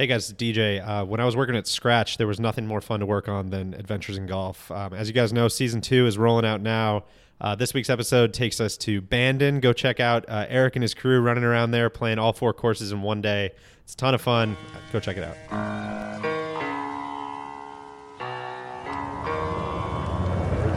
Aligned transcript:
Hey 0.00 0.06
guys, 0.06 0.32
DJ. 0.32 0.82
Uh, 0.82 1.04
when 1.04 1.20
I 1.20 1.26
was 1.26 1.36
working 1.36 1.54
at 1.54 1.66
Scratch, 1.66 2.16
there 2.16 2.26
was 2.26 2.40
nothing 2.40 2.66
more 2.66 2.80
fun 2.80 3.00
to 3.00 3.06
work 3.06 3.28
on 3.28 3.50
than 3.50 3.74
Adventures 3.74 4.16
in 4.16 4.24
Golf. 4.26 4.70
Um, 4.70 4.94
as 4.94 5.08
you 5.08 5.12
guys 5.12 5.30
know, 5.30 5.46
season 5.46 5.82
two 5.82 6.06
is 6.06 6.16
rolling 6.16 6.46
out 6.46 6.62
now. 6.62 7.04
Uh, 7.38 7.54
this 7.54 7.74
week's 7.74 7.90
episode 7.90 8.32
takes 8.32 8.62
us 8.62 8.78
to 8.78 9.02
Bandon. 9.02 9.60
Go 9.60 9.74
check 9.74 10.00
out 10.00 10.26
uh, 10.26 10.46
Eric 10.48 10.74
and 10.76 10.82
his 10.82 10.94
crew 10.94 11.20
running 11.20 11.44
around 11.44 11.72
there, 11.72 11.90
playing 11.90 12.18
all 12.18 12.32
four 12.32 12.54
courses 12.54 12.92
in 12.92 13.02
one 13.02 13.20
day. 13.20 13.50
It's 13.84 13.92
a 13.92 13.96
ton 13.98 14.14
of 14.14 14.22
fun. 14.22 14.56
Go 14.90 15.00
check 15.00 15.18
it 15.18 15.22
out. 15.22 15.36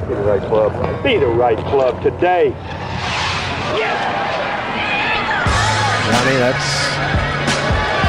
Be 0.09 0.15
the 0.15 0.21
right 0.21 0.41
club. 0.41 1.01
Be 1.01 1.15
the 1.15 1.27
right 1.27 1.57
club 1.59 2.03
today. 2.03 2.49
Johnny, 6.11 6.35
that's 6.35 6.93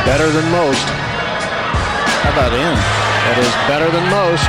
better 0.04 0.28
than 0.28 0.50
most. 0.50 1.03
How 2.24 2.32
about 2.32 2.54
in? 2.54 2.74
That 2.74 3.36
is 3.36 3.52
better 3.68 3.84
than 3.92 4.08
most. 4.08 4.48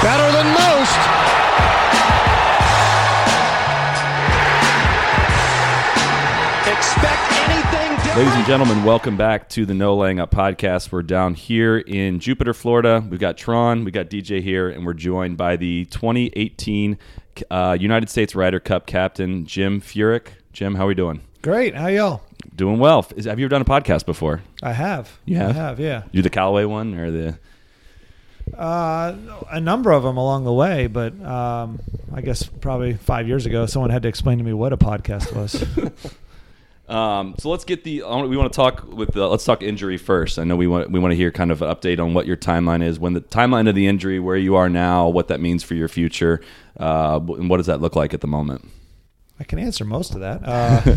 Better 0.00 0.28
than 0.32 0.48
most. 0.56 0.96
Expect 6.64 7.32
anything 7.50 7.96
different. 7.96 8.16
Ladies 8.16 8.34
and 8.34 8.46
gentlemen, 8.46 8.84
welcome 8.84 9.18
back 9.18 9.50
to 9.50 9.66
the 9.66 9.74
No 9.74 9.94
Laying 9.94 10.18
Up 10.18 10.30
podcast. 10.30 10.90
We're 10.90 11.02
down 11.02 11.34
here 11.34 11.76
in 11.76 12.20
Jupiter, 12.20 12.54
Florida. 12.54 13.04
We've 13.06 13.20
got 13.20 13.36
Tron, 13.36 13.84
we 13.84 13.90
got 13.90 14.08
DJ 14.08 14.40
here, 14.40 14.70
and 14.70 14.86
we're 14.86 14.94
joined 14.94 15.36
by 15.36 15.56
the 15.56 15.84
2018 15.90 16.96
uh, 17.50 17.76
United 17.78 18.08
States 18.08 18.34
Ryder 18.34 18.60
Cup 18.60 18.86
captain, 18.86 19.44
Jim 19.44 19.82
Furyk. 19.82 20.28
Jim, 20.54 20.76
how 20.76 20.84
are 20.84 20.88
we 20.88 20.94
doing? 20.94 21.20
Great. 21.42 21.74
How 21.74 21.88
y'all? 21.88 22.22
Doing 22.54 22.78
well. 22.78 23.06
Is, 23.16 23.24
have 23.26 23.38
you 23.38 23.46
ever 23.46 23.50
done 23.50 23.62
a 23.62 23.64
podcast 23.64 24.06
before? 24.06 24.42
I 24.62 24.72
have. 24.72 25.18
You 25.24 25.36
have? 25.36 25.50
I 25.50 25.52
have. 25.52 25.80
Yeah. 25.80 26.02
You 26.12 26.22
the 26.22 26.30
Callaway 26.30 26.64
one 26.64 26.94
or 26.94 27.10
the? 27.10 27.38
Uh, 28.56 29.16
a 29.50 29.60
number 29.60 29.92
of 29.92 30.02
them 30.02 30.16
along 30.16 30.44
the 30.44 30.52
way, 30.52 30.86
but 30.86 31.18
um, 31.24 31.80
I 32.12 32.20
guess 32.20 32.42
probably 32.42 32.94
five 32.94 33.28
years 33.28 33.46
ago, 33.46 33.66
someone 33.66 33.90
had 33.90 34.02
to 34.02 34.08
explain 34.08 34.38
to 34.38 34.44
me 34.44 34.52
what 34.52 34.72
a 34.72 34.76
podcast 34.76 35.34
was. 35.34 35.64
Um, 36.88 37.36
so 37.38 37.48
let's 37.48 37.64
get 37.64 37.84
the. 37.84 38.02
We 38.02 38.36
want 38.36 38.52
to 38.52 38.56
talk 38.56 38.84
with. 38.86 39.12
The, 39.12 39.26
let's 39.26 39.44
talk 39.44 39.62
injury 39.62 39.96
first. 39.96 40.38
I 40.38 40.44
know 40.44 40.56
we 40.56 40.66
want 40.66 40.90
we 40.90 40.98
want 40.98 41.12
to 41.12 41.16
hear 41.16 41.30
kind 41.30 41.50
of 41.50 41.62
an 41.62 41.74
update 41.74 41.98
on 41.98 42.12
what 42.12 42.26
your 42.26 42.36
timeline 42.36 42.82
is, 42.82 42.98
when 42.98 43.14
the 43.14 43.22
timeline 43.22 43.68
of 43.68 43.74
the 43.74 43.86
injury, 43.86 44.20
where 44.20 44.36
you 44.36 44.56
are 44.56 44.68
now, 44.68 45.08
what 45.08 45.28
that 45.28 45.40
means 45.40 45.62
for 45.62 45.74
your 45.74 45.88
future, 45.88 46.42
uh, 46.78 47.18
and 47.28 47.48
what 47.48 47.56
does 47.58 47.66
that 47.66 47.80
look 47.80 47.96
like 47.96 48.12
at 48.12 48.20
the 48.20 48.26
moment? 48.26 48.68
I 49.40 49.44
can 49.44 49.58
answer 49.58 49.84
most 49.84 50.14
of 50.14 50.20
that. 50.20 50.42
Uh, 50.44 50.96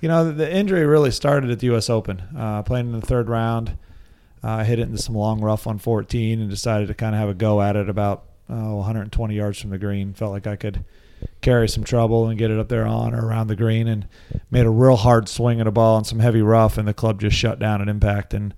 you 0.00 0.08
know, 0.08 0.32
the, 0.32 0.50
injury 0.50 0.86
really 0.86 1.10
started 1.10 1.50
at 1.50 1.60
the 1.60 1.66
U.S. 1.66 1.90
Open. 1.90 2.22
Uh, 2.36 2.62
playing 2.62 2.86
in 2.86 3.00
the 3.00 3.06
third 3.06 3.28
round, 3.28 3.76
uh, 4.42 4.48
I 4.48 4.64
hit 4.64 4.78
it 4.78 4.82
into 4.82 4.98
some 4.98 5.14
long 5.14 5.40
rough 5.40 5.66
on 5.66 5.78
14 5.78 6.40
and 6.40 6.48
decided 6.48 6.88
to 6.88 6.94
kind 6.94 7.14
of 7.14 7.20
have 7.20 7.28
a 7.28 7.34
go 7.34 7.60
at 7.60 7.76
it 7.76 7.88
about 7.88 8.24
oh, 8.48 8.76
120 8.76 9.34
yards 9.34 9.60
from 9.60 9.70
the 9.70 9.78
green. 9.78 10.14
Felt 10.14 10.32
like 10.32 10.46
I 10.46 10.56
could 10.56 10.84
carry 11.40 11.68
some 11.68 11.84
trouble 11.84 12.28
and 12.28 12.38
get 12.38 12.50
it 12.50 12.58
up 12.58 12.68
there 12.68 12.86
on 12.86 13.14
or 13.14 13.26
around 13.26 13.48
the 13.48 13.56
green 13.56 13.88
and 13.88 14.06
made 14.50 14.66
a 14.66 14.70
real 14.70 14.96
hard 14.96 15.28
swing 15.28 15.60
at 15.60 15.66
a 15.66 15.70
ball 15.70 15.96
on 15.96 16.04
some 16.04 16.18
heavy 16.18 16.42
rough 16.42 16.78
and 16.78 16.88
the 16.88 16.94
club 16.94 17.20
just 17.20 17.36
shut 17.36 17.58
down 17.58 17.80
at 17.82 17.88
impact 17.88 18.34
and 18.34 18.54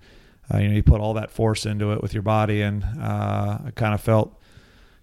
uh, 0.53 0.59
you 0.59 0.69
know 0.69 0.75
you 0.75 0.83
put 0.83 1.01
all 1.01 1.15
that 1.15 1.31
force 1.31 1.67
into 1.67 1.93
it 1.93 2.03
with 2.03 2.15
your 2.15 2.23
body 2.23 2.62
and 2.62 2.84
uh, 3.01 3.59
I 3.67 3.73
kind 3.75 3.95
of 3.95 4.01
felt 4.01 4.39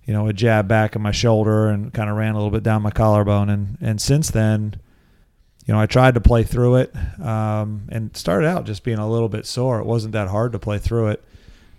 you 0.06 0.14
know 0.14 0.28
a 0.28 0.34
jab 0.34 0.68
back 0.68 0.96
in 0.96 1.02
my 1.02 1.12
shoulder 1.12 1.68
and 1.68 1.94
kind 1.94 2.10
of 2.10 2.18
ran 2.18 2.34
a 2.34 2.38
little 2.38 2.52
bit 2.52 2.64
down 2.64 2.82
my 2.82 2.92
collarbone 2.92 3.50
and 3.50 3.78
and 3.82 4.02
since 4.02 4.32
then 4.32 4.76
you 5.70 5.76
know 5.76 5.80
I 5.80 5.86
tried 5.86 6.16
to 6.16 6.20
play 6.20 6.42
through 6.42 6.78
it 6.78 6.96
um, 7.22 7.84
and 7.90 8.18
started 8.18 8.48
out 8.48 8.66
just 8.66 8.84
being 8.84 8.98
a 8.98 9.08
little 9.08 9.30
bit 9.30 9.46
sore 9.46 9.80
it 9.80 9.86
wasn't 9.86 10.14
that 10.14 10.28
hard 10.28 10.54
to 10.54 10.60
play 10.60 10.80
through 10.80 11.10
it 11.10 11.24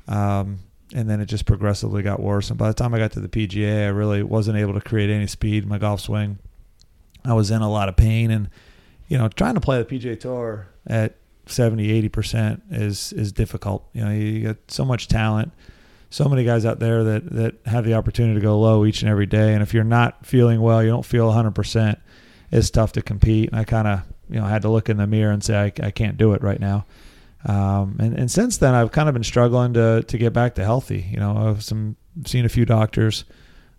um, 0.06 0.60
and 0.94 1.08
then 1.08 1.20
it 1.20 1.27
just 1.27 1.46
progressively 1.46 2.02
got 2.02 2.20
worse. 2.20 2.50
And 2.50 2.58
by 2.58 2.68
the 2.68 2.74
time 2.74 2.94
I 2.94 2.98
got 2.98 3.12
to 3.12 3.20
the 3.20 3.28
PGA, 3.28 3.84
I 3.84 3.88
really 3.88 4.22
wasn't 4.22 4.58
able 4.58 4.74
to 4.74 4.80
create 4.80 5.11
any 5.11 5.27
speed 5.27 5.62
in 5.62 5.68
my 5.68 5.78
golf 5.78 6.00
swing. 6.00 6.38
I 7.24 7.34
was 7.34 7.51
in 7.51 7.62
a 7.62 7.70
lot 7.70 7.89
of 7.89 7.96
pain, 7.96 8.30
and 8.30 8.48
you 9.08 9.18
know, 9.18 9.28
trying 9.28 9.55
to 9.55 9.61
play 9.61 9.83
the 9.83 9.84
PGA 9.84 10.18
Tour 10.18 10.68
at 10.86 11.17
70, 11.46 11.90
80 11.90 12.08
percent 12.08 12.62
is 12.70 13.12
is 13.12 13.33
difficult. 13.33 13.89
You 13.92 14.05
know, 14.05 14.11
you 14.11 14.42
got 14.42 14.57
so 14.68 14.84
much 14.84 15.07
talent, 15.07 15.52
so 16.08 16.24
many 16.24 16.45
guys 16.45 16.64
out 16.64 16.78
there 16.80 17.05
that 17.05 17.30
that 17.30 17.55
have 17.67 17.84
the 17.84 17.95
opportunity 17.95 18.34
to 18.34 18.40
go 18.40 18.58
low 18.58 18.84
each 18.84 19.02
and 19.02 19.11
every 19.11 19.27
day. 19.27 19.52
And 19.52 19.62
if 19.62 19.74
you're 19.74 19.84
not 19.84 20.27
feeling 20.27 20.61
well, 20.61 20.83
you 20.83 20.89
don't 20.89 21.07
feel 21.07 21.27
100 21.27 21.55
percent. 21.55 21.98
It's 22.50 22.70
tough 22.70 22.92
to 22.92 23.02
compete. 23.02 23.50
And 23.50 23.58
I 23.58 23.64
kind 23.64 23.88
of 23.88 24.02
you 24.28 24.40
know 24.40 24.46
had 24.46 24.62
to 24.62 24.68
look 24.68 24.88
in 24.88 24.96
the 24.96 25.06
mirror 25.06 25.33
and 25.33 25.42
say 25.42 25.58
I, 25.58 25.86
I 25.86 25.90
can't 25.90 26.16
do 26.16 26.33
it 26.33 26.42
right 26.42 26.61
now. 26.61 26.86
Um, 27.44 27.96
and, 27.98 28.14
and 28.18 28.30
since 28.30 28.58
then, 28.58 28.74
I've 28.74 28.92
kind 28.92 29.08
of 29.08 29.14
been 29.14 29.24
struggling 29.24 29.74
to 29.74 30.02
to 30.02 30.18
get 30.18 30.33
back 30.33 30.55
to 30.56 30.64
healthy. 30.64 31.06
You 31.10 31.18
know, 31.18 31.50
I've 31.50 31.64
some 31.64 31.96
seen 32.27 32.44
a 32.44 32.48
few 32.48 32.64
doctors, 32.64 33.24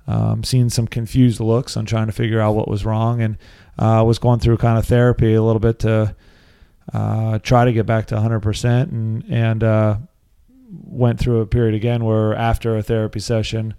um, 0.07 0.43
seen 0.43 0.69
some 0.69 0.87
confused 0.87 1.39
looks 1.39 1.77
on 1.77 1.85
trying 1.85 2.07
to 2.07 2.13
figure 2.13 2.39
out 2.39 2.55
what 2.55 2.67
was 2.67 2.85
wrong, 2.85 3.21
and 3.21 3.37
uh, 3.77 4.03
was 4.05 4.19
going 4.19 4.39
through 4.39 4.57
kind 4.57 4.77
of 4.77 4.85
therapy 4.85 5.33
a 5.33 5.43
little 5.43 5.59
bit 5.59 5.79
to 5.79 6.15
uh, 6.93 7.39
try 7.39 7.65
to 7.65 7.73
get 7.73 7.85
back 7.85 8.07
to 8.07 8.15
100%. 8.15 8.83
And 8.91 9.23
and 9.29 9.63
uh, 9.63 9.97
went 10.71 11.19
through 11.19 11.41
a 11.41 11.45
period 11.45 11.75
again 11.75 12.03
where 12.03 12.33
after 12.33 12.77
a 12.77 12.83
therapy 12.83 13.19
session, 13.19 13.73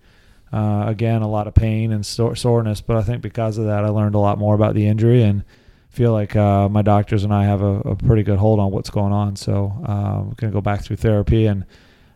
uh, 0.53 0.85
again 0.87 1.23
a 1.23 1.29
lot 1.29 1.47
of 1.47 1.55
pain 1.55 1.93
and 1.93 2.05
sore- 2.05 2.37
soreness. 2.37 2.81
But 2.81 2.97
I 2.97 3.03
think 3.03 3.23
because 3.23 3.59
of 3.59 3.67
that, 3.67 3.85
I 3.85 3.89
learned 3.89 4.15
a 4.15 4.19
lot 4.19 4.39
more 4.39 4.55
about 4.55 4.75
the 4.75 4.87
injury 4.87 5.23
and 5.23 5.45
feel 5.93 6.13
like 6.13 6.35
uh, 6.35 6.69
my 6.69 6.83
doctors 6.83 7.23
and 7.23 7.35
I 7.35 7.45
have 7.45 7.63
a, 7.63 7.81
a 7.81 7.97
pretty 7.97 8.23
good 8.23 8.39
hold 8.39 8.59
on 8.61 8.71
what's 8.71 8.91
going 8.91 9.13
on. 9.13 9.37
So 9.37 9.73
uh, 9.85 10.23
we're 10.25 10.35
going 10.35 10.51
to 10.51 10.57
go 10.57 10.63
back 10.63 10.83
through 10.83 10.97
therapy 10.97 11.47
and 11.47 11.67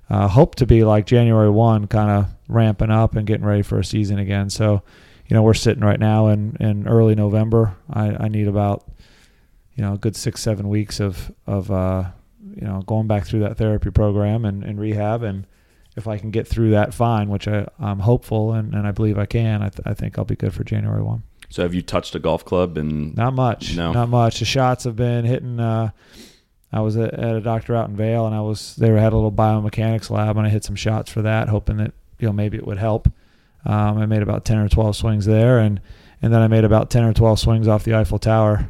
uh, 0.08 0.28
hope 0.28 0.54
to 0.56 0.66
be 0.66 0.82
like 0.84 1.04
January 1.04 1.50
1, 1.50 1.86
kind 1.88 2.10
of 2.10 2.30
ramping 2.48 2.90
up 2.90 3.16
and 3.16 3.26
getting 3.26 3.44
ready 3.44 3.62
for 3.62 3.78
a 3.78 3.84
season 3.84 4.18
again. 4.18 4.48
So, 4.48 4.82
you 5.26 5.34
know, 5.34 5.42
we're 5.42 5.54
sitting 5.54 5.84
right 5.84 6.00
now 6.00 6.28
in, 6.28 6.56
in 6.58 6.88
early 6.88 7.14
November. 7.14 7.76
I, 7.90 8.24
I 8.24 8.28
need 8.28 8.48
about, 8.48 8.88
you 9.74 9.82
know, 9.82 9.94
a 9.94 9.98
good 9.98 10.16
six, 10.16 10.40
seven 10.40 10.68
weeks 10.68 11.00
of, 11.00 11.30
of 11.46 11.70
uh, 11.70 12.04
you 12.54 12.66
know, 12.66 12.82
going 12.86 13.06
back 13.06 13.26
through 13.26 13.40
that 13.40 13.58
therapy 13.58 13.90
program 13.90 14.44
and, 14.44 14.64
and 14.64 14.80
rehab. 14.80 15.22
And 15.22 15.46
if 15.96 16.06
I 16.06 16.18
can 16.18 16.30
get 16.30 16.46
through 16.46 16.70
that, 16.70 16.94
fine, 16.94 17.28
which 17.28 17.48
I, 17.48 17.66
I'm 17.80 18.00
hopeful 18.00 18.52
and, 18.52 18.74
and 18.74 18.86
I 18.86 18.92
believe 18.92 19.18
I 19.18 19.26
can, 19.26 19.62
I, 19.62 19.70
th- 19.70 19.86
I 19.86 19.94
think 19.94 20.18
I'll 20.18 20.24
be 20.24 20.36
good 20.36 20.52
for 20.54 20.62
January 20.62 21.02
1. 21.02 21.22
So 21.48 21.62
have 21.62 21.74
you 21.74 21.82
touched 21.82 22.14
a 22.14 22.18
golf 22.18 22.44
club 22.44 22.76
and 22.76 23.16
Not 23.16 23.32
much. 23.32 23.76
No. 23.76 23.92
Not 23.92 24.08
much. 24.08 24.40
The 24.40 24.44
shots 24.44 24.84
have 24.84 24.96
been 24.96 25.24
hitting. 25.24 25.58
Uh, 25.60 25.90
I 26.72 26.80
was 26.80 26.96
at, 26.96 27.14
at 27.14 27.36
a 27.36 27.40
doctor 27.40 27.74
out 27.74 27.88
in 27.88 27.96
Vail, 27.96 28.26
and 28.26 28.34
I 28.34 28.40
was 28.40 28.76
they 28.76 28.88
had 28.88 29.12
a 29.12 29.16
little 29.16 29.32
biomechanics 29.32 30.10
lab, 30.10 30.36
and 30.36 30.46
I 30.46 30.50
hit 30.50 30.64
some 30.64 30.76
shots 30.76 31.10
for 31.10 31.22
that, 31.22 31.48
hoping 31.48 31.76
that 31.78 31.92
you 32.18 32.26
know 32.26 32.32
maybe 32.32 32.56
it 32.56 32.66
would 32.66 32.78
help. 32.78 33.08
Um, 33.64 33.98
I 33.98 34.06
made 34.06 34.22
about 34.22 34.44
ten 34.44 34.58
or 34.58 34.68
twelve 34.68 34.96
swings 34.96 35.24
there, 35.24 35.58
and 35.58 35.80
and 36.20 36.34
then 36.34 36.42
I 36.42 36.48
made 36.48 36.64
about 36.64 36.90
ten 36.90 37.04
or 37.04 37.14
twelve 37.14 37.38
swings 37.38 37.68
off 37.68 37.84
the 37.84 37.94
Eiffel 37.94 38.18
Tower. 38.18 38.68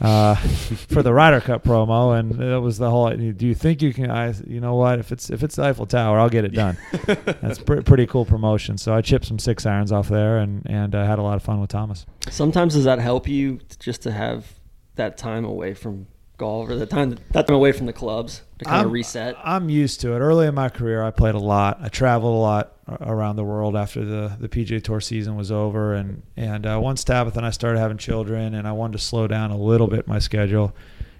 Uh, 0.00 0.34
for 0.88 1.02
the 1.02 1.12
Ryder 1.12 1.40
Cup 1.40 1.62
promo, 1.62 2.18
and 2.18 2.32
that 2.32 2.60
was 2.60 2.78
the 2.78 2.90
whole. 2.90 3.10
Do 3.10 3.46
you 3.46 3.54
think 3.54 3.82
you 3.82 3.92
can? 3.92 4.10
I, 4.10 4.32
you 4.46 4.60
know 4.60 4.74
what? 4.74 4.98
If 4.98 5.12
it's 5.12 5.28
if 5.28 5.42
it's 5.42 5.56
the 5.56 5.64
Eiffel 5.64 5.86
Tower, 5.86 6.18
I'll 6.18 6.30
get 6.30 6.44
it 6.44 6.54
done. 6.54 6.78
That's 7.06 7.58
pre- 7.58 7.82
pretty 7.82 8.06
cool 8.06 8.24
promotion. 8.24 8.78
So 8.78 8.94
I 8.94 9.02
chipped 9.02 9.26
some 9.26 9.38
six 9.38 9.66
irons 9.66 9.92
off 9.92 10.08
there, 10.08 10.38
and 10.38 10.62
and 10.66 10.94
uh, 10.94 11.04
had 11.04 11.18
a 11.18 11.22
lot 11.22 11.36
of 11.36 11.42
fun 11.42 11.60
with 11.60 11.70
Thomas. 11.70 12.06
Sometimes 12.30 12.74
does 12.74 12.84
that 12.84 12.98
help 12.98 13.28
you 13.28 13.60
just 13.78 14.02
to 14.02 14.12
have 14.12 14.58
that 14.94 15.18
time 15.18 15.44
away 15.44 15.74
from 15.74 16.06
golf 16.40 16.68
or 16.68 16.74
that 16.76 16.90
time 16.90 17.16
that 17.30 17.46
time 17.46 17.54
away 17.54 17.70
from 17.70 17.86
the 17.86 17.92
clubs 17.92 18.42
to 18.58 18.64
kind 18.64 18.78
I'm- 18.78 18.86
of 18.86 18.92
reset? 18.92 19.36
I'm 19.44 19.68
used 19.70 20.00
to 20.00 20.14
it. 20.14 20.18
Early 20.18 20.46
in 20.48 20.54
my 20.54 20.68
career, 20.68 21.02
I 21.02 21.10
played 21.12 21.36
a 21.36 21.38
lot. 21.38 21.78
I 21.80 21.88
traveled 21.88 22.34
a 22.34 22.38
lot 22.38 22.72
around 23.00 23.36
the 23.36 23.44
world 23.44 23.76
after 23.76 24.04
the, 24.04 24.36
the 24.40 24.48
PGA 24.48 24.82
Tour 24.82 25.00
season 25.00 25.36
was 25.36 25.52
over, 25.52 25.94
and 25.94 26.22
and 26.36 26.66
uh, 26.66 26.80
once 26.82 27.04
Tabitha 27.04 27.38
and 27.38 27.46
I 27.46 27.50
started 27.50 27.78
having 27.78 27.98
children, 27.98 28.54
and 28.54 28.66
I 28.66 28.72
wanted 28.72 28.94
to 28.98 29.04
slow 29.04 29.28
down 29.28 29.52
a 29.52 29.56
little 29.56 29.86
bit 29.86 30.08
my 30.08 30.18
schedule. 30.18 30.74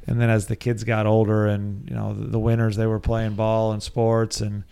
And 0.06 0.20
then 0.20 0.30
as 0.30 0.46
the 0.46 0.56
kids 0.56 0.82
got 0.82 1.06
older, 1.06 1.46
and 1.46 1.88
you 1.88 1.94
know 1.94 2.14
the, 2.14 2.26
the 2.26 2.38
winters 2.38 2.74
they 2.76 2.86
were 2.86 2.98
playing 2.98 3.34
ball 3.34 3.70
and 3.72 3.80
sports, 3.82 4.40
and 4.40 4.64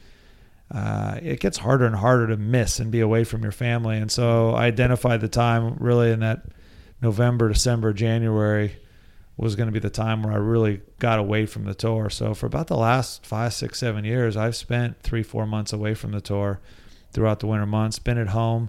uh, 0.74 1.18
it 1.22 1.38
gets 1.40 1.58
harder 1.58 1.86
and 1.86 1.94
harder 1.96 2.26
to 2.26 2.36
miss 2.36 2.80
and 2.80 2.90
be 2.90 3.00
away 3.00 3.24
from 3.24 3.42
your 3.42 3.52
family. 3.52 3.98
And 3.98 4.10
so 4.10 4.50
I 4.50 4.64
identified 4.66 5.20
the 5.20 5.28
time 5.28 5.76
really 5.78 6.10
in 6.10 6.20
that 6.20 6.46
November, 7.00 7.48
December, 7.48 7.92
January 7.92 8.76
was 9.38 9.54
going 9.54 9.68
to 9.68 9.72
be 9.72 9.78
the 9.78 9.88
time 9.88 10.22
where 10.22 10.32
I 10.32 10.36
really 10.36 10.82
got 10.98 11.20
away 11.20 11.46
from 11.46 11.64
the 11.64 11.74
tour. 11.74 12.10
So 12.10 12.34
for 12.34 12.46
about 12.46 12.66
the 12.66 12.76
last 12.76 13.24
five, 13.24 13.54
six, 13.54 13.78
seven 13.78 14.04
years, 14.04 14.36
I've 14.36 14.56
spent 14.56 15.00
three, 15.02 15.22
four 15.22 15.46
months 15.46 15.72
away 15.72 15.94
from 15.94 16.10
the 16.10 16.20
tour 16.20 16.60
throughout 17.12 17.38
the 17.38 17.46
winter 17.46 17.64
months, 17.64 18.00
been 18.00 18.18
at 18.18 18.28
home, 18.28 18.68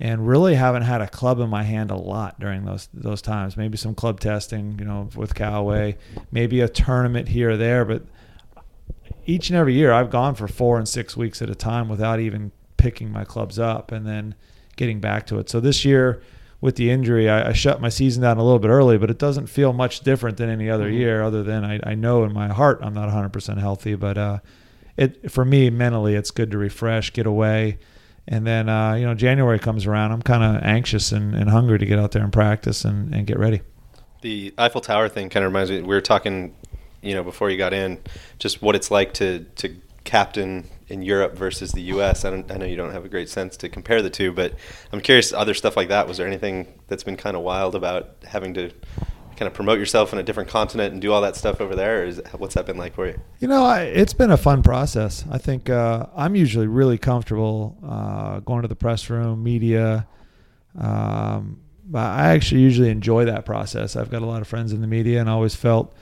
and 0.00 0.26
really 0.26 0.56
haven't 0.56 0.82
had 0.82 1.00
a 1.00 1.06
club 1.06 1.38
in 1.38 1.48
my 1.48 1.62
hand 1.62 1.92
a 1.92 1.96
lot 1.96 2.40
during 2.40 2.64
those 2.64 2.88
those 2.92 3.22
times. 3.22 3.56
Maybe 3.56 3.76
some 3.76 3.94
club 3.94 4.18
testing, 4.18 4.78
you 4.80 4.84
know, 4.84 5.08
with 5.14 5.34
Callaway, 5.34 5.96
maybe 6.32 6.60
a 6.60 6.68
tournament 6.68 7.28
here 7.28 7.50
or 7.50 7.56
there, 7.56 7.84
but 7.84 8.02
each 9.26 9.48
and 9.48 9.56
every 9.56 9.74
year 9.74 9.92
I've 9.92 10.10
gone 10.10 10.34
for 10.34 10.48
four 10.48 10.78
and 10.78 10.88
six 10.88 11.16
weeks 11.16 11.40
at 11.40 11.50
a 11.50 11.54
time 11.54 11.88
without 11.88 12.18
even 12.18 12.50
picking 12.78 13.12
my 13.12 13.24
clubs 13.24 13.58
up 13.58 13.92
and 13.92 14.06
then 14.06 14.34
getting 14.76 14.98
back 14.98 15.26
to 15.26 15.38
it. 15.38 15.48
So 15.48 15.60
this 15.60 15.84
year 15.84 16.20
with 16.60 16.76
the 16.76 16.90
injury, 16.90 17.28
I, 17.28 17.50
I 17.50 17.52
shut 17.52 17.80
my 17.80 17.88
season 17.88 18.22
down 18.22 18.38
a 18.38 18.42
little 18.42 18.58
bit 18.58 18.68
early, 18.68 18.98
but 18.98 19.10
it 19.10 19.18
doesn't 19.18 19.46
feel 19.46 19.72
much 19.72 20.00
different 20.00 20.36
than 20.36 20.50
any 20.50 20.68
other 20.68 20.90
year. 20.90 21.22
Other 21.22 21.42
than 21.42 21.64
I, 21.64 21.80
I 21.84 21.94
know 21.94 22.24
in 22.24 22.32
my 22.32 22.48
heart 22.48 22.80
I'm 22.82 22.94
not 22.94 23.06
100 23.06 23.30
percent 23.30 23.58
healthy, 23.58 23.94
but 23.94 24.18
uh, 24.18 24.38
it 24.96 25.30
for 25.30 25.44
me 25.44 25.70
mentally 25.70 26.14
it's 26.14 26.30
good 26.30 26.50
to 26.50 26.58
refresh, 26.58 27.12
get 27.12 27.26
away, 27.26 27.78
and 28.28 28.46
then 28.46 28.68
uh, 28.68 28.94
you 28.94 29.06
know 29.06 29.14
January 29.14 29.58
comes 29.58 29.86
around. 29.86 30.12
I'm 30.12 30.22
kind 30.22 30.42
of 30.44 30.62
anxious 30.62 31.12
and, 31.12 31.34
and 31.34 31.48
hungry 31.48 31.78
to 31.78 31.86
get 31.86 31.98
out 31.98 32.12
there 32.12 32.22
and 32.22 32.32
practice 32.32 32.84
and, 32.84 33.14
and 33.14 33.26
get 33.26 33.38
ready. 33.38 33.62
The 34.20 34.52
Eiffel 34.58 34.82
Tower 34.82 35.08
thing 35.08 35.30
kind 35.30 35.44
of 35.44 35.52
reminds 35.52 35.70
me. 35.70 35.80
We 35.80 35.94
were 35.94 36.02
talking, 36.02 36.54
you 37.00 37.14
know, 37.14 37.24
before 37.24 37.48
you 37.48 37.56
got 37.56 37.72
in, 37.72 37.98
just 38.38 38.60
what 38.60 38.76
it's 38.76 38.90
like 38.90 39.14
to 39.14 39.46
to 39.56 39.74
captain 40.04 40.68
in 40.90 41.02
Europe 41.02 41.36
versus 41.36 41.72
the 41.72 41.82
U.S. 41.82 42.24
I, 42.24 42.44
I 42.50 42.56
know 42.56 42.66
you 42.66 42.76
don't 42.76 42.92
have 42.92 43.04
a 43.04 43.08
great 43.08 43.28
sense 43.28 43.56
to 43.58 43.68
compare 43.68 44.02
the 44.02 44.10
two, 44.10 44.32
but 44.32 44.54
I'm 44.92 45.00
curious. 45.00 45.32
Other 45.32 45.54
stuff 45.54 45.76
like 45.76 45.88
that. 45.88 46.08
Was 46.08 46.16
there 46.16 46.26
anything 46.26 46.80
that's 46.88 47.04
been 47.04 47.16
kind 47.16 47.36
of 47.36 47.42
wild 47.42 47.74
about 47.74 48.16
having 48.26 48.54
to 48.54 48.70
kind 49.36 49.46
of 49.46 49.54
promote 49.54 49.78
yourself 49.78 50.12
in 50.12 50.18
a 50.18 50.22
different 50.22 50.50
continent 50.50 50.92
and 50.92 51.00
do 51.00 51.12
all 51.12 51.22
that 51.22 51.36
stuff 51.36 51.60
over 51.60 51.74
there? 51.74 52.10
What's 52.36 52.54
that 52.54 52.66
been 52.66 52.76
like 52.76 52.94
for 52.94 53.06
you? 53.06 53.18
You 53.38 53.48
know, 53.48 53.64
I, 53.64 53.82
it's 53.82 54.12
been 54.12 54.30
a 54.30 54.36
fun 54.36 54.62
process. 54.62 55.24
I 55.30 55.38
think 55.38 55.70
uh, 55.70 56.06
I'm 56.14 56.34
usually 56.36 56.66
really 56.66 56.98
comfortable 56.98 57.78
uh, 57.86 58.40
going 58.40 58.62
to 58.62 58.68
the 58.68 58.76
press 58.76 59.08
room, 59.08 59.42
media. 59.42 60.06
Um, 60.78 61.60
I 61.94 62.30
actually 62.30 62.60
usually 62.60 62.90
enjoy 62.90 63.24
that 63.24 63.44
process. 63.44 63.96
I've 63.96 64.10
got 64.10 64.22
a 64.22 64.26
lot 64.26 64.42
of 64.42 64.48
friends 64.48 64.72
in 64.72 64.80
the 64.80 64.86
media, 64.86 65.20
and 65.20 65.28
I 65.28 65.32
always 65.32 65.54
felt. 65.54 65.94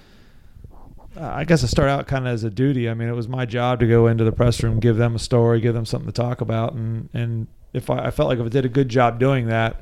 I 1.21 1.45
guess 1.45 1.65
I 1.65 1.67
start 1.67 1.89
out 1.89 2.07
kind 2.07 2.27
of 2.27 2.33
as 2.33 2.45
a 2.45 2.51
duty. 2.51 2.89
I 2.89 2.95
mean, 2.95 3.09
it 3.09 3.15
was 3.15 3.29
my 3.29 3.45
job 3.45 3.81
to 3.81 3.87
go 3.87 4.07
into 4.07 4.25
the 4.25 4.33
press 4.33 4.63
room, 4.63 4.81
give 4.81 4.97
them 4.97 5.17
a 5.17 5.19
story, 5.19 5.61
give 5.61 5.75
them 5.75 5.85
something 5.85 6.11
to 6.11 6.13
talk 6.13 6.41
about, 6.41 6.75
and 6.75 7.09
and 7.13 7.47
if 7.73 7.91
I, 7.91 8.07
I 8.07 8.11
felt 8.11 8.29
like 8.29 8.39
if 8.39 8.47
I 8.47 8.49
did 8.49 8.65
a 8.65 8.69
good 8.69 8.89
job 8.89 9.19
doing 9.19 9.47
that, 9.49 9.81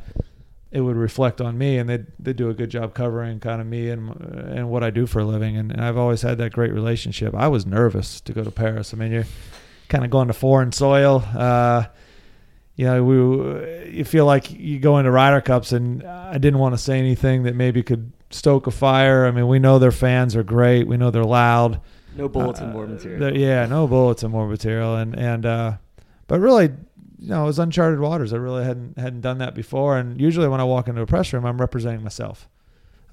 it 0.71 0.81
would 0.81 0.97
reflect 0.97 1.41
on 1.41 1.57
me, 1.57 1.79
and 1.79 1.89
they 1.89 2.05
they 2.19 2.33
do 2.33 2.51
a 2.51 2.55
good 2.55 2.71
job 2.71 2.95
covering 2.95 3.41
kind 3.41 3.61
of 3.61 3.67
me 3.67 3.91
and 3.91 4.11
and 4.21 4.71
what 4.71 4.83
I 4.83 4.91
do 4.91 5.07
for 5.07 5.21
a 5.21 5.25
living. 5.25 5.57
And, 5.57 5.73
and 5.73 5.81
I've 5.81 5.97
always 5.97 6.23
had 6.23 6.39
that 6.39 6.53
great 6.53 6.73
relationship. 6.73 7.35
I 7.35 7.49
was 7.49 7.67
nervous 7.67 8.21
to 8.23 8.33
go 8.33 8.43
to 8.43 8.51
Paris. 8.51 8.93
I 8.93 8.97
mean, 8.97 9.13
you're 9.13 9.27
kind 9.89 10.05
of 10.05 10.11
going 10.11 10.29
to 10.29 10.35
foreign 10.35 10.73
soil. 10.73 11.25
Uh, 11.35 11.85
you 12.77 12.85
know, 12.85 13.03
we 13.05 13.91
you 13.99 14.05
feel 14.05 14.27
like 14.27 14.51
you 14.51 14.79
go 14.79 14.99
into 14.99 15.11
Ryder 15.11 15.41
Cups, 15.41 15.73
and 15.73 16.03
I 16.05 16.39
didn't 16.39 16.59
want 16.59 16.75
to 16.75 16.79
say 16.79 16.99
anything 16.99 17.45
that 17.45 17.55
maybe 17.55 17.83
could 17.83 18.13
stoke 18.37 18.67
a 18.67 18.71
fire. 18.71 19.27
I 19.27 19.31
mean, 19.31 19.49
we 19.49 19.59
know 19.59 19.79
their 19.79 19.91
fans 19.93 20.37
are 20.37 20.43
great. 20.45 20.87
We 20.87 20.97
know 20.97 21.11
they're 21.11 21.25
loud. 21.25 21.81
No 22.17 22.29
bulletin 22.29 22.71
Uh, 22.71 22.73
board 22.73 22.91
material. 22.91 23.37
Yeah, 23.37 23.67
no 23.67 23.87
bulletin 23.87 24.31
board 24.31 24.49
material, 24.51 24.97
and 24.97 25.15
and 25.19 25.45
uh, 25.45 25.73
but 26.29 26.41
really, 26.41 26.71
you 27.19 27.29
know, 27.29 27.43
it 27.45 27.47
was 27.47 27.59
uncharted 27.59 28.01
waters. 28.01 28.33
I 28.33 28.37
really 28.37 28.65
hadn't 28.65 28.99
hadn't 28.99 29.21
done 29.21 29.39
that 29.39 29.55
before, 29.55 29.99
and 29.99 30.21
usually 30.21 30.49
when 30.49 30.61
I 30.61 30.65
walk 30.65 30.89
into 30.89 31.03
a 31.03 31.07
press 31.07 31.33
room, 31.33 31.45
I'm 31.45 31.61
representing 31.61 32.03
myself, 32.03 32.49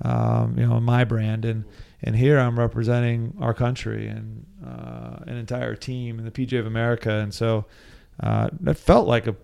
um, 0.03 0.55
you 0.57 0.65
know, 0.65 0.79
my 0.79 1.03
brand, 1.03 1.43
and 1.45 1.65
and 2.01 2.15
here 2.15 2.37
I'm 2.39 2.57
representing 2.59 3.35
our 3.41 3.53
country 3.53 4.07
and 4.07 4.45
uh, 4.65 5.17
an 5.27 5.37
entire 5.37 5.75
team 5.75 6.19
and 6.19 6.27
the 6.27 6.31
PGA 6.31 6.59
of 6.59 6.65
America, 6.65 7.11
and 7.11 7.33
so 7.33 7.65
uh, 8.21 8.49
that 8.61 8.75
felt 8.77 9.07
like 9.07 9.27
a, 9.27 9.35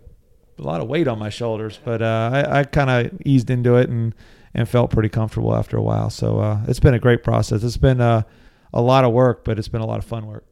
a 0.57 0.61
lot 0.61 0.79
of 0.81 0.87
weight 0.87 1.07
on 1.07 1.19
my 1.19 1.29
shoulders, 1.29 1.79
but 1.83 2.01
uh, 2.01 2.29
I, 2.33 2.59
I 2.59 2.63
kind 2.63 2.89
of 2.89 3.21
eased 3.25 3.49
into 3.49 3.75
it 3.75 3.89
and 3.89 4.13
and 4.59 4.67
felt 4.67 4.91
pretty 4.91 5.07
comfortable 5.07 5.55
after 5.55 5.77
a 5.77 5.81
while. 5.81 6.09
So 6.09 6.39
uh, 6.39 6.59
it's 6.67 6.81
been 6.81 6.93
a 6.93 6.99
great 6.99 7.23
process. 7.23 7.63
It's 7.63 7.77
been 7.77 8.01
uh, 8.01 8.23
a 8.73 8.81
lot 8.81 9.05
of 9.05 9.13
work, 9.13 9.45
but 9.45 9.57
it's 9.57 9.69
been 9.69 9.79
a 9.79 9.85
lot 9.85 9.99
of 9.99 10.05
fun 10.05 10.27
work. 10.27 10.43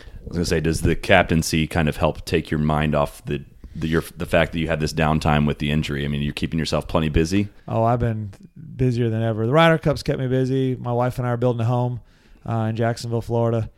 I 0.00 0.04
was 0.24 0.38
gonna 0.38 0.44
say, 0.46 0.60
does 0.60 0.80
the 0.80 0.96
captaincy 0.96 1.66
kind 1.66 1.90
of 1.90 1.98
help 1.98 2.24
take 2.24 2.50
your 2.50 2.58
mind 2.58 2.94
off 2.94 3.22
the 3.26 3.44
the 3.76 3.86
your 3.86 4.02
the 4.16 4.24
fact 4.24 4.52
that 4.52 4.60
you 4.60 4.66
had 4.66 4.80
this 4.80 4.94
downtime 4.94 5.46
with 5.46 5.58
the 5.58 5.70
injury? 5.70 6.06
I 6.06 6.08
mean, 6.08 6.22
you're 6.22 6.32
keeping 6.32 6.58
yourself 6.58 6.88
plenty 6.88 7.10
busy. 7.10 7.48
Oh, 7.68 7.84
I've 7.84 8.00
been 8.00 8.32
busier 8.76 9.10
than 9.10 9.22
ever. 9.22 9.46
The 9.46 9.52
Ryder 9.52 9.76
Cup's 9.76 10.02
kept 10.02 10.18
me 10.18 10.26
busy. 10.26 10.74
My 10.76 10.92
wife 10.92 11.18
and 11.18 11.26
I 11.26 11.32
are 11.32 11.36
building 11.36 11.60
a 11.60 11.66
home 11.66 12.00
uh, 12.48 12.68
in 12.70 12.76
Jacksonville, 12.76 13.20
Florida. 13.20 13.70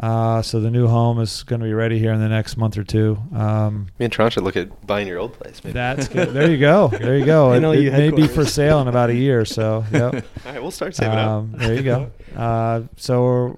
Uh, 0.00 0.40
so 0.42 0.60
the 0.60 0.70
new 0.70 0.86
home 0.86 1.18
is 1.20 1.42
going 1.42 1.60
to 1.60 1.66
be 1.66 1.72
ready 1.72 1.98
here 1.98 2.12
in 2.12 2.20
the 2.20 2.28
next 2.28 2.56
month 2.56 2.78
or 2.78 2.84
two. 2.84 3.18
Um, 3.34 3.88
Me 3.98 4.04
and 4.04 4.12
Tron 4.12 4.30
should 4.30 4.44
look 4.44 4.56
at 4.56 4.86
buying 4.86 5.08
your 5.08 5.18
old 5.18 5.32
place. 5.32 5.62
Maybe. 5.64 5.72
that's 5.72 6.06
good. 6.06 6.28
There 6.32 6.48
you 6.48 6.56
go. 6.58 6.86
There 6.88 7.18
you 7.18 7.24
go. 7.24 7.52
It, 7.58 7.60
NLU 7.62 7.86
it 7.88 7.92
may 7.92 8.10
be 8.12 8.28
for 8.28 8.44
sale 8.46 8.80
in 8.80 8.86
about 8.86 9.10
a 9.10 9.14
year. 9.14 9.44
So, 9.44 9.84
yep. 9.92 10.14
All 10.14 10.52
right, 10.52 10.62
we'll 10.62 10.70
start 10.70 10.94
saving 10.94 11.18
up. 11.18 11.28
Um, 11.28 11.52
there 11.56 11.74
you 11.74 11.82
go. 11.82 12.12
Uh, 12.36 12.82
so 12.96 13.56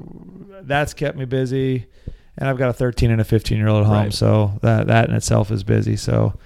that's 0.63 0.95
kept 0.95 1.19
me 1.19 1.27
busy, 1.27 1.87
and 2.39 2.49
I've 2.49 2.57
got 2.57 2.71
a 2.71 2.73
13 2.73 3.11
and 3.11 3.21
a 3.21 3.25
15 3.25 3.59
year 3.59 3.69
old 3.69 3.83
at 3.83 3.87
home, 3.87 3.97
Right. 3.97 4.13
so 4.13 4.53
that 4.63 4.87
that 4.87 5.11
in 5.11 5.15
itself 5.15 5.51
is 5.51 5.63
busy. 5.63 5.97
So 5.97 6.39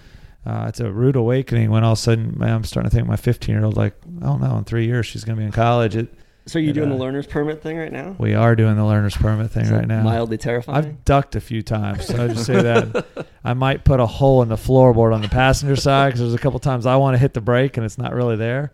uh, 0.45 0.67
it's 0.69 0.81
a 0.81 0.91
rude 0.91 1.15
awakening 1.15 1.71
when 1.71 1.85
all 1.85 1.93
of 1.93 1.99
a 1.99 2.01
sudden 2.01 2.35
man, 2.37 2.51
I'm 2.53 2.65
starting 2.65 2.91
to 2.91 2.97
think 2.97 3.07
my 3.07 3.17
15 3.17 3.55
year 3.55 3.65
old 3.65 3.77
like, 3.77 3.95
oh 4.23 4.39
no, 4.39 4.57
in 4.59 4.65
three 4.65 4.87
years 4.87 5.07
she's 5.07 5.23
going 5.25 5.37
to 5.37 5.41
be 5.41 5.47
in 5.47 5.53
college. 5.53 5.95
It, 5.95 6.13
so 6.47 6.59
are 6.59 6.63
you 6.63 6.71
it, 6.71 6.75
doing 6.75 6.91
uh, 6.91 6.95
the 6.95 7.01
learner's 7.01 7.27
permit 7.27 7.63
thing 7.63 7.79
right 7.79 7.93
now? 7.93 8.17
we 8.19 8.35
are 8.35 8.55
doing 8.55 8.77
the 8.77 8.85
learner's 8.85 9.17
permit 9.17 9.51
thing 9.51 9.71
right 9.71 9.87
now. 9.87 10.03
Mildly 10.03 10.39
terrifying. 10.39 10.79
I've 10.79 11.05
ducked 11.05 11.37
a 11.37 11.41
few 11.41 11.63
times, 11.63 12.07
so 12.07 12.25
I 12.25 12.29
just 12.29 12.45
say 12.45 12.61
that 12.61 13.07
I 13.45 13.55
might 13.55 13.85
put 13.85 14.01
a 14.01 14.07
hole 14.07 14.43
in 14.43 14.49
the 14.49 14.57
floorboard 14.57 15.15
on 15.15 15.23
the 15.23 15.29
passenger 15.29 15.77
side 15.77 16.09
because 16.09 16.21
there's 16.21 16.35
a 16.35 16.39
couple 16.39 16.59
times 16.61 16.87
I 16.87 16.97
want 16.97 17.15
to 17.15 17.19
hit 17.19 17.35
the 17.35 17.41
brake 17.41 17.77
and 17.77 17.87
it's 17.87 17.99
not 17.99 18.13
really 18.13 18.37
there. 18.37 18.73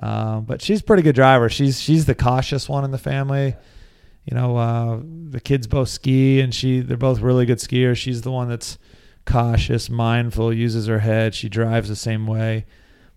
Um, 0.00 0.44
but 0.44 0.62
she's 0.62 0.80
a 0.80 0.84
pretty 0.84 1.02
good 1.02 1.14
driver. 1.14 1.48
She's 1.48 1.80
she's 1.80 2.04
the 2.06 2.14
cautious 2.14 2.68
one 2.68 2.84
in 2.84 2.90
the 2.90 2.98
family. 2.98 3.56
You 4.24 4.36
know, 4.36 4.56
uh, 4.56 5.00
the 5.30 5.40
kids 5.40 5.66
both 5.66 5.88
ski, 5.88 6.40
and 6.40 6.54
she 6.54 6.80
they're 6.80 6.96
both 6.96 7.20
really 7.20 7.46
good 7.46 7.58
skiers. 7.58 7.96
She's 7.96 8.22
the 8.22 8.30
one 8.30 8.48
that's 8.48 8.78
cautious, 9.24 9.90
mindful, 9.90 10.52
uses 10.52 10.86
her 10.86 11.00
head. 11.00 11.34
She 11.34 11.48
drives 11.48 11.88
the 11.88 11.96
same 11.96 12.26
way. 12.26 12.66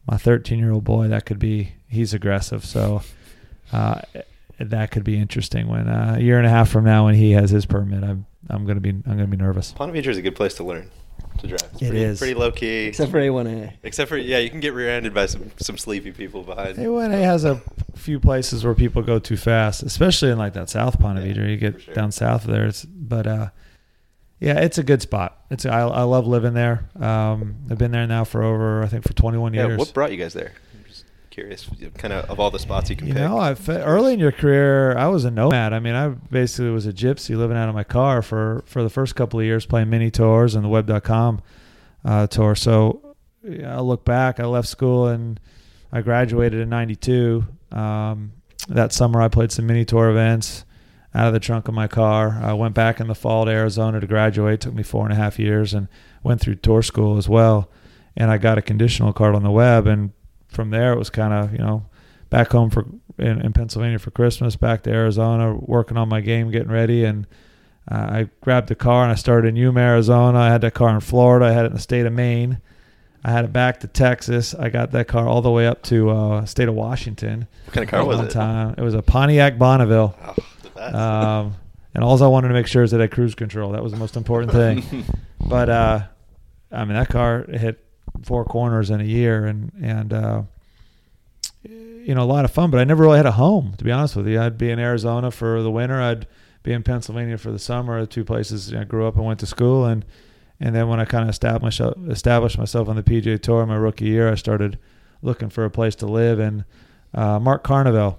My 0.09 0.17
13 0.17 0.57
year 0.57 0.71
old 0.71 0.83
boy, 0.83 1.07
that 1.09 1.25
could 1.25 1.37
be 1.37 1.73
he's 1.87 2.13
aggressive. 2.13 2.65
So 2.65 3.03
uh, 3.71 4.01
that 4.59 4.91
could 4.91 5.03
be 5.03 5.17
interesting 5.17 5.67
when 5.67 5.87
uh, 5.87 6.15
a 6.17 6.21
year 6.21 6.37
and 6.37 6.45
a 6.45 6.49
half 6.49 6.69
from 6.69 6.83
now 6.85 7.05
when 7.05 7.15
he 7.15 7.31
has 7.31 7.49
his 7.49 7.65
permit. 7.65 8.03
I'm 8.03 8.25
I'm 8.49 8.65
gonna 8.65 8.79
be 8.79 8.89
I'm 8.89 9.01
gonna 9.03 9.27
be 9.27 9.37
nervous. 9.37 9.71
Ponte 9.71 9.93
Vedra 9.93 10.07
is 10.07 10.17
a 10.17 10.21
good 10.21 10.35
place 10.35 10.53
to 10.55 10.63
learn 10.63 10.89
to 11.39 11.47
drive. 11.47 11.61
It's 11.73 11.81
It 11.81 11.89
pretty, 11.89 12.03
is. 12.03 12.19
pretty 12.19 12.33
low 12.33 12.51
key. 12.51 12.85
Except 12.85 13.09
for 13.11 13.19
A1A. 13.19 13.73
Except 13.83 14.09
for 14.09 14.17
yeah, 14.17 14.37
you 14.39 14.49
can 14.49 14.59
get 14.59 14.73
rear-ended 14.73 15.13
by 15.13 15.25
some 15.27 15.51
some 15.57 15.77
sleepy 15.77 16.11
people 16.11 16.43
behind. 16.43 16.77
A1A 16.77 17.21
has 17.23 17.45
a 17.45 17.61
few 17.95 18.19
places 18.19 18.63
where 18.63 18.73
people 18.75 19.01
go 19.01 19.19
too 19.19 19.37
fast, 19.37 19.83
especially 19.83 20.29
in 20.31 20.37
like 20.37 20.53
that 20.53 20.69
South 20.69 20.99
Ponte 20.99 21.19
Yeah, 21.25 21.33
Vedra. 21.33 21.49
You 21.49 21.57
get 21.57 21.81
sure. 21.81 21.93
down 21.93 22.11
south 22.11 22.45
of 22.45 22.51
there, 22.51 22.65
it's 22.67 22.83
but 22.85 23.25
uh, 23.27 23.49
yeah, 24.39 24.59
it's 24.59 24.77
a 24.77 24.83
good 24.83 25.01
spot. 25.01 25.37
It's 25.49 25.65
I, 25.65 25.81
I 25.81 26.03
love 26.03 26.27
living 26.27 26.53
there. 26.53 26.89
Um, 26.99 27.55
I've 27.69 27.77
been 27.77 27.91
there 27.91 28.07
now 28.07 28.23
for 28.23 28.43
over 28.43 28.83
I 28.83 28.87
think 28.87 29.07
for 29.07 29.13
21 29.13 29.53
yeah, 29.53 29.67
years. 29.67 29.77
what 29.79 29.93
brought 29.93 30.11
you 30.11 30.17
guys 30.17 30.33
there? 30.33 30.53
Curious, 31.31 31.67
kind 31.97 32.13
of 32.13 32.29
of 32.29 32.39
all 32.39 32.51
the 32.51 32.59
spots 32.59 32.89
you 32.89 32.95
can 32.97 33.07
You 33.07 33.13
pick. 33.13 33.23
know, 33.23 33.37
I 33.37 33.55
early 33.69 34.13
in 34.13 34.19
your 34.19 34.33
career, 34.33 34.95
I 34.97 35.07
was 35.07 35.23
a 35.25 35.31
nomad. 35.31 35.71
I 35.73 35.79
mean, 35.79 35.95
I 35.95 36.09
basically 36.09 36.69
was 36.71 36.85
a 36.85 36.93
gypsy 36.93 37.35
living 37.37 37.55
out 37.57 37.69
of 37.69 37.73
my 37.73 37.85
car 37.85 38.21
for 38.21 38.63
for 38.67 38.83
the 38.83 38.89
first 38.89 39.15
couple 39.15 39.39
of 39.39 39.45
years, 39.45 39.65
playing 39.65 39.89
mini 39.89 40.11
tours 40.11 40.55
and 40.55 40.63
the 40.65 40.69
Web.com 40.69 41.41
uh, 42.05 42.27
tour. 42.27 42.53
So 42.53 43.15
yeah, 43.43 43.77
I 43.77 43.79
look 43.79 44.03
back. 44.05 44.39
I 44.39 44.45
left 44.45 44.67
school 44.67 45.07
and 45.07 45.39
I 45.91 46.01
graduated 46.01 46.59
in 46.59 46.69
'92. 46.69 47.47
Um, 47.71 48.33
that 48.67 48.91
summer, 48.93 49.21
I 49.21 49.27
played 49.29 49.51
some 49.51 49.65
mini 49.65 49.85
tour 49.85 50.09
events 50.09 50.65
out 51.15 51.27
of 51.27 51.33
the 51.33 51.39
trunk 51.39 51.67
of 51.69 51.73
my 51.73 51.87
car. 51.87 52.39
I 52.43 52.53
went 52.53 52.75
back 52.75 52.99
in 52.99 53.07
the 53.07 53.15
fall 53.15 53.45
to 53.45 53.51
Arizona 53.51 53.99
to 53.99 54.07
graduate. 54.07 54.61
took 54.61 54.73
me 54.73 54.83
four 54.83 55.03
and 55.05 55.13
a 55.13 55.15
half 55.15 55.39
years 55.39 55.73
and 55.73 55.87
went 56.23 56.41
through 56.41 56.55
tour 56.55 56.81
school 56.81 57.17
as 57.17 57.27
well. 57.27 57.69
And 58.17 58.29
I 58.29 58.37
got 58.37 58.57
a 58.57 58.61
conditional 58.61 59.13
card 59.13 59.33
on 59.35 59.43
the 59.43 59.51
web. 59.51 59.87
And 59.87 60.11
from 60.51 60.69
there, 60.69 60.93
it 60.93 60.99
was 60.99 61.09
kind 61.09 61.33
of, 61.33 61.51
you 61.51 61.59
know, 61.59 61.85
back 62.29 62.51
home 62.51 62.69
for 62.69 62.85
in, 63.17 63.41
in 63.41 63.53
Pennsylvania 63.53 63.99
for 63.99 64.11
Christmas, 64.11 64.55
back 64.55 64.83
to 64.83 64.91
Arizona, 64.91 65.55
working 65.55 65.97
on 65.97 66.09
my 66.09 66.21
game, 66.21 66.51
getting 66.51 66.71
ready. 66.71 67.03
And 67.03 67.25
uh, 67.89 67.95
I 67.95 68.29
grabbed 68.41 68.67
the 68.67 68.75
car 68.75 69.03
and 69.03 69.11
I 69.11 69.15
started 69.15 69.49
in 69.49 69.55
Yuma, 69.55 69.79
Arizona. 69.79 70.39
I 70.39 70.49
had 70.49 70.61
that 70.61 70.73
car 70.73 70.89
in 70.89 70.99
Florida. 70.99 71.45
I 71.45 71.51
had 71.51 71.65
it 71.65 71.69
in 71.69 71.73
the 71.73 71.79
state 71.79 72.05
of 72.05 72.13
Maine. 72.13 72.59
I 73.23 73.31
had 73.31 73.45
it 73.45 73.53
back 73.53 73.79
to 73.81 73.87
Texas. 73.87 74.55
I 74.55 74.69
got 74.69 74.91
that 74.91 75.07
car 75.07 75.27
all 75.27 75.41
the 75.41 75.51
way 75.51 75.67
up 75.67 75.83
to 75.83 76.09
uh, 76.09 76.45
state 76.45 76.67
of 76.67 76.73
Washington. 76.73 77.47
what 77.65 77.73
kind 77.73 77.83
of 77.83 77.91
car 77.91 78.05
was 78.05 78.19
it? 78.19 78.31
time. 78.31 78.75
It 78.77 78.81
was 78.81 78.95
a 78.95 79.01
Pontiac 79.01 79.59
Bonneville. 79.59 80.15
Oh. 80.75 80.97
Um, 80.97 81.55
and 81.93 82.03
all 82.03 82.21
I 82.23 82.27
wanted 82.27 82.47
to 82.47 82.53
make 82.53 82.67
sure 82.67 82.83
is 82.83 82.91
that 82.91 82.99
I 82.99 83.03
had 83.03 83.11
cruise 83.11 83.35
control. 83.35 83.73
That 83.73 83.83
was 83.83 83.91
the 83.91 83.99
most 83.99 84.15
important 84.15 84.51
thing. 84.51 85.05
but 85.39 85.69
uh, 85.69 85.99
I 86.71 86.85
mean, 86.85 86.95
that 86.95 87.09
car 87.09 87.43
hit 87.43 87.85
four 88.23 88.45
corners 88.45 88.89
in 88.89 89.01
a 89.01 89.05
year, 89.05 89.45
and 89.45 89.71
and 89.81 90.13
uh, 90.13 90.41
you 91.63 92.15
know 92.15 92.23
a 92.23 92.25
lot 92.25 92.45
of 92.45 92.51
fun. 92.51 92.71
But 92.71 92.79
I 92.79 92.83
never 92.83 93.03
really 93.03 93.17
had 93.17 93.25
a 93.25 93.33
home, 93.33 93.73
to 93.77 93.83
be 93.83 93.91
honest 93.91 94.15
with 94.15 94.27
you. 94.27 94.39
I'd 94.39 94.57
be 94.57 94.69
in 94.69 94.79
Arizona 94.79 95.31
for 95.31 95.61
the 95.61 95.71
winter. 95.71 96.01
I'd 96.01 96.27
be 96.63 96.73
in 96.73 96.83
Pennsylvania 96.83 97.37
for 97.37 97.51
the 97.51 97.59
summer. 97.59 97.99
The 98.01 98.07
two 98.07 98.23
places 98.23 98.73
I 98.73 98.83
grew 98.83 99.07
up 99.07 99.15
and 99.15 99.25
went 99.25 99.39
to 99.41 99.47
school, 99.47 99.85
and 99.85 100.05
and 100.59 100.75
then 100.75 100.87
when 100.87 100.99
I 100.99 101.05
kind 101.05 101.23
of 101.23 101.29
established 101.29 101.81
established 102.07 102.57
myself 102.57 102.87
on 102.87 102.95
the 102.95 103.03
PGA 103.03 103.41
Tour 103.41 103.65
my 103.65 103.75
rookie 103.75 104.05
year, 104.05 104.31
I 104.31 104.35
started 104.35 104.77
looking 105.21 105.49
for 105.49 105.65
a 105.65 105.71
place 105.71 105.95
to 105.95 106.05
live. 106.05 106.39
And 106.39 106.65
uh, 107.13 107.39
Mark 107.39 107.63
Carnevale 107.63 108.17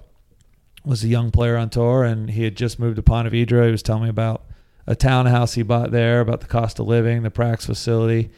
was 0.85 1.03
a 1.03 1.07
young 1.07 1.31
player 1.31 1.57
on 1.57 1.69
tour, 1.69 2.03
and 2.03 2.29
he 2.29 2.43
had 2.43 2.55
just 2.55 2.79
moved 2.79 2.97
to 2.97 3.03
Ponte 3.03 3.31
Vedra. 3.31 3.65
He 3.65 3.71
was 3.71 3.83
telling 3.83 4.03
me 4.03 4.09
about 4.09 4.43
a 4.85 4.95
townhouse 4.95 5.53
he 5.53 5.63
bought 5.63 5.91
there, 5.91 6.19
about 6.19 6.41
the 6.41 6.47
cost 6.47 6.79
of 6.79 6.87
living, 6.87 7.23
the 7.23 7.31
Prax 7.31 7.65
facility, 7.65 8.29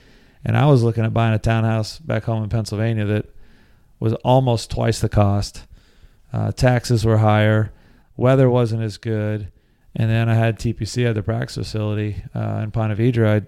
and 0.45 0.55
I 0.55 0.67
was 0.67 0.83
looking 0.83 1.03
at 1.03 1.13
buying 1.13 1.33
a 1.33 1.39
townhouse 1.39 1.97
back 1.97 2.23
home 2.23 2.43
in 2.43 2.49
Pennsylvania 2.49 3.05
that 3.05 3.25
was 3.99 4.13
almost 4.23 4.69
twice 4.69 4.99
the 4.99 5.09
cost. 5.09 5.63
Uh, 6.31 6.51
taxes 6.51 7.03
were 7.03 7.17
higher, 7.17 7.73
weather 8.15 8.49
wasn't 8.49 8.83
as 8.83 8.97
good, 8.97 9.51
and 9.95 10.09
then 10.09 10.29
I 10.29 10.35
had 10.35 10.59
TPC 10.59 11.09
at 11.09 11.15
the 11.15 11.23
practice 11.23 11.55
facility 11.55 12.23
uh, 12.35 12.61
in 12.63 12.71
Ponte 12.71 12.95
Vedra. 12.95 13.41
I 13.41 13.45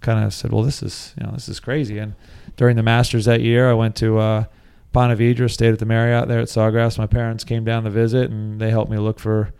kind 0.00 0.24
of 0.24 0.34
said, 0.34 0.52
"Well, 0.52 0.62
this 0.62 0.82
is 0.82 1.14
you 1.18 1.24
know 1.24 1.32
this 1.32 1.48
is 1.48 1.60
crazy." 1.60 1.98
And 1.98 2.14
during 2.56 2.76
the 2.76 2.82
Masters 2.82 3.26
that 3.26 3.40
year, 3.40 3.70
I 3.70 3.74
went 3.74 3.94
to 3.96 4.18
uh, 4.18 4.44
Ponte 4.92 5.16
Vedra, 5.18 5.50
stayed 5.50 5.72
at 5.72 5.78
the 5.78 5.86
Marriott 5.86 6.28
there 6.28 6.40
at 6.40 6.48
Sawgrass. 6.48 6.98
My 6.98 7.06
parents 7.06 7.44
came 7.44 7.64
down 7.64 7.84
to 7.84 7.90
visit, 7.90 8.30
and 8.30 8.60
they 8.60 8.70
helped 8.70 8.90
me 8.90 8.98
look 8.98 9.20
for 9.20 9.52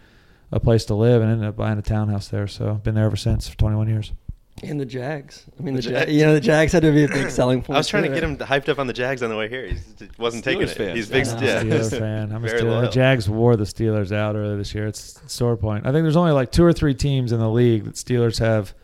a 0.51 0.59
place 0.59 0.85
to 0.87 0.95
live, 0.95 1.23
and 1.23 1.31
ended 1.31 1.49
up 1.49 1.57
buying 1.57 1.79
a 1.79 1.83
townhouse 1.83 2.29
there. 2.29 2.49
So 2.49 2.71
I've 2.71 2.83
been 2.83 2.95
there 2.95 3.07
ever 3.07 3.17
since 3.17 3.49
for 3.49 3.57
21 3.57 3.89
years. 3.89 4.13
And 4.63 4.79
the 4.79 4.85
Jags. 4.87 5.45
I 5.59 5.63
mean, 5.63 5.75
the, 5.75 5.81
The 5.83 5.91
Ja- 5.91 5.99
Jags. 6.01 6.13
you 6.13 6.25
know 6.25 6.35
the 6.35 6.41
Jags 6.41 6.73
had 6.73 6.83
to 6.83 6.93
be 6.93 7.05
a 7.05 7.09
big 7.09 7.31
selling 7.39 7.63
point. 7.63 7.77
I 7.77 7.81
was 7.81 7.89
trying 7.89 8.05
to 8.05 8.09
get 8.11 8.23
him 8.23 8.37
hyped 8.37 8.69
up 8.69 8.79
on 8.79 8.87
the 8.87 8.93
Jags 8.93 9.23
on 9.23 9.31
the 9.31 9.37
way 9.37 9.49
here. 9.49 9.67
He 9.67 9.77
wasn't 10.19 10.45
taking 10.45 10.63
Steelers 10.63 10.71
it. 10.71 10.77
fan. 10.77 10.97
He's 10.97 11.09
big. 11.09 11.27
Yeah. 11.27 11.33
I'm 11.61 11.73
a 11.73 11.75
Steelers 11.81 11.91
fan. 11.99 12.33
I'm 12.33 12.45
a 12.45 12.49
Very 12.49 12.61
Steelers. 12.61 12.81
The. 12.83 12.89
Jags 12.91 13.29
wore 13.29 13.57
the 13.57 13.65
Steelers 13.65 14.13
out 14.13 14.37
earlier 14.37 14.57
this 14.57 14.75
year. 14.75 14.87
It's 14.87 15.21
sore 15.27 15.57
point. 15.57 15.87
I 15.87 15.91
think 15.93 16.05
there's 16.05 16.17
only 16.17 16.33
like 16.33 16.53
two 16.53 16.65
or 16.65 16.73
three 16.73 16.95
teams 16.95 17.33
in 17.33 17.41
the 17.41 17.49
league 17.51 17.85
that 17.85 17.95
Steelers 17.95 18.39
have 18.39 18.75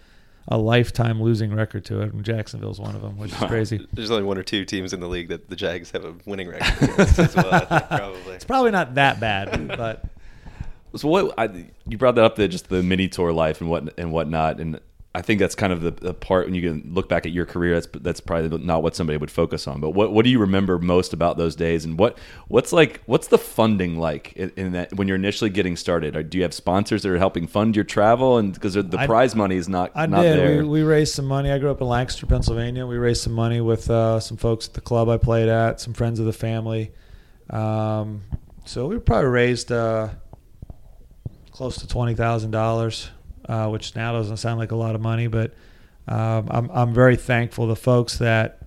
a 0.49 0.57
lifetime 0.59 1.23
losing 1.23 1.55
record 1.55 1.85
to 1.85 2.01
it, 2.01 2.13
and 2.15 2.25
Jacksonville's 2.25 2.81
one 2.81 2.97
of 2.97 3.03
them, 3.03 3.19
which 3.19 3.31
is 3.31 3.39
crazy. 3.39 3.87
There's 3.93 4.11
only 4.11 4.25
one 4.25 4.39
or 4.39 4.43
two 4.43 4.65
teams 4.65 4.95
in 4.95 5.01
the 5.01 5.07
league 5.09 5.29
that 5.29 5.49
the 5.51 5.55
Jags 5.57 5.91
have 5.91 6.05
a 6.07 6.15
winning 6.25 6.49
record 6.49 6.91
against 6.91 7.19
as 7.19 7.37
well. 7.37 7.53
I 7.55 7.59
think, 7.61 7.89
probably. 7.89 8.35
It's 8.35 8.45
probably 8.47 8.71
not 8.71 8.95
that 8.95 9.21
bad, 9.21 9.69
but 9.69 10.03
So 10.97 11.07
what 11.09 11.35
I, 11.39 11.67
you 11.87 11.99
brought 11.99 12.15
that 12.15 12.25
up, 12.25 12.37
the 12.37 12.49
just 12.49 12.69
the 12.71 12.83
mini 12.83 13.09
tour 13.09 13.31
life 13.33 13.61
and 13.61 13.69
what 13.69 13.93
and 13.99 14.11
whatnot, 14.11 14.59
and 14.59 14.81
I 15.19 15.23
think 15.23 15.41
that's 15.41 15.57
kind 15.57 15.73
of 15.73 15.81
the, 15.81 15.91
the 15.91 16.15
part 16.15 16.47
when 16.47 16.55
you 16.55 16.63
can 16.63 16.95
look 16.95 17.09
back 17.09 17.27
at 17.27 17.33
your 17.33 17.45
career. 17.45 17.75
That's 17.75 17.89
that's 18.01 18.21
probably 18.21 18.57
not 18.59 18.85
what 18.85 18.95
somebody 18.95 19.17
would 19.17 19.33
focus 19.33 19.67
on. 19.67 19.81
But 19.81 19.91
what 19.91 20.13
what 20.13 20.25
do 20.25 20.31
you 20.31 20.39
remember 20.39 20.79
most 20.79 21.13
about 21.13 21.37
those 21.37 21.57
days, 21.57 21.85
and 21.85 21.99
what 21.99 22.17
what's 22.47 22.73
like 22.73 23.03
what's 23.07 23.27
the 23.27 23.37
funding 23.37 23.99
like 23.99 24.33
in, 24.35 24.53
in 24.55 24.73
that 24.73 24.95
when 24.95 25.09
you're 25.09 25.17
initially 25.17 25.51
getting 25.51 25.75
started? 25.75 26.15
Or 26.15 26.23
do 26.23 26.39
you 26.39 26.45
have 26.45 26.55
sponsors 26.55 27.03
that 27.03 27.11
are 27.11 27.19
helping 27.19 27.49
fund 27.49 27.75
your 27.75 27.85
travel, 27.85 28.39
and 28.39 28.55
because 28.55 28.75
the 28.75 28.97
I- 28.97 29.07
prize 29.07 29.35
money 29.35 29.57
is 29.57 29.69
not 29.69 29.91
I 29.97 30.07
not 30.07 30.23
did. 30.23 30.39
there? 30.39 30.59
We, 30.59 30.69
we 30.69 30.83
raised 30.83 31.15
some 31.15 31.25
money. 31.27 31.51
I 31.51 31.59
grew 31.59 31.73
up 31.73 31.81
in 31.81 31.89
Lancaster, 31.89 32.25
Pennsylvania. 32.25 32.87
We 32.87 32.97
raised 32.97 33.23
some 33.23 33.33
money 33.33 33.61
with 33.61 33.91
uh, 33.91 34.21
some 34.21 34.37
folks 34.37 34.69
at 34.69 34.75
the 34.75 34.81
club 34.81 35.09
I 35.09 35.17
played 35.17 35.49
at, 35.49 35.81
some 35.81 35.95
friends 35.95 36.21
of 36.21 36.27
the 36.27 36.33
family. 36.33 36.93
Um, 37.51 38.23
so 38.67 38.87
we 38.87 39.01
probably 39.01 39.31
raised 39.31 39.73
uh, 39.73 40.11
close 41.51 41.79
to 41.79 41.89
twenty 41.89 42.15
thousand 42.15 42.53
dollars, 42.53 43.11
uh, 43.49 43.69
which 43.69 43.97
now 43.97 44.13
doesn't 44.13 44.37
sound 44.37 44.59
like 44.59 44.71
a 44.73 44.77
lot 44.77 44.95
of 44.95 45.01
money, 45.01 45.27
but 45.27 45.55
um, 46.07 46.47
I'm 46.51 46.71
I'm 46.73 46.95
very 46.95 47.17
thankful 47.17 47.67
the 47.67 47.77
folks 47.77 48.19
that 48.19 48.61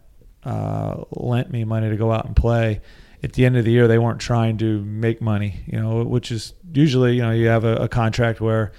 uh, 0.43 1.03
lent 1.11 1.51
me 1.51 1.63
money 1.63 1.89
to 1.89 1.95
go 1.97 2.11
out 2.11 2.25
and 2.25 2.35
play. 2.35 2.81
At 3.23 3.33
the 3.33 3.45
end 3.45 3.55
of 3.55 3.65
the 3.65 3.71
year, 3.71 3.87
they 3.87 3.99
weren't 3.99 4.19
trying 4.19 4.57
to 4.57 4.81
make 4.83 5.21
money, 5.21 5.59
you 5.67 5.79
know, 5.79 6.03
which 6.03 6.31
is 6.31 6.53
usually 6.73 7.15
you 7.17 7.21
know 7.21 7.31
you 7.31 7.47
have 7.47 7.63
a, 7.63 7.75
a 7.75 7.87
contract 7.87 8.41
where 8.41 8.71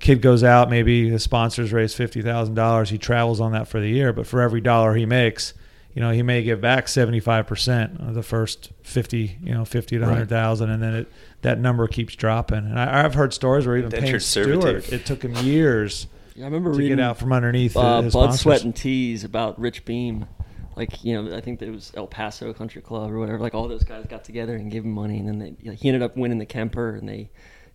kid 0.00 0.20
goes 0.20 0.42
out, 0.44 0.68
maybe 0.68 1.08
his 1.08 1.22
sponsors 1.22 1.72
raise 1.72 1.94
fifty 1.94 2.20
thousand 2.22 2.54
dollars. 2.54 2.90
He 2.90 2.98
travels 2.98 3.40
on 3.40 3.52
that 3.52 3.68
for 3.68 3.80
the 3.80 3.88
year, 3.88 4.12
but 4.12 4.26
for 4.26 4.42
every 4.42 4.60
dollar 4.60 4.94
he 4.94 5.06
makes, 5.06 5.54
you 5.94 6.02
know, 6.02 6.10
he 6.10 6.22
may 6.22 6.42
give 6.42 6.60
back 6.60 6.86
seventy 6.88 7.20
five 7.20 7.46
percent 7.46 7.98
of 8.00 8.14
the 8.14 8.22
first 8.22 8.72
fifty, 8.82 9.38
you 9.42 9.54
know, 9.54 9.64
fifty 9.64 9.96
to 9.96 10.02
Right. 10.04 10.10
hundred 10.12 10.28
thousand, 10.28 10.68
and 10.70 10.82
then 10.82 10.94
it 10.94 11.12
that 11.42 11.58
number 11.60 11.86
keeps 11.86 12.14
dropping. 12.16 12.58
And 12.58 12.78
I, 12.78 13.04
I've 13.04 13.14
heard 13.14 13.32
stories 13.34 13.66
where 13.66 13.76
even 13.76 13.90
Payne 13.90 14.18
Stewart, 14.20 14.92
it 14.92 15.04
took 15.06 15.22
him 15.22 15.34
years 15.36 16.06
Yeah, 16.34 16.44
I 16.44 16.46
remember 16.46 16.72
to 16.72 16.78
reading 16.78 16.96
get 16.96 17.04
out 17.04 17.18
from 17.18 17.32
underneath 17.32 17.76
uh, 17.76 18.00
his 18.02 18.12
Bud, 18.14 18.20
sponsors. 18.20 18.40
Sweat, 18.40 18.64
and 18.64 18.74
Tees 18.74 19.24
about 19.24 19.58
Rich 19.60 19.84
Beem. 19.84 20.26
Like 20.74 21.04
you 21.04 21.20
know, 21.22 21.36
I 21.36 21.40
think 21.42 21.58
that 21.60 21.68
it 21.68 21.72
was 21.72 21.92
El 21.94 22.06
Paso 22.06 22.52
Country 22.54 22.80
Club 22.80 23.10
or 23.12 23.18
whatever. 23.18 23.38
Like 23.38 23.54
all 23.54 23.68
those 23.68 23.84
guys 23.84 24.06
got 24.06 24.24
together 24.24 24.56
and 24.56 24.70
gave 24.70 24.84
him 24.84 24.92
money, 24.92 25.18
and 25.18 25.28
then 25.28 25.38
they, 25.38 25.68
like, 25.68 25.78
he 25.80 25.88
ended 25.88 26.02
up 26.02 26.16
winning 26.16 26.38
the 26.38 26.46
Kemper, 26.46 26.94
and 26.96 27.06
they 27.06 27.28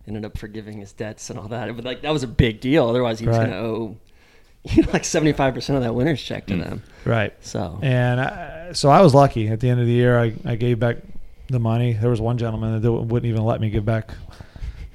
ended 0.08 0.24
up 0.24 0.36
forgiving 0.36 0.78
his 0.80 0.92
debts 0.92 1.30
and 1.30 1.38
all 1.38 1.46
that. 1.48 1.74
But 1.76 1.84
like 1.84 2.02
that 2.02 2.12
was 2.12 2.24
a 2.24 2.26
big 2.28 2.60
deal. 2.60 2.88
Otherwise, 2.88 3.20
he 3.20 3.26
was 3.26 3.38
Right. 3.38 3.50
going 3.50 3.56
to 3.56 3.64
owe 3.68 3.96
you 4.64 4.82
know, 4.82 4.90
like 4.92 5.04
seventy 5.04 5.32
five 5.32 5.54
percent 5.54 5.76
of 5.76 5.84
that 5.84 5.94
winner's 5.94 6.20
check 6.20 6.46
to 6.46 6.56
them. 6.56 6.82
right. 7.04 7.32
So 7.40 7.78
And 7.82 8.20
I, 8.20 8.72
so 8.72 8.88
I 8.90 9.00
was 9.02 9.14
lucky. 9.14 9.46
At 9.48 9.60
the 9.60 9.70
end 9.70 9.78
of 9.78 9.86
the 9.86 9.92
year, 9.92 10.18
I, 10.18 10.32
I 10.44 10.56
gave 10.56 10.80
back 10.80 10.96
the 11.48 11.58
money. 11.58 11.94
There 11.94 12.10
was 12.10 12.20
one 12.20 12.38
gentleman 12.38 12.80
that 12.80 12.92
wouldn't 12.92 13.28
even 13.28 13.44
let 13.44 13.60
me 13.60 13.70
give 13.70 13.84
back, 13.84 14.12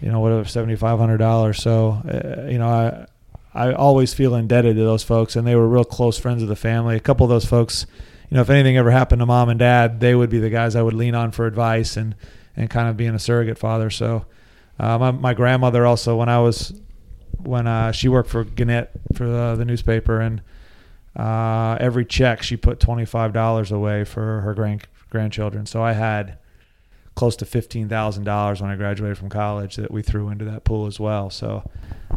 you 0.02 0.12
know, 0.12 0.20
whatever 0.20 0.46
seventy 0.46 0.76
five 0.76 1.00
hundred 1.00 1.18
dollars. 1.18 1.62
So 1.62 2.02
uh, 2.08 2.48
you 2.50 2.58
know, 2.58 2.68
I 2.68 3.08
I 3.54 3.74
always 3.74 4.14
feel 4.14 4.36
indebted 4.36 4.76
to 4.76 4.84
those 4.84 5.04
folks, 5.04 5.36
and 5.36 5.46
they 5.46 5.56
were 5.56 5.68
real 5.68 5.84
close 5.84 6.18
friends 6.18 6.42
of 6.42 6.50
the 6.50 6.56
family. 6.56 6.96
A 6.96 7.00
couple 7.00 7.24
of 7.24 7.30
those 7.30 7.46
folks, 7.46 7.86
you 8.30 8.36
know, 8.36 8.42
if 8.42 8.50
anything 8.50 8.78
ever 8.78 8.92
happened 8.92 9.20
to 9.20 9.26
mom 9.26 9.50
and 9.50 9.60
dad, 9.60 10.00
they 10.00 10.16
would 10.16 10.30
be 10.30 10.40
the 10.40 10.50
guys 10.50 10.76
I 10.76 10.82
would 10.82 10.94
lean 10.94 11.16
on 11.16 11.32
for 11.32 11.46
advice 11.46 11.98
and 11.98 12.16
and 12.56 12.70
kind 12.70 12.88
of 12.88 12.98
being 12.98 13.16
a 13.16 13.20
surrogate 13.20 13.58
father. 13.58 13.90
So 13.90 14.26
uh, 14.80 14.98
my 14.98 15.12
my 15.12 15.34
grandmother 15.34 15.86
also 15.86 16.16
when 16.16 16.30
I 16.30 16.40
was 16.40 16.80
when 17.38 17.68
uh, 17.68 17.92
she 17.92 18.08
worked 18.08 18.30
for 18.30 18.44
Gannett 18.44 18.92
for 19.16 19.28
the, 19.28 19.56
the 19.58 19.66
newspaper 19.66 20.22
and 20.22 20.42
uh, 21.16 21.78
every 21.80 22.06
check 22.06 22.44
she 22.44 22.58
put 22.58 22.80
twenty 22.80 23.06
five 23.06 23.34
dollars 23.34 23.72
away 23.72 24.04
for 24.04 24.42
her 24.42 24.54
grand 24.54 24.88
grandchildren. 25.10 25.66
So 25.66 25.82
I 25.84 25.94
had 25.94 26.38
close 27.16 27.36
to 27.38 27.46
fifteen 27.46 27.88
thousand 27.90 28.24
dollars 28.24 28.62
when 28.62 28.72
I 28.72 28.76
graduated 28.76 29.18
from 29.18 29.30
college 29.30 29.76
that 29.76 29.92
we 29.92 30.02
threw 30.02 30.30
into 30.30 30.46
that 30.46 30.64
pool 30.64 30.88
as 30.88 31.00
well. 31.00 31.30
So 31.30 31.70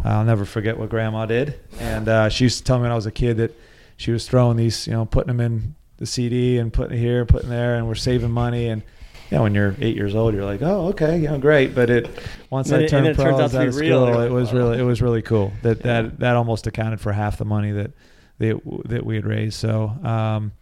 I'll 0.04 0.24
never 0.24 0.44
forget 0.44 0.78
what 0.78 0.88
Grandma 0.88 1.26
did. 1.26 1.58
And 1.78 2.08
uh, 2.08 2.28
she 2.28 2.44
used 2.44 2.58
to 2.58 2.64
tell 2.64 2.78
me 2.78 2.82
when 2.82 2.92
I 2.92 2.94
was 2.96 3.06
a 3.06 3.10
kid 3.12 3.36
that 3.38 3.54
she 3.96 4.10
was 4.12 4.26
throwing 4.28 4.56
these, 4.56 4.86
you 4.86 4.92
know, 4.92 5.04
putting 5.06 5.28
them 5.28 5.40
in 5.40 5.74
the 5.98 6.06
CD 6.06 6.58
and 6.58 6.72
putting 6.72 6.96
it 6.96 7.00
here, 7.00 7.24
putting 7.24 7.48
there, 7.48 7.76
and 7.76 7.86
we're 7.88 7.94
saving 7.94 8.30
money. 8.30 8.68
And 8.68 8.82
you 9.30 9.36
know, 9.38 9.42
when 9.42 9.54
you're 9.54 9.74
eight 9.80 9.96
years 9.96 10.14
old, 10.14 10.34
you're 10.34 10.44
like, 10.44 10.62
oh, 10.62 10.88
okay, 10.88 11.18
you 11.18 11.28
know, 11.28 11.38
great. 11.38 11.74
But 11.74 11.90
it 11.90 12.08
once 12.50 12.70
And 12.70 12.84
I 12.84 12.86
turned 12.86 13.16
pro, 13.16 13.34
out 13.34 13.54
out 13.54 13.66
of 13.66 13.76
real. 13.76 14.06
school. 14.06 14.20
It 14.20 14.30
was 14.30 14.52
really, 14.52 14.78
it 14.78 14.82
was 14.82 15.02
really 15.02 15.22
cool. 15.22 15.52
That 15.62 15.78
Yeah. 15.78 16.02
that 16.02 16.18
that 16.20 16.36
almost 16.36 16.66
accounted 16.66 17.00
for 17.00 17.12
half 17.12 17.36
the 17.38 17.44
money 17.44 17.72
that 17.72 17.90
that 18.38 18.60
that 18.86 19.04
we 19.04 19.16
had 19.16 19.26
raised. 19.26 19.54
So. 19.58 19.88
Um, 20.02 20.52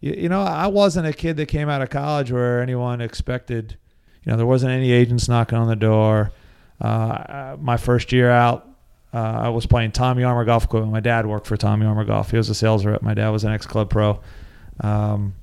you, 0.00 0.14
you 0.16 0.28
know, 0.28 0.40
I 0.40 0.66
wasn't 0.66 1.06
a 1.06 1.12
kid 1.12 1.36
that 1.36 1.46
came 1.46 1.68
out 1.68 1.82
of 1.82 1.90
college 1.90 2.32
where 2.32 2.60
anyone 2.60 3.00
expected, 3.00 3.76
you 4.24 4.30
know, 4.30 4.36
there 4.36 4.46
wasn't 4.46 4.72
any 4.72 4.92
agents 4.92 5.28
knocking 5.28 5.58
on 5.58 5.68
the 5.68 5.76
door. 5.76 6.32
Uh, 6.80 7.56
my 7.60 7.76
first 7.76 8.12
year 8.12 8.30
out, 8.30 8.66
uh, 9.12 9.18
I 9.18 9.48
was 9.48 9.66
playing 9.66 9.92
Tommy 9.92 10.22
Armour 10.22 10.44
golf. 10.44 10.72
My 10.72 11.00
dad 11.00 11.26
worked 11.26 11.46
for 11.46 11.56
Tommy 11.56 11.84
Armour 11.84 12.04
Golf. 12.04 12.30
He 12.30 12.36
was 12.36 12.48
a 12.48 12.54
sales 12.54 12.84
rep. 12.84 13.02
My 13.02 13.14
dad 13.14 13.30
was 13.30 13.44
an 13.44 13.52
ex 13.52 13.66
club 13.66 13.90
pro. 13.90 14.20
Um, 14.80 15.34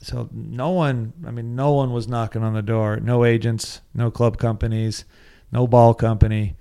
so 0.00 0.28
no 0.32 0.70
one, 0.70 1.12
I 1.26 1.30
mean, 1.30 1.54
no 1.54 1.72
one 1.72 1.92
was 1.92 2.08
knocking 2.08 2.42
on 2.42 2.54
the 2.54 2.62
door. 2.62 2.96
No 2.96 3.24
agents, 3.24 3.82
no 3.94 4.10
club 4.10 4.38
companies, 4.38 5.04
no 5.52 5.66
ball 5.66 5.92
company. 5.92 6.56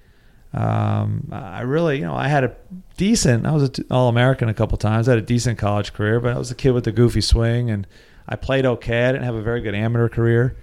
Um, 0.54 1.30
I 1.32 1.62
really, 1.62 1.98
you 2.00 2.06
know, 2.06 2.16
I 2.16 2.28
had 2.28 2.44
a 2.44 2.56
decent. 2.98 3.46
I 3.46 3.52
was 3.52 3.64
an 3.64 3.86
All 3.92 4.10
American 4.10 4.50
a 4.50 4.54
couple 4.54 4.78
times. 4.78 5.08
I 5.08 5.12
had 5.12 5.20
a 5.20 5.26
decent 5.26 5.60
college 5.60 5.94
career, 5.94 6.20
but 6.20 6.36
I 6.36 6.40
was 6.40 6.50
a 6.50 6.56
kid 6.56 6.72
with 6.72 6.88
a 6.88 6.92
goofy 6.92 7.22
swing, 7.22 7.70
and 7.70 7.86
I 8.28 8.36
played 8.36 8.66
okay. 8.66 9.06
I 9.06 9.12
didn't 9.12 9.26
have 9.26 9.36
a 9.36 9.42
very 9.42 9.62
good 9.62 9.76
amateur 9.76 10.10
career, 10.10 10.58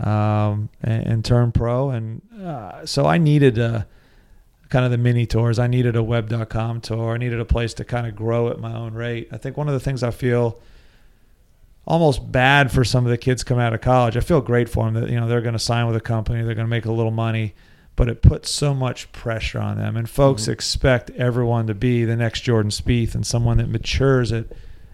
um, 0.00 0.68
and, 0.82 1.06
and 1.06 1.24
turned 1.24 1.54
pro, 1.54 1.90
and 1.90 2.22
uh, 2.40 2.86
so 2.86 3.06
I 3.06 3.18
needed 3.18 3.58
a 3.58 3.86
kind 4.68 4.84
of 4.84 4.90
the 4.90 4.98
mini 4.98 5.26
tours. 5.26 5.58
I 5.58 5.66
needed 5.66 5.96
a 5.96 6.02
web.com 6.02 6.80
tour. 6.80 7.14
I 7.14 7.18
needed 7.18 7.40
a 7.40 7.44
place 7.44 7.74
to 7.74 7.84
kind 7.84 8.06
of 8.06 8.16
grow 8.16 8.48
at 8.48 8.58
my 8.58 8.74
own 8.74 8.94
rate. 8.94 9.28
I 9.30 9.36
think 9.36 9.56
one 9.56 9.68
of 9.68 9.74
the 9.74 9.80
things 9.80 10.02
I 10.02 10.10
feel 10.10 10.60
almost 11.86 12.32
bad 12.32 12.72
for 12.72 12.82
some 12.84 13.04
of 13.04 13.10
the 13.10 13.18
kids 13.18 13.44
coming 13.44 13.64
out 13.64 13.74
of 13.74 13.80
college. 13.80 14.16
I 14.16 14.20
feel 14.20 14.40
great 14.40 14.68
for 14.68 14.84
them 14.84 14.94
that 14.94 15.10
you 15.10 15.18
know 15.18 15.28
they're 15.28 15.40
going 15.40 15.54
to 15.54 15.58
sign 15.58 15.86
with 15.86 15.96
a 15.96 16.00
company, 16.00 16.42
they're 16.42 16.54
going 16.54 16.66
to 16.66 16.70
make 16.70 16.86
a 16.86 16.92
little 16.92 17.10
money, 17.10 17.54
but 17.96 18.08
it 18.08 18.22
puts 18.22 18.50
so 18.50 18.74
much 18.74 19.10
pressure 19.12 19.60
on 19.60 19.78
them. 19.78 19.96
And 19.96 20.08
folks 20.08 20.42
mm-hmm. 20.42 20.52
expect 20.52 21.10
everyone 21.10 21.66
to 21.66 21.74
be 21.74 22.04
the 22.04 22.16
next 22.16 22.40
Jordan 22.40 22.70
Spieth 22.70 23.14
and 23.14 23.26
someone 23.26 23.58
that 23.58 23.68
matures 23.68 24.32
at 24.32 24.46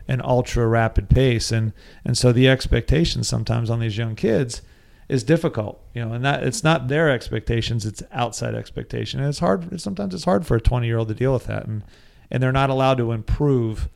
an 0.07 0.21
ultra 0.23 0.67
rapid 0.67 1.09
pace. 1.09 1.51
And 1.51 1.73
and 2.05 2.19
so 2.19 2.33
the 2.33 2.49
expectation 2.49 3.25
sometimes 3.25 3.71
on 3.71 3.81
these 3.81 3.97
young 3.97 4.17
kids 4.17 4.63
is 5.09 5.25
difficult, 5.25 5.81
you 5.95 6.05
know, 6.05 6.13
and 6.13 6.25
that 6.25 6.43
it's 6.43 6.63
not 6.63 6.89
their 6.89 7.11
expectations, 7.11 7.87
it's 7.87 8.03
outside 8.13 8.55
expectation. 8.55 9.21
And 9.21 9.29
it's 9.29 9.39
hard 9.39 9.81
sometimes 9.81 10.15
it's 10.15 10.25
hard 10.25 10.47
for 10.47 10.57
a 10.57 10.61
20 10.61 10.87
year 10.87 10.99
old 10.99 11.09
to 11.09 11.15
deal 11.15 11.33
with 11.33 11.47
that. 11.47 11.67
And 11.67 11.85
and 12.31 12.43
they're 12.43 12.53
not 12.53 12.71
allowed 12.71 12.99
to 12.99 13.13
improve 13.13 13.89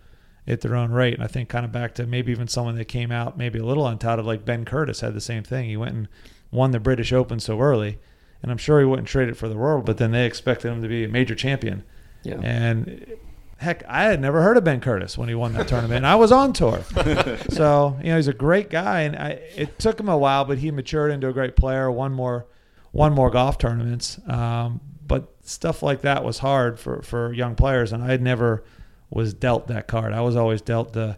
at 0.46 0.60
their 0.60 0.76
own 0.76 0.92
rate. 0.92 1.14
And 1.14 1.22
I 1.22 1.26
think 1.26 1.48
kind 1.48 1.64
of 1.64 1.72
back 1.72 1.94
to 1.94 2.06
maybe 2.06 2.32
even 2.32 2.48
someone 2.48 2.76
that 2.76 2.86
came 2.86 3.10
out 3.10 3.38
maybe 3.38 3.58
a 3.58 3.64
little 3.64 3.86
untitled, 3.86 4.26
like 4.26 4.44
Ben 4.44 4.64
Curtis 4.64 5.00
had 5.00 5.14
the 5.14 5.20
same 5.20 5.42
thing. 5.42 5.68
He 5.68 5.76
went 5.76 5.94
and 5.94 6.08
won 6.50 6.70
the 6.70 6.80
British 6.80 7.12
Open 7.12 7.40
so 7.40 7.60
early, 7.60 7.98
and 8.44 8.52
I'm 8.52 8.58
sure 8.58 8.78
he 8.78 8.84
wouldn't 8.84 9.08
trade 9.08 9.30
it 9.30 9.38
for 9.38 9.48
the 9.48 9.56
world. 9.56 9.86
But 9.86 9.96
then 9.96 10.10
they 10.10 10.26
expected 10.26 10.70
him 10.70 10.82
to 10.82 10.88
be 10.88 11.04
a 11.04 11.08
major 11.08 11.34
champion, 11.34 11.82
yeah. 12.24 12.38
and 12.42 13.16
heck, 13.56 13.82
I 13.88 14.02
had 14.04 14.20
never 14.20 14.42
heard 14.42 14.58
of 14.58 14.64
Ben 14.64 14.80
Curtis 14.80 15.16
when 15.16 15.30
he 15.30 15.34
won 15.34 15.54
that 15.54 15.66
tournament. 15.66 15.96
And 15.96 16.06
I 16.06 16.16
was 16.16 16.30
on 16.30 16.52
tour, 16.52 16.82
so 17.48 17.96
you 18.02 18.10
know 18.10 18.16
he's 18.16 18.28
a 18.28 18.34
great 18.34 18.68
guy, 18.68 19.00
and 19.00 19.16
I, 19.16 19.40
it 19.56 19.78
took 19.78 19.98
him 19.98 20.10
a 20.10 20.18
while, 20.18 20.44
but 20.44 20.58
he 20.58 20.70
matured 20.70 21.10
into 21.10 21.26
a 21.26 21.32
great 21.32 21.56
player. 21.56 21.90
Won 21.90 22.12
more, 22.12 22.44
won 22.92 23.14
more 23.14 23.30
golf 23.30 23.56
tournaments. 23.56 24.20
Um, 24.28 24.82
but 25.06 25.34
stuff 25.40 25.82
like 25.82 26.02
that 26.02 26.22
was 26.22 26.40
hard 26.40 26.78
for 26.78 27.00
for 27.00 27.32
young 27.32 27.54
players, 27.54 27.92
and 27.92 28.04
I 28.04 28.08
had 28.08 28.20
never 28.20 28.62
was 29.08 29.32
dealt 29.32 29.68
that 29.68 29.88
card. 29.88 30.12
I 30.12 30.20
was 30.20 30.36
always 30.36 30.60
dealt 30.60 30.92
the, 30.92 31.16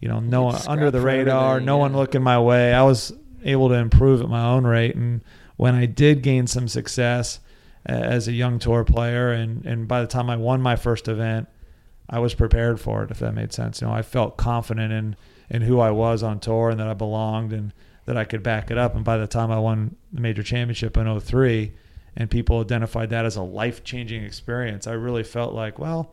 you 0.00 0.06
know, 0.06 0.20
no 0.20 0.44
one 0.44 0.60
under 0.68 0.92
the 0.92 1.00
radar, 1.00 1.56
everything, 1.56 1.66
no 1.66 1.78
one 1.78 1.96
looking 1.96 2.22
my 2.22 2.38
way. 2.38 2.72
I 2.72 2.84
was 2.84 3.12
able 3.42 3.68
to 3.70 3.74
improve 3.74 4.22
at 4.22 4.28
my 4.28 4.44
own 4.44 4.64
rate, 4.64 4.94
and 4.94 5.24
when 5.62 5.76
I 5.76 5.86
did 5.86 6.22
gain 6.22 6.48
some 6.48 6.66
success 6.66 7.38
as 7.86 8.26
a 8.26 8.32
young 8.32 8.58
tour 8.58 8.82
player, 8.82 9.30
and 9.30 9.64
and 9.64 9.86
by 9.86 10.00
the 10.00 10.08
time 10.08 10.28
I 10.28 10.34
won 10.34 10.60
my 10.60 10.74
first 10.74 11.06
event, 11.06 11.46
I 12.10 12.18
was 12.18 12.34
prepared 12.34 12.80
for 12.80 13.04
it. 13.04 13.12
If 13.12 13.20
that 13.20 13.32
made 13.32 13.52
sense, 13.52 13.80
you 13.80 13.86
know, 13.86 13.92
I 13.92 14.02
felt 14.02 14.36
confident 14.36 14.92
in 14.92 15.14
in 15.48 15.62
who 15.62 15.78
I 15.78 15.92
was 15.92 16.24
on 16.24 16.40
tour 16.40 16.70
and 16.70 16.80
that 16.80 16.88
I 16.88 16.94
belonged 16.94 17.52
and 17.52 17.72
that 18.06 18.16
I 18.16 18.24
could 18.24 18.42
back 18.42 18.72
it 18.72 18.78
up. 18.78 18.96
And 18.96 19.04
by 19.04 19.18
the 19.18 19.28
time 19.28 19.52
I 19.52 19.58
won 19.60 19.94
the 20.12 20.20
major 20.20 20.42
championship 20.42 20.96
in 20.96 21.20
03 21.20 21.72
and 22.16 22.28
people 22.28 22.58
identified 22.58 23.10
that 23.10 23.24
as 23.24 23.36
a 23.36 23.42
life 23.42 23.84
changing 23.84 24.24
experience, 24.24 24.88
I 24.88 24.94
really 24.94 25.22
felt 25.22 25.54
like, 25.54 25.78
well, 25.78 26.12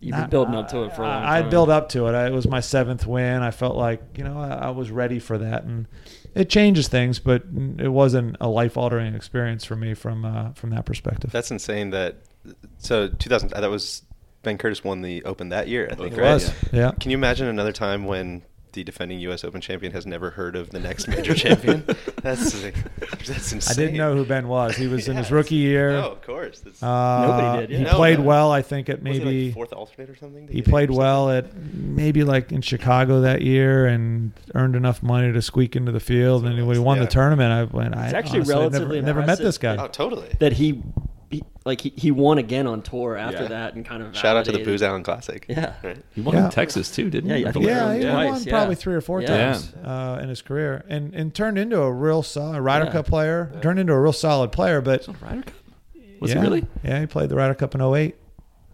You've 0.00 0.12
been 0.12 0.20
not- 0.20 0.30
building 0.30 0.54
up 0.54 0.68
to 0.70 0.82
it 0.84 0.94
for 0.94 1.02
a 1.02 1.06
long 1.06 1.22
I, 1.22 1.26
time. 1.26 1.44
I'd 1.46 1.50
build 1.50 1.70
up 1.70 1.88
to 1.90 2.08
it. 2.08 2.14
I, 2.14 2.26
it 2.26 2.32
was 2.32 2.46
my 2.46 2.60
seventh 2.60 3.06
win. 3.06 3.42
I 3.42 3.52
felt 3.52 3.76
like, 3.76 4.02
you 4.18 4.24
know, 4.24 4.38
I, 4.38 4.68
I 4.68 4.70
was 4.70 4.90
ready 4.90 5.18
for 5.18 5.38
that. 5.38 5.64
And 5.64 5.86
it 6.34 6.50
changes 6.50 6.88
things, 6.88 7.18
but 7.18 7.42
it 7.78 7.88
wasn't 7.88 8.36
a 8.40 8.48
life 8.48 8.76
altering 8.76 9.14
experience 9.14 9.64
for 9.64 9.76
me 9.76 9.94
from, 9.94 10.24
uh, 10.24 10.52
from 10.52 10.70
that 10.70 10.86
perspective. 10.86 11.30
That's 11.30 11.50
insane. 11.50 11.90
That 11.90 12.16
so 12.78 13.08
2000. 13.08 13.50
That 13.50 13.70
was 13.70 14.02
Ben 14.42 14.58
Curtis 14.58 14.82
won 14.82 15.02
the 15.02 15.24
Open 15.24 15.50
that 15.50 15.68
year. 15.68 15.88
I 15.90 15.94
think. 15.94 16.14
it 16.14 16.20
right? 16.20 16.34
was. 16.34 16.52
Yeah. 16.72 16.92
Can 16.98 17.10
you 17.10 17.16
imagine 17.16 17.46
another 17.46 17.72
time 17.72 18.06
when 18.06 18.42
the 18.72 18.84
defending 18.84 19.18
U.S. 19.20 19.44
Open 19.44 19.60
champion 19.60 19.92
has 19.92 20.06
never 20.06 20.30
heard 20.30 20.56
of 20.56 20.70
the 20.70 20.80
next 20.80 21.08
major 21.08 21.34
champion? 21.34 21.84
That's 22.22 22.52
that's 23.26 23.52
insane. 23.52 23.60
I 23.68 23.74
didn't 23.74 23.96
know 23.96 24.14
who 24.14 24.24
Ben 24.26 24.46
was. 24.46 24.76
He 24.76 24.86
was 24.86 25.08
in 25.08 25.16
his 25.16 25.30
rookie 25.32 25.54
year. 25.54 25.92
No, 25.92 26.10
of 26.12 26.22
course. 26.22 26.60
That's, 26.60 26.82
Uh, 26.82 27.26
Nobody 27.26 27.60
did, 27.66 27.70
yeah. 27.70 27.78
He 27.78 27.84
No, 27.84 27.94
played 27.94 28.18
no. 28.18 28.24
well, 28.26 28.52
I 28.52 28.60
think, 28.60 28.90
at 28.90 29.02
maybe 29.02 29.46
like 29.46 29.54
fourth 29.54 29.72
alternate 29.72 30.10
or 30.10 30.16
something. 30.16 30.46
He 30.48 30.60
played 30.60 30.90
well 30.90 31.30
at 31.30 31.54
maybe 31.56 32.22
like 32.24 32.52
in 32.52 32.60
Chicago 32.60 33.22
that 33.22 33.40
year 33.40 33.86
and 33.86 34.32
earned 34.54 34.76
enough 34.76 35.02
money 35.02 35.32
to 35.32 35.40
squeak 35.40 35.76
into 35.76 35.92
the 35.92 36.00
field. 36.00 36.44
And 36.44 36.66
when 36.66 36.76
he 36.76 36.82
won 36.82 36.98
Yeah. 36.98 37.04
the 37.04 37.10
tournament, 37.10 37.52
I 37.52 37.64
went. 37.74 37.96
I 37.96 38.08
actually 38.08 38.40
honestly 38.40 38.54
relatively 38.54 39.00
never, 39.00 39.20
never 39.20 39.26
met 39.26 39.38
this 39.38 39.56
guy. 39.56 39.76
Oh, 39.76 39.88
totally. 39.88 40.28
that 40.40 40.52
he, 40.52 40.82
he 41.30 41.42
like 41.64 41.80
he, 41.80 41.92
he 41.96 42.10
won 42.10 42.38
again 42.38 42.66
on 42.66 42.82
tour 42.82 43.16
after 43.16 43.42
Yeah. 43.44 43.48
that 43.48 43.74
and 43.74 43.84
kind 43.86 44.02
of 44.02 44.16
Shout 44.16 44.36
out 44.36 44.44
to 44.46 44.52
the 44.52 44.58
validated- 44.58 44.72
Booz 44.72 44.82
Allen 44.82 45.02
Classic. 45.02 45.46
Yeah. 45.48 45.74
Right. 45.82 46.02
He 46.14 46.20
won 46.20 46.34
Yeah. 46.34 46.46
in 46.46 46.50
Texas 46.50 46.90
too, 46.90 47.08
didn't 47.08 47.30
he? 47.30 47.42
Yeah, 47.42 47.48
I 47.48 47.52
think 47.52 47.64
Yeah, 47.66 47.94
he 47.94 48.02
Twice, 48.02 48.30
won 48.32 48.42
yeah. 48.42 48.50
probably 48.50 48.74
three 48.74 48.94
or 48.94 49.00
four 49.00 49.22
Yeah. 49.22 49.28
times 49.52 49.72
uh, 49.84 50.18
in 50.22 50.28
his 50.28 50.42
career, 50.42 50.84
and 50.88 51.14
and 51.14 51.32
turned 51.34 51.58
into 51.58 51.80
a 51.80 51.92
real 51.92 52.22
solid 52.22 52.60
Ryder 52.60 52.86
Yeah. 52.86 52.92
Cup 52.92 53.06
player. 53.06 53.52
Turned 53.62 53.78
into 53.78 53.92
a 53.92 54.00
real 54.00 54.12
solid 54.12 54.50
player, 54.52 54.80
but 54.80 55.06
Ryder 55.22 55.42
Cup. 55.42 55.54
Was 56.20 56.30
yeah, 56.32 56.36
he 56.36 56.42
really? 56.42 56.66
Yeah, 56.84 57.00
he 57.00 57.06
played 57.06 57.28
the 57.30 57.36
Ryder 57.36 57.54
Cup 57.54 57.74
in 57.74 57.80
08 57.80 58.14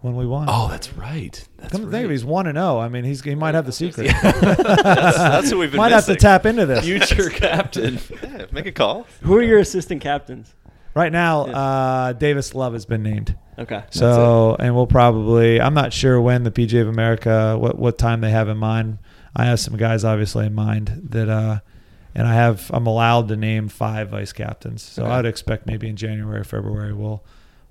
when 0.00 0.16
we 0.16 0.26
won. 0.26 0.46
Oh, 0.50 0.68
that's 0.68 0.92
right. 0.94 1.46
That's 1.58 1.70
Come 1.72 1.82
to 1.82 1.86
right. 1.86 1.92
think 1.92 2.04
of 2.06 2.10
it, 2.10 2.14
he's 2.14 2.24
one 2.24 2.46
and 2.48 2.56
zero. 2.56 2.78
I 2.78 2.88
mean, 2.88 3.04
he's 3.04 3.22
he 3.22 3.34
might 3.36 3.54
have 3.54 3.66
the 3.66 3.72
secret. 3.72 4.06
That's, 4.22 5.16
that's 5.18 5.50
who 5.50 5.58
we've 5.58 5.70
been 5.70 5.78
might 5.78 5.92
have 5.92 6.06
to 6.06 6.16
tap 6.16 6.46
into 6.46 6.66
this. 6.66 6.84
future 6.84 7.28
captain. 7.30 7.98
Yeah, 8.22 8.46
make 8.52 8.66
a 8.66 8.72
call. 8.72 9.06
Who 9.22 9.36
are 9.36 9.42
your 9.42 9.58
assistant 9.58 10.00
captains? 10.02 10.54
Right 10.96 11.12
now, 11.12 11.46
Yeah. 11.46 11.58
uh, 11.58 12.12
Davis 12.14 12.54
Love 12.54 12.72
has 12.72 12.86
been 12.86 13.02
named. 13.02 13.36
Okay. 13.58 13.84
So, 13.90 14.56
and 14.58 14.74
we'll 14.74 14.86
probably, 14.86 15.60
I'm 15.60 15.74
not 15.74 15.92
sure 15.92 16.18
when 16.20 16.42
the 16.44 16.50
PGA 16.50 16.80
of 16.82 16.88
America, 16.88 17.56
what, 17.58 17.78
what 17.78 17.98
time 17.98 18.22
they 18.22 18.30
have 18.30 18.48
in 18.48 18.56
mind. 18.56 18.98
I 19.34 19.44
have 19.44 19.60
some 19.60 19.76
guys 19.76 20.04
obviously 20.04 20.46
in 20.46 20.54
mind 20.54 21.08
that, 21.10 21.28
uh, 21.28 21.60
and 22.14 22.26
I 22.26 22.32
have, 22.32 22.70
I'm 22.72 22.86
allowed 22.86 23.28
to 23.28 23.36
name 23.36 23.68
five 23.68 24.08
vice 24.08 24.32
captains. 24.32 24.80
So 24.82 25.04
Okay. 25.04 25.12
I'd 25.12 25.26
expect 25.26 25.66
maybe 25.66 25.86
in 25.86 25.96
January, 25.96 26.42
February, 26.44 26.94
we'll, 26.94 27.22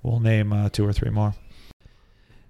we'll 0.03 0.19
name 0.19 0.53
uh, 0.53 0.69
two 0.69 0.85
or 0.87 0.93
three 0.93 1.09
more. 1.09 1.33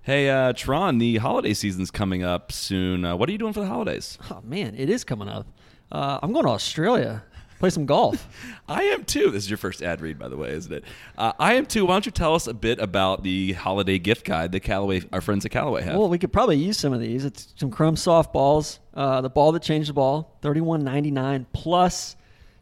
Hey, 0.02 0.30
uh, 0.30 0.52
Tron, 0.54 0.98
the 0.98 1.18
holiday 1.18 1.54
season's 1.54 1.90
coming 1.90 2.22
up 2.22 2.52
soon. 2.52 3.06
Uh, 3.06 3.16
what 3.16 3.28
are 3.30 3.32
you 3.32 3.38
doing 3.38 3.54
for 3.54 3.62
the 3.62 3.68
holidays? 3.68 4.18
Oh 4.30 4.42
man, 4.44 4.76
it 4.76 4.90
is 4.90 5.04
coming 5.06 5.30
up. 5.30 5.48
Uh, 5.92 6.20
I'm 6.22 6.34
going 6.34 6.46
to 6.46 6.52
Australia. 6.52 7.24
Play 7.60 7.70
some 7.70 7.86
golf. 7.86 8.28
I 8.68 8.84
am 8.84 9.06
too. 9.06 9.32
This 9.32 9.44
is 9.44 9.50
your 9.50 9.58
first 9.58 9.82
ad 9.82 10.02
read, 10.02 10.20
by 10.20 10.28
the 10.28 10.38
way, 10.38 10.52
isn't 10.52 10.72
it? 10.74 10.84
Uh, 11.18 11.32
I 11.40 11.54
am 11.54 11.66
too. 11.66 11.86
Why 11.86 11.94
don't 11.96 12.06
you 12.06 12.12
tell 12.12 12.36
us 12.36 12.48
a 12.48 12.54
bit 12.54 12.80
about 12.80 13.24
the 13.24 13.54
holiday 13.54 13.98
gift 13.98 14.26
guide 14.26 14.52
that 14.52 14.60
Callaway, 14.62 15.04
our 15.14 15.22
friends 15.22 15.46
at 15.46 15.52
Callaway 15.52 15.84
have? 15.84 15.96
Well, 15.98 16.10
we 16.10 16.18
could 16.18 16.34
probably 16.34 16.58
use 16.58 16.78
some 16.78 16.92
of 16.94 17.00
these. 17.00 17.24
It's 17.26 17.54
some 17.56 17.72
Chrome 17.72 17.96
softballs, 17.96 18.80
uh, 18.94 19.22
the 19.22 19.30
ball 19.30 19.52
that 19.54 19.62
changed 19.62 19.90
the 19.90 19.94
ball, 19.94 20.38
thirty-one 20.42 20.84
ninety-nine 20.84 21.48
plus 21.54 22.16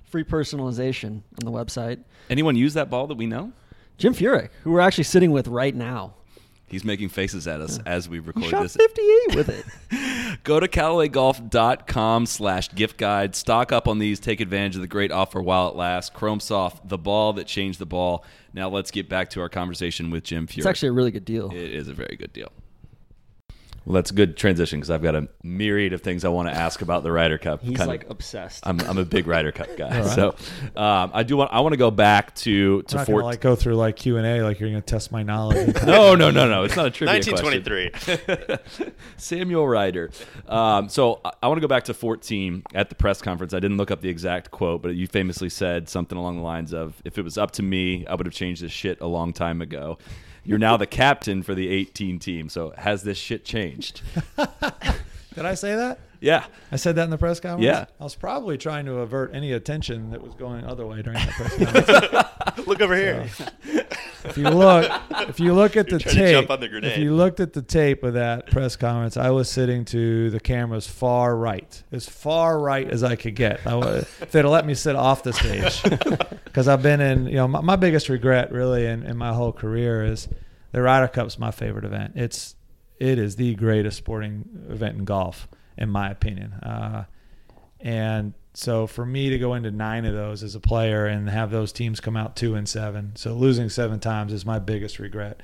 free 0.04 0.24
personalization 0.24 1.22
on 1.42 1.46
the 1.46 1.52
website. 1.52 2.00
Anyone 2.30 2.56
use 2.56 2.76
that 2.76 2.90
ball 2.90 3.08
that 3.08 3.18
we 3.18 3.26
know? 3.26 3.52
Jim 3.98 4.14
Furyk, 4.14 4.50
who 4.64 4.72
we're 4.72 4.80
actually 4.80 5.04
sitting 5.06 5.32
with 5.32 5.48
right 5.48 5.74
now, 5.74 6.14
He's 6.74 6.84
making 6.84 7.10
faces 7.10 7.48
at 7.48 7.62
us 7.62 7.80
as 7.86 8.10
we 8.10 8.18
record 8.20 8.46
shot 8.46 8.64
this. 8.64 8.76
fifty-eight 8.76 9.36
with 9.36 9.50
it. 9.50 9.64
Go 10.44 10.60
to 10.60 10.68
CallawayGolf.com 10.68 12.26
slash 12.26 12.74
gift 12.74 12.98
guide. 12.98 13.36
Stock 13.36 13.72
up 13.72 13.88
on 13.88 14.00
these. 14.00 14.20
Take 14.20 14.42
advantage 14.42 14.76
of 14.76 14.82
the 14.82 14.88
great 14.88 15.12
offer 15.12 15.40
while 15.42 15.70
it 15.70 15.76
lasts. 15.76 16.10
Chrome 16.10 16.40
Soft, 16.40 16.90
the 16.90 16.98
ball 16.98 17.34
that 17.34 17.46
changed 17.46 17.78
the 17.80 17.86
ball. 17.86 18.26
Now 18.54 18.70
let's 18.70 18.90
get 18.92 19.08
back 19.08 19.30
to 19.32 19.42
our 19.42 19.50
conversation 19.50 20.10
with 20.10 20.24
Jim 20.24 20.48
Furyk. 20.48 20.58
It's 20.58 20.66
actually 20.66 20.90
a 20.90 20.94
really 20.94 21.12
good 21.12 21.26
deal. 21.26 21.52
It 21.52 21.56
is 21.74 21.88
a 21.88 21.94
very 21.94 22.16
good 22.16 22.34
deal. 22.34 22.52
Well, 23.86 23.96
that's 23.96 24.12
a 24.12 24.14
good 24.14 24.38
transition 24.38 24.80
because 24.80 24.90
I've 24.90 25.02
got 25.04 25.14
a 25.14 25.28
myriad 25.44 25.92
of 25.92 26.02
things 26.02 26.24
I 26.24 26.30
want 26.30 26.48
to 26.48 26.56
ask 26.56 26.82
about 26.82 27.04
the 27.04 27.12
Ryder 27.12 27.38
Cup. 27.38 27.62
He's 27.62 27.76
Kind 27.78 27.82
of- 27.82 27.88
like 27.88 28.10
obsessed. 28.10 28.66
I'm, 28.66 28.80
I'm 28.82 28.98
a 28.98 29.04
big 29.04 29.28
Ryder 29.28 29.52
Cup 29.52 29.76
guy, 29.76 30.02
so 30.04 30.36
um, 30.76 31.12
I 31.14 31.24
do 31.24 31.36
want 31.36 31.52
I 31.52 31.60
want 31.60 31.74
to 31.74 31.78
go 31.78 31.92
back 31.92 32.34
to 32.36 32.80
I'm 32.80 32.86
to 32.88 32.96
not 32.98 33.06
four. 33.08 33.24
like 33.24 33.42
go 33.42 33.56
through 33.56 33.76
like 33.76 33.98
Q&A 33.98 34.42
like 34.42 34.60
you're 34.60 34.70
going 34.70 34.82
to 34.82 34.86
test 34.86 35.12
my 35.12 35.22
knowledge. 35.24 35.76
no, 35.86 36.16
no, 36.16 36.32
no, 36.32 36.48
no. 36.48 36.64
It's 36.64 36.76
not 36.78 36.86
a 36.86 36.92
trivia 36.92 37.22
question. 37.22 37.34
1923. 37.34 38.94
Samuel 39.18 39.68
Ryder. 39.68 40.12
Um, 40.48 40.88
so 40.90 41.20
I, 41.26 41.32
I 41.44 41.48
want 41.48 41.58
to 41.58 41.62
go 41.62 41.68
back 41.68 41.84
to 41.86 41.94
14 41.94 42.64
at 42.74 42.90
the 42.90 42.96
press 42.96 43.22
conference. 43.22 43.54
I 43.54 43.60
didn't 43.60 43.78
look 43.78 43.92
up 43.92 44.02
the 44.02 44.10
exact 44.10 44.52
quote, 44.52 44.82
but 44.82 44.96
you 44.96 45.08
famously 45.08 45.50
said 45.50 45.90
something 45.90 46.18
along 46.18 46.38
the 46.38 46.44
lines 46.44 46.74
of, 46.74 47.02
"If 47.06 47.18
it 47.18 47.24
was 47.24 47.38
up 47.38 47.52
to 47.52 47.64
me, 47.64 48.06
I 48.08 48.16
would 48.16 48.26
have 48.26 48.34
changed 48.34 48.62
this 48.64 48.72
shit 48.72 49.02
a 49.02 49.08
long 49.08 49.34
time 49.34 49.62
ago." 49.62 49.98
You're 50.44 50.60
now 50.60 50.78
the 50.78 50.88
captain 50.88 51.44
for 51.44 51.56
the 51.56 51.70
18 51.70 52.20
team. 52.20 52.50
So 52.50 52.74
has 52.78 53.04
this 53.04 53.18
shit 53.18 53.46
changed? 53.46 54.02
Did 55.36 55.46
I 55.46 55.56
say 55.56 55.76
that? 55.76 56.00
Yeah. 56.20 56.46
I 56.72 56.78
said 56.78 56.96
that 56.96 57.04
in 57.04 57.10
the 57.10 57.18
press 57.18 57.40
conference? 57.40 57.66
Yeah. 57.66 57.86
I 58.00 58.04
was 58.04 58.16
probably 58.16 58.58
trying 58.58 58.86
to 58.86 59.00
avert 59.00 59.34
any 59.34 59.52
attention 59.52 60.12
that 60.12 60.22
was 60.22 60.34
going 60.36 60.64
other 60.64 60.86
way 60.86 61.02
during 61.02 61.20
that 61.20 61.30
press 61.30 61.58
conference. 62.54 62.68
Look 62.68 62.82
over 62.82 62.96
here. 62.96 63.28
If 64.26 64.38
you 64.38 64.50
look, 64.50 64.92
if 65.28 65.40
you 65.40 65.54
look 65.54 65.76
at 65.76 65.90
the 65.90 66.00
trying 66.00 66.16
to 66.16 66.22
tape, 66.22 66.32
jump 66.34 66.50
on 66.50 66.60
the 66.60 66.68
grenade. 66.68 66.92
if 66.92 66.98
you 66.98 67.16
looked 67.16 67.40
at 67.40 67.54
the 67.54 67.62
tape 67.62 68.04
of 68.04 68.14
that 68.14 68.48
press 68.48 68.76
conference, 68.76 69.18
I 69.18 69.30
was 69.32 69.50
sitting 69.50 69.86
to 69.86 70.30
the 70.30 70.40
camera's 70.40 70.88
far 70.88 71.36
right, 71.36 71.84
as 71.92 72.08
far 72.08 72.60
right 72.60 72.90
as 72.90 73.04
I 73.04 73.16
could 73.16 73.36
get. 73.36 73.66
I 73.66 73.78
if 73.78 74.32
they'd 74.32 74.40
have 74.40 74.52
let 74.52 74.66
me 74.66 74.74
sit 74.74 74.96
off 74.96 75.24
the 75.24 75.34
stage, 75.34 75.84
because 76.46 76.68
I've 76.68 76.82
been 76.82 77.02
in, 77.02 77.26
you 77.28 77.36
know, 77.36 77.48
my, 77.48 77.62
my 77.62 77.76
biggest 77.76 78.10
regret 78.10 78.52
really 78.52 78.86
in, 78.86 79.04
in 79.04 79.18
my 79.18 79.34
whole 79.34 79.52
career 79.52 80.04
is 80.04 80.28
the 80.72 80.82
Ryder 80.82 81.08
Cup's 81.08 81.40
my 81.40 81.52
favorite 81.52 81.86
event. 81.86 82.14
It's 82.16 82.56
it 83.00 83.20
is 83.20 83.36
the 83.36 83.56
greatest 83.56 83.98
sporting 83.98 84.68
event 84.70 84.98
in 84.98 85.06
golf, 85.06 85.48
in 85.78 85.90
my 85.90 86.10
opinion. 86.10 86.54
Uh, 86.54 87.06
and 87.80 88.34
so 88.54 88.86
for 88.88 89.06
me 89.06 89.30
to 89.30 89.38
go 89.40 89.54
into 89.56 89.72
nine 89.72 90.06
of 90.06 90.14
those 90.14 90.44
as 90.44 90.54
a 90.56 90.60
player 90.60 91.06
and 91.08 91.30
have 91.30 91.50
those 91.52 91.72
teams 91.72 92.00
come 92.00 92.16
out 92.16 92.36
two 92.36 92.56
and 92.56 92.68
seven, 92.70 93.16
so 93.16 93.34
losing 93.34 93.70
seven 93.70 94.00
times 94.00 94.32
is 94.34 94.46
my 94.46 94.60
biggest 94.60 95.00
regret. 95.00 95.42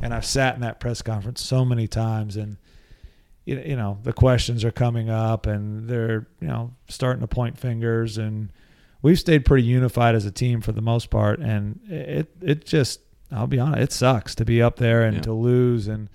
And 0.00 0.14
I've 0.14 0.24
sat 0.26 0.54
in 0.54 0.60
that 0.60 0.78
press 0.80 1.02
conference 1.02 1.42
so 1.42 1.64
many 1.64 1.88
times, 1.88 2.36
and 2.36 2.56
you 3.44 3.74
know 3.76 3.98
the 4.04 4.12
questions 4.12 4.64
are 4.64 4.70
coming 4.70 5.10
up, 5.10 5.46
and 5.46 5.88
they're 5.88 6.26
you 6.40 6.48
know 6.48 6.72
starting 6.88 7.20
to 7.20 7.26
point 7.26 7.58
fingers, 7.58 8.16
and 8.18 8.50
we've 9.02 9.18
stayed 9.18 9.44
pretty 9.44 9.64
unified 9.64 10.14
as 10.14 10.24
a 10.24 10.30
team 10.30 10.60
for 10.60 10.70
the 10.72 10.80
most 10.82 11.10
part, 11.10 11.40
and 11.40 11.80
it 11.88 12.30
it 12.40 12.64
just 12.64 13.00
I'll 13.32 13.46
be 13.48 13.58
honest, 13.58 13.82
it 13.82 13.92
sucks 13.92 14.34
to 14.36 14.44
be 14.44 14.62
up 14.62 14.76
there 14.76 15.02
and 15.02 15.16
Yeah. 15.16 15.22
to 15.22 15.32
lose 15.32 15.88
and 15.88 16.08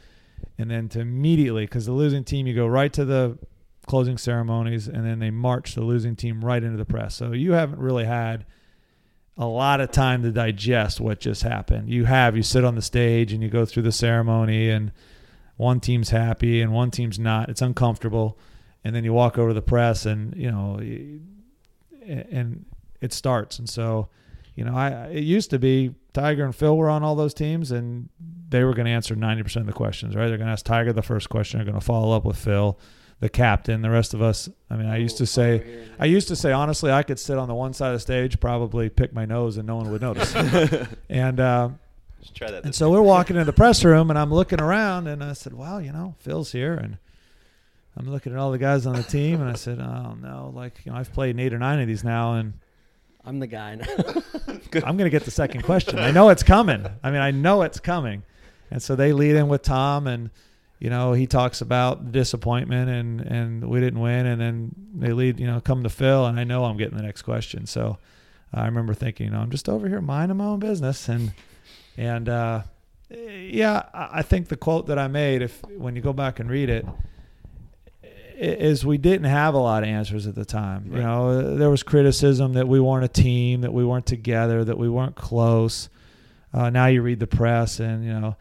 and 0.58 0.72
then 0.72 0.88
to 0.90 1.02
immediately 1.02 1.66
because 1.66 1.86
the 1.86 1.92
losing 1.92 2.24
team 2.24 2.48
you 2.48 2.54
go 2.56 2.68
right 2.68 2.94
to 2.94 3.04
the 3.04 3.38
closing 3.88 4.18
ceremonies 4.18 4.88
and 4.88 5.06
then 5.06 5.20
they 5.20 5.32
march 5.32 5.74
the 5.74 5.82
losing 5.82 6.16
team 6.16 6.44
right 6.44 6.64
into 6.64 6.78
the 6.78 6.86
press. 6.86 7.16
So 7.16 7.32
you 7.32 7.54
haven't 7.54 7.80
really 7.80 8.06
had 8.06 8.46
a 9.38 9.46
lot 9.46 9.82
of 9.82 9.92
time 9.92 10.24
to 10.24 10.32
digest 10.32 11.00
what 11.00 11.20
just 11.20 11.44
happened. 11.44 11.90
You 11.90 12.06
have. 12.06 12.36
You 12.36 12.44
sit 12.44 12.66
on 12.66 12.76
the 12.76 12.82
stage 12.82 13.34
and 13.34 13.42
you 13.42 13.50
go 13.50 13.66
through 13.66 13.84
the 13.84 13.92
ceremony 13.92 14.70
and 14.70 14.92
one 15.56 15.80
team's 15.80 16.10
happy 16.10 16.62
and 16.62 16.72
one 16.74 16.92
team's 16.92 17.18
not. 17.18 17.50
It's 17.50 17.62
uncomfortable. 17.62 18.38
And 18.84 18.96
then 18.96 19.04
you 19.04 19.14
walk 19.14 19.38
over 19.38 19.50
to 19.50 19.54
the 19.54 19.62
press 19.62 20.06
and 20.06 20.36
you 20.36 20.52
know 20.52 20.80
and 22.06 22.66
it 23.02 23.14
starts. 23.14 23.60
And 23.60 23.70
so 23.70 24.10
you 24.58 24.66
know 24.66 24.76
i 24.76 25.08
it 25.08 25.24
used 25.24 25.52
to 25.52 25.60
be 25.60 25.94
tiger 26.14 26.44
and 26.44 26.54
phil 26.54 26.76
were 26.76 26.90
on 26.90 27.04
all 27.04 27.16
those 27.16 27.34
teams 27.34 27.72
and 27.72 28.10
they 28.50 28.64
were 28.64 28.74
going 28.74 28.88
to 28.88 28.92
answer 28.92 29.16
90% 29.16 29.58
of 29.58 29.66
the 29.68 29.74
questions 29.74 30.16
right? 30.16 30.28
They're 30.28 30.38
going 30.38 30.48
to 30.48 30.54
ask 30.54 30.66
tiger 30.66 30.92
the 30.92 31.04
first 31.04 31.30
question 31.30 31.60
they're 31.60 31.66
going 31.66 31.80
to 31.80 31.86
follow 31.86 32.16
up 32.16 32.26
with 32.26 32.38
phil 32.38 32.80
the 33.20 33.30
captain 33.30 33.82
the 33.82 33.90
rest 33.90 34.14
of 34.14 34.22
us 34.22 34.48
i 34.70 34.76
mean 34.76 34.88
i 34.88 34.98
used 34.98 35.18
to 35.18 35.26
say 35.26 35.86
i 36.00 36.06
used 36.06 36.28
to 36.28 36.36
say 36.36 36.52
honestly 36.52 36.92
i 36.92 37.02
could 37.02 37.18
sit 37.18 37.38
on 37.38 37.48
the 37.48 37.56
one 37.56 37.74
side 37.74 37.88
of 37.88 37.96
the 37.96 38.00
stage 38.00 38.40
probably 38.40 38.90
pick 38.90 39.12
my 39.12 39.26
nose 39.26 39.58
and 39.58 39.66
no 39.66 39.76
one 39.76 39.90
would 39.90 40.02
notice 40.02 40.36
and 41.10 41.40
uh, 41.40 41.70
try 42.34 42.52
that. 42.52 42.64
and 42.64 42.76
so 42.76 42.90
we're 42.90 43.02
walking 43.02 43.36
in 43.36 43.46
the 43.46 43.54
press 43.64 43.84
room, 43.84 44.10
and 44.10 44.20
I'm 44.20 44.34
looking 44.34 44.62
around, 44.62 45.08
and 45.08 45.24
I 45.24 45.34
said, 45.34 45.54
"Wow, 45.54 45.80
you 45.80 45.92
know, 45.92 46.16
Phil's 46.20 46.52
here." 46.52 46.74
And 46.74 46.98
I'm 47.96 48.10
looking 48.10 48.34
at 48.34 48.40
all 48.40 48.52
the 48.52 48.58
guys 48.58 48.86
on 48.86 48.96
the 48.96 49.04
team, 49.04 49.42
and 49.42 49.50
I 49.50 49.54
said, 49.54 49.80
"Oh 49.80 50.16
no! 50.20 50.52
Like 50.54 50.82
you 50.86 50.92
know, 50.92 50.98
I've 50.98 51.12
played 51.14 51.40
eight 51.40 51.54
or 51.54 51.60
nine 51.60 51.80
of 51.80 51.88
these 51.88 52.04
now, 52.04 52.36
and 52.36 52.54
I'm 53.26 53.40
the 53.40 53.48
guy 53.48 53.76
now. 53.76 53.86
I'm 54.48 54.98
going 54.98 55.06
to 55.06 55.10
get 55.10 55.24
the 55.24 55.32
second 55.32 55.64
question. 55.64 56.00
I 56.00 56.12
know 56.12 56.30
it's 56.30 56.44
coming. 56.44 56.86
I 57.04 57.12
mean, 57.12 57.22
I 57.22 57.32
know 57.32 57.62
it's 57.64 57.80
coming." 57.80 58.24
And 58.70 58.84
so 58.84 58.96
they 58.96 59.14
lead 59.14 59.36
in 59.36 59.48
with 59.48 59.62
Tom, 59.62 60.08
and 60.08 60.30
you 60.80 60.90
know, 60.90 61.14
he 61.14 61.26
talks 61.26 61.62
about 61.62 62.12
disappointment 62.12 62.90
and 62.90 63.22
and 63.22 63.70
we 63.70 63.80
didn't 63.80 64.00
win, 64.00 64.26
and 64.26 64.40
then 64.40 64.72
they 64.96 65.12
lead, 65.12 65.40
you 65.40 65.48
know, 65.48 65.60
come 65.60 65.84
to 65.84 65.90
Phil, 65.90 66.26
and 66.26 66.40
I 66.40 66.44
know 66.44 66.66
I'm 66.66 66.78
getting 66.78 66.98
the 66.98 67.04
next 67.04 67.24
question. 67.24 67.66
So 67.66 67.98
I 68.54 68.66
remember 68.66 68.94
thinking, 68.94 69.28
you 69.28 69.32
know, 69.32 69.40
I'm 69.40 69.52
just 69.52 69.68
over 69.68 69.88
here 69.88 70.02
minding 70.02 70.38
my 70.38 70.46
own 70.46 70.60
business, 70.60 71.10
and 71.10 71.34
and 71.98 72.30
uh, 72.30 72.62
yeah, 73.10 73.84
I 73.94 74.22
think 74.22 74.50
the 74.50 74.58
quote 74.58 74.88
that 74.88 75.00
I 75.00 75.08
made, 75.08 75.42
if 75.42 75.64
when 75.66 75.96
you 75.96 76.02
go 76.02 76.14
back 76.14 76.40
and 76.40 76.50
read 76.50 76.70
it, 76.70 76.86
is 78.38 78.86
we 78.86 78.98
didn't 78.98 79.26
have 79.26 79.56
a 79.56 79.58
lot 79.58 79.82
of 79.82 79.90
answers 79.90 80.28
at 80.28 80.36
the 80.36 80.46
time. 80.46 80.92
You 80.94 81.02
know, 81.02 81.56
there 81.56 81.72
was 81.72 81.82
criticism 81.82 82.54
that 82.54 82.68
we 82.68 82.80
weren't 82.80 83.04
a 83.04 83.08
team, 83.08 83.62
that 83.62 83.74
we 83.74 83.84
weren't 83.84 84.06
together, 84.06 84.64
that 84.64 84.78
we 84.78 84.90
weren't 84.90 85.16
close. 85.16 85.90
Uh, 86.54 86.70
now 86.70 86.86
you 86.86 87.02
read 87.02 87.20
the 87.20 87.28
press, 87.28 87.80
and 87.80 88.06
you 88.06 88.14
know, 88.14 88.36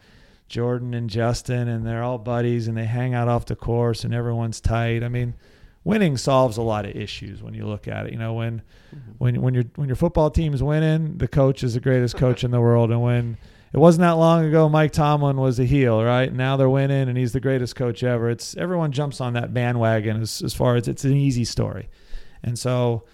Jordan 0.47 0.93
and 0.93 1.09
Justin, 1.09 1.67
and 1.67 1.85
they're 1.85 2.03
all 2.03 2.17
buddies, 2.17 2.67
and 2.67 2.77
they 2.77 2.85
hang 2.85 3.13
out 3.13 3.27
off 3.27 3.45
the 3.45 3.55
course, 3.55 4.03
and 4.03 4.13
everyone's 4.13 4.61
tight. 4.61 5.03
I 5.03 5.09
mean, 5.09 5.33
winning 5.83 6.17
solves 6.17 6.57
a 6.57 6.61
lot 6.61 6.85
of 6.85 6.95
issues 6.95 7.41
when 7.41 7.53
you 7.53 7.65
look 7.65 7.87
at 7.87 8.07
it. 8.07 8.13
You 8.13 8.19
know, 8.19 8.33
when 8.33 8.61
when 9.17 9.41
when 9.41 9.53
your 9.53 9.65
when 9.75 9.89
your 9.89 9.95
football 9.95 10.31
team's 10.31 10.63
winning, 10.63 11.17
the 11.17 11.27
coach 11.27 11.63
is 11.63 11.73
the 11.73 11.79
greatest 11.79 12.15
coach 12.17 12.43
in 12.43 12.51
the 12.51 12.61
world, 12.61 12.91
and 12.91 13.01
when 13.01 13.37
it 13.73 13.77
wasn't 13.77 14.01
that 14.01 14.11
long 14.11 14.45
ago, 14.45 14.69
Mike 14.69 14.91
Tomlin 14.91 15.37
was 15.37 15.59
a 15.59 15.65
heel, 15.65 16.01
right? 16.03 16.31
Now 16.31 16.55
they're 16.55 16.69
winning, 16.69 17.09
and 17.09 17.17
he's 17.17 17.33
the 17.33 17.41
greatest 17.41 17.75
coach 17.75 18.03
ever. 18.03 18.29
It's 18.29 18.55
everyone 18.55 18.91
jumps 18.93 19.19
on 19.19 19.33
that 19.33 19.53
bandwagon 19.53 20.21
as 20.21 20.41
as 20.41 20.53
far 20.53 20.77
as 20.77 20.87
it's 20.87 21.03
an 21.03 21.15
easy 21.15 21.45
story, 21.45 21.89
and 22.43 22.57
so. 22.57 23.05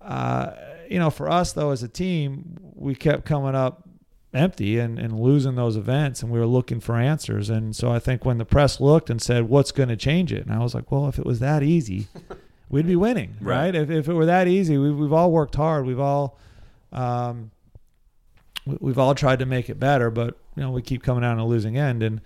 Uh, 0.00 0.52
you 0.88 0.98
know, 0.98 1.10
for 1.10 1.28
us 1.28 1.52
though, 1.52 1.72
as 1.72 1.82
a 1.82 1.88
team, 1.88 2.58
we 2.74 2.94
kept 2.94 3.26
coming 3.26 3.54
up 3.54 3.86
empty 4.32 4.78
and, 4.78 4.98
and 4.98 5.18
losing 5.18 5.56
those 5.56 5.76
events 5.76 6.22
and 6.22 6.30
we 6.30 6.38
were 6.38 6.46
looking 6.46 6.78
for 6.80 6.94
answers. 6.96 7.50
And 7.50 7.74
so 7.74 7.90
i 7.90 7.98
think 7.98 8.24
when 8.24 8.38
the 8.38 8.44
press 8.44 8.80
looked 8.80 9.10
and 9.10 9.20
said 9.20 9.48
what's 9.48 9.72
going 9.72 9.88
to 9.88 9.96
change 9.96 10.32
it? 10.32 10.46
And 10.46 10.54
i 10.54 10.58
was 10.60 10.74
like 10.74 10.90
well 10.92 11.08
if 11.08 11.18
it 11.18 11.26
was 11.26 11.40
that 11.40 11.62
easy 11.62 12.06
we'd 12.68 12.86
be 12.86 12.94
winning 12.96 13.34
right, 13.40 13.74
Right. 13.74 13.74
If, 13.74 13.90
if 13.90 14.08
it 14.08 14.14
were 14.14 14.26
that 14.26 14.46
easy 14.46 14.78
we've, 14.78 14.96
we've 14.96 15.12
all 15.12 15.32
worked 15.32 15.56
hard. 15.56 15.84
We've 15.86 15.98
all 15.98 16.38
um, 16.92 17.50
we- 18.66 18.78
we've 18.80 18.98
all 18.98 19.14
tried 19.14 19.38
to 19.40 19.46
make 19.46 19.68
it 19.68 19.80
better 19.80 20.10
but 20.10 20.38
you 20.56 20.62
know 20.62 20.70
we 20.70 20.82
keep 20.82 21.02
coming 21.02 21.24
out 21.24 21.32
on 21.32 21.38
a 21.38 21.46
losing 21.46 21.76
end. 21.76 22.02
And 22.02 22.20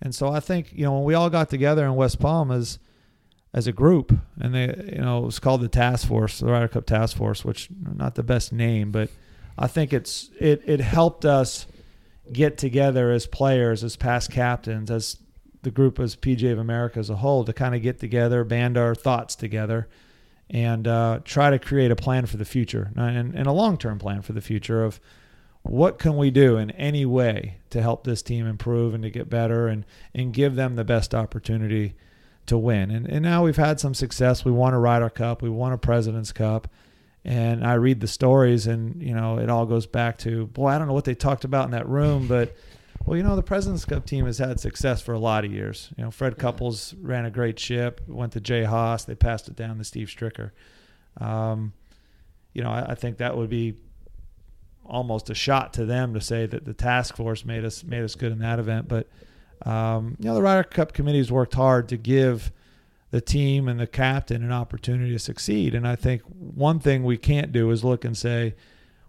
and 0.00 0.14
so 0.14 0.28
i 0.28 0.38
think 0.40 0.72
you 0.72 0.84
know 0.84 0.94
when 0.94 1.04
we 1.04 1.14
all 1.14 1.28
got 1.30 1.50
together 1.50 1.84
in 1.84 1.94
west 1.96 2.20
palm 2.20 2.52
as 2.52 2.78
as 3.52 3.66
a 3.66 3.72
group 3.72 4.16
and 4.40 4.54
they 4.54 4.66
you 4.94 5.00
know 5.00 5.18
it 5.18 5.24
was 5.24 5.38
called 5.40 5.60
the 5.62 5.68
task 5.68 6.06
force 6.06 6.38
the 6.38 6.46
ryder 6.46 6.68
cup 6.68 6.86
task 6.86 7.16
force 7.16 7.44
which 7.44 7.68
not 7.96 8.14
the 8.14 8.22
best 8.22 8.52
name 8.52 8.92
but 8.92 9.10
I 9.58 9.66
think 9.66 9.92
it's 9.92 10.30
it 10.38 10.62
it 10.66 10.80
helped 10.80 11.24
us 11.24 11.66
get 12.32 12.56
together 12.58 13.10
as 13.10 13.26
players, 13.26 13.82
as 13.82 13.96
past 13.96 14.30
captains, 14.30 14.90
as 14.90 15.18
the 15.62 15.70
group 15.70 15.98
as 15.98 16.14
PGA 16.14 16.52
of 16.52 16.58
America 16.58 17.00
as 17.00 17.10
a 17.10 17.16
whole 17.16 17.44
to 17.44 17.52
kind 17.52 17.74
of 17.74 17.82
get 17.82 17.98
together, 17.98 18.44
band 18.44 18.78
our 18.78 18.94
thoughts 18.94 19.34
together, 19.34 19.88
and 20.48 20.86
uh, 20.86 21.20
try 21.24 21.50
to 21.50 21.58
create 21.58 21.90
a 21.90 21.96
plan 21.96 22.26
for 22.26 22.36
the 22.36 22.44
future 22.44 22.92
and, 22.96 23.34
and 23.34 23.46
a 23.46 23.52
long 23.52 23.76
term 23.76 23.98
plan 23.98 24.22
for 24.22 24.32
the 24.32 24.40
future 24.40 24.84
of 24.84 25.00
what 25.62 25.98
can 25.98 26.16
we 26.16 26.30
do 26.30 26.56
in 26.56 26.70
any 26.72 27.04
way 27.04 27.58
to 27.70 27.82
help 27.82 28.04
this 28.04 28.22
team 28.22 28.46
improve 28.46 28.94
and 28.94 29.02
to 29.02 29.10
get 29.10 29.28
better 29.28 29.66
and 29.66 29.84
and 30.14 30.32
give 30.32 30.54
them 30.54 30.76
the 30.76 30.84
best 30.84 31.14
opportunity 31.14 31.94
to 32.46 32.56
win. 32.56 32.92
And 32.92 33.08
and 33.08 33.22
now 33.22 33.42
we've 33.42 33.56
had 33.56 33.80
some 33.80 33.94
success. 33.94 34.44
We 34.44 34.52
won 34.52 34.72
a 34.72 34.78
Ryder 34.78 35.10
Cup, 35.10 35.42
we 35.42 35.50
won 35.50 35.72
a 35.72 35.78
President's 35.78 36.30
Cup 36.30 36.68
and 37.24 37.66
I 37.66 37.74
read 37.74 38.00
the 38.00 38.06
stories, 38.06 38.66
and 38.66 39.02
you 39.02 39.14
know, 39.14 39.38
it 39.38 39.50
all 39.50 39.66
goes 39.66 39.86
back 39.86 40.18
to 40.18 40.46
boy, 40.46 40.68
I 40.68 40.78
don't 40.78 40.86
know 40.86 40.94
what 40.94 41.04
they 41.04 41.14
talked 41.14 41.44
about 41.44 41.66
in 41.66 41.70
that 41.72 41.88
room, 41.88 42.26
but 42.28 42.54
well, 43.04 43.16
you 43.16 43.22
know, 43.22 43.36
the 43.36 43.42
Presidents 43.42 43.84
Cup 43.84 44.04
team 44.04 44.26
has 44.26 44.38
had 44.38 44.60
success 44.60 45.00
for 45.00 45.14
a 45.14 45.18
lot 45.18 45.44
of 45.44 45.52
years. 45.52 45.90
You 45.96 46.04
know, 46.04 46.10
Fred 46.10 46.36
Couples 46.38 46.94
ran 47.00 47.24
a 47.24 47.30
great 47.30 47.58
ship, 47.58 48.02
went 48.06 48.32
to 48.34 48.40
Jay 48.40 48.64
Haas, 48.64 49.04
they 49.04 49.14
passed 49.14 49.48
it 49.48 49.56
down 49.56 49.78
to 49.78 49.84
Steve 49.84 50.08
Stricker. 50.08 50.50
Um, 51.18 51.72
you 52.52 52.62
know, 52.62 52.70
I, 52.70 52.92
I 52.92 52.94
think 52.94 53.18
that 53.18 53.36
would 53.36 53.48
be 53.50 53.76
almost 54.84 55.30
a 55.30 55.34
shot 55.34 55.74
to 55.74 55.84
them 55.84 56.14
to 56.14 56.20
say 56.20 56.46
that 56.46 56.64
the 56.64 56.74
task 56.74 57.16
force 57.16 57.44
made 57.44 57.64
us 57.64 57.84
made 57.84 58.02
us 58.02 58.14
good 58.14 58.32
in 58.32 58.38
that 58.40 58.58
event. 58.58 58.88
But 58.88 59.08
um, 59.64 60.16
you 60.18 60.26
know, 60.26 60.34
the 60.34 60.42
Ryder 60.42 60.64
Cup 60.64 60.92
committee 60.92 61.18
has 61.18 61.32
worked 61.32 61.54
hard 61.54 61.88
to 61.88 61.96
give 61.96 62.52
the 63.10 63.20
team 63.20 63.68
and 63.68 63.80
the 63.80 63.86
captain 63.86 64.42
an 64.44 64.52
opportunity 64.52 65.12
to 65.12 65.18
succeed. 65.18 65.74
And 65.74 65.86
I 65.88 65.96
think 65.96 66.22
one 66.22 66.78
thing 66.78 67.04
we 67.04 67.16
can't 67.16 67.52
do 67.52 67.70
is 67.70 67.82
look 67.84 68.04
and 68.04 68.16
say, 68.16 68.54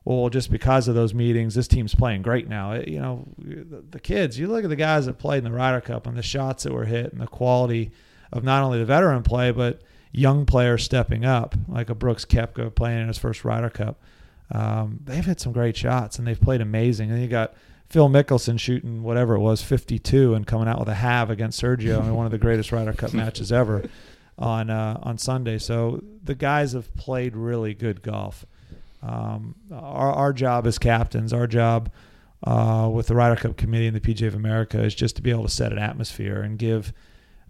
well, 0.05 0.29
just 0.29 0.49
because 0.49 0.87
of 0.87 0.95
those 0.95 1.13
meetings, 1.13 1.55
this 1.55 1.67
team's 1.67 1.93
playing 1.93 2.21
great 2.21 2.47
now. 2.47 2.71
It- 2.71 2.87
you 2.87 2.99
know, 2.99 3.27
the, 3.37 3.83
the 3.91 3.99
kids, 3.99 4.39
you 4.39 4.47
look 4.47 4.63
at 4.63 4.69
the 4.69 4.75
guys 4.75 5.05
that 5.05 5.19
played 5.19 5.39
in 5.39 5.43
the 5.43 5.51
Ryder 5.51 5.81
Cup 5.81 6.07
and 6.07 6.17
the 6.17 6.23
shots 6.23 6.63
that 6.63 6.73
were 6.73 6.85
hit 6.85 7.11
and 7.11 7.21
the 7.21 7.27
quality 7.27 7.91
of 8.31 8.43
not 8.43 8.63
only 8.63 8.79
the 8.79 8.85
veteran 8.85 9.21
play, 9.23 9.51
but 9.51 9.81
young 10.11 10.45
players 10.45 10.83
stepping 10.83 11.25
up, 11.25 11.55
like 11.67 11.89
a 11.89 11.95
Brooks 11.95 12.25
Koepka 12.25 12.73
playing 12.73 13.01
in 13.01 13.07
his 13.07 13.17
first 13.17 13.43
Ryder 13.43 13.69
Cup. 13.69 13.99
Um, 14.51 14.99
they've 15.03 15.25
hit 15.25 15.39
some 15.39 15.51
great 15.51 15.75
shots 15.77 16.17
and 16.17 16.25
they've 16.25 16.39
played 16.39 16.61
amazing. 16.61 17.11
And 17.11 17.21
you 17.21 17.27
got 17.27 17.53
Phil 17.89 18.07
Mickelson 18.07 18.59
shooting 18.59 19.01
whatever 19.01 19.35
it 19.35 19.39
was, 19.39 19.63
52, 19.63 20.35
and 20.35 20.45
coming 20.45 20.67
out 20.67 20.79
with 20.79 20.89
a 20.89 20.95
halve 20.95 21.31
against 21.31 21.61
Sergio 21.61 22.01
in 22.03 22.13
one 22.13 22.25
of 22.27 22.31
the 22.31 22.37
greatest 22.37 22.71
Ryder 22.71 22.93
Cup 22.93 23.13
matches 23.13 23.51
ever 23.51 23.83
on 24.37 24.69
uh, 24.69 24.99
on 25.01 25.17
Sunday. 25.17 25.57
So 25.57 26.03
the 26.23 26.35
guys 26.35 26.73
have 26.73 26.95
played 26.95 27.35
really 27.35 27.73
good 27.73 28.01
golf. 28.01 28.45
Um, 29.01 29.55
our 29.71 30.11
our 30.11 30.33
job 30.33 30.67
as 30.67 30.77
captains, 30.77 31.33
our 31.33 31.47
job 31.47 31.91
uh, 32.43 32.89
with 32.93 33.07
the 33.07 33.15
Ryder 33.15 33.41
Cup 33.41 33.57
committee 33.57 33.87
and 33.87 33.95
the 33.95 34.01
PGA 34.01 34.27
of 34.27 34.35
America 34.35 34.81
is 34.83 34.93
just 34.93 35.15
to 35.15 35.21
be 35.23 35.31
able 35.31 35.43
to 35.43 35.49
set 35.49 35.71
an 35.71 35.79
atmosphere 35.79 36.41
and 36.41 36.59
give 36.59 36.93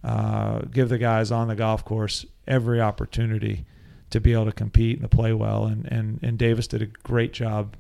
uh, 0.06 0.60
give 0.72 0.88
the 0.88 0.98
guys 0.98 1.32
on 1.32 1.50
the 1.50 1.56
golf 1.56 1.84
course 1.84 2.26
every 2.48 2.80
opportunity 2.80 3.66
to 4.10 4.22
be 4.22 4.32
able 4.32 4.46
to 4.46 4.52
compete 4.54 5.00
and 5.00 5.10
to 5.10 5.16
play 5.16 5.34
well. 5.34 5.66
And 5.66 5.86
and 5.92 6.20
and 6.24 6.38
Davis 6.38 6.66
did 6.68 6.82
a 6.82 6.86
great 6.88 7.34
job. 7.34 7.76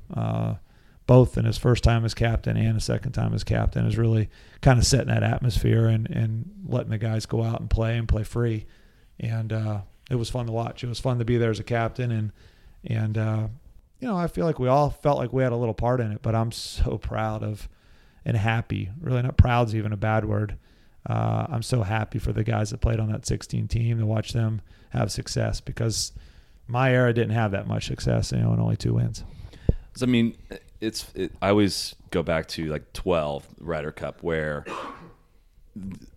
Both 1.09 1.39
in 1.39 1.45
his 1.45 1.57
first 1.57 1.83
time 1.83 2.05
as 2.05 2.13
captain 2.13 2.55
and 2.55 2.75
his 2.75 2.83
second 2.83 3.13
time 3.13 3.33
as 3.33 3.43
captain 3.43 3.87
is 3.87 3.97
really 3.97 4.29
kind 4.61 4.77
of 4.77 4.85
setting 4.85 5.07
that 5.07 5.23
atmosphere 5.23 5.87
and, 5.87 6.07
and 6.07 6.51
letting 6.67 6.91
the 6.91 6.99
guys 6.99 7.25
go 7.25 7.41
out 7.41 7.59
and 7.59 7.67
play 7.67 7.97
and 7.97 8.07
play 8.07 8.21
free. 8.21 8.67
And 9.19 9.51
uh, 9.51 9.81
it 10.11 10.17
was 10.17 10.29
fun 10.29 10.45
to 10.45 10.51
watch. 10.51 10.83
It 10.83 10.87
was 10.87 10.99
fun 10.99 11.17
to 11.17 11.25
be 11.25 11.37
there 11.37 11.49
as 11.49 11.59
a 11.59 11.63
captain 11.63 12.11
and 12.11 12.31
and 12.85 13.17
uh, 13.17 13.47
you 13.99 14.07
know 14.07 14.15
I 14.15 14.27
feel 14.27 14.45
like 14.45 14.59
we 14.59 14.67
all 14.67 14.91
felt 14.91 15.17
like 15.17 15.33
we 15.33 15.41
had 15.41 15.51
a 15.51 15.57
little 15.57 15.73
part 15.73 15.99
in 15.99 16.11
it. 16.11 16.21
But 16.21 16.35
I'm 16.35 16.51
so 16.51 16.99
proud 16.99 17.41
of 17.41 17.67
and 18.23 18.37
happy. 18.37 18.91
Really, 19.01 19.23
not 19.23 19.35
proud's 19.35 19.73
even 19.73 19.91
a 19.91 19.97
bad 19.97 20.25
word. 20.25 20.57
Uh, 21.09 21.47
I'm 21.49 21.63
so 21.63 21.81
happy 21.81 22.19
for 22.19 22.31
the 22.31 22.43
guys 22.43 22.69
that 22.69 22.81
played 22.81 22.99
on 22.99 23.11
that 23.11 23.25
16 23.25 23.67
team 23.67 23.97
to 23.97 24.05
watch 24.05 24.33
them 24.33 24.61
have 24.91 25.11
success 25.11 25.59
because 25.59 26.11
my 26.67 26.93
era 26.93 27.13
didn't 27.13 27.31
have 27.33 27.51
that 27.51 27.67
much 27.67 27.87
success, 27.87 28.31
you 28.31 28.37
know, 28.37 28.51
and 28.51 28.61
only 28.61 28.77
two 28.77 28.93
wins. 28.93 29.23
So, 29.95 30.05
I 30.05 30.09
mean, 30.09 30.37
it's. 30.81 31.11
It, 31.15 31.31
I 31.41 31.49
always 31.49 31.95
go 32.11 32.23
back 32.23 32.47
to 32.49 32.65
like 32.65 32.93
12 32.93 33.47
Ryder 33.59 33.91
Cup, 33.91 34.23
where 34.23 34.65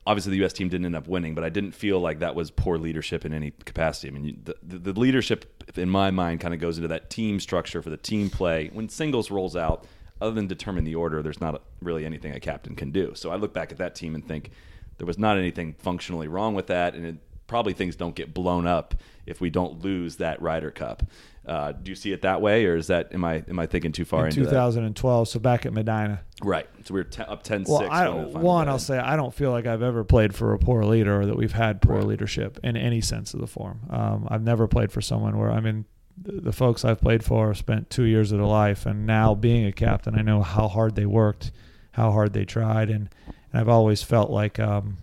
obviously 0.06 0.30
the 0.30 0.38
U.S. 0.38 0.52
team 0.52 0.68
didn't 0.68 0.86
end 0.86 0.96
up 0.96 1.06
winning, 1.06 1.34
but 1.34 1.44
I 1.44 1.48
didn't 1.48 1.72
feel 1.72 2.00
like 2.00 2.20
that 2.20 2.34
was 2.34 2.50
poor 2.50 2.78
leadership 2.78 3.24
in 3.24 3.32
any 3.32 3.52
capacity. 3.64 4.08
I 4.08 4.10
mean, 4.10 4.40
the, 4.44 4.56
the, 4.62 4.92
the 4.92 5.00
leadership 5.00 5.62
in 5.76 5.88
my 5.88 6.10
mind 6.10 6.40
kind 6.40 6.54
of 6.54 6.60
goes 6.60 6.78
into 6.78 6.88
that 6.88 7.10
team 7.10 7.40
structure 7.40 7.82
for 7.82 7.90
the 7.90 7.96
team 7.96 8.30
play. 8.30 8.70
When 8.72 8.88
singles 8.88 9.30
rolls 9.30 9.56
out, 9.56 9.86
other 10.20 10.34
than 10.34 10.46
determine 10.46 10.84
the 10.84 10.94
order, 10.94 11.22
there's 11.22 11.40
not 11.40 11.62
really 11.80 12.04
anything 12.04 12.32
a 12.32 12.40
captain 12.40 12.76
can 12.76 12.90
do. 12.90 13.12
So 13.14 13.30
I 13.30 13.36
look 13.36 13.52
back 13.52 13.72
at 13.72 13.78
that 13.78 13.94
team 13.94 14.14
and 14.14 14.26
think 14.26 14.50
there 14.98 15.06
was 15.06 15.18
not 15.18 15.36
anything 15.36 15.74
functionally 15.78 16.28
wrong 16.28 16.54
with 16.54 16.68
that, 16.68 16.94
and 16.94 17.06
it, 17.06 17.16
probably 17.46 17.72
things 17.72 17.96
don't 17.96 18.14
get 18.14 18.32
blown 18.32 18.66
up 18.66 18.94
if 19.26 19.40
we 19.40 19.50
don't 19.50 19.82
lose 19.82 20.16
that 20.16 20.40
Ryder 20.42 20.70
Cup. 20.70 21.04
Uh, 21.44 21.72
do 21.72 21.90
you 21.90 21.96
see 21.96 22.12
it 22.12 22.22
that 22.22 22.40
way, 22.40 22.66
or 22.66 22.76
is 22.76 22.86
that 22.86 23.12
am 23.12 23.24
I 23.24 23.42
am 23.48 23.58
I 23.58 23.66
thinking 23.66 23.90
too 23.90 24.04
far 24.04 24.22
in 24.22 24.28
into 24.28 24.44
that? 24.44 24.50
2012, 24.50 25.28
so 25.28 25.40
back 25.40 25.66
at 25.66 25.72
Medinah. 25.72 26.20
Right. 26.40 26.68
So 26.84 26.94
we 26.94 27.00
were 27.00 27.04
te- 27.04 27.22
up 27.22 27.42
10-6. 27.42 27.68
Well, 27.68 27.78
I, 27.90 28.04
the 28.04 28.10
final 28.10 28.30
one. 28.40 28.68
I'll 28.68 28.78
say 28.78 28.98
I 28.98 29.16
don't 29.16 29.34
feel 29.34 29.50
like 29.50 29.66
I've 29.66 29.82
ever 29.82 30.04
played 30.04 30.34
for 30.34 30.54
a 30.54 30.58
poor 30.58 30.84
leader 30.84 31.20
or 31.20 31.26
that 31.26 31.36
we've 31.36 31.52
had 31.52 31.82
poor 31.82 32.02
leadership 32.02 32.60
in 32.62 32.76
any 32.76 33.00
sense 33.00 33.34
of 33.34 33.40
the 33.40 33.48
form. 33.48 33.80
Um, 33.90 34.28
I've 34.30 34.42
never 34.42 34.68
played 34.68 34.92
for 34.92 35.00
someone 35.00 35.36
where 35.36 35.50
I 35.50 35.58
mean, 35.58 35.84
the, 36.16 36.40
the 36.40 36.52
folks 36.52 36.84
I've 36.84 37.00
played 37.00 37.24
for 37.24 37.54
spent 37.54 37.90
two 37.90 38.04
years 38.04 38.30
of 38.30 38.38
their 38.38 38.46
life, 38.46 38.86
and 38.86 39.04
now 39.04 39.34
being 39.34 39.66
a 39.66 39.72
captain, 39.72 40.16
I 40.16 40.22
know 40.22 40.42
how 40.42 40.68
hard 40.68 40.94
they 40.94 41.06
worked, 41.06 41.50
how 41.92 42.12
hard 42.12 42.34
they 42.34 42.44
tried, 42.44 42.88
and, 42.88 43.08
and 43.26 43.60
I've 43.60 43.68
always 43.68 44.02
felt 44.02 44.30
like 44.30 44.60
um, 44.60 44.98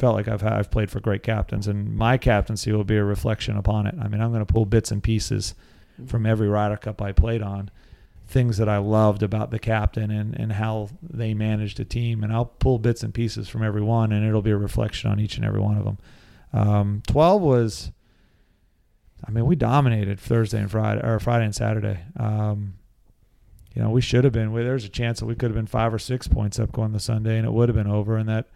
felt 0.00 0.16
like 0.16 0.28
I've 0.28 0.40
had, 0.40 0.54
I've 0.54 0.70
played 0.70 0.90
for 0.90 0.98
great 0.98 1.22
captains, 1.22 1.68
and 1.68 1.94
my 1.94 2.16
captaincy 2.16 2.72
will 2.72 2.84
be 2.84 2.96
a 2.96 3.04
reflection 3.04 3.56
upon 3.56 3.86
it. 3.86 3.94
I 4.00 4.08
mean, 4.08 4.20
I'm 4.20 4.32
going 4.32 4.44
to 4.44 4.52
pull 4.52 4.64
bits 4.64 4.90
and 4.90 5.02
pieces 5.02 5.54
from 6.06 6.24
every 6.24 6.48
Ryder 6.48 6.78
Cup 6.78 7.02
I 7.02 7.12
played 7.12 7.42
on 7.42 7.70
things 8.26 8.58
that 8.58 8.68
I 8.68 8.78
loved 8.78 9.22
about 9.22 9.50
the 9.50 9.58
captain 9.58 10.10
and, 10.10 10.38
and 10.38 10.52
how 10.52 10.88
they 11.02 11.34
managed 11.34 11.80
a 11.80 11.84
team. 11.84 12.22
And 12.22 12.32
I'll 12.32 12.46
pull 12.46 12.78
bits 12.78 13.02
and 13.02 13.12
pieces 13.12 13.48
from 13.48 13.62
every 13.62 13.82
one, 13.82 14.12
and 14.12 14.26
it'll 14.26 14.40
be 14.40 14.52
a 14.52 14.56
reflection 14.56 15.10
on 15.10 15.20
each 15.20 15.36
and 15.36 15.44
every 15.44 15.60
one 15.60 15.76
of 15.76 15.84
them. 15.84 15.98
Um, 16.52 17.02
Twelve 17.06 17.42
was, 17.42 17.90
I 19.26 19.30
mean, 19.32 19.46
we 19.46 19.56
dominated 19.56 20.18
Thursday 20.18 20.60
and 20.60 20.70
Friday 20.70 21.00
or 21.06 21.18
Friday 21.18 21.44
and 21.44 21.54
Saturday. 21.54 21.98
Um, 22.16 22.74
you 23.74 23.82
know, 23.82 23.90
we 23.90 24.00
should 24.00 24.24
have 24.24 24.32
been. 24.32 24.54
There's 24.54 24.84
a 24.84 24.88
chance 24.88 25.20
that 25.20 25.26
we 25.26 25.34
could 25.34 25.50
have 25.50 25.56
been 25.56 25.66
five 25.66 25.92
or 25.92 25.98
six 25.98 26.26
points 26.26 26.58
up 26.58 26.72
going 26.72 26.92
the 26.92 27.00
Sunday, 27.00 27.36
and 27.36 27.46
it 27.46 27.52
would 27.52 27.68
have 27.68 27.76
been 27.76 27.86
over. 27.86 28.16
And 28.16 28.28
that 28.28 28.46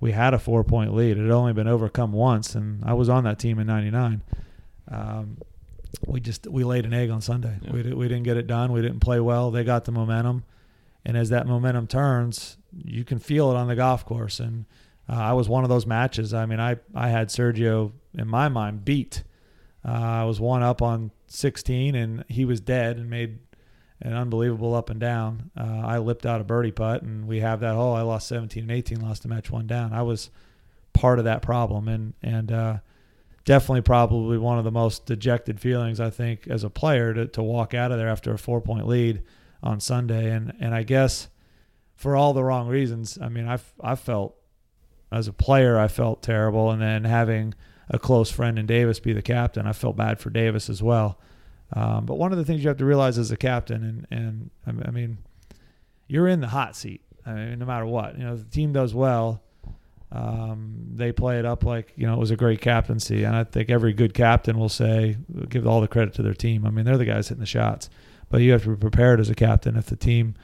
we 0.00 0.12
had 0.12 0.34
a 0.34 0.38
four 0.38 0.64
point 0.64 0.94
lead. 0.94 1.16
It 1.16 1.22
had 1.22 1.30
only 1.30 1.52
been 1.52 1.68
overcome 1.68 2.12
once, 2.12 2.54
and 2.54 2.84
I 2.84 2.94
was 2.94 3.08
on 3.08 3.24
that 3.24 3.38
team 3.38 3.58
in 3.58 3.66
'99. 3.66 4.22
Um, 4.88 5.38
we 6.06 6.20
just 6.20 6.46
we 6.46 6.64
laid 6.64 6.84
an 6.84 6.92
egg 6.92 7.10
on 7.10 7.20
Sunday. 7.20 7.58
Yeah. 7.62 7.72
We 7.72 7.82
we 7.94 8.08
didn't 8.08 8.24
get 8.24 8.36
it 8.36 8.46
done. 8.46 8.72
We 8.72 8.82
didn't 8.82 9.00
play 9.00 9.20
well. 9.20 9.50
They 9.50 9.64
got 9.64 9.84
the 9.84 9.92
momentum, 9.92 10.44
and 11.04 11.16
as 11.16 11.30
that 11.30 11.46
momentum 11.46 11.86
turns, 11.86 12.58
you 12.72 13.04
can 13.04 13.18
feel 13.18 13.50
it 13.50 13.56
on 13.56 13.68
the 13.68 13.76
golf 13.76 14.04
course. 14.04 14.40
And 14.40 14.66
uh, 15.08 15.14
I 15.14 15.32
was 15.32 15.48
one 15.48 15.64
of 15.64 15.70
those 15.70 15.86
matches. 15.86 16.34
I 16.34 16.46
mean, 16.46 16.60
I 16.60 16.76
I 16.94 17.08
had 17.08 17.28
Sergio 17.28 17.92
in 18.14 18.28
my 18.28 18.48
mind 18.48 18.84
beat. 18.84 19.22
Uh, 19.86 19.92
I 19.92 20.24
was 20.24 20.40
one 20.40 20.64
up 20.64 20.82
on 20.82 21.12
16, 21.28 21.94
and 21.94 22.24
he 22.28 22.44
was 22.44 22.60
dead 22.60 22.96
and 22.96 23.08
made 23.08 23.38
an 24.00 24.12
unbelievable 24.12 24.74
up 24.74 24.90
and 24.90 25.00
down. 25.00 25.50
Uh, 25.56 25.82
I 25.84 25.98
lipped 25.98 26.26
out 26.26 26.40
a 26.40 26.44
birdie 26.44 26.72
putt, 26.72 27.02
and 27.02 27.26
we 27.26 27.40
have 27.40 27.60
that 27.60 27.74
hole. 27.74 27.94
I 27.94 28.02
lost 28.02 28.28
17 28.28 28.64
and 28.64 28.72
18, 28.72 29.00
lost 29.00 29.22
the 29.22 29.28
match 29.28 29.50
one 29.50 29.66
down. 29.66 29.92
I 29.92 30.02
was 30.02 30.30
part 30.92 31.18
of 31.18 31.24
that 31.24 31.42
problem, 31.42 31.88
and 31.88 32.14
and 32.22 32.52
uh, 32.52 32.78
definitely 33.44 33.82
probably 33.82 34.38
one 34.38 34.58
of 34.58 34.64
the 34.64 34.70
most 34.70 35.06
dejected 35.06 35.60
feelings 35.60 36.00
I 36.00 36.10
think 36.10 36.46
as 36.46 36.64
a 36.64 36.70
player 36.70 37.14
to, 37.14 37.26
to 37.28 37.42
walk 37.42 37.74
out 37.74 37.92
of 37.92 37.98
there 37.98 38.08
after 38.08 38.32
a 38.32 38.38
four 38.38 38.60
point 38.60 38.86
lead 38.86 39.22
on 39.62 39.80
Sunday, 39.80 40.30
and 40.30 40.52
and 40.60 40.74
I 40.74 40.82
guess 40.82 41.28
for 41.94 42.16
all 42.16 42.34
the 42.34 42.44
wrong 42.44 42.68
reasons. 42.68 43.18
I 43.20 43.28
mean, 43.28 43.48
I 43.48 43.58
I 43.80 43.94
felt 43.94 44.36
as 45.10 45.28
a 45.28 45.32
player 45.32 45.78
I 45.78 45.88
felt 45.88 46.22
terrible, 46.22 46.70
and 46.70 46.82
then 46.82 47.04
having 47.04 47.54
a 47.88 47.98
close 47.98 48.30
friend 48.30 48.58
in 48.58 48.66
Davis 48.66 49.00
be 49.00 49.12
the 49.12 49.22
captain, 49.22 49.66
I 49.66 49.72
felt 49.72 49.96
bad 49.96 50.18
for 50.18 50.28
Davis 50.28 50.68
as 50.68 50.82
well. 50.82 51.20
Um, 51.72 52.06
but 52.06 52.16
one 52.16 52.32
of 52.32 52.38
the 52.38 52.44
things 52.44 52.62
you 52.62 52.68
have 52.68 52.78
to 52.78 52.84
realize 52.84 53.18
as 53.18 53.30
a 53.30 53.36
captain, 53.36 54.06
and 54.10 54.50
and 54.64 54.82
I 54.86 54.90
mean, 54.90 55.18
you're 56.06 56.28
in 56.28 56.40
the 56.40 56.48
hot 56.48 56.76
seat. 56.76 57.02
I 57.24 57.34
mean, 57.34 57.58
no 57.58 57.66
matter 57.66 57.86
what, 57.86 58.16
you 58.16 58.24
know, 58.24 58.34
if 58.34 58.44
the 58.44 58.50
team 58.50 58.72
does 58.72 58.94
well, 58.94 59.42
um, 60.12 60.86
they 60.94 61.10
play 61.10 61.38
it 61.38 61.44
up 61.44 61.64
like 61.64 61.92
you 61.96 62.06
know 62.06 62.14
it 62.14 62.18
was 62.18 62.30
a 62.30 62.36
great 62.36 62.60
captaincy, 62.60 63.24
and 63.24 63.34
I 63.34 63.44
think 63.44 63.68
every 63.68 63.92
good 63.92 64.14
captain 64.14 64.58
will 64.58 64.68
say 64.68 65.16
give 65.48 65.66
all 65.66 65.80
the 65.80 65.88
credit 65.88 66.14
to 66.14 66.22
their 66.22 66.34
team. 66.34 66.64
I 66.64 66.70
mean, 66.70 66.84
they're 66.84 66.98
the 66.98 67.04
guys 67.04 67.28
hitting 67.28 67.40
the 67.40 67.46
shots, 67.46 67.90
but 68.30 68.40
you 68.40 68.52
have 68.52 68.62
to 68.64 68.70
be 68.70 68.76
prepared 68.76 69.18
as 69.18 69.28
a 69.28 69.34
captain 69.34 69.76
if 69.76 69.86
the 69.86 69.96
team, 69.96 70.34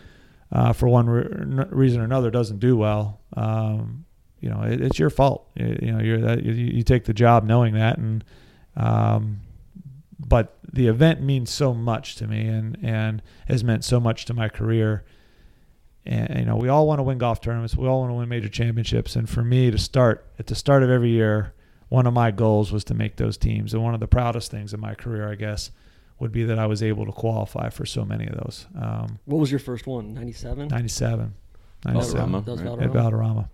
uh, 0.51 0.73
for 0.73 0.89
one 0.89 1.09
re- 1.09 1.67
reason 1.71 2.01
or 2.01 2.05
another, 2.05 2.31
doesn't 2.31 2.59
do 2.59 2.77
well. 2.77 3.21
Um, 3.37 4.05
you 4.41 4.51
know, 4.51 4.63
it, 4.63 4.81
it's 4.81 4.99
your 4.99 5.11
fault. 5.11 5.49
You, 5.55 5.79
you 5.81 5.93
know, 5.93 6.35
you, 6.35 6.53
you 6.53 6.83
take 6.83 7.05
the 7.05 7.15
job 7.15 7.45
knowing 7.45 7.75
that, 7.75 7.99
and 7.99 8.25
um, 8.77 9.41
but 10.27 10.59
the 10.73 10.87
event 10.87 11.21
means 11.21 11.51
so 11.51 11.75
much 11.75 12.17
to 12.17 12.27
me, 12.27 12.47
and 12.47 12.79
and 12.83 13.23
has 13.49 13.63
meant 13.65 13.85
so 13.85 14.01
much 14.01 14.25
to 14.27 14.35
my 14.35 14.49
career 14.49 15.05
and 16.05 16.39
you 16.41 16.45
know 16.45 16.57
we 16.57 16.69
all 16.69 16.87
want 16.87 16.99
to 16.99 17.03
win 17.03 17.17
golf 17.19 17.41
tournaments 17.41 17.77
we 17.77 17.87
all 17.87 18.01
want 18.01 18.11
to 18.11 18.15
win 18.15 18.29
major 18.29 18.49
championships 18.49 19.15
and 19.15 19.31
for 19.31 19.43
me 19.45 19.71
to 19.71 19.79
start 19.79 20.27
at 20.39 20.49
the 20.49 20.55
start 20.55 20.83
of 20.83 20.91
every 20.91 21.11
year 21.11 21.55
one 21.91 22.07
of 22.07 22.13
my 22.13 22.31
goals 22.31 22.73
was 22.73 22.83
to 22.83 22.95
make 22.95 23.17
those 23.17 23.37
teams 23.37 23.73
and 23.73 23.83
one 23.83 23.95
of 23.95 24.01
the 24.01 24.09
proudest 24.09 24.51
things 24.51 24.75
in 24.75 24.81
my 24.81 24.95
career 24.97 25.31
i 25.31 25.37
guess 25.37 25.71
would 26.19 26.33
be 26.33 26.43
that 26.43 26.59
i 26.59 26.67
was 26.67 26.83
able 26.83 27.07
to 27.07 27.13
qualify 27.13 27.69
for 27.69 27.87
so 27.87 28.05
many 28.05 28.27
of 28.27 28.35
those 28.35 28.67
um, 28.81 29.19
What 29.27 29.39
was 29.39 29.53
your 29.53 29.61
first 29.61 29.87
one? 29.87 30.13
97? 30.13 30.69
97 30.69 31.35
That 31.83 31.95
was 31.95 32.15
97 32.15 32.33
Valderrama, 32.33 32.45
that 32.45 32.51
was 32.51 32.61
right? 32.63 32.69
at 32.69 32.79
Valderrama. 32.79 32.93
Valderrama. 33.03 33.51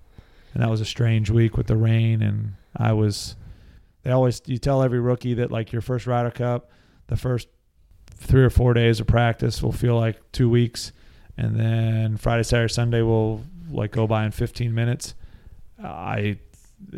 And 0.55 0.63
that 0.63 0.71
was 0.71 0.81
a 0.81 0.85
strange 0.87 1.29
week 1.31 1.57
with 1.59 1.67
the 1.67 1.77
rain. 1.77 2.23
And 2.23 2.55
I 2.75 2.93
was, 2.95 3.37
they 4.03 4.11
always, 4.11 4.43
you 4.47 4.59
tell 4.59 4.83
every 4.83 5.01
rookie 5.01 5.35
that 5.35 5.51
like 5.51 5.73
your 5.73 5.83
first 5.83 6.07
Ryder 6.07 6.31
Cup, 6.31 6.71
the 7.09 7.17
first 7.17 7.49
three 8.15 8.43
or 8.43 8.51
four 8.51 8.75
days 8.75 9.01
of 9.01 9.07
practice 9.07 9.63
will 9.63 9.73
feel 9.73 9.97
like 9.97 10.33
two 10.33 10.49
weeks. 10.49 10.93
And 11.37 11.59
then 11.59 12.17
Friday, 12.17 12.43
Saturday, 12.43 12.73
Sunday 12.73 13.03
will 13.03 13.45
like 13.71 13.93
go 13.93 14.07
by 14.07 14.25
in 14.25 14.33
15 14.33 14.75
minutes. 14.75 15.15
I, 15.83 16.39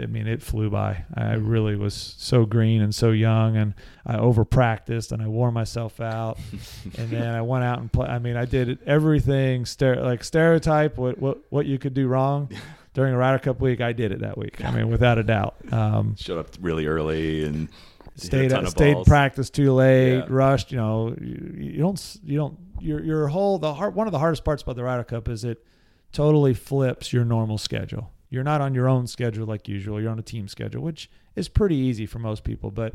I 0.01 0.07
mean, 0.07 0.27
it 0.27 0.43
flew 0.43 0.71
by. 0.71 1.05
I 1.15 1.23
mm-hmm. 1.23 1.47
really 1.47 1.77
was 1.77 1.95
so 2.19 2.47
green 2.47 2.81
and 2.81 2.95
so 2.95 3.11
young, 3.11 3.57
and 3.57 3.75
I 4.07 4.17
over 4.17 4.45
practiced 4.45 5.13
and 5.13 5.23
I 5.23 5.29
wore 5.29 5.51
myself 5.51 6.01
out 6.01 6.39
and 6.99 7.11
then 7.11 7.35
I 7.35 7.43
went 7.43 7.65
out 7.65 7.81
and 7.81 7.93
play. 7.93 8.09
I 8.09 8.19
mean, 8.19 8.37
I 8.37 8.45
did 8.45 8.79
everything 8.87 9.65
stere- 9.65 10.03
like 10.03 10.25
stereotype 10.25 10.97
what 10.97 11.19
what 11.19 11.39
what 11.51 11.67
you 11.67 11.79
could 11.79 11.95
do 11.95 12.09
wrong 12.09 12.51
during 12.95 13.15
a 13.15 13.17
Ryder 13.19 13.39
Cup 13.39 13.61
week. 13.61 13.81
I 13.81 13.93
did 13.93 14.13
it 14.13 14.21
that 14.21 14.37
week. 14.39 14.65
I 14.65 14.71
mean, 14.71 14.89
without 14.91 15.19
a 15.19 15.23
doubt. 15.23 15.55
Um, 15.73 16.17
Showed 16.17 16.39
up 16.39 16.49
really 16.61 16.87
early 16.87 17.45
and 17.45 17.69
stayed 18.17 18.53
of 18.53 18.69
stayed 18.69 18.95
balls. 18.95 19.09
practice 19.09 19.51
too 19.51 19.73
late, 19.73 20.17
Yeah. 20.19 20.27
rushed. 20.29 20.73
You 20.73 20.79
know, 20.79 21.17
you, 21.21 21.55
you 21.59 21.79
don't 21.79 22.17
you 22.25 22.37
don't 22.37 22.59
your 22.81 23.03
your 23.03 23.29
whole 23.29 23.59
the 23.59 23.75
hard 23.75 23.95
one 23.95 24.07
of 24.07 24.13
the 24.13 24.19
hardest 24.19 24.45
parts 24.45 24.63
about 24.63 24.77
the 24.77 24.85
Ryder 24.85 25.05
Cup 25.05 25.29
is 25.29 25.45
it 25.45 25.65
totally 26.13 26.55
flips 26.55 27.13
your 27.13 27.25
normal 27.25 27.59
schedule. 27.59 28.11
You're 28.31 28.45
not 28.45 28.61
on 28.61 28.75
your 28.75 28.89
own 28.89 29.07
schedule 29.07 29.47
like 29.47 29.69
usual. 29.69 30.01
You're 30.01 30.11
on 30.11 30.19
a 30.19 30.23
team 30.23 30.49
schedule, 30.49 30.83
which 30.83 31.11
is 31.37 31.49
pretty 31.49 31.77
easy 31.77 32.07
for 32.07 32.19
most 32.21 32.45
people. 32.45 32.71
But 32.71 32.95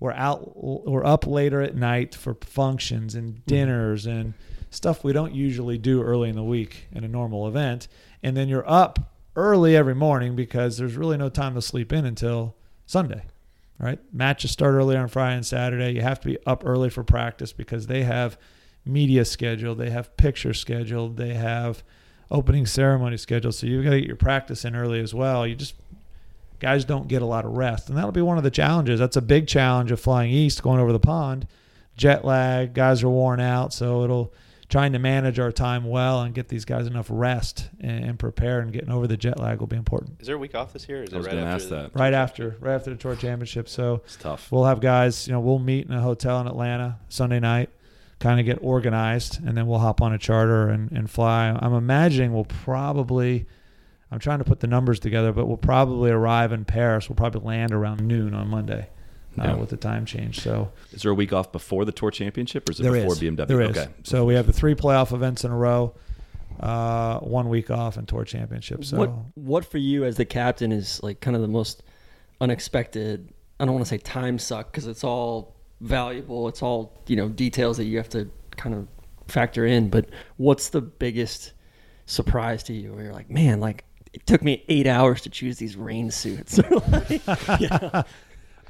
we're 0.00 0.12
out, 0.12 0.52
we're 0.64 1.04
up 1.04 1.26
later 1.26 1.60
at 1.60 1.74
night 1.74 2.14
for 2.14 2.34
functions 2.42 3.16
and 3.16 3.44
dinners 3.46 4.06
and 4.06 4.34
stuff 4.70 5.02
we 5.02 5.12
don't 5.12 5.34
usually 5.34 5.78
do 5.78 6.02
early 6.02 6.28
in 6.28 6.36
the 6.36 6.44
week 6.44 6.86
in 6.92 7.02
a 7.02 7.08
normal 7.08 7.48
event. 7.48 7.88
And 8.22 8.36
then 8.36 8.48
you're 8.48 8.68
up 8.70 9.00
early 9.36 9.76
every 9.76 9.94
morning 9.94 10.36
because 10.36 10.78
there's 10.78 10.96
really 10.96 11.16
no 11.16 11.28
time 11.28 11.54
to 11.54 11.62
sleep 11.62 11.92
in 11.92 12.04
until 12.04 12.56
Sunday 12.86 13.22
right? 13.78 13.98
Matches 14.12 14.50
start 14.50 14.74
early 14.74 14.96
on 14.96 15.08
Friday 15.08 15.36
and 15.36 15.46
Saturday. 15.46 15.92
You 15.92 16.02
have 16.02 16.20
to 16.20 16.28
be 16.28 16.38
up 16.46 16.62
early 16.66 16.90
for 16.90 17.04
practice 17.04 17.52
because 17.52 17.86
they 17.86 18.02
have 18.02 18.36
media 18.84 19.24
scheduled, 19.24 19.78
they 19.78 19.90
have 19.90 20.16
pictures 20.16 20.60
scheduled, 20.60 21.16
they 21.16 21.34
have 21.34 21.82
opening 22.30 22.66
ceremony 22.66 23.16
scheduled. 23.16 23.54
So 23.54 23.66
you've 23.66 23.84
got 23.84 23.90
to 23.90 24.00
get 24.00 24.06
your 24.06 24.16
practice 24.16 24.64
in 24.64 24.74
early 24.74 25.00
as 25.00 25.14
well. 25.14 25.46
You 25.46 25.54
just 25.54 25.74
guys 26.58 26.84
don't 26.84 27.08
get 27.08 27.22
a 27.22 27.26
lot 27.26 27.44
of 27.44 27.52
rest, 27.52 27.88
and 27.88 27.96
that'll 27.96 28.12
be 28.12 28.22
one 28.22 28.38
of 28.38 28.44
the 28.44 28.50
challenges. 28.50 28.98
That's 28.98 29.16
a 29.16 29.22
big 29.22 29.46
challenge 29.46 29.92
of 29.92 30.00
flying 30.00 30.30
east, 30.30 30.62
going 30.62 30.80
over 30.80 30.92
the 30.92 30.98
pond. 30.98 31.46
Jet 31.96 32.24
lag, 32.24 32.74
guys 32.74 33.02
are 33.02 33.08
worn 33.08 33.40
out, 33.40 33.72
so 33.72 34.02
it'll 34.04 34.32
trying 34.68 34.92
to 34.92 34.98
manage 34.98 35.38
our 35.38 35.50
time 35.50 35.84
well 35.84 36.20
and 36.22 36.34
get 36.34 36.48
these 36.48 36.64
guys 36.66 36.86
enough 36.86 37.06
rest 37.08 37.70
and, 37.80 38.04
and 38.04 38.18
prepare 38.18 38.60
and 38.60 38.70
getting 38.72 38.90
over 38.90 39.06
the 39.06 39.16
jet 39.16 39.38
lag 39.40 39.60
will 39.60 39.66
be 39.66 39.76
important. 39.76 40.20
Is 40.20 40.26
there 40.26 40.36
a 40.36 40.38
week 40.38 40.54
off 40.54 40.72
this 40.74 40.86
year? 40.88 41.02
Is 41.02 41.14
I 41.14 41.16
was 41.16 41.26
right 41.26 41.32
going 41.32 41.44
to 41.44 41.50
after 41.50 41.62
ask 41.62 41.68
the- 41.70 41.74
that. 41.76 41.94
Right 41.98 42.12
after, 42.12 42.56
right 42.60 42.74
after 42.74 42.90
the 42.90 42.96
tour 42.96 43.16
championship. 43.16 43.68
So 43.68 44.02
It's 44.04 44.16
tough. 44.16 44.52
We'll 44.52 44.64
have 44.66 44.80
guys, 44.80 45.26
you 45.26 45.32
know, 45.32 45.40
we'll 45.40 45.58
meet 45.58 45.86
in 45.86 45.92
a 45.94 46.02
hotel 46.02 46.38
in 46.42 46.46
Atlanta 46.46 46.98
Sunday 47.08 47.40
night, 47.40 47.70
kind 48.18 48.38
of 48.40 48.44
get 48.46 48.58
organized, 48.60 49.42
and 49.46 49.56
then 49.56 49.66
we'll 49.66 49.78
hop 49.78 50.02
on 50.02 50.12
a 50.12 50.18
charter 50.18 50.68
and, 50.68 50.92
and 50.92 51.08
fly. 51.10 51.48
I'm 51.58 51.72
imagining 51.72 52.34
we'll 52.34 52.44
probably, 52.44 53.46
I'm 54.10 54.18
trying 54.18 54.38
to 54.40 54.44
put 54.44 54.60
the 54.60 54.66
numbers 54.66 55.00
together, 55.00 55.32
but 55.32 55.46
we'll 55.46 55.56
probably 55.56 56.10
arrive 56.10 56.52
in 56.52 56.66
Paris. 56.66 57.08
We'll 57.08 57.16
probably 57.16 57.40
land 57.40 57.72
around 57.72 58.00
noon 58.06 58.34
on 58.34 58.48
Monday 58.48 58.90
Yeah. 59.44 59.54
with 59.54 59.70
the 59.70 59.76
time 59.76 60.04
change. 60.06 60.40
So 60.40 60.70
Is 60.92 61.02
there 61.02 61.10
a 61.10 61.14
week 61.14 61.32
off 61.32 61.52
before 61.52 61.84
the 61.84 61.92
tour 61.92 62.10
championship 62.10 62.68
or 62.68 62.72
is 62.72 62.80
it 62.80 62.84
there 62.84 62.92
before 62.92 63.12
is. 63.12 63.20
BMW? 63.20 63.46
There 63.46 63.60
is. 63.62 63.76
Okay. 63.76 63.88
So 64.04 64.24
we 64.24 64.34
have 64.34 64.46
the 64.46 64.52
three 64.52 64.74
playoff 64.74 65.12
events 65.12 65.44
in 65.44 65.50
a 65.50 65.56
row, 65.56 65.94
uh, 66.60 67.18
one 67.20 67.48
week 67.48 67.70
off, 67.70 67.96
and 67.96 68.06
tour 68.08 68.24
championship. 68.24 68.84
So 68.84 68.98
what 68.98 69.10
what 69.34 69.64
for 69.64 69.78
you 69.78 70.04
as 70.04 70.16
the 70.16 70.24
captain 70.24 70.72
is 70.72 71.02
like 71.02 71.20
kind 71.20 71.36
of 71.36 71.42
the 71.42 71.48
most 71.48 71.82
unexpected? 72.40 73.32
I 73.60 73.64
don't 73.64 73.74
want 73.74 73.86
to 73.86 73.88
say 73.88 73.98
time 73.98 74.38
suck 74.38 74.70
because 74.70 74.86
it's 74.86 75.04
all 75.04 75.54
valuable. 75.80 76.48
It's 76.48 76.62
all 76.62 77.02
you 77.06 77.16
know 77.16 77.28
details 77.28 77.76
that 77.76 77.84
you 77.84 77.96
have 77.98 78.08
to 78.10 78.30
kind 78.56 78.74
of 78.74 78.88
factor 79.28 79.66
in. 79.66 79.88
But 79.88 80.10
what's 80.36 80.70
the 80.70 80.80
biggest 80.80 81.52
surprise 82.06 82.62
to 82.64 82.72
you? 82.72 82.92
Where 82.94 83.04
you're 83.04 83.12
like, 83.12 83.30
man, 83.30 83.60
like 83.60 83.84
it 84.12 84.26
took 84.26 84.42
me 84.42 84.64
eight 84.68 84.86
hours 84.86 85.22
to 85.22 85.30
choose 85.30 85.58
these 85.58 85.76
rain 85.76 86.10
suits. 86.10 86.58
Or 86.70 86.76
like, 86.88 87.22
yeah. 87.60 88.02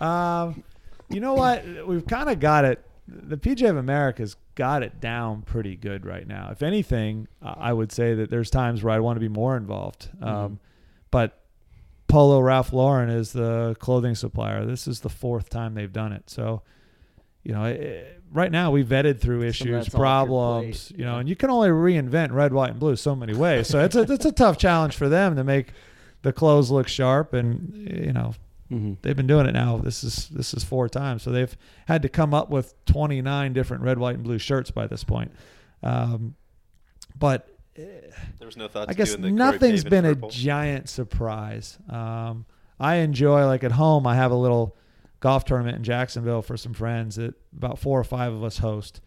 Um, 0.00 0.62
you 1.08 1.20
know 1.20 1.34
what? 1.34 1.64
We've 1.86 2.06
kind 2.06 2.28
of 2.28 2.40
got 2.40 2.64
it. 2.64 2.84
The 3.06 3.36
PGA 3.36 3.70
of 3.70 3.76
America's 3.76 4.36
got 4.54 4.82
it 4.82 5.00
down 5.00 5.42
pretty 5.42 5.76
good 5.76 6.04
right 6.04 6.26
now. 6.26 6.48
If 6.50 6.62
anything, 6.62 7.28
I 7.40 7.54
I 7.70 7.72
would 7.72 7.92
say 7.92 8.14
that 8.14 8.30
there's 8.30 8.50
times 8.50 8.82
where 8.82 8.94
I 8.94 9.00
want 9.00 9.16
to 9.16 9.20
be 9.20 9.28
more 9.28 9.56
involved. 9.56 10.10
Um, 10.20 10.60
but 11.10 11.40
Polo 12.08 12.40
Ralph 12.40 12.72
Lauren 12.72 13.10
is 13.10 13.32
the 13.32 13.76
clothing 13.78 14.14
supplier. 14.14 14.64
This 14.64 14.88
is 14.88 15.00
the 15.00 15.08
fourth 15.08 15.50
time 15.50 15.74
they've 15.74 15.92
done 15.92 16.12
it. 16.12 16.28
So, 16.28 16.62
you 17.44 17.52
know, 17.52 17.64
it, 17.64 18.22
right 18.32 18.50
now 18.50 18.70
we 18.70 18.82
vetted 18.82 19.20
through 19.20 19.42
issues, 19.42 19.66
your 19.66 19.84
problems, 19.84 20.90
you 20.96 21.04
know, 21.04 21.14
yeah. 21.14 21.20
and 21.20 21.28
you 21.28 21.36
can 21.36 21.50
only 21.50 21.68
reinvent 21.68 22.32
red, 22.32 22.52
white, 22.52 22.70
and 22.70 22.80
blue 22.80 22.96
so 22.96 23.14
many 23.14 23.34
ways. 23.34 23.68
So 23.68 23.84
it's 23.84 23.94
a 23.94 24.02
it's 24.10 24.24
a 24.24 24.32
tough 24.32 24.58
challenge 24.58 24.96
for 24.96 25.08
them 25.08 25.36
to 25.36 25.44
make 25.44 25.68
the 26.22 26.32
clothes 26.32 26.70
look 26.70 26.88
sharp 26.88 27.32
and 27.32 27.72
you 28.06 28.12
know 28.12 28.34
Mhm. 28.70 28.98
they've 29.02 29.16
been 29.16 29.26
doing 29.26 29.46
it 29.46 29.52
now. 29.52 29.78
This 29.78 30.04
is 30.04 30.28
this 30.28 30.52
is 30.52 30.62
four 30.64 30.88
times, 30.88 31.22
so 31.22 31.30
they've 31.30 31.56
had 31.86 32.02
to 32.02 32.08
come 32.08 32.34
up 32.34 32.50
with 32.50 32.74
29 32.84 33.52
different 33.54 33.82
red, 33.82 33.98
white, 33.98 34.16
and 34.16 34.24
blue 34.24 34.38
shirts 34.38 34.70
by 34.70 34.86
this 34.86 35.04
point. 35.04 35.32
Um, 35.82 36.34
but 37.18 37.48
There 37.74 38.46
was 38.46 38.56
no 38.56 38.68
thought. 38.68 38.88
I 38.88 38.92
to 38.92 38.98
guess 38.98 39.10
doing 39.10 39.22
the 39.22 39.28
Corey 39.28 39.36
nothing's 39.38 39.84
Pavin 39.84 40.02
been 40.02 40.24
a 40.24 40.28
giant 40.30 40.88
surprise. 40.88 41.78
Um, 41.88 42.44
I 42.80 42.96
enjoy 42.96 43.46
like 43.46 43.64
at 43.64 43.72
home. 43.72 44.06
I 44.06 44.16
have 44.16 44.30
a 44.32 44.36
little 44.36 44.76
golf 45.20 45.44
tournament 45.44 45.76
in 45.76 45.82
Jacksonville 45.84 46.42
for 46.42 46.56
some 46.56 46.74
friends 46.74 47.16
that 47.16 47.34
about 47.56 47.78
four 47.78 47.98
or 47.98 48.04
five 48.04 48.32
of 48.32 48.44
us 48.44 48.58
host, 48.58 49.00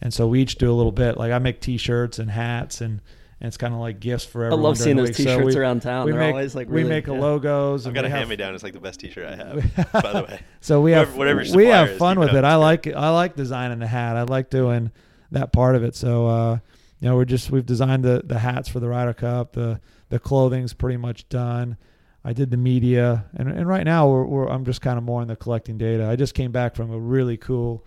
and 0.00 0.12
so 0.14 0.26
we 0.26 0.40
each 0.40 0.56
do 0.56 0.70
a 0.70 0.74
little 0.74 0.90
bit. 0.92 1.16
Like 1.18 1.32
I 1.32 1.38
make 1.38 1.60
T-shirts 1.60 2.18
and 2.18 2.30
hats 2.30 2.80
and. 2.80 3.00
And 3.42 3.48
it's 3.48 3.56
kind 3.56 3.74
of 3.74 3.80
like 3.80 3.98
gifts 3.98 4.24
for 4.24 4.44
everyone. 4.44 4.60
I 4.60 4.62
love 4.68 4.78
seeing 4.78 4.94
those 4.96 5.16
T-shirts 5.16 5.56
we- 5.56 5.60
around 5.60 5.82
town. 5.82 6.06
We 6.06 6.12
They're 6.12 6.20
make 6.20 6.32
always 6.32 6.54
like 6.54 6.68
we 6.70 6.84
make 6.84 7.08
yeah. 7.08 7.14
logos. 7.18 7.88
I've 7.88 7.92
got 7.92 8.04
a 8.04 8.08
have- 8.08 8.18
hand 8.18 8.30
me 8.30 8.36
down. 8.36 8.54
It's 8.54 8.62
like 8.62 8.72
the 8.72 8.78
best 8.78 9.00
T-shirt 9.00 9.26
I 9.26 9.34
have. 9.34 9.92
by 9.92 10.12
the 10.12 10.22
way, 10.22 10.40
So 10.60 10.80
we 10.80 10.92
have 10.92 11.16
Whatever- 11.16 11.40
whatever 11.40 11.56
we 11.56 11.66
have 11.66 11.96
fun 11.96 12.20
with 12.20 12.28
it 12.28 12.36
it. 12.36 12.44
I 12.44 12.54
like 12.54 12.86
I 12.86 13.08
like 13.10 13.34
designing 13.34 13.80
the 13.80 13.88
hat. 13.88 14.16
I 14.16 14.22
like 14.22 14.48
doing 14.48 14.92
that 15.32 15.52
part 15.52 15.74
of 15.74 15.82
it. 15.82 15.96
So 15.96 16.28
uh, 16.28 16.58
you 17.00 17.08
know, 17.08 17.16
we're 17.16 17.24
just 17.24 17.50
we've 17.50 17.66
designed 17.66 18.04
the 18.04 18.22
the 18.24 18.38
hats 18.38 18.68
for 18.68 18.78
the 18.78 18.86
Ryder 18.88 19.12
Cup. 19.14 19.54
The 19.54 19.80
the 20.08 20.20
clothing's 20.20 20.72
pretty 20.72 20.98
much 20.98 21.28
done. 21.28 21.76
I 22.24 22.32
did 22.32 22.52
the 22.52 22.56
media, 22.56 23.24
and 23.34 23.48
and 23.48 23.66
right 23.66 23.82
now 23.84 24.08
we're, 24.08 24.24
we're 24.24 24.46
I'm 24.48 24.64
just 24.64 24.82
kind 24.82 24.98
of 24.98 25.02
more 25.02 25.20
in 25.20 25.26
the 25.26 25.34
collecting 25.34 25.78
data. 25.78 26.08
I 26.08 26.14
just 26.14 26.34
came 26.34 26.52
back 26.52 26.76
from 26.76 26.92
a 26.92 26.98
really 27.00 27.38
cool. 27.38 27.84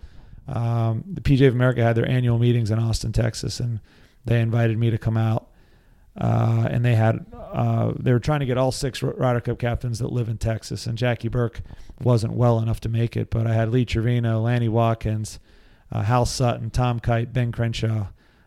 Um, 0.48 1.02
the 1.10 1.22
PGA 1.22 1.48
of 1.48 1.54
America 1.54 1.82
had 1.82 1.96
their 1.96 2.06
annual 2.06 2.38
meetings 2.38 2.70
in 2.70 2.78
Austin, 2.78 3.12
Texas, 3.12 3.58
and 3.58 3.80
they 4.26 4.40
invited 4.40 4.76
me 4.76 4.90
to 4.90 4.98
come 4.98 5.16
out. 5.16 5.48
Uh, 6.18 6.66
and 6.70 6.82
they 6.82 6.94
had 6.94 7.26
uh, 7.34 7.92
they 7.98 8.10
were 8.10 8.18
trying 8.18 8.40
to 8.40 8.46
get 8.46 8.56
all 8.56 8.72
six 8.72 9.02
Ryder 9.02 9.40
Cup 9.40 9.58
captains 9.58 9.98
that 9.98 10.12
live 10.12 10.28
in 10.28 10.38
Texas, 10.38 10.86
and 10.86 10.96
Jackie 10.96 11.28
Burke 11.28 11.60
wasn't 12.02 12.32
well 12.32 12.58
enough 12.58 12.80
to 12.80 12.88
make 12.88 13.16
it. 13.16 13.28
But 13.28 13.46
I 13.46 13.52
had 13.52 13.70
Lee 13.70 13.84
Trevino, 13.84 14.40
Lanny 14.40 14.68
Wadkins, 14.68 15.38
uh, 15.92 16.02
Hal 16.02 16.24
Sutton, 16.24 16.70
Tom 16.70 17.00
Kite, 17.00 17.34
Ben 17.34 17.52
Crenshaw, 17.52 18.06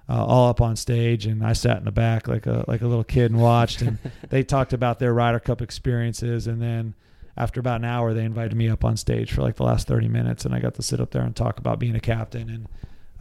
uh, 0.09 0.25
all 0.25 0.49
up 0.49 0.61
on 0.61 0.75
stage, 0.75 1.27
and 1.27 1.45
I 1.45 1.53
sat 1.53 1.77
in 1.77 1.85
the 1.85 1.91
back 1.91 2.27
like 2.27 2.47
a 2.47 2.65
like 2.67 2.81
a 2.81 2.87
little 2.87 3.03
kid 3.03 3.31
and 3.31 3.39
watched. 3.39 3.83
And 3.83 3.99
they 4.29 4.43
talked 4.43 4.73
about 4.73 4.97
their 4.97 5.13
Ryder 5.13 5.39
Cup 5.39 5.61
experiences, 5.61 6.47
and 6.47 6.59
then 6.59 6.95
after 7.37 7.59
about 7.59 7.81
an 7.81 7.85
hour, 7.85 8.15
they 8.15 8.25
invited 8.25 8.57
me 8.57 8.67
up 8.67 8.83
on 8.83 8.97
stage 8.97 9.31
for 9.31 9.43
like 9.43 9.57
the 9.57 9.63
last 9.63 9.87
thirty 9.87 10.07
minutes, 10.07 10.43
and 10.43 10.55
I 10.55 10.59
got 10.59 10.73
to 10.75 10.81
sit 10.81 10.99
up 10.99 11.11
there 11.11 11.21
and 11.21 11.35
talk 11.35 11.59
about 11.59 11.77
being 11.77 11.95
a 11.95 11.99
captain, 11.99 12.49
and 12.49 12.67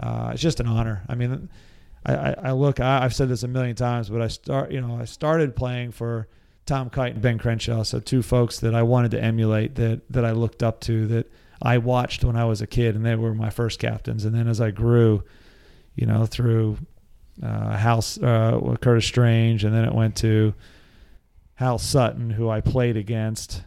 uh, 0.01 0.31
it's 0.33 0.41
just 0.41 0.59
an 0.59 0.67
honor. 0.67 1.05
I 1.07 1.15
mean. 1.15 1.51
I, 2.05 2.15
I, 2.15 2.35
I 2.45 2.53
look. 2.53 2.81
I, 2.81 3.05
I've 3.05 3.15
said 3.15 3.29
this 3.29 3.43
a 3.43 3.49
million 3.49 3.77
times, 3.77 4.09
but 4.09 4.23
I 4.23 4.29
start. 4.29 4.71
You 4.71 4.81
know, 4.81 4.99
I 5.01 5.05
started 5.05 5.57
playing 5.57 5.93
for 5.93 6.29
Tom 6.67 6.91
Kite 6.91 7.15
and 7.15 7.23
Ben 7.23 7.39
Crenshaw, 7.39 7.83
so 7.83 8.01
two 8.01 8.23
folks 8.23 8.61
that 8.61 8.75
I 8.75 8.83
wanted 8.83 9.11
to 9.13 9.23
emulate, 9.23 9.75
that 9.77 10.03
that 10.11 10.25
I 10.25 10.33
looked 10.33 10.63
up 10.63 10.81
to, 10.83 11.07
that 11.09 11.33
I 11.63 11.79
watched 11.79 12.25
when 12.25 12.37
I 12.37 12.45
was 12.45 12.61
a 12.61 12.67
kid, 12.67 12.95
and 12.95 13.05
they 13.05 13.17
were 13.17 13.35
my 13.35 13.51
first 13.51 13.79
captains. 13.79 14.25
And 14.25 14.35
then 14.35 14.49
as 14.49 14.61
I 14.61 14.71
grew, 14.71 15.23
you 15.95 16.07
know, 16.07 16.27
through 16.27 16.79
uh, 17.43 17.77
House 17.77 18.19
uh, 18.19 18.77
Curtis 18.81 19.07
Strange, 19.07 19.65
and 19.65 19.75
then 19.75 19.85
it 19.85 19.95
went 19.95 20.17
to 20.17 20.55
Hal 21.55 21.79
Sutton, 21.79 22.31
who 22.31 22.49
I 22.49 22.61
played 22.61 22.97
against, 22.97 23.63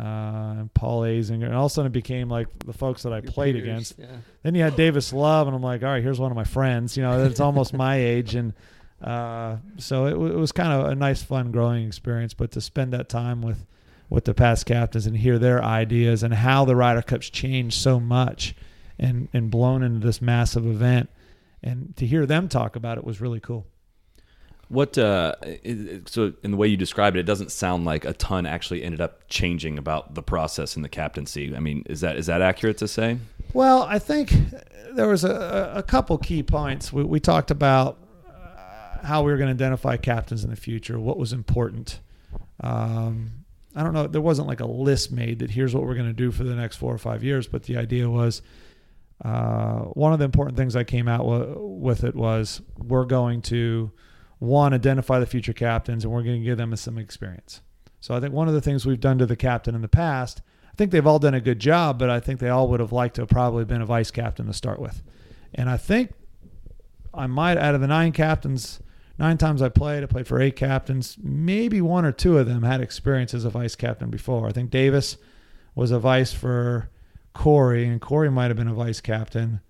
uh, 0.00 0.60
and 0.60 0.72
Paul 0.72 1.02
Azinger, 1.02 1.44
and 1.44 1.54
all 1.54 1.66
of 1.66 1.72
a 1.72 1.74
sudden 1.74 1.90
it 1.90 1.92
became 1.92 2.30
like 2.30 2.46
the 2.60 2.72
folks 2.72 3.02
that 3.02 3.12
I 3.12 3.18
Your 3.18 3.30
played 3.32 3.54
peers, 3.54 3.64
against. 3.64 3.98
Yeah. 3.98 4.06
Then 4.42 4.54
you 4.54 4.62
had 4.62 4.74
Davis 4.74 5.12
Love, 5.12 5.46
and 5.46 5.54
I'm 5.54 5.62
like, 5.62 5.82
all 5.82 5.90
right, 5.90 6.02
here's 6.02 6.18
one 6.18 6.30
of 6.30 6.36
my 6.36 6.44
friends. 6.44 6.96
You 6.96 7.02
know, 7.02 7.22
it's 7.24 7.40
almost 7.40 7.74
my 7.74 7.96
age, 7.98 8.34
and 8.34 8.54
uh, 9.02 9.56
so 9.76 10.06
it, 10.06 10.12
w- 10.12 10.32
it 10.32 10.38
was 10.38 10.52
kind 10.52 10.72
of 10.72 10.90
a 10.90 10.94
nice, 10.94 11.22
fun, 11.22 11.52
growing 11.52 11.86
experience. 11.86 12.32
But 12.32 12.52
to 12.52 12.62
spend 12.62 12.94
that 12.94 13.10
time 13.10 13.42
with 13.42 13.66
with 14.08 14.24
the 14.24 14.34
past 14.34 14.66
captains 14.66 15.06
and 15.06 15.16
hear 15.16 15.38
their 15.38 15.62
ideas 15.62 16.22
and 16.22 16.34
how 16.34 16.64
the 16.64 16.74
Ryder 16.74 17.02
Cup's 17.02 17.30
changed 17.30 17.76
so 17.76 18.00
much 18.00 18.54
and 18.98 19.28
and 19.34 19.50
blown 19.50 19.82
into 19.82 20.06
this 20.06 20.22
massive 20.22 20.66
event, 20.66 21.10
and 21.62 21.94
to 21.96 22.06
hear 22.06 22.24
them 22.24 22.48
talk 22.48 22.74
about 22.74 22.96
it 22.96 23.04
was 23.04 23.20
really 23.20 23.40
cool. 23.40 23.66
What 24.70 24.96
uh, 24.96 25.34
so 26.06 26.32
in 26.44 26.52
the 26.52 26.56
way 26.56 26.68
you 26.68 26.76
described 26.76 27.16
it, 27.16 27.20
it 27.20 27.26
doesn't 27.26 27.50
sound 27.50 27.84
like 27.84 28.04
a 28.04 28.12
ton 28.12 28.46
actually 28.46 28.84
ended 28.84 29.00
up 29.00 29.22
changing 29.28 29.78
about 29.78 30.14
the 30.14 30.22
process 30.22 30.76
in 30.76 30.82
the 30.82 30.88
captaincy. 30.88 31.56
I 31.56 31.58
mean, 31.58 31.82
is 31.86 32.02
that 32.02 32.14
is 32.16 32.26
that 32.26 32.40
accurate 32.40 32.78
to 32.78 32.86
say? 32.86 33.18
Well, 33.52 33.82
I 33.82 33.98
think 33.98 34.32
there 34.92 35.08
was 35.08 35.24
a, 35.24 35.72
a 35.74 35.82
couple 35.82 36.16
key 36.18 36.44
points. 36.44 36.92
We, 36.92 37.02
we 37.02 37.18
talked 37.18 37.50
about 37.50 37.98
uh, 38.28 39.04
how 39.04 39.24
we 39.24 39.32
were 39.32 39.38
going 39.38 39.48
to 39.48 39.64
identify 39.64 39.96
captains 39.96 40.44
in 40.44 40.50
the 40.50 40.56
future, 40.56 41.00
what 41.00 41.18
was 41.18 41.32
important. 41.32 41.98
Um, 42.60 43.32
I 43.74 43.82
don't 43.82 43.92
know. 43.92 44.06
There 44.06 44.20
wasn't 44.20 44.46
like 44.46 44.60
a 44.60 44.66
list 44.66 45.10
made 45.10 45.40
that 45.40 45.50
here's 45.50 45.74
what 45.74 45.84
we're 45.84 45.94
going 45.94 46.06
to 46.06 46.12
do 46.12 46.30
for 46.30 46.44
the 46.44 46.54
next 46.54 46.76
four 46.76 46.94
or 46.94 46.98
five 46.98 47.24
years, 47.24 47.48
but 47.48 47.64
the 47.64 47.76
idea 47.76 48.08
was 48.08 48.42
uh, 49.24 49.80
one 49.94 50.12
of 50.12 50.18
the 50.18 50.24
important 50.24 50.56
things 50.56 50.76
I 50.76 50.84
came 50.84 51.08
out 51.08 51.24
w- 51.24 51.58
with 51.58 52.04
it 52.04 52.14
was 52.14 52.62
we're 52.78 53.04
going 53.04 53.42
to 53.42 53.90
one 54.40 54.72
identify 54.72 55.20
the 55.20 55.26
future 55.26 55.52
captains 55.52 56.02
and 56.02 56.12
we're 56.12 56.22
going 56.22 56.40
to 56.40 56.44
give 56.44 56.58
them 56.58 56.74
some 56.74 56.98
experience. 56.98 57.60
So 58.00 58.14
I 58.14 58.20
think 58.20 58.32
one 58.32 58.48
of 58.48 58.54
the 58.54 58.60
things 58.60 58.86
we've 58.86 58.98
done 58.98 59.18
to 59.18 59.26
the 59.26 59.36
captain 59.36 59.74
in 59.74 59.82
the 59.82 59.88
past, 59.88 60.40
I 60.66 60.74
think 60.76 60.90
they've 60.90 61.06
all 61.06 61.18
done 61.18 61.34
a 61.34 61.40
good 61.40 61.60
job, 61.60 61.98
but 61.98 62.08
I 62.08 62.20
think 62.20 62.40
they 62.40 62.48
all 62.48 62.66
would 62.68 62.80
have 62.80 62.92
liked 62.92 63.16
to 63.16 63.22
have 63.22 63.28
probably 63.28 63.66
been 63.66 63.82
a 63.82 63.86
vice 63.86 64.10
captain 64.10 64.46
to 64.46 64.54
start 64.54 64.80
with. 64.80 65.02
And 65.54 65.68
I 65.68 65.76
think 65.76 66.12
I 67.12 67.26
might 67.26 67.58
out 67.58 67.74
of 67.74 67.82
the 67.82 67.86
nine 67.86 68.12
captains, 68.12 68.80
nine 69.18 69.36
times 69.36 69.60
I 69.60 69.68
played, 69.68 70.02
I 70.02 70.06
played 70.06 70.26
for 70.26 70.40
eight 70.40 70.56
captains. 70.56 71.18
Maybe 71.22 71.82
one 71.82 72.06
or 72.06 72.12
two 72.12 72.38
of 72.38 72.46
them 72.46 72.62
had 72.62 72.80
experience 72.80 73.34
as 73.34 73.44
a 73.44 73.50
vice 73.50 73.76
captain 73.76 74.08
before. 74.08 74.48
I 74.48 74.52
think 74.52 74.70
Davis 74.70 75.18
was 75.74 75.90
a 75.90 75.98
vice 75.98 76.32
for 76.32 76.88
Corey, 77.34 77.86
and 77.86 78.00
Corey 78.00 78.30
might 78.30 78.48
have 78.48 78.56
been 78.56 78.68
a 78.68 78.74
vice 78.74 79.02
captain 79.02 79.60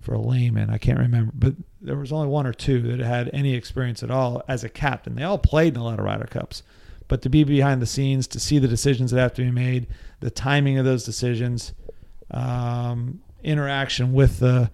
for 0.00 0.14
a 0.14 0.20
Lehman. 0.20 0.70
I 0.70 0.78
can't 0.78 0.98
remember, 0.98 1.32
but 1.34 1.54
there 1.80 1.96
was 1.96 2.12
only 2.12 2.28
one 2.28 2.46
or 2.46 2.52
two 2.52 2.80
that 2.82 3.00
had 3.00 3.30
any 3.32 3.54
experience 3.54 4.02
at 4.02 4.10
all 4.10 4.42
as 4.48 4.64
a 4.64 4.68
captain. 4.68 5.14
They 5.14 5.22
all 5.22 5.38
played 5.38 5.74
in 5.74 5.80
a 5.80 5.84
lot 5.84 5.98
of 5.98 6.04
Ryder 6.04 6.26
Cups, 6.26 6.62
but 7.08 7.22
to 7.22 7.28
be 7.28 7.44
behind 7.44 7.82
the 7.82 7.86
scenes, 7.86 8.26
to 8.28 8.40
see 8.40 8.58
the 8.58 8.68
decisions 8.68 9.10
that 9.10 9.20
have 9.20 9.34
to 9.34 9.42
be 9.42 9.50
made, 9.50 9.86
the 10.20 10.30
timing 10.30 10.78
of 10.78 10.84
those 10.84 11.04
decisions, 11.04 11.72
um, 12.30 13.20
interaction 13.42 14.12
with 14.12 14.38
the 14.38 14.70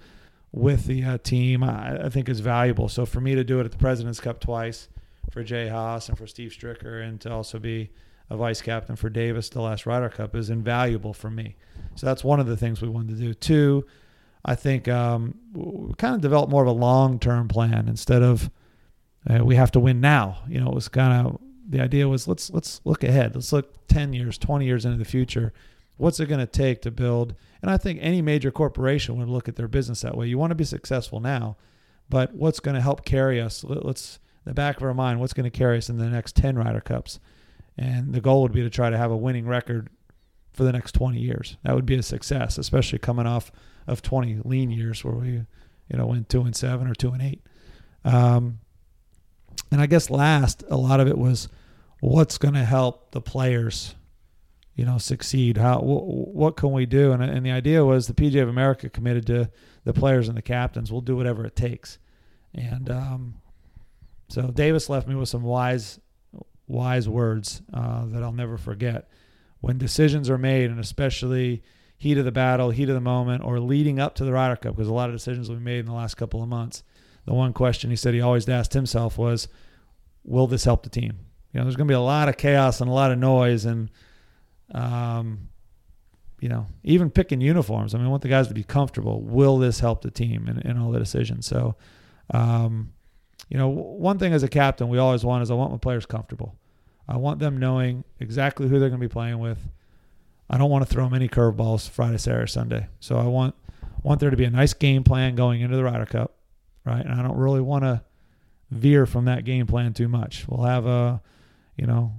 with 0.52 0.87
the 0.87 1.02
uh, 1.02 1.18
team, 1.18 1.64
I, 1.64 2.04
I 2.04 2.08
think 2.10 2.28
is 2.28 2.38
valuable. 2.38 2.88
So 2.88 3.04
for 3.04 3.20
me 3.20 3.34
to 3.34 3.42
do 3.42 3.58
it 3.58 3.64
at 3.64 3.72
the 3.72 3.78
President's 3.78 4.20
Cup 4.20 4.38
twice, 4.38 4.88
for 5.32 5.42
Jay 5.42 5.68
Haas 5.68 6.08
and 6.08 6.16
for 6.16 6.28
Steve 6.28 6.52
Stricker, 6.52 7.02
and 7.02 7.20
to 7.22 7.32
also 7.32 7.58
be 7.58 7.90
a 8.30 8.37
vice 8.37 8.62
captain 8.62 8.94
for 8.94 9.10
Davis 9.10 9.48
the 9.48 9.60
last 9.60 9.84
Ryder 9.84 10.08
Cup 10.08 10.34
is 10.37 10.50
invaluable 10.50 11.12
for 11.12 11.28
me. 11.28 11.56
So 11.96 12.06
that's 12.06 12.22
one 12.22 12.40
of 12.40 12.46
the 12.46 12.56
things 12.56 12.80
we 12.80 12.88
wanted 12.88 13.16
to 13.16 13.22
do. 13.22 13.34
Two, 13.34 13.84
I 14.44 14.54
think 14.54 14.88
um, 14.88 15.38
we 15.54 15.94
kind 15.94 16.14
of 16.14 16.20
developed 16.20 16.50
more 16.50 16.62
of 16.62 16.68
a 16.68 16.72
long 16.72 17.18
term 17.18 17.48
plan 17.48 17.88
instead 17.88 18.22
of 18.22 18.50
uh, 19.28 19.44
we 19.44 19.57
have 19.57 19.70
to 19.72 19.80
win 19.80 20.00
now. 20.00 20.38
You 20.48 20.61
know, 20.61 20.68
it 20.68 20.74
was 20.74 20.88
kind 20.88 21.26
of 21.26 21.40
the 21.68 21.80
idea 21.80 22.07
was 22.09 22.28
let's 22.28 22.50
let's 22.50 22.80
look 22.85 23.02
ahead. 23.04 23.35
Let's 23.35 23.52
look 23.52 23.87
ten 23.88 24.12
years, 24.12 24.37
twenty 24.37 24.66
years 24.66 24.85
into 24.85 24.98
the 24.98 25.04
future. 25.04 25.52
What's 25.96 26.20
it 26.20 26.26
going 26.26 26.40
to 26.40 26.46
take 26.46 26.83
to 26.83 26.90
build? 26.90 27.35
And 27.62 27.70
I 27.70 27.76
think 27.76 28.00
any 28.02 28.20
major 28.20 28.50
corporation 28.50 29.16
would 29.16 29.28
look 29.28 29.48
at 29.48 29.57
their 29.57 29.68
business 29.68 30.00
that 30.00 30.16
way. 30.16 30.26
You 30.26 30.37
want 30.38 30.50
to 30.50 30.57
be 30.57 30.64
successful 30.64 31.20
now, 31.20 31.57
but 32.11 32.35
what's 32.35 32.61
going 32.61 32.74
to 32.74 32.80
help 32.80 33.04
carry 33.04 33.40
us? 33.40 33.64
Let- 33.64 33.85
Let's 33.85 34.18
the 34.44 34.52
back 34.52 34.76
of 34.76 34.83
our 34.83 34.92
mind, 34.92 35.20
what's 35.20 35.33
going 35.33 35.50
to 35.50 35.57
carry 35.57 35.78
us 35.78 35.88
in 35.88 35.96
the 35.96 36.11
next 36.11 36.37
ten 36.37 36.59
Ryder 36.59 36.83
Cups? 36.83 37.18
And 37.78 38.12
the 38.12 38.20
goal 38.20 38.42
would 38.42 38.52
be 38.52 38.62
to 38.62 38.70
try 38.70 38.90
to 38.90 38.98
have 38.98 39.11
a 39.11 39.16
winning 39.16 39.46
record 39.46 39.88
for 40.54 40.64
the 40.64 40.72
next 40.72 40.92
20 40.92 41.18
years. 41.18 41.56
That 41.64 41.74
would 41.74 41.84
be 41.84 41.96
a 41.96 42.02
success, 42.02 42.56
especially 42.56 43.00
coming 43.00 43.26
off 43.26 43.52
of 43.86 44.00
20 44.00 44.40
lean 44.44 44.70
years 44.70 45.04
where 45.04 45.14
we, 45.14 45.28
you 45.28 45.46
know, 45.90 46.06
went 46.06 46.28
two 46.28 46.42
and 46.42 46.56
seven 46.56 46.88
or 46.88 46.94
two 46.94 47.10
and 47.10 47.20
eight. 47.20 47.42
Um, 48.04 48.60
and 49.70 49.80
I 49.80 49.86
guess 49.86 50.10
last, 50.10 50.62
a 50.70 50.76
lot 50.76 51.00
of 51.00 51.08
it 51.08 51.18
was 51.18 51.48
what's 52.00 52.38
going 52.38 52.54
to 52.54 52.64
help 52.64 53.10
the 53.10 53.20
players, 53.20 53.96
you 54.76 54.84
know, 54.84 54.98
succeed. 54.98 55.56
How 55.56 55.80
wh- 55.80 56.34
what 56.34 56.56
can 56.56 56.70
we 56.70 56.86
do? 56.86 57.12
And, 57.12 57.22
and 57.22 57.44
the 57.44 57.50
idea 57.50 57.84
was 57.84 58.06
the 58.06 58.14
PGA 58.14 58.42
of 58.42 58.48
America 58.48 58.88
committed 58.88 59.26
to 59.26 59.50
the 59.82 59.92
players 59.92 60.28
and 60.28 60.36
the 60.36 60.42
captains. 60.42 60.92
We'll 60.92 61.00
do 61.00 61.16
whatever 61.16 61.44
it 61.44 61.56
takes. 61.56 61.98
And 62.54 62.88
um, 62.88 63.34
so 64.28 64.48
Davis 64.48 64.88
left 64.88 65.08
me 65.08 65.16
with 65.16 65.28
some 65.28 65.42
wise, 65.42 65.98
wise 66.68 67.08
words 67.08 67.60
uh, 67.72 68.06
that 68.06 68.22
I'll 68.22 68.32
never 68.32 68.56
forget. 68.56 69.08
When 69.64 69.79
decisions 69.79 70.29
are 70.29 70.37
made, 70.37 70.70
and 70.70 70.79
especially 70.79 71.62
heat 71.96 72.18
of 72.18 72.27
the 72.27 72.33
battle, 72.33 72.68
heat 72.68 72.90
of 72.90 72.94
the 72.94 73.00
moment, 73.00 73.42
or 73.42 73.59
leading 73.59 73.98
up 73.98 74.14
to 74.16 74.24
the 74.27 74.31
Ryder 74.31 74.57
Cup, 74.57 74.77
because 74.77 74.88
a 74.88 74.92
lot 74.92 75.08
of 75.08 75.15
decisions 75.15 75.48
will 75.48 75.56
be 75.56 75.62
made 75.62 75.79
in 75.79 75.87
the 75.87 75.94
last 75.94 76.17
couple 76.17 76.42
of 76.42 76.50
months. 76.50 76.83
The 77.25 77.33
one 77.33 77.54
question 77.54 77.88
he 77.88 77.96
said 77.96 78.12
he 78.12 78.21
always 78.21 78.46
asked 78.46 78.75
himself 78.75 79.17
was, 79.17 79.48
"Will 80.23 80.46
this 80.46 80.65
help 80.65 80.83
the 80.83 80.90
team?" 80.90 81.15
You 81.50 81.60
know, 81.60 81.65
there's 81.65 81.77
going 81.77 81.88
to 81.88 81.92
be 81.92 81.96
a 81.96 82.00
lot 82.00 82.29
of 82.29 82.37
chaos 82.37 82.83
and 82.83 82.90
a 82.90 82.92
lot 82.92 83.10
of 83.10 83.17
noise, 83.19 83.65
and 83.65 83.90
um, 84.75 85.48
you 86.40 86.50
know, 86.50 86.67
even 86.83 87.08
picking 87.08 87.40
uniforms. 87.40 87.94
I 87.94 87.96
mean, 87.96 88.06
I 88.06 88.10
want 88.10 88.21
the 88.21 88.29
guys 88.29 88.48
to 88.48 88.54
be 88.54 88.65
comfortable. 88.65 89.23
Will 89.23 89.56
this 89.56 89.81
help 89.81 90.02
the 90.02 90.10
team 90.10 90.46
in, 90.46 90.58
in 90.58 90.77
all 90.77 90.90
the 90.90 90.98
decisions? 90.98 91.46
So, 91.46 91.77
um, 92.35 92.92
you 93.48 93.56
know, 93.56 93.71
one 93.71 94.19
thing 94.19 94.35
as 94.35 94.42
a 94.42 94.48
captain 94.48 94.90
we 94.90 94.98
always 94.98 95.25
want 95.25 95.42
is 95.42 95.50
I 95.50 95.54
want 95.54 95.73
my 95.73 95.79
players 95.79 96.04
comfortable. 96.04 96.54
I 97.09 97.17
want 97.17 97.38
them 97.38 97.59
knowing 97.59 98.05
exactly 98.19 98.69
who 98.69 98.79
they're 98.79 98.88
going 98.88 99.00
to 99.00 99.09
be 99.09 99.13
playing 99.13 99.38
with. 99.38 99.59
I 100.48 100.59
don't 100.59 100.71
want 100.71 100.87
to 100.87 100.92
throw 100.92 101.05
them 101.05 101.15
any 101.15 101.29
curveballs 101.29 101.88
Friday, 101.88 102.19
Saturday, 102.19 102.50
Sunday. 102.50 102.87
So 103.00 103.17
I 103.19 103.25
want 103.25 103.55
want 104.02 104.21
there 104.21 104.31
to 104.31 104.37
be 104.37 104.44
a 104.44 104.50
nice 104.50 104.75
game 104.75 105.02
plan 105.02 105.35
going 105.35 105.63
into 105.63 105.77
the 105.77 105.85
Ryder 105.85 106.07
Cup, 106.07 106.35
right? 106.85 107.05
And 107.05 107.15
I 107.15 107.23
don't 107.23 107.38
really 107.38 107.63
want 107.63 107.85
to 107.85 108.02
veer 108.71 109.07
from 109.07 109.25
that 109.25 109.44
game 109.44 109.67
plan 109.67 109.94
too 109.94 110.09
much. 110.09 110.46
We'll 110.46 110.67
have 110.67 110.85
a, 110.85 111.23
you 111.77 111.87
know, 111.87 112.13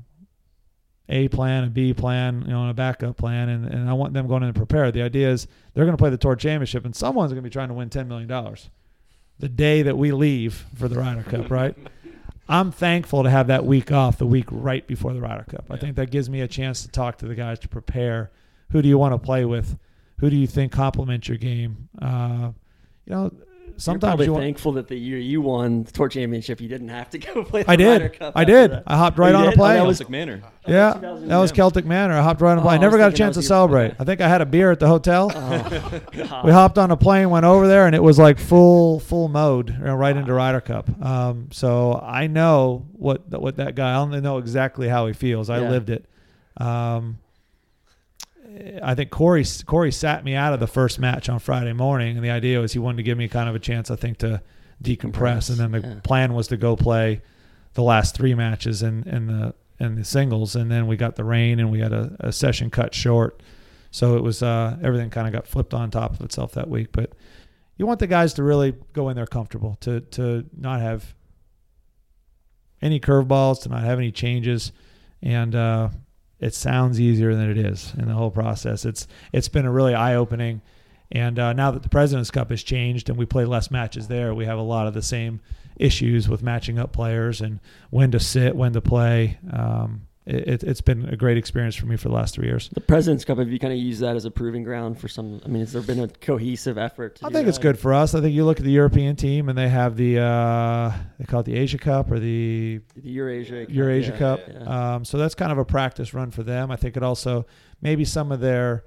A 1.07 1.27
plan, 1.27 1.63
a 1.63 1.69
B 1.69 1.93
plan, 1.93 2.41
you 2.41 2.51
know, 2.51 2.61
and 2.61 2.71
a 2.71 2.73
backup 2.73 3.17
plan, 3.17 3.49
and, 3.49 3.65
and 3.67 3.87
I 3.87 3.93
want 3.93 4.13
them 4.13 4.27
going 4.27 4.41
in 4.41 4.53
prepared. 4.53 4.95
The 4.95 5.03
idea 5.03 5.29
is 5.29 5.47
they're 5.73 5.85
going 5.85 5.95
to 5.95 6.01
play 6.01 6.09
the 6.09 6.17
Tour 6.17 6.35
Championship, 6.35 6.85
and 6.85 6.95
someone's 6.95 7.31
going 7.31 7.43
to 7.43 7.47
be 7.47 7.53
trying 7.53 7.67
to 7.67 7.75
win 7.75 7.89
ten 7.89 8.07
million 8.07 8.27
dollars 8.27 8.69
the 9.37 9.49
day 9.49 9.81
that 9.83 9.97
we 9.97 10.11
leave 10.11 10.65
for 10.75 10.87
the 10.87 10.97
Ryder 10.97 11.23
Cup, 11.23 11.51
right? 11.51 11.75
I'm 12.47 12.71
thankful 12.71 13.23
to 13.23 13.29
have 13.29 13.47
that 13.47 13.65
week 13.65 13.91
off, 13.91 14.17
the 14.17 14.27
week 14.27 14.45
right 14.51 14.85
before 14.85 15.13
the 15.13 15.21
Ryder 15.21 15.45
Cup. 15.45 15.65
I 15.69 15.77
think 15.77 15.95
that 15.95 16.11
gives 16.11 16.29
me 16.29 16.41
a 16.41 16.47
chance 16.47 16.83
to 16.83 16.87
talk 16.89 17.17
to 17.19 17.27
the 17.27 17.35
guys 17.35 17.59
to 17.59 17.67
prepare. 17.67 18.31
Who 18.71 18.81
do 18.81 18.89
you 18.89 18.97
want 18.97 19.13
to 19.13 19.17
play 19.17 19.45
with? 19.45 19.77
Who 20.19 20.29
do 20.29 20.35
you 20.35 20.47
think 20.47 20.71
complements 20.71 21.27
your 21.27 21.37
game? 21.37 21.89
Uh, 21.99 22.51
you 23.05 23.15
know, 23.15 23.31
sometimes 23.77 24.09
probably 24.11 24.25
you 24.25 24.33
want. 24.33 24.43
thankful 24.43 24.71
that 24.73 24.87
the 24.87 24.95
year 24.97 25.17
you 25.17 25.41
won 25.41 25.83
the 25.83 25.91
tour 25.91 26.07
championship, 26.09 26.61
you 26.61 26.67
didn't 26.67 26.89
have 26.89 27.09
to 27.11 27.17
go 27.17 27.43
play. 27.43 27.63
The 27.63 27.71
I 27.71 27.75
did. 27.75 28.13
Cup 28.19 28.33
I 28.35 28.43
did. 28.45 28.71
that. 28.71 28.83
I 28.87 28.97
hopped 28.97 29.17
Oh, 29.19 29.21
right 29.23 29.29
you 29.31 29.35
on 29.35 29.43
a 29.43 29.49
did? 29.51 29.53
Oh, 29.53 29.61
plane. 29.61 29.75
that 29.77 29.85
was 29.85 29.97
Celtic 29.97 30.09
Manor. 30.11 30.41
yeah, 30.67 30.93
that 30.93 31.37
was. 31.39 31.51
Celtic 31.51 31.85
Manor. 31.85 32.13
I 32.15 32.21
hopped 32.23 32.41
right 32.41 32.51
on 32.51 32.57
a 32.57 32.61
Oh, 32.61 32.63
plane. 32.63 32.73
I 32.73 32.77
I 32.77 32.81
never 32.81 32.97
was 32.97 33.03
got 33.05 33.13
a 33.13 33.15
chance 33.15 33.35
to 33.35 33.41
celebrate. 33.43 33.87
Okay. 33.87 33.95
I 33.99 34.03
think 34.05 34.21
I 34.21 34.27
had 34.27 34.41
a 34.41 34.45
beer 34.45 34.71
at 34.71 34.79
the 34.79 34.87
hotel. 34.87 35.31
Oh, 35.33 36.01
we 36.45 36.51
hopped 36.51 36.77
on 36.77 36.91
a 36.91 36.97
plane, 36.97 37.29
went 37.29 37.45
over 37.45 37.67
there, 37.67 37.85
and 37.85 37.95
it 37.95 38.03
was 38.03 38.17
like 38.19 38.39
full 38.39 38.99
full 38.99 39.27
mode, 39.27 39.69
you 39.69 39.85
know, 39.85 39.95
right 39.95 40.15
into 40.15 40.33
Ryder 40.33 40.61
Cup. 40.61 40.89
Um, 41.03 41.49
so 41.51 41.99
I 42.03 42.27
know 42.27 42.85
what 42.93 43.29
what 43.39 43.57
that 43.57 43.75
guy. 43.75 43.91
I 43.91 43.95
don't 43.95 44.21
know 44.23 44.37
exactly 44.37 44.87
how 44.87 45.07
he 45.07 45.13
feels. 45.13 45.49
I 45.49 45.59
Yeah. 45.61 45.69
lived 45.69 45.89
it. 45.89 46.05
Um, 46.57 47.17
I 48.83 48.95
think 48.95 49.09
Corey 49.11 49.45
Corey 49.65 49.91
sat 49.91 50.23
me 50.23 50.35
out 50.35 50.53
of 50.53 50.59
the 50.59 50.67
first 50.67 50.99
match 50.99 51.29
on 51.29 51.39
Friday 51.39 51.73
morning, 51.73 52.15
and 52.15 52.25
the 52.25 52.29
idea 52.31 52.59
was 52.59 52.73
he 52.73 52.79
wanted 52.79 52.97
to 52.97 53.03
give 53.03 53.17
me 53.17 53.27
kind 53.27 53.49
of 53.49 53.55
a 53.55 53.59
chance, 53.59 53.89
I 53.91 53.95
think, 53.95 54.17
to 54.19 54.41
decompress, 54.83 55.49
and 55.49 55.57
then 55.57 55.71
the 55.71 55.87
Yeah. 55.87 55.99
plan 56.03 56.33
was 56.33 56.47
to 56.49 56.57
go 56.57 56.75
play 56.75 57.21
the 57.73 57.83
last 57.83 58.15
three 58.15 58.33
matches 58.35 58.81
in 58.83 59.03
in 59.07 59.27
the 59.27 59.53
in 59.79 59.95
the 59.95 60.05
singles, 60.05 60.55
and 60.55 60.71
then 60.71 60.87
we 60.87 60.95
got 60.95 61.15
the 61.15 61.23
rain, 61.23 61.59
and 61.59 61.69
we 61.71 61.79
had 61.79 61.91
a, 61.93 62.15
a 62.19 62.31
session 62.31 62.69
cut 62.69 62.93
short, 62.93 63.41
so 63.91 64.15
it 64.15 64.23
was 64.23 64.41
uh, 64.41 64.77
everything 64.81 65.09
kind 65.09 65.27
of 65.27 65.33
got 65.33 65.47
flipped 65.47 65.73
on 65.73 65.91
top 65.91 66.13
of 66.13 66.21
itself 66.21 66.53
that 66.53 66.69
week. 66.69 66.89
But 66.93 67.11
you 67.77 67.85
want 67.85 67.99
the 67.99 68.07
guys 68.07 68.33
to 68.35 68.43
really 68.43 68.73
go 68.93 69.09
in 69.09 69.15
there 69.17 69.25
comfortable, 69.27 69.75
to 69.81 69.99
to 70.01 70.45
not 70.57 70.79
have 70.81 71.13
any 72.81 72.99
curveballs, 72.99 73.61
to 73.63 73.69
not 73.69 73.83
have 73.83 73.97
any 73.97 74.11
changes, 74.11 74.71
and 75.21 75.55
uh, 75.55 75.89
it 76.45 76.53
sounds 76.53 77.01
easier 77.01 77.33
than 77.33 77.49
it 77.49 77.57
is 77.57 77.91
in 77.97 78.07
the 78.07 78.13
whole 78.13 78.29
process. 78.29 78.85
It's 78.85 79.07
it's 79.33 79.49
been 79.49 79.65
a 79.65 79.71
really 79.71 79.95
eye 79.95 80.13
opening, 80.13 80.61
and 81.11 81.39
uh, 81.39 81.53
now 81.53 81.71
that 81.71 81.81
the 81.81 81.89
Presidents 81.89 82.29
Cup 82.29 82.51
has 82.51 82.61
changed 82.61 83.09
and 83.09 83.17
we 83.17 83.25
play 83.25 83.45
less 83.45 83.71
matches 83.71 84.07
there, 84.07 84.31
we 84.31 84.45
have 84.45 84.59
a 84.59 84.61
lot 84.61 84.85
of 84.85 84.93
the 84.93 85.01
same 85.01 85.41
issues 85.75 86.29
with 86.29 86.43
matching 86.43 86.77
up 86.77 86.93
players 86.93 87.41
and 87.41 87.59
when 87.89 88.11
to 88.11 88.19
sit, 88.19 88.55
when 88.55 88.73
to 88.73 88.81
play. 88.81 89.39
Um, 89.51 90.05
it, 90.25 90.63
it's 90.63 90.81
been 90.81 91.05
a 91.05 91.15
great 91.15 91.37
experience 91.37 91.75
for 91.75 91.85
me 91.85 91.97
for 91.97 92.07
the 92.09 92.15
last 92.15 92.33
three 92.33 92.47
years. 92.47 92.69
The 92.73 92.81
President's 92.81 93.23
Cup, 93.23 93.37
have 93.37 93.49
you 93.49 93.59
kind 93.59 93.71
of 93.73 93.77
used 93.79 94.01
that 94.01 94.15
as 94.15 94.25
a 94.25 94.31
proving 94.31 94.63
ground 94.63 94.99
for 94.99 95.07
some? 95.07 95.39
I 95.45 95.47
mean, 95.47 95.59
has 95.59 95.73
there 95.73 95.83
been 95.83 95.99
a 95.99 96.07
cohesive 96.07 96.79
effort? 96.79 97.17
To 97.17 97.27
I 97.27 97.29
think 97.29 97.47
it's 97.47 97.59
good 97.59 97.77
for 97.77 97.93
us. 97.93 98.15
I 98.15 98.21
think 98.21 98.33
you 98.33 98.43
look 98.43 98.57
at 98.57 98.65
the 98.65 98.71
European 98.71 99.15
team 99.15 99.49
and 99.49 99.57
they 99.57 99.69
have 99.69 99.97
the 99.97 100.19
uh, 100.19 100.93
they 101.19 101.25
call 101.25 101.41
it 101.41 101.45
the 101.45 101.55
Asia 101.55 101.77
Cup 101.77 102.11
or 102.11 102.19
the 102.19 102.81
The 102.95 103.09
Eurasia. 103.09 103.65
Cup, 103.65 103.75
Eurasia 103.75 104.11
yeah, 104.13 104.17
Cup. 104.17 104.39
yeah. 104.47 104.95
Um, 104.95 105.05
so 105.05 105.17
that's 105.19 105.35
kind 105.35 105.51
of 105.51 105.59
a 105.59 105.65
practice 105.65 106.13
run 106.13 106.31
for 106.31 106.41
them. 106.41 106.71
I 106.71 106.75
think 106.75 106.97
it 106.97 107.03
also 107.03 107.45
maybe 107.81 108.03
some 108.03 108.31
of 108.31 108.39
their 108.39 108.83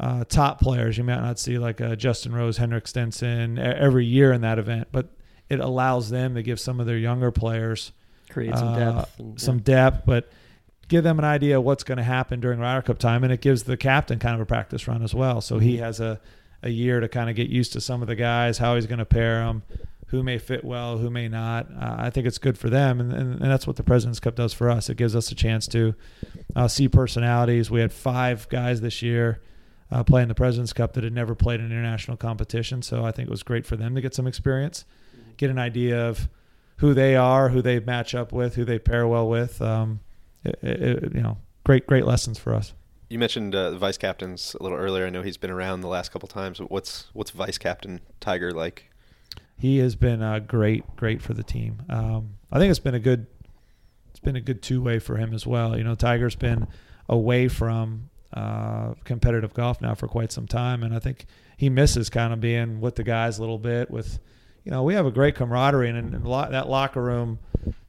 uh, 0.00 0.24
top 0.24 0.60
players 0.60 0.98
you 0.98 1.04
might 1.04 1.20
not 1.20 1.38
see 1.38 1.58
like 1.58 1.80
uh, 1.80 1.94
Justin 1.94 2.34
Rose, 2.34 2.56
Henrik 2.56 2.88
Stenson 2.88 3.56
every 3.56 4.04
year 4.04 4.32
in 4.32 4.40
that 4.40 4.58
event, 4.58 4.88
but 4.90 5.10
it 5.48 5.60
allows 5.60 6.10
them 6.10 6.34
to 6.34 6.42
give 6.42 6.58
some 6.58 6.80
of 6.80 6.86
their 6.86 6.98
younger 6.98 7.30
players 7.30 7.92
Create 8.30 8.56
some 8.56 8.68
uh, 8.68 8.78
depth. 8.78 9.18
and, 9.18 9.40
some 9.40 9.58
depth, 9.58 10.06
but 10.06 10.30
give 10.90 11.02
them 11.04 11.18
an 11.18 11.24
idea 11.24 11.56
of 11.58 11.64
what's 11.64 11.84
going 11.84 11.96
to 11.96 12.04
happen 12.04 12.40
during 12.40 12.60
Ryder 12.60 12.82
Cup 12.82 12.98
time, 12.98 13.24
and 13.24 13.32
it 13.32 13.40
gives 13.40 13.62
the 13.62 13.78
captain 13.78 14.18
kind 14.18 14.34
of 14.34 14.40
a 14.42 14.46
practice 14.46 14.86
run 14.86 15.02
as 15.02 15.14
well. 15.14 15.40
So 15.40 15.56
Mm-hmm. 15.56 15.64
he 15.64 15.76
has 15.78 16.00
a 16.00 16.20
a 16.62 16.68
year 16.68 17.00
to 17.00 17.08
kind 17.08 17.30
of 17.30 17.36
get 17.36 17.48
used 17.48 17.72
to 17.72 17.80
some 17.80 18.02
of 18.02 18.08
the 18.08 18.14
guys, 18.14 18.58
how 18.58 18.74
he's 18.74 18.84
going 18.86 18.98
to 18.98 19.06
pair 19.06 19.38
them, 19.38 19.62
who 20.08 20.22
may 20.22 20.36
fit 20.36 20.62
well, 20.62 20.98
who 20.98 21.08
may 21.08 21.26
not. 21.26 21.66
Uh, 21.72 21.96
I 22.00 22.10
think 22.10 22.26
it's 22.26 22.36
good 22.36 22.58
for 22.58 22.68
them, 22.68 23.00
and, 23.00 23.10
and, 23.14 23.40
and 23.40 23.50
that's 23.50 23.66
what 23.66 23.76
the 23.76 23.82
Presidents 23.82 24.20
Cup 24.20 24.34
does 24.34 24.52
for 24.52 24.68
us. 24.68 24.90
It 24.90 24.98
gives 24.98 25.16
us 25.16 25.32
a 25.32 25.34
chance 25.34 25.66
to 25.68 25.94
uh, 26.54 26.68
see 26.68 26.86
personalities. 26.86 27.70
We 27.70 27.80
had 27.80 27.94
five 27.94 28.46
guys 28.50 28.82
this 28.82 29.00
year. 29.00 29.40
Uh, 29.92 30.04
playing 30.04 30.28
the 30.28 30.34
Presidents 30.36 30.72
Cup 30.72 30.92
that 30.92 31.02
had 31.02 31.12
never 31.12 31.34
played 31.34 31.58
an 31.58 31.66
international 31.66 32.16
competition, 32.16 32.80
so 32.82 33.04
I 33.04 33.10
think 33.10 33.26
it 33.26 33.30
was 33.30 33.42
great 33.42 33.66
for 33.66 33.74
them 33.76 33.94
to 33.96 34.00
get 34.00 34.14
some 34.14 34.26
experience, 34.28 34.84
get 35.36 35.50
an 35.50 35.58
idea 35.58 35.98
of 36.08 36.28
who 36.76 36.94
they 36.94 37.16
are, 37.16 37.48
who 37.48 37.60
they 37.62 37.80
match 37.80 38.14
up 38.14 38.32
with, 38.32 38.54
who 38.54 38.64
they 38.64 38.78
pair 38.78 39.08
well 39.08 39.28
with. 39.28 39.60
Um, 39.60 39.98
it, 40.44 40.58
it, 40.62 41.14
you 41.14 41.20
know, 41.20 41.38
great, 41.64 41.86
great 41.86 42.06
lessons 42.06 42.38
for 42.38 42.54
us. 42.54 42.74
You 43.08 43.18
mentioned 43.18 43.54
uh, 43.54 43.70
the 43.70 43.78
vice 43.78 43.98
captains 43.98 44.54
a 44.60 44.62
little 44.62 44.78
earlier. 44.78 45.04
I 45.04 45.10
know 45.10 45.22
he's 45.22 45.36
been 45.36 45.50
around 45.50 45.80
the 45.80 45.88
last 45.88 46.12
couple 46.12 46.28
times. 46.28 46.58
But 46.58 46.70
what's 46.70 47.06
what's 47.12 47.32
vice 47.32 47.58
captain 47.58 48.00
Tiger 48.20 48.52
like? 48.52 48.90
He 49.56 49.78
has 49.78 49.96
been 49.96 50.22
uh, 50.22 50.38
great, 50.38 50.84
great 50.96 51.20
for 51.20 51.34
the 51.34 51.42
team. 51.42 51.82
Um, 51.88 52.36
I 52.50 52.58
think 52.58 52.70
it's 52.70 52.78
been 52.78 52.94
a 52.94 53.00
good, 53.00 53.26
it's 54.08 54.20
been 54.20 54.36
a 54.36 54.40
good 54.40 54.62
two 54.62 54.80
way 54.80 54.98
for 54.98 55.16
him 55.16 55.34
as 55.34 55.46
well. 55.46 55.76
You 55.76 55.84
know, 55.84 55.94
Tiger's 55.94 56.36
been 56.36 56.66
away 57.08 57.48
from 57.48 58.08
uh, 58.32 58.94
competitive 59.04 59.52
golf 59.52 59.82
now 59.82 59.94
for 59.94 60.08
quite 60.08 60.32
some 60.32 60.46
time, 60.46 60.82
and 60.82 60.94
I 60.94 60.98
think 60.98 61.26
he 61.58 61.68
misses 61.68 62.08
kind 62.08 62.32
of 62.32 62.40
being 62.40 62.80
with 62.80 62.94
the 62.94 63.02
guys 63.02 63.36
a 63.36 63.42
little 63.42 63.58
bit. 63.58 63.90
With, 63.90 64.18
you 64.64 64.70
know, 64.70 64.82
we 64.82 64.94
have 64.94 65.04
a 65.04 65.10
great 65.10 65.34
camaraderie, 65.34 65.90
and, 65.90 66.14
and 66.14 66.24
lo- 66.24 66.48
that 66.50 66.68
locker 66.68 67.02
room 67.02 67.40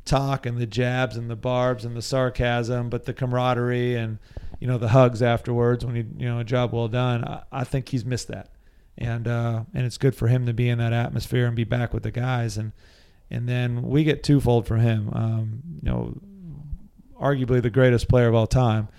talk 0.06 0.45
and 0.45 0.58
the 0.58 0.66
jabs 0.66 1.18
and 1.18 1.30
the 1.30 1.36
barbs 1.36 1.86
and 1.86 1.95
the 1.95 2.02
sarcasm, 2.02 2.89
but 2.89 3.06
the 3.06 3.14
camaraderie 3.14 3.95
and 3.95 4.20
you 4.60 4.68
know 4.68 4.78
the 4.78 4.89
hugs 4.89 5.22
afterwards 5.22 5.86
when 5.86 5.95
you 5.95 6.08
you 6.18 6.26
know 6.28 6.39
a 6.39 6.43
job 6.43 6.74
well 6.74 6.88
done. 6.88 7.24
I, 7.24 7.43
I 7.52 7.64
think 7.64 7.89
he's 7.89 8.06
missed 8.06 8.28
that, 8.28 8.49
and 8.97 9.28
uh, 9.28 9.64
and 9.74 9.86
it's 9.86 9.97
good 9.97 10.16
for 10.16 10.28
him 10.28 10.45
to 10.45 10.54
be 10.54 10.70
in 10.70 10.78
that 10.80 10.93
atmosphere 10.93 11.47
and 11.47 11.56
be 11.56 11.64
back 11.64 11.93
with 11.93 12.04
the 12.04 12.12
guys 12.12 12.58
and 12.58 12.72
and 13.32 13.47
then 13.47 13.82
we 13.82 14.04
get 14.04 14.24
twofold 14.24 14.68
from 14.68 14.82
him. 14.82 15.10
Um, 15.14 15.62
you 15.82 15.89
know, 15.89 16.18
arguably 17.20 17.62
the 17.62 17.70
greatest 17.70 18.10
player 18.10 18.28
of 18.28 18.36
all 18.36 18.45
time. 18.45 18.89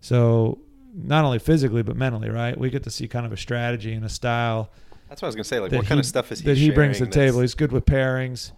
So 0.00 0.58
not 0.94 1.24
only 1.24 1.38
physically 1.38 1.82
but 1.82 1.96
mentally, 1.96 2.30
right? 2.30 2.58
We 2.58 2.70
get 2.70 2.82
to 2.84 2.90
see 2.90 3.06
kind 3.06 3.26
of 3.26 3.32
a 3.32 3.36
strategy 3.36 3.92
and 3.92 4.04
a 4.04 4.08
style 4.08 4.70
That's 5.08 5.20
what 5.20 5.26
I 5.26 5.28
was 5.28 5.34
gonna 5.36 5.44
say. 5.44 5.60
Like, 5.60 5.72
what 5.72 5.86
kind 5.86 6.00
of 6.00 6.06
stuff 6.06 6.32
is 6.32 6.40
he 6.40 6.46
that 6.46 6.56
he 6.56 6.70
brings 6.70 6.98
to 6.98 7.04
the 7.04 7.10
table. 7.10 7.40
He's 7.40 7.54
good 7.54 7.70
with 7.70 7.84
pairings, 7.84 8.52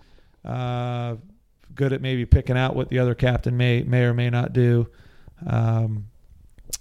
uh, 0.44 1.16
good 1.74 1.92
at 1.92 2.00
maybe 2.00 2.24
picking 2.26 2.56
out 2.56 2.76
what 2.76 2.88
the 2.88 2.98
other 2.98 3.14
captain 3.14 3.56
may 3.56 3.82
may 3.82 4.02
or 4.02 4.14
may 4.14 4.30
not 4.30 4.52
do. 4.52 4.88
Um, 5.46 6.06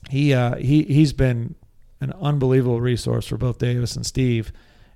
he 0.09 0.33
uh, 0.33 0.55
he 0.55 0.83
he's 0.83 1.13
been 1.13 1.55
an 2.01 2.13
unbelievable 2.21 2.81
resource 2.81 3.27
for 3.27 3.37
both 3.37 3.57
Davis 3.57 3.95
and 3.95 4.05
Steve, 4.05 4.51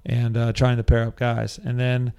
and 0.05 0.37
uh, 0.37 0.53
trying 0.53 0.77
to 0.77 0.83
pair 0.83 1.03
up 1.03 1.17
guys. 1.17 1.57
And 1.57 1.79
then 1.79 2.13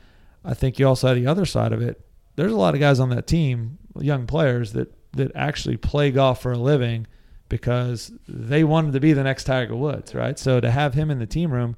I 0.44 0.54
think 0.54 0.78
you 0.78 0.86
also 0.86 1.08
have 1.08 1.16
the 1.16 1.26
other 1.26 1.44
side 1.44 1.72
of 1.72 1.82
it. 1.82 2.04
There's 2.36 2.52
a 2.52 2.56
lot 2.56 2.74
of 2.74 2.80
guys 2.80 3.00
on 3.00 3.10
that 3.10 3.26
team, 3.26 3.78
young 3.98 4.26
players 4.26 4.72
that 4.72 4.92
that 5.12 5.32
actually 5.34 5.76
play 5.76 6.10
golf 6.10 6.42
for 6.42 6.52
a 6.52 6.58
living 6.58 7.06
because 7.48 8.12
they 8.28 8.62
wanted 8.62 8.92
to 8.92 9.00
be 9.00 9.12
the 9.12 9.24
next 9.24 9.44
Tiger 9.44 9.74
Woods, 9.74 10.14
right? 10.14 10.38
So 10.38 10.60
to 10.60 10.70
have 10.70 10.94
him 10.94 11.10
in 11.10 11.18
the 11.18 11.26
team 11.26 11.50
room, 11.50 11.76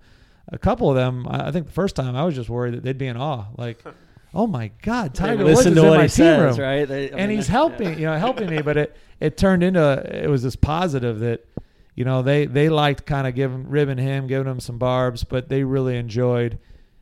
a 0.49 0.59
couple 0.59 0.91
of 0.91 0.97
them, 0.97 1.27
I 1.29 1.49
I 1.49 1.53
think 1.53 1.67
the 1.67 1.73
first 1.73 1.97
time 1.97 2.17
I 2.17 2.25
was 2.25 2.35
just 2.35 2.49
worried 2.49 2.75
that 2.75 2.83
they'd 2.83 2.99
be 2.99 3.07
in 3.07 3.17
awe, 3.17 3.47
like, 3.57 3.83
oh 4.35 4.47
my 4.47 4.70
God, 4.83 5.14
Tiger 5.14 5.45
Woods 5.45 5.61
is 5.61 5.66
in 5.66 5.74
what 5.83 5.97
my 5.97 6.03
he 6.05 6.09
team 6.09 6.09
says, 6.09 6.59
room, 6.59 6.66
right? 6.66 6.85
They- 6.87 7.11
I 7.11 7.16
and 7.18 7.28
mean, 7.28 7.39
he's 7.39 7.49
yeah. 7.49 7.53
helping, 7.53 7.99
you 7.99 8.07
know, 8.07 8.16
helping 8.16 8.49
me. 8.49 8.62
But 8.62 8.76
it 8.76 8.97
it 9.20 9.37
turned 9.37 9.62
into 9.62 9.81
it 10.24 10.28
was 10.28 10.43
this 10.43 10.57
positive 10.57 11.20
that, 11.20 11.47
you 11.95 12.05
know, 12.05 12.22
they 12.22 12.47
they 12.47 12.68
liked 12.68 13.07
kind 13.07 13.26
of 13.26 13.35
giving 13.35 13.68
ribbing 13.68 13.99
him, 13.99 14.26
giving 14.26 14.51
him 14.51 14.61
some 14.61 14.78
barbs, 14.78 15.24
but 15.24 15.49
they 15.49 15.64
really 15.64 15.97
enjoyed 15.97 16.59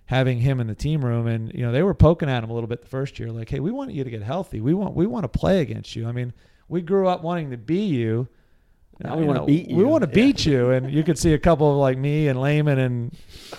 having 0.07 0.39
him 0.41 0.59
in 0.59 0.67
the 0.67 0.75
team 0.75 1.05
room 1.05 1.27
and 1.27 1.53
you 1.53 1.61
know 1.61 1.71
they 1.71 1.83
were 1.83 1.93
poking 1.93 2.31
at 2.31 2.43
him 2.43 2.49
a 2.49 2.55
little 2.55 2.67
bit 2.67 2.81
the 2.81 2.89
first 2.89 3.19
year 3.19 3.31
like 3.31 3.51
hey 3.51 3.61
we 3.61 3.71
want 3.71 3.93
you 3.93 4.03
to 4.03 4.09
get 4.09 4.23
healthy 4.23 4.59
we 4.59 4.73
want 4.73 4.95
we 4.95 5.07
want 5.07 5.23
to 5.23 5.29
play 5.29 5.61
against 5.61 5.95
you 5.95 6.09
i 6.09 6.13
mean 6.13 6.33
we 6.71 6.81
grew 6.81 7.07
up 7.07 7.23
wanting 7.23 7.51
to 7.51 7.59
be 7.59 7.85
you 7.85 8.27
Now 9.01 9.17
we 9.17 9.25
wanna 9.25 9.41
know, 9.41 9.47
beat 9.47 9.69
we 9.69 9.75
you. 9.75 9.87
want 9.89 10.03
to 10.05 10.09
Yeah. 10.11 10.15
beat 10.27 10.45
you 10.47 10.71
and 10.71 10.91
you 10.91 11.03
could 11.05 11.19
see 11.19 11.33
a 11.33 11.39
couple 11.39 11.71
of 11.71 11.77
like 11.79 11.97
me 11.99 12.29
and 12.29 12.41
Lehman 12.41 12.79
and 12.79 13.17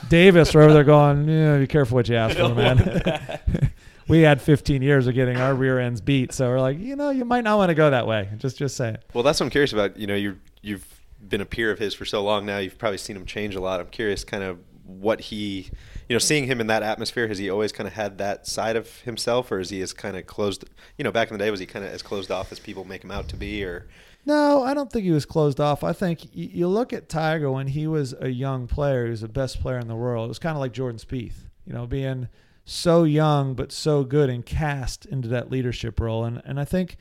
Davis 0.09 0.53
were 0.53 0.61
over 0.63 0.73
there 0.73 0.83
going 0.83 1.27
yeah 1.29 1.57
be 1.57 1.67
careful 1.67 1.95
what 1.95 2.09
you 2.09 2.15
ask 2.15 2.37
for 2.37 2.53
man 2.53 3.39
we 4.07 4.21
had 4.21 4.41
15 4.41 4.81
years 4.81 5.07
of 5.07 5.13
getting 5.15 5.37
our 5.37 5.53
rear 5.53 5.79
ends 5.79 6.01
beat 6.01 6.33
so 6.33 6.47
we're 6.49 6.59
like 6.59 6.77
you 6.79 6.95
know 6.95 7.09
you 7.09 7.25
might 7.25 7.43
not 7.43 7.57
want 7.57 7.69
to 7.69 7.75
go 7.75 7.89
that 7.89 8.05
way 8.07 8.27
just 8.37 8.57
just 8.57 8.75
say 8.75 8.89
it 8.89 9.03
Well, 9.13 9.23
that's 9.23 9.39
what 9.39 9.45
I'm 9.45 9.49
curious 9.51 9.71
about. 9.73 9.97
You 9.97 10.07
know, 10.07 10.15
you 10.15 10.37
you've 10.61 10.85
been 11.27 11.41
a 11.41 11.45
peer 11.45 11.71
of 11.71 11.79
his 11.79 11.93
for 11.93 12.05
so 12.05 12.23
long 12.23 12.45
now. 12.45 12.57
You've 12.59 12.77
probably 12.77 12.97
seen 12.97 13.15
him 13.15 13.25
change 13.25 13.55
a 13.55 13.59
lot. 13.61 13.79
I'm 13.79 13.87
curious, 13.87 14.23
kind 14.23 14.43
of 14.43 14.59
what 14.85 15.19
he, 15.21 15.69
you 16.07 16.15
know, 16.15 16.17
seeing 16.19 16.45
him 16.47 16.59
in 16.61 16.67
that 16.67 16.81
atmosphere. 16.81 17.27
Has 17.27 17.37
he 17.37 17.49
always 17.49 17.71
kind 17.71 17.87
of 17.87 17.93
had 17.93 18.17
that 18.19 18.47
side 18.47 18.75
of 18.75 19.01
himself, 19.01 19.51
or 19.51 19.59
is 19.59 19.69
he 19.69 19.81
as 19.81 19.93
kind 19.93 20.15
of 20.17 20.25
closed? 20.25 20.65
You 20.97 21.03
know, 21.03 21.11
back 21.11 21.29
in 21.29 21.37
the 21.37 21.43
day, 21.43 21.51
was 21.51 21.59
he 21.59 21.65
kind 21.65 21.85
of 21.85 21.91
as 21.91 22.01
closed 22.01 22.31
off 22.31 22.51
as 22.51 22.59
people 22.59 22.85
make 22.85 23.03
him 23.03 23.11
out 23.11 23.27
to 23.29 23.35
be, 23.35 23.63
or 23.63 23.85
No, 24.29 24.61
I 24.61 24.75
don't 24.75 24.91
think 24.91 25.05
he 25.05 25.11
was 25.11 25.25
closed 25.25 25.59
off. 25.59 25.83
I 25.83 25.91
think 25.91 26.27
you 26.33 26.67
look 26.67 26.93
at 26.93 27.09
Tiger 27.09 27.49
when 27.49 27.65
he 27.65 27.87
was 27.87 28.13
a 28.21 28.29
young 28.29 28.67
player, 28.67 29.05
he 29.05 29.09
was 29.09 29.21
the 29.21 29.27
best 29.27 29.59
player 29.59 29.79
in 29.79 29.87
the 29.87 29.95
world. 29.95 30.25
It 30.25 30.29
was 30.29 30.37
kind 30.37 30.55
of 30.55 30.59
like 30.59 30.71
Jordan 30.71 30.99
Spieth, 30.99 31.47
you 31.65 31.73
know, 31.73 31.87
being 31.87 32.27
so 32.63 33.05
young 33.05 33.55
but 33.55 33.71
so 33.71 34.03
good 34.03 34.29
and 34.29 34.45
cast 34.45 35.07
into 35.07 35.27
that 35.29 35.49
leadership 35.49 35.99
role. 35.99 36.25
And 36.25 36.43
and 36.45 36.59
I 36.59 36.63
think 36.63 36.97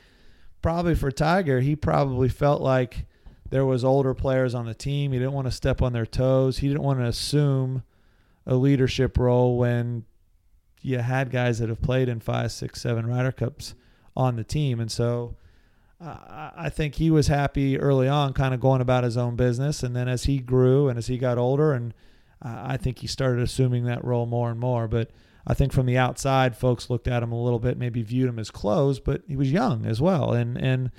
probably 0.62 0.94
for 0.94 1.10
Tiger, 1.10 1.60
he 1.60 1.76
probably 1.76 2.30
felt 2.30 2.62
like 2.62 3.04
there 3.50 3.66
was 3.66 3.84
older 3.84 4.14
players 4.14 4.54
on 4.54 4.64
the 4.64 4.72
team. 4.72 5.12
He 5.12 5.18
didn't 5.18 5.34
want 5.34 5.48
to 5.48 5.52
step 5.52 5.82
on 5.82 5.92
their 5.92 6.06
toes. 6.06 6.56
He 6.56 6.68
didn't 6.68 6.82
want 6.82 7.00
to 7.00 7.04
assume 7.04 7.82
a 8.46 8.54
leadership 8.54 9.18
role 9.18 9.58
when 9.58 10.06
you 10.80 11.00
had 11.00 11.30
guys 11.30 11.58
that 11.58 11.68
have 11.68 11.82
played 11.82 12.08
in 12.08 12.20
five, 12.20 12.52
six, 12.52 12.80
seven 12.80 13.06
Ryder 13.06 13.32
Cups 13.32 13.74
on 14.16 14.36
the 14.36 14.44
team, 14.44 14.80
and 14.80 14.90
so 14.90 15.36
I 16.00 16.70
think 16.72 16.94
he 16.94 17.10
was 17.10 17.26
happy 17.26 17.78
early 17.78 18.08
on, 18.08 18.32
kind 18.32 18.54
of 18.54 18.60
going 18.60 18.80
about 18.80 19.04
his 19.04 19.16
own 19.16 19.34
business, 19.34 19.82
and 19.82 19.96
then 19.96 20.08
as 20.08 20.24
he 20.24 20.38
grew 20.38 20.88
and 20.88 20.96
as 20.96 21.08
he 21.08 21.18
got 21.18 21.38
older, 21.38 21.72
and 21.72 21.92
I 22.40 22.76
think 22.76 23.00
he 23.00 23.08
started 23.08 23.42
assuming 23.42 23.84
that 23.84 24.04
role 24.04 24.26
more 24.26 24.50
and 24.50 24.60
more. 24.60 24.86
But 24.86 25.10
I 25.46 25.54
think 25.54 25.72
from 25.72 25.86
the 25.86 25.98
outside, 25.98 26.56
folks 26.56 26.88
looked 26.88 27.08
at 27.08 27.22
him 27.22 27.32
a 27.32 27.42
little 27.42 27.58
bit, 27.58 27.78
maybe 27.78 28.02
viewed 28.02 28.28
him 28.28 28.38
as 28.38 28.50
close, 28.50 29.00
but 29.00 29.22
he 29.26 29.34
was 29.34 29.50
young 29.50 29.86
as 29.86 30.00
well, 30.00 30.32
and 30.32 30.56
and. 30.56 30.90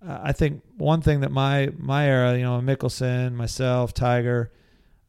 Uh, 0.00 0.20
I 0.22 0.30
think 0.32 0.62
one 0.76 1.00
thing 1.00 1.22
that 1.22 1.32
my 1.32 1.72
my 1.76 2.06
era, 2.06 2.36
you 2.36 2.44
know, 2.44 2.60
Mickelson, 2.60 3.32
myself, 3.34 3.92
Tiger, 3.92 4.52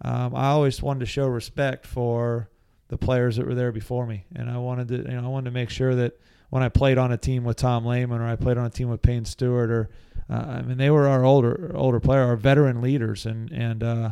um, 0.02 0.34
I 0.34 0.48
always 0.48 0.82
wanted 0.82 1.02
to 1.02 1.06
show 1.06 1.28
respect 1.28 1.86
for 1.86 2.50
the 2.88 2.98
players 2.98 3.36
that 3.36 3.46
were 3.46 3.54
there 3.54 3.72
before 3.72 4.08
me, 4.08 4.26
and 4.34 4.50
I 4.50 4.58
wanted 4.58 4.88
to, 4.88 4.96
you 4.98 5.22
know, 5.22 5.26
I 5.26 5.28
wanted 5.28 5.46
to 5.46 5.54
make 5.54 5.70
sure 5.70 5.94
that 5.94 6.20
when 6.50 6.64
I 6.64 6.70
played 6.70 6.98
on 6.98 7.12
a 7.12 7.18
team 7.18 7.44
with 7.44 7.58
Tom 7.58 7.86
Lehman 7.86 8.22
or 8.22 8.28
I 8.28 8.36
played 8.36 8.58
on 8.58 8.66
a 8.66 8.70
team 8.70 8.90
with 8.90 9.02
Payne 9.02 9.26
Stewart 9.26 9.72
or 9.72 9.90
uh, 10.30 10.34
I 10.34 10.62
mean 10.62 10.78
they 10.78 10.90
were 10.90 11.08
our 11.08 11.24
older 11.24 11.72
older 11.76 12.00
player, 12.00 12.22
our 12.22 12.36
veteran 12.36 12.82
leaders, 12.82 13.26
and 13.26 13.52
and 13.52 13.84
uh, 13.84 14.12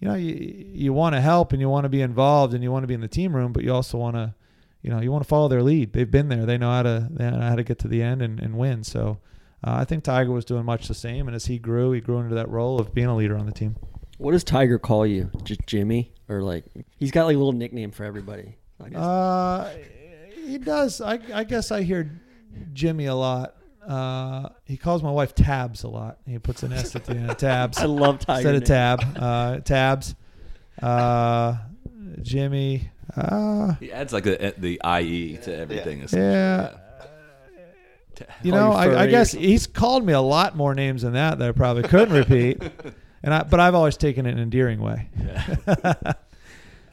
you 0.00 0.08
know 0.08 0.14
you 0.14 0.34
you 0.72 0.92
want 0.92 1.14
to 1.14 1.20
help 1.20 1.52
and 1.52 1.60
you 1.60 1.68
want 1.68 1.84
to 1.84 1.88
be 1.88 2.02
involved 2.02 2.54
and 2.54 2.62
you 2.62 2.72
want 2.72 2.82
to 2.82 2.88
be 2.88 2.94
in 2.94 3.00
the 3.00 3.08
team 3.08 3.34
room, 3.34 3.52
but 3.52 3.62
you 3.62 3.72
also 3.72 3.96
want 3.98 4.16
to 4.16 4.34
you 4.82 4.90
know 4.90 5.00
you 5.00 5.12
want 5.12 5.22
to 5.22 5.28
follow 5.28 5.48
their 5.48 5.62
lead. 5.62 5.92
They've 5.92 6.10
been 6.10 6.28
there, 6.28 6.44
they 6.44 6.58
know 6.58 6.70
how 6.70 6.82
to 6.82 7.08
they 7.10 7.30
know 7.30 7.40
how 7.40 7.54
to 7.54 7.62
get 7.62 7.78
to 7.80 7.88
the 7.88 8.02
end 8.02 8.22
and, 8.22 8.40
and 8.40 8.56
win. 8.56 8.84
So. 8.84 9.18
Uh, 9.66 9.76
I 9.76 9.86
think 9.86 10.04
Tiger 10.04 10.30
was 10.30 10.44
doing 10.44 10.66
much 10.66 10.88
the 10.88 10.94
same, 10.94 11.26
and 11.26 11.34
as 11.34 11.46
he 11.46 11.58
grew, 11.58 11.92
he 11.92 12.02
grew 12.02 12.18
into 12.18 12.34
that 12.34 12.50
role 12.50 12.78
of 12.78 12.92
being 12.92 13.06
a 13.06 13.16
leader 13.16 13.34
on 13.34 13.46
the 13.46 13.52
team. 13.52 13.76
What 14.18 14.32
does 14.32 14.44
Tiger 14.44 14.78
call 14.78 15.06
you? 15.06 15.30
Just 15.42 15.60
Jimmy, 15.66 16.12
or 16.28 16.42
like 16.42 16.66
he's 16.98 17.10
got 17.10 17.24
like 17.24 17.34
a 17.34 17.38
little 17.38 17.54
nickname 17.54 17.90
for 17.90 18.04
everybody. 18.04 18.56
I 18.78 18.88
guess. 18.90 19.00
Uh, 19.00 19.74
he 20.46 20.58
does. 20.58 21.00
I, 21.00 21.18
I 21.32 21.44
guess 21.44 21.70
I 21.70 21.82
hear 21.82 22.10
Jimmy 22.72 23.06
a 23.06 23.14
lot. 23.14 23.56
Uh, 23.86 24.48
he 24.64 24.76
calls 24.76 25.02
my 25.02 25.10
wife 25.10 25.34
Tabs 25.34 25.82
a 25.82 25.88
lot. 25.88 26.18
He 26.26 26.38
puts 26.38 26.62
an 26.62 26.72
S 26.72 26.96
at 26.96 27.04
the 27.04 27.12
end 27.14 27.30
of 27.30 27.36
Tabs 27.36 27.78
I 27.80 27.84
love 27.84 28.18
Tiger 28.20 28.50
instead 28.54 28.54
of 28.54 29.00
names. 29.00 29.14
Tab. 29.14 29.22
Uh, 29.22 29.60
tabs. 29.60 30.14
Uh, 30.80 31.56
Jimmy. 32.22 32.90
Uh, 33.16 33.74
He 33.74 33.92
adds 33.92 34.12
like 34.12 34.26
a, 34.26 34.54
the 34.56 34.80
IE 35.00 35.36
to 35.38 35.54
everything. 35.56 36.00
essentially. 36.00 36.32
yeah. 36.32 36.76
You 38.42 38.52
know, 38.52 38.70
I, 38.72 39.02
I 39.02 39.06
guess 39.08 39.32
he's 39.32 39.66
called 39.66 40.06
me 40.06 40.12
a 40.12 40.20
lot 40.20 40.56
more 40.56 40.74
names 40.74 41.02
than 41.02 41.14
that 41.14 41.38
that 41.40 41.48
I 41.48 41.52
probably 41.52 41.82
couldn't 41.82 42.14
repeat. 42.14 42.62
And 43.24 43.32
I, 43.32 43.42
but 43.42 43.58
I've 43.58 43.74
always 43.74 43.96
taken 43.96 44.26
it 44.26 44.32
in 44.32 44.36
an 44.36 44.42
endearing 44.42 44.82
way. 44.82 45.08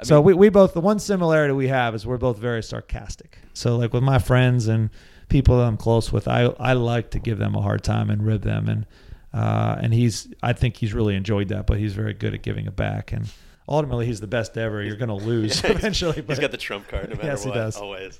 so 0.03 0.21
we, 0.21 0.33
we 0.33 0.49
both 0.49 0.73
the 0.73 0.81
one 0.81 0.99
similarity 0.99 1.53
we 1.53 1.67
have 1.67 1.95
is 1.95 2.05
we're 2.05 2.17
both 2.17 2.37
very 2.37 2.63
sarcastic. 2.63 3.37
So 3.53 3.77
like 3.77 3.93
with 3.93 4.03
my 4.03 4.19
friends 4.19 4.67
and 4.67 4.89
people 5.29 5.57
that 5.57 5.63
I'm 5.65 5.77
close 5.77 6.11
with, 6.11 6.27
I 6.27 6.45
I 6.59 6.73
like 6.73 7.11
to 7.11 7.19
give 7.19 7.37
them 7.37 7.55
a 7.55 7.61
hard 7.61 7.83
time 7.83 8.09
and 8.09 8.25
rib 8.25 8.41
them 8.41 8.67
and 8.69 8.85
uh, 9.33 9.77
and 9.81 9.93
he's 9.93 10.27
I 10.43 10.53
think 10.53 10.77
he's 10.77 10.93
really 10.93 11.15
enjoyed 11.15 11.47
that, 11.49 11.67
but 11.67 11.77
he's 11.77 11.93
very 11.93 12.13
good 12.13 12.33
at 12.33 12.41
giving 12.41 12.65
it 12.65 12.75
back 12.75 13.11
and 13.13 13.29
ultimately 13.69 14.05
he's 14.05 14.19
the 14.19 14.27
best 14.27 14.57
ever. 14.57 14.83
You're 14.83 14.97
going 14.97 15.09
to 15.09 15.25
lose 15.25 15.63
eventually. 15.63 16.13
He's 16.15 16.23
but- 16.25 16.41
got 16.41 16.51
the 16.51 16.57
trump 16.57 16.87
card 16.87 17.09
no 17.09 17.15
matter 17.15 17.27
Yes, 17.27 17.43
he 17.43 17.49
what. 17.49 17.55
does. 17.55 17.77
Always. 17.77 18.19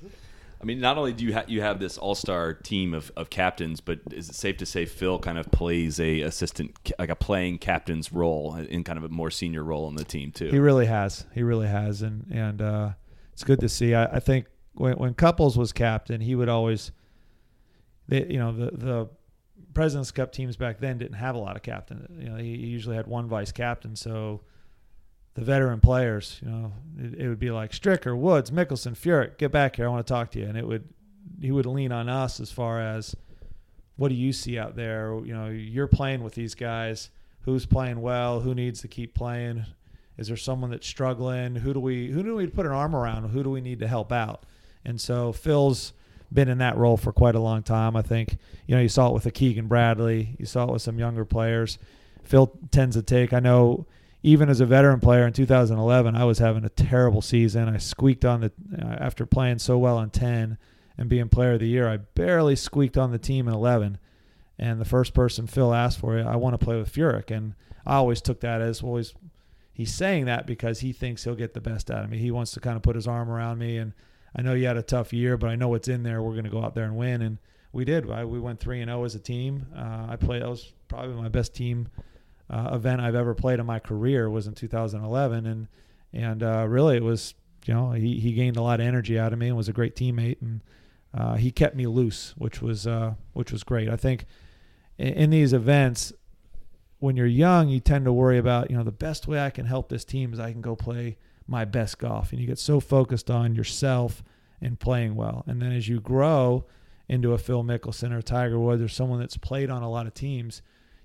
I 0.62 0.66
mean, 0.66 0.80
not 0.80 0.98
only 0.98 1.12
do 1.12 1.26
you 1.26 1.34
ha- 1.34 1.46
you 1.48 1.62
have 1.62 1.80
this 1.80 1.98
all 1.98 2.14
star 2.14 2.54
team 2.54 2.94
of, 2.94 3.12
of 3.18 3.30
captains, 3.30 3.82
but 3.82 4.00
is 4.12 4.30
it 4.30 4.36
safe 4.36 4.58
to 4.58 4.66
say 4.66 4.86
Phil 4.86 5.18
kind 5.18 5.38
of 5.38 5.50
plays 5.52 6.00
a 6.00 6.22
assistant, 6.22 6.78
like 7.00 7.10
a 7.10 7.16
playing 7.16 7.58
captain's 7.58 8.14
role 8.14 8.56
in 8.56 8.84
kind 8.84 8.98
of 8.98 9.04
a 9.04 9.10
more 9.10 9.32
senior 9.32 9.64
role 9.64 9.86
on 9.86 9.96
the 9.96 10.04
team 10.04 10.32
too? 10.32 10.50
He 10.50 10.60
really 10.60 10.86
has. 10.86 11.26
He 11.34 11.42
really 11.42 11.68
has, 11.68 12.04
and 12.04 12.28
and 12.32 12.62
uh, 12.62 12.90
it's 13.34 13.44
good 13.44 13.60
to 13.62 13.70
see. 13.70 13.96
I, 13.96 14.06
I 14.06 14.20
think 14.20 14.46
when 14.74 14.94
when 14.98 15.14
Couples 15.16 15.58
was 15.58 15.74
captain, 15.74 16.22
he 16.22 16.36
would 16.36 16.50
always, 16.50 16.92
they, 18.08 18.26
you 18.28 18.38
know, 18.38 18.52
the 18.52 18.72
the 18.72 19.10
Presidents 19.74 20.12
Cup 20.12 20.32
teams 20.32 20.58
back 20.58 20.80
then 20.80 20.98
didn't 21.00 21.18
have 21.18 21.34
a 21.34 21.40
lot 21.40 21.56
of 21.56 21.64
captain. 21.64 22.08
You 22.20 22.30
know, 22.30 22.36
he 22.36 22.50
usually 22.50 22.96
had 22.96 23.08
one 23.08 23.28
vice 23.28 23.52
captain, 23.52 23.96
so 23.96 24.42
the 25.34 25.42
veteran 25.42 25.80
players, 25.80 26.40
you 26.44 26.50
know, 26.50 26.74
it, 27.00 27.22
it 27.22 27.30
would 27.30 27.40
be 27.40 27.52
like 27.52 27.72
Stricker, 27.72 28.18
Woods, 28.18 28.52
Mickelson, 28.52 28.96
Furyk, 28.96 29.38
get 29.38 29.52
back 29.52 29.78
here. 29.78 29.86
I 29.86 29.90
want 29.90 30.06
to 30.06 30.12
talk 30.14 30.32
to 30.32 30.40
you, 30.40 30.46
and 30.46 30.58
it 30.58 30.68
would 30.68 30.88
he 31.40 31.52
would 31.52 31.66
lean 31.66 31.92
on 31.92 32.10
us 32.10 32.40
as 32.40 32.52
far 32.52 32.80
as 32.80 33.16
what 33.96 34.10
do 34.10 34.16
you 34.16 34.34
see 34.34 34.58
out 34.58 34.76
there? 34.76 35.14
You 35.24 35.34
know, 35.34 35.48
you're 35.48 35.88
playing 35.88 36.24
with 36.24 36.34
these 36.34 36.56
guys. 36.56 37.10
Who's 37.42 37.66
playing 37.66 38.02
well? 38.02 38.42
Who 38.42 38.54
needs 38.54 38.82
to 38.82 38.88
keep 38.88 39.14
playing? 39.16 39.66
Is 40.18 40.28
there 40.28 40.38
someone 40.38 40.70
that's 40.70 40.88
struggling? 40.88 41.56
Who 41.56 41.74
do 41.74 41.80
we 41.80 42.12
who 42.12 42.22
do 42.22 42.36
we 42.36 42.48
put 42.48 42.66
an 42.66 42.72
arm 42.72 42.96
around? 42.96 43.30
Who 43.30 43.44
do 43.44 43.50
we 43.50 43.62
need 43.62 43.80
to 43.80 43.88
help 43.88 44.12
out? 44.12 44.46
And 44.86 45.00
so 45.00 45.32
Phil's 45.32 45.94
been 46.32 46.48
in 46.48 46.60
that 46.60 46.78
role 46.78 46.98
for 46.98 47.12
quite 47.12 47.36
a 47.36 47.40
long 47.40 47.64
time. 47.64 47.96
I 47.96 48.02
think 48.02 48.38
you 48.68 48.76
know 48.76 48.82
you 48.82 48.90
saw 48.90 49.10
it 49.10 49.14
with 49.14 49.24
the 49.24 49.32
Keegan 49.32 49.68
Bradley. 49.68 50.36
You 50.38 50.46
saw 50.46 50.66
it 50.66 50.72
with 50.72 50.82
some 50.82 51.00
younger 51.00 51.26
players. 51.26 51.80
Phil 52.24 52.52
tends 52.72 52.96
to 52.96 53.02
take. 53.02 53.34
I 53.34 53.40
know 53.40 53.88
even 54.24 54.50
as 54.50 54.60
a 54.60 54.66
veteran 54.66 55.00
player 55.00 55.26
in 55.26 55.34
2011, 55.34 56.16
I 56.16 56.24
was 56.26 56.40
having 56.40 56.64
a 56.64 56.70
terrible 56.70 57.22
season. 57.22 57.68
I 57.68 57.78
squeaked 57.78 58.24
on 58.24 58.42
the 58.42 58.52
uh, 58.80 58.98
after 59.00 59.26
playing 59.26 59.60
so 59.60 59.78
well 59.78 60.00
in 60.00 60.12
10 60.12 60.58
and 60.98 61.10
being 61.10 61.30
player 61.30 61.54
of 61.54 61.60
the 61.60 61.68
year. 61.68 61.90
I 61.90 61.98
barely 61.98 62.56
squeaked 62.56 62.98
on 62.98 63.12
the 63.12 63.18
team 63.18 63.48
in 63.48 63.54
11. 63.54 63.98
And 64.60 64.80
the 64.80 64.86
first 64.86 65.16
person 65.16 65.48
Phil 65.48 65.74
asked 65.74 66.00
for, 66.00 66.20
I 66.20 66.36
want 66.36 66.54
to 66.54 66.64
play 66.64 66.78
with 66.78 66.94
Furyk, 66.94 67.36
and 67.36 67.56
I 67.86 67.96
always 67.96 68.22
took 68.22 68.42
that 68.42 68.62
as 68.62 68.84
well. 68.84 69.04
He's 69.74 69.94
saying 69.94 70.26
that 70.26 70.46
because 70.46 70.82
he 70.82 70.94
thinks 70.94 71.24
he'll 71.24 71.34
get 71.34 71.56
the 71.56 71.62
best 71.62 71.90
out 71.90 72.04
of 72.04 72.12
me. 72.12 72.20
He 72.20 72.30
wants 72.30 72.52
to 72.52 72.60
kind 72.60 72.76
of 72.76 72.84
put 72.84 72.96
his 72.96 73.08
arm 73.08 73.32
around 73.32 73.58
me, 73.58 73.78
and 73.78 73.94
I 74.36 74.44
know 74.44 74.54
you 74.54 74.68
had 74.68 74.78
a 74.78 74.84
tough 74.84 75.14
year, 75.14 75.36
but 75.38 75.50
I 75.50 75.56
know 75.56 75.70
what's 75.70 75.88
in 75.88 76.04
there. 76.04 76.22
We're 76.22 76.34
going 76.34 76.44
to 76.44 76.52
go 76.52 76.64
out 76.64 76.76
there 76.76 76.86
and 76.86 76.96
win, 76.96 77.24
and 77.24 77.40
we 77.74 77.86
did. 77.86 78.10
I, 78.12 78.24
we 78.26 78.40
went 78.40 78.60
three 78.60 78.82
and 78.82 78.90
zero 78.90 79.04
as 79.04 79.16
a 79.16 79.20
team. 79.20 79.66
Uh, 79.76 80.08
I 80.10 80.16
played. 80.18 80.44
That 80.44 80.50
was 80.50 80.74
probably 80.88 81.16
my 81.16 81.30
best 81.30 81.56
team 81.56 81.88
uh, 82.52 82.70
event 82.74 83.02
I've 83.02 83.16
ever 83.16 83.34
played 83.34 83.60
in 83.60 83.66
my 83.66 83.80
career. 83.80 84.30
Was 84.30 84.46
in 84.46 84.54
2011, 84.54 85.46
and 85.48 85.68
and 86.14 86.44
uh, 86.44 86.68
really 86.68 86.98
it 86.98 87.04
was 87.04 87.34
you 87.66 87.74
know 87.74 87.92
he 87.92 88.20
he 88.20 88.34
gained 88.34 88.58
a 88.58 88.62
lot 88.62 88.80
of 88.80 88.86
energy 88.86 89.18
out 89.18 89.34
of 89.34 89.40
me 89.40 89.48
and 89.48 89.58
was 89.58 89.70
a 89.70 89.74
great 89.74 89.96
teammate, 89.96 90.42
and 90.42 90.62
uh, 91.14 91.36
he 91.36 91.52
kept 91.52 91.76
me 91.76 91.88
loose, 91.88 92.36
which 92.38 92.62
was 92.62 92.86
uh, 92.86 93.16
which 93.34 93.52
was 93.52 93.64
great. 93.64 93.90
I 93.90 93.96
think 93.96 94.26
in, 94.98 95.14
in 95.14 95.30
these 95.32 95.54
events 95.54 96.14
when 97.02 97.18
you're 97.18 97.26
young, 97.26 97.68
you 97.68 97.80
tend 97.80 98.06
to 98.06 98.14
worry 98.14 98.38
about, 98.38 98.70
you 98.70 98.78
know, 98.78 98.84
the 98.84 98.92
best 98.92 99.28
way 99.28 99.44
I 99.44 99.50
can 99.50 99.66
help 99.66 99.90
this 99.90 100.06
team 100.06 100.34
is 100.34 100.40
I 100.40 100.52
can 100.52 100.62
go 100.62 100.76
play 100.76 101.18
my 101.48 101.66
best 101.66 101.98
golf. 101.98 102.32
And 102.32 102.40
you 102.40 102.46
get 102.46 102.60
so 102.60 102.80
focused 102.80 103.32
on 103.32 103.56
yourself 103.56 104.24
and 104.62 104.80
playing 104.80 105.16
well. 105.16 105.44
And 105.48 105.60
then 105.60 105.72
as 105.72 105.88
you 105.88 106.00
grow 106.00 106.66
into 107.10 107.34
a 107.34 107.40
Phil 107.40 107.64
Mickelson 107.64 108.14
or 108.14 108.22
Tiger 108.22 108.60
Woods 108.60 108.84
or 108.84 108.88
someone 108.88 109.20
that's 109.20 109.36
played 109.36 109.72
on 109.72 109.82
a 109.82 109.90
lot 109.90 110.06
of 110.06 110.14
teams, 110.14 110.62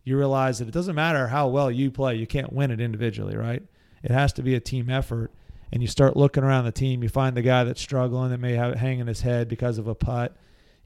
you 0.07 0.17
realize 0.17 0.61
that 0.61 0.69
it 0.69 0.71
doesn't 0.71 0.95
matter 0.95 1.27
how 1.27 1.49
well 1.49 1.69
you 1.69 1.91
play, 1.91 2.15
you 2.15 2.29
can't 2.29 2.53
win 2.53 2.71
it 2.71 2.81
individually, 2.81 3.37
right? 3.37 3.63
It 4.05 4.13
has 4.13 4.33
to 4.35 4.43
be 4.43 4.55
a 4.55 4.61
team 4.61 4.89
effort. 4.89 5.33
And 5.73 5.83
you 5.83 5.89
start 5.89 6.17
looking 6.17 6.45
around 6.45 6.65
the 6.65 6.73
team, 6.73 7.03
you 7.03 7.09
find 7.09 7.37
the 7.37 7.43
guy 7.43 7.65
that's 7.65 7.81
struggling 7.81 8.31
that 8.31 8.39
may 8.39 8.53
have 8.53 8.73
it 8.73 8.79
hanging 8.79 9.09
his 9.09 9.21
head 9.21 9.49
because 9.49 9.79
of 9.79 9.89
a 9.89 9.97
putt. 9.97 10.37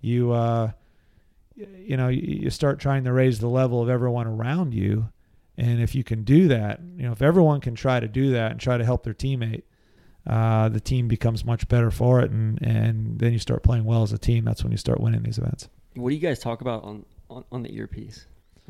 You, 0.00 0.32
uh, 0.32 0.70
you 1.54 1.98
know, 1.98 2.08
you 2.08 2.48
start 2.48 2.80
trying 2.80 3.04
to 3.04 3.12
raise 3.12 3.40
the 3.40 3.46
level 3.46 3.82
of 3.82 3.90
everyone 3.90 4.26
around 4.26 4.72
you. 4.72 5.10
And 5.58 5.82
if 5.82 5.94
you 5.94 6.02
can 6.02 6.24
do 6.24 6.48
that, 6.48 6.80
you 6.96 7.02
know, 7.02 7.12
if 7.12 7.20
everyone 7.20 7.60
can 7.60 7.74
try 7.74 8.00
to 8.00 8.08
do 8.08 8.30
that 8.30 8.52
and 8.52 8.58
try 8.58 8.78
to 8.78 8.84
help 8.86 9.02
their 9.02 9.12
teammate, 9.12 9.64
uh, 10.26 10.70
the 10.70 10.80
team 10.80 11.08
becomes 11.08 11.44
much 11.44 11.68
better 11.68 11.90
for 11.90 12.20
it. 12.20 12.30
And, 12.30 12.60
and 12.62 13.18
then 13.18 13.34
you 13.34 13.38
start 13.38 13.62
playing 13.62 13.84
well 13.84 14.02
as 14.02 14.14
a 14.14 14.18
team. 14.18 14.46
That's 14.46 14.64
when 14.64 14.72
you 14.72 14.78
start 14.78 14.98
winning 14.98 15.22
these 15.24 15.36
events. 15.36 15.68
What 15.94 16.08
do 16.08 16.14
you 16.14 16.22
guys 16.22 16.38
talk 16.38 16.62
about 16.62 16.84
on, 16.84 17.04
on, 17.28 17.44
on 17.52 17.62
the 17.62 17.76
earpiece? 17.76 18.24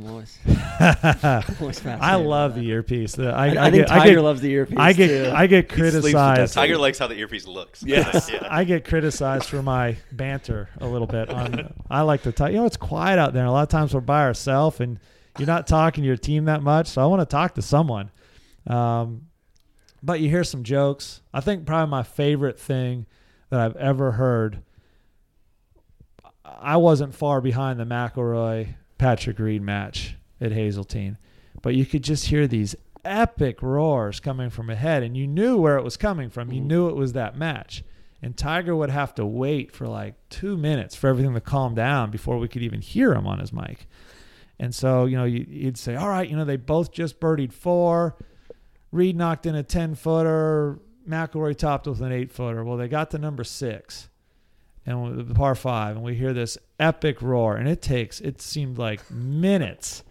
I'm 0.07 0.37
I'm 0.81 1.57
always 1.61 1.79
fascinated 1.79 2.01
I 2.01 2.17
by 2.17 2.25
love 2.25 2.55
the 2.55 2.69
earpiece. 2.69 3.15
The, 3.15 3.29
I, 3.29 3.49
I, 3.49 3.55
I, 3.55 3.67
I, 3.67 3.71
think 3.71 3.75
get, 3.75 3.89
Tiger 3.89 4.01
I 4.01 4.15
get, 4.15 4.21
loves 4.23 4.41
the 4.41 4.51
earpiece. 4.51 4.79
I 4.79 4.93
get, 4.93 5.09
too. 5.09 5.33
I 5.35 5.47
get 5.47 5.71
sleeps 5.71 5.83
with 5.83 5.93
that 5.93 6.03
criticized. 6.03 6.55
Tiger 6.55 6.79
likes 6.79 6.99
how 6.99 7.07
the 7.07 7.17
earpiece 7.17 7.47
looks. 7.47 7.83
Yes. 7.83 8.31
yeah. 8.33 8.47
I 8.51 8.65
get 8.65 8.85
criticized 8.85 9.49
for 9.49 9.63
my 9.63 9.97
banter 10.13 10.69
a 10.79 10.87
little 10.87 11.07
bit. 11.07 11.29
On, 11.31 11.75
I 11.91 12.03
like 12.03 12.23
to 12.23 12.33
talk. 12.33 12.51
You 12.51 12.59
know, 12.59 12.67
it's 12.67 12.77
quiet 12.77 13.19
out 13.19 13.33
there. 13.33 13.45
A 13.45 13.51
lot 13.51 13.63
of 13.63 13.69
times 13.69 13.95
we're 13.95 14.01
by 14.01 14.23
ourselves 14.23 14.81
and 14.81 14.99
you're 15.39 15.47
not 15.47 15.67
talking 15.67 16.03
to 16.03 16.07
your 16.07 16.17
team 16.17 16.47
that 16.47 16.63
much. 16.63 16.89
So 16.89 17.03
I 17.03 17.07
want 17.07 17.21
to 17.21 17.27
talk 17.27 17.55
to 17.55 17.63
someone. 17.63 18.11
Um, 18.67 19.27
but 20.03 20.21
you 20.21 20.29
hear 20.29 20.45
some 20.45 20.65
jokes. 20.65 21.21
I 21.33 21.41
think 21.41 21.67
probably 21.67 21.91
my 21.91 22.03
favorite 22.03 22.59
thing 22.59 23.07
that 23.51 23.61
I've 23.61 23.77
ever 23.77 24.13
heard. 24.13 24.63
I 26.45 26.79
wasn't 26.79 27.15
far 27.15 27.41
behind 27.41 27.79
the 27.79 27.85
McIlroy 27.85 28.75
Patrick 29.01 29.39
Reed 29.39 29.63
match 29.63 30.17
at 30.43 30.53
Hazeltine, 30.53 31.17
but 31.63 31.75
you 31.75 31.87
could 31.87 32.05
just 32.05 32.27
hear 32.27 32.47
these 32.47 32.77
epic 33.03 33.63
roars 33.63 34.21
coming 34.21 34.51
from 34.51 34.69
ahead, 34.69 35.03
and 35.03 35.17
you 35.17 35.27
knew 35.27 35.57
where 35.57 35.79
it 35.79 35.83
was 35.83 35.97
coming 35.97 36.29
from. 36.29 36.53
You 36.53 36.59
mm-hmm. 36.59 36.69
knew 36.69 36.89
it 36.89 36.97
was 36.97 37.15
that 37.15 37.35
match, 37.35 37.83
and 38.21 38.37
Tiger 38.37 38.77
would 38.77 38.91
have 38.91 39.15
to 39.15 39.25
wait 39.25 39.73
for 39.73 39.89
like 39.89 40.17
two 40.29 40.55
minutes 40.55 40.95
for 40.95 41.09
everything 41.09 41.33
to 41.33 41.41
calm 41.41 41.75
down 41.75 42.11
before 42.11 42.37
we 42.37 42.47
could 42.47 42.61
even 42.61 42.83
hear 42.83 43.15
him 43.15 43.27
on 43.27 43.39
his 43.39 43.55
mic. 43.55 43.89
And 44.59 44.75
so, 44.75 45.07
you 45.07 45.17
know, 45.17 45.25
you, 45.25 45.47
you'd 45.49 45.79
say, 45.79 45.97
all 45.97 46.11
right, 46.11 46.29
you 46.29 46.37
know, 46.37 46.45
they 46.45 46.59
both 46.59 46.93
just 46.93 47.21
birdied 47.21 47.55
four. 47.55 48.19
Reed 48.93 49.17
knocked 49.17 49.47
in 49.47 49.55
a 49.55 49.63
10 49.63 49.95
footer. 49.95 50.79
McIlroy 51.09 51.57
topped 51.57 51.87
with 51.87 52.03
an 52.03 52.13
eight 52.13 52.31
footer. 52.31 52.63
Well, 52.63 52.77
they 52.77 52.87
got 52.87 53.11
to 53.13 53.19
number 53.19 53.45
six 53.45 54.10
and 54.87 55.29
the 55.29 55.35
par 55.35 55.55
five, 55.55 55.97
and 55.97 56.05
we 56.05 56.15
hear 56.15 56.33
this 56.33 56.57
epic 56.79 57.21
roar. 57.21 57.57
And 57.57 57.69
it 57.69 57.83
takes, 57.83 58.21
it 58.21 58.41
seemed 58.41 58.79
like 58.79 59.11
minutes 59.11 60.03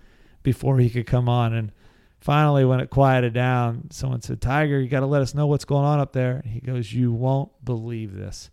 before 0.43 0.77
he 0.79 0.89
could 0.89 1.07
come 1.07 1.27
on. 1.27 1.53
And 1.53 1.71
finally, 2.19 2.63
when 2.65 2.79
it 2.79 2.89
quieted 2.89 3.33
down, 3.33 3.89
someone 3.91 4.21
said, 4.21 4.41
Tiger, 4.41 4.79
you 4.79 4.87
got 4.87 4.99
to 5.01 5.05
let 5.05 5.21
us 5.21 5.33
know 5.33 5.47
what's 5.47 5.65
going 5.65 5.85
on 5.85 5.99
up 5.99 6.13
there. 6.13 6.37
And 6.37 6.45
he 6.45 6.59
goes, 6.59 6.93
You 6.93 7.11
won't 7.11 7.51
believe 7.63 8.15
this. 8.15 8.49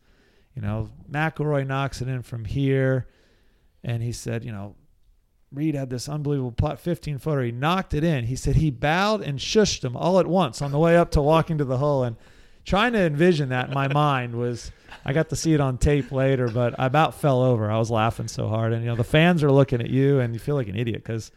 You 0.55 0.62
know, 0.62 0.89
McIlroy 1.11 1.67
knocks 1.67 2.01
it 2.01 2.09
in 2.09 2.23
from 2.23 2.45
here. 2.45 3.07
And 3.85 4.03
he 4.03 4.12
said, 4.12 4.45
You 4.45 4.53
know, 4.53 4.75
Reed 5.53 5.75
had 5.75 5.91
this 5.91 6.09
unbelievable 6.09 6.53
putt, 6.53 6.81
15 6.81 7.19
footer. 7.19 7.43
He 7.43 7.53
knocked 7.53 7.95
it 7.95 8.03
in. 8.03 8.25
He 8.25 8.37
said 8.37 8.57
he 8.57 8.71
bowed 8.71 9.23
and 9.23 9.39
shushed 9.39 9.85
him 9.85 9.97
all 9.97 10.19
at 10.19 10.27
once 10.27 10.61
on 10.61 10.73
the 10.73 10.79
way 10.79 10.97
up 10.97 11.11
to 11.12 11.23
walking 11.23 11.59
to 11.59 11.64
the 11.64 11.79
hole. 11.79 12.03
And 12.05 12.17
trying 12.67 12.93
to 12.93 13.01
envision 13.01 13.49
that 13.51 13.69
in 13.69 13.75
my 13.75 13.89
mind 13.93 14.35
was, 14.35 14.71
I 15.05 15.12
got 15.12 15.31
to 15.31 15.37
see 15.37 15.55
it 15.55 15.61
on 15.61 15.79
tape 15.79 16.12
later, 16.12 16.49
but 16.49 16.79
I 16.79 16.87
about 16.87 17.14
fell 17.14 17.41
over. 17.41 17.71
I 17.71 17.79
was 17.79 17.91
laughing 17.91 18.29
so 18.29 18.49
hard. 18.49 18.73
And, 18.73 18.83
you 18.83 18.91
know, 18.91 18.97
the 18.97 19.05
fans 19.05 19.43
are 19.43 19.51
looking 19.53 19.81
at 19.81 19.89
you 19.89 20.21
and 20.21 20.35
you 20.35 20.41
feel 20.41 20.57
like 20.57 20.69
an 20.69 20.77
idiot 20.77 21.03
because 21.03 21.31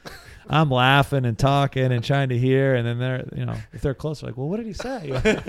I'm 0.49 0.69
laughing 0.69 1.25
and 1.25 1.37
talking 1.37 1.91
and 1.91 2.03
trying 2.03 2.29
to 2.29 2.37
hear. 2.37 2.75
And 2.75 2.85
then 2.85 2.99
they're, 2.99 3.29
you 3.35 3.45
know, 3.45 3.55
if 3.71 3.81
they're 3.81 3.93
close, 3.93 4.21
they're 4.21 4.31
like, 4.31 4.37
well, 4.37 4.49
what 4.49 4.57
did 4.57 4.65
he 4.65 4.73
say? 4.73 5.39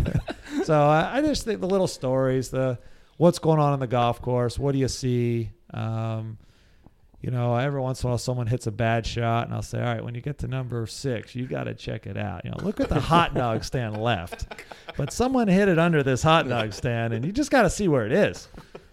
so 0.64 0.82
I, 0.82 1.18
I 1.18 1.20
just 1.20 1.44
think 1.44 1.60
the 1.60 1.68
little 1.68 1.86
stories, 1.86 2.48
the 2.48 2.78
what's 3.18 3.38
going 3.38 3.60
on 3.60 3.74
in 3.74 3.80
the 3.80 3.86
golf 3.86 4.20
course, 4.22 4.58
what 4.58 4.72
do 4.72 4.78
you 4.78 4.88
see? 4.88 5.50
Um, 5.72 6.38
you 7.26 7.32
know, 7.32 7.56
every 7.56 7.80
once 7.80 8.02
in 8.02 8.06
a 8.06 8.10
while 8.10 8.18
someone 8.18 8.46
hits 8.46 8.66
a 8.68 8.70
bad 8.70 9.04
shot, 9.04 9.46
and 9.46 9.54
I'll 9.54 9.60
say, 9.60 9.78
all 9.80 9.84
right, 9.84 10.02
when 10.04 10.14
you 10.14 10.20
get 10.20 10.38
to 10.38 10.48
number 10.48 10.86
six, 10.86 11.34
you 11.34 11.46
got 11.46 11.64
to 11.64 11.74
check 11.74 12.06
it 12.06 12.16
out. 12.16 12.44
You 12.44 12.52
know, 12.52 12.58
look 12.62 12.78
at 12.80 12.88
the 12.88 13.00
hot 13.00 13.34
dog 13.42 13.64
stand 13.64 14.00
left, 14.00 14.46
but 14.96 15.12
someone 15.12 15.48
hit 15.48 15.68
it 15.68 15.78
under 15.78 16.02
this 16.04 16.22
hot 16.22 16.48
dog 16.48 16.72
stand, 16.72 17.12
and 17.12 17.24
you 17.24 17.32
just 17.32 17.50
got 17.50 17.62
to 17.62 17.70
see 17.70 17.88
where 17.88 18.06
it 18.06 18.12
is. 18.12 18.48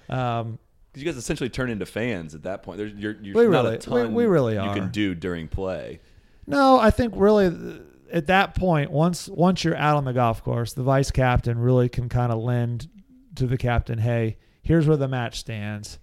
Um, 0.10 0.58
you 0.96 1.06
guys 1.06 1.16
essentially 1.16 1.50
turn 1.50 1.70
into 1.70 1.86
fans 1.86 2.36
at 2.36 2.44
that 2.44 2.64
point. 2.64 2.78
There's 2.80 2.94
you're, 2.94 3.16
you're 3.22 3.36
We 3.36 3.44
not 3.48 3.64
really- 3.66 3.76
a 3.76 3.80
ton 3.80 4.14
we- 4.16 4.24
we 4.24 4.30
really 4.30 4.54
you 4.56 4.60
are. 4.62 4.74
can 4.76 4.90
do 4.90 5.16
during 5.16 5.48
play. 5.48 6.00
No, 6.48 6.78
I 6.80 6.90
think 6.92 7.14
really 7.16 7.80
at 8.12 8.28
that 8.28 8.54
point, 8.56 8.92
once 8.92 9.28
once 9.30 9.64
you're 9.64 9.78
out 9.78 9.96
on 9.98 10.06
the 10.06 10.14
golf 10.14 10.44
course, 10.44 10.74
the 10.74 10.84
vice 10.84 11.10
captain 11.12 11.58
really 11.58 11.88
can 11.88 12.10
kind 12.10 12.32
of 12.32 12.40
lend 12.40 12.90
to 13.36 13.48
the 13.48 13.58
captain, 13.58 13.98
hey, 14.00 14.38
here's 14.62 14.88
where 14.88 14.98
the 14.98 15.08
match 15.08 15.40
stands. 15.40 16.00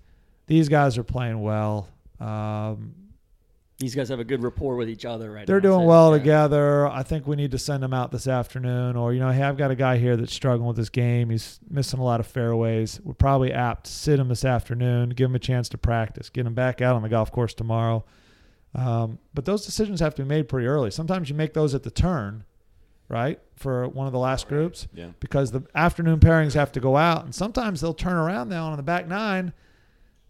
These 0.47 0.69
guys 0.69 0.97
are 0.99 1.05
playing 1.05 1.41
well. 1.43 1.89
Um, 2.21 2.95
These 3.79 3.95
guys 3.95 4.11
have 4.11 4.21
a 4.21 4.25
good 4.25 4.43
rapport 4.43 4.77
with 4.77 4.91
each 4.91 5.05
other 5.07 5.33
right 5.33 5.47
they're 5.47 5.57
now. 5.61 5.71
doing 5.71 5.81
so, 5.81 5.87
well 5.87 6.13
yeah. 6.13 6.19
together. 6.19 6.87
I 6.89 7.03
think 7.03 7.27
we 7.27 7.35
need 7.37 7.51
to 7.53 7.59
send 7.59 7.83
them 7.83 7.95
out 7.95 8.13
this 8.13 8.27
afternoon, 8.29 8.95
or 8.97 9.15
you 9.15 9.21
know, 9.21 9.31
hey, 9.31 9.43
I've 9.43 9.57
got 9.57 9.71
a 9.71 9.75
guy 9.75 9.97
here 9.97 10.17
that's 10.17 10.35
struggling 10.35 10.67
with 10.69 10.77
this 10.77 10.91
game. 10.91 11.31
He's 11.31 11.59
missing 11.71 11.99
a 11.99 12.05
lot 12.05 12.21
of 12.21 12.27
fairways. 12.27 13.01
We're 13.03 13.15
probably 13.15 13.53
apt 13.53 13.85
to 13.87 13.91
sit 13.93 14.21
him 14.21 14.29
this 14.29 14.45
afternoon, 14.45 15.11
give 15.11 15.31
him 15.31 15.35
a 15.35 15.39
chance 15.41 15.69
to 15.71 15.79
practice, 15.79 16.29
get 16.29 16.45
him 16.47 16.55
back 16.55 16.83
out 16.83 16.95
on 16.95 17.01
the 17.03 17.09
golf 17.09 17.33
course 17.33 17.55
tomorrow. 17.55 18.05
Um, 18.75 19.19
but 19.35 19.47
those 19.47 19.65
decisions 19.65 19.99
have 20.01 20.15
to 20.17 20.23
be 20.23 20.29
made 20.29 20.49
pretty 20.49 20.67
early. 20.69 20.91
Sometimes 20.91 21.29
you 21.31 21.35
make 21.35 21.55
those 21.55 21.75
at 21.75 21.83
the 21.83 21.91
turn, 21.91 22.45
right, 23.09 23.41
for 23.57 23.89
one 23.89 24.07
of 24.07 24.13
the 24.13 24.19
last 24.19 24.47
groups, 24.47 24.87
Yeah. 24.95 25.09
because 25.21 25.51
the 25.53 25.63
afternoon 25.75 26.21
pairings 26.21 26.53
have 26.55 26.71
to 26.73 26.81
go 26.81 26.97
out, 26.97 27.25
and 27.25 27.35
sometimes 27.35 27.81
they'll 27.81 27.95
turn 27.95 28.13
around 28.17 28.49
now 28.51 28.67
on 28.67 28.77
the 28.77 28.83
back 28.83 29.09
nine. 29.09 29.53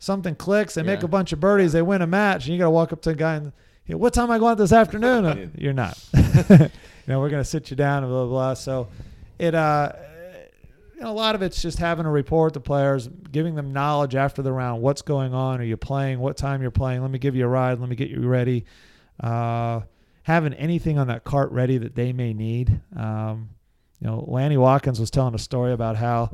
Something 0.01 0.34
clicks, 0.34 0.74
they 0.74 0.82
make 0.82 1.03
a 1.03 1.09
bunch 1.09 1.32
of 1.32 1.40
birdies, 1.40 1.72
they 1.72 1.82
win 1.82 2.03
a 2.03 2.07
match, 2.07 2.46
and 2.46 2.55
you 2.55 2.59
got 2.59 2.64
to 2.64 2.70
walk 2.70 2.92
up 2.92 3.03
to 3.03 3.11
the 3.11 3.14
guy 3.14 3.36
and, 3.36 3.53
know, 3.90 3.98
what 3.98 4.14
time 4.14 4.24
am 4.24 4.30
I 4.30 4.38
going 4.38 4.53
out 4.53 4.59
this 4.59 4.72
afternoon? 4.72 5.24
And 5.24 5.53
You're 5.59 5.72
not. 5.72 6.03
you 6.14 6.70
know, 7.07 7.20
we're 7.20 7.28
going 7.28 7.42
to 7.42 7.48
sit 7.48 7.70
you 7.70 7.76
down 7.76 8.03
and 8.03 8.11
blah, 8.11 8.24
blah, 8.24 8.30
blah. 8.30 8.55
So 8.55 8.88
it, 9.38 9.55
uh, 9.55 9.92
you 10.94 11.03
know, 11.03 11.11
a 11.11 11.12
lot 11.12 11.34
of 11.34 11.42
it's 11.42 11.61
just 11.61 11.78
having 11.78 12.07
a 12.07 12.11
report 12.11 12.55
to 12.55 12.61
players, 12.61 13.09
giving 13.09 13.55
them 13.55 13.72
knowledge 13.72 14.14
after 14.14 14.42
the 14.42 14.53
round. 14.53 14.82
What's 14.82 15.03
going 15.03 15.34
on? 15.34 15.61
Are 15.61 15.64
you 15.64 15.76
playing? 15.76 16.20
What 16.20 16.36
time 16.36 16.62
you're 16.62 16.70
playing? 16.70 17.03
Let 17.03 17.11
me 17.11 17.18
give 17.18 17.36
you 17.36 17.44
a 17.44 17.48
ride. 17.48 17.78
Let 17.78 17.88
me 17.88 17.96
get 17.96 18.11
you 18.11 18.26
ready. 18.26 18.64
Uh, 19.18 19.80
having 20.22 20.55
anything 20.55 20.98
on 20.98 21.09
that 21.09 21.24
cart 21.24 21.51
ready 21.53 21.78
that 21.78 21.94
they 21.94 22.12
may 22.12 22.32
need. 22.32 22.80
Um, 22.96 23.51
you 24.01 24.07
know, 24.07 24.24
Lanny 24.28 24.57
Wadkins 24.57 24.98
was 24.98 25.11
telling 25.11 25.34
a 25.34 25.38
story 25.38 25.72
about 25.72 25.96
how 25.96 26.32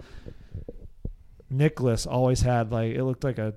Nicklaus 1.50 2.06
always 2.06 2.42
had 2.42 2.72
like 2.72 2.94
it 2.94 3.04
looked 3.04 3.24
like 3.24 3.38
a 3.38 3.54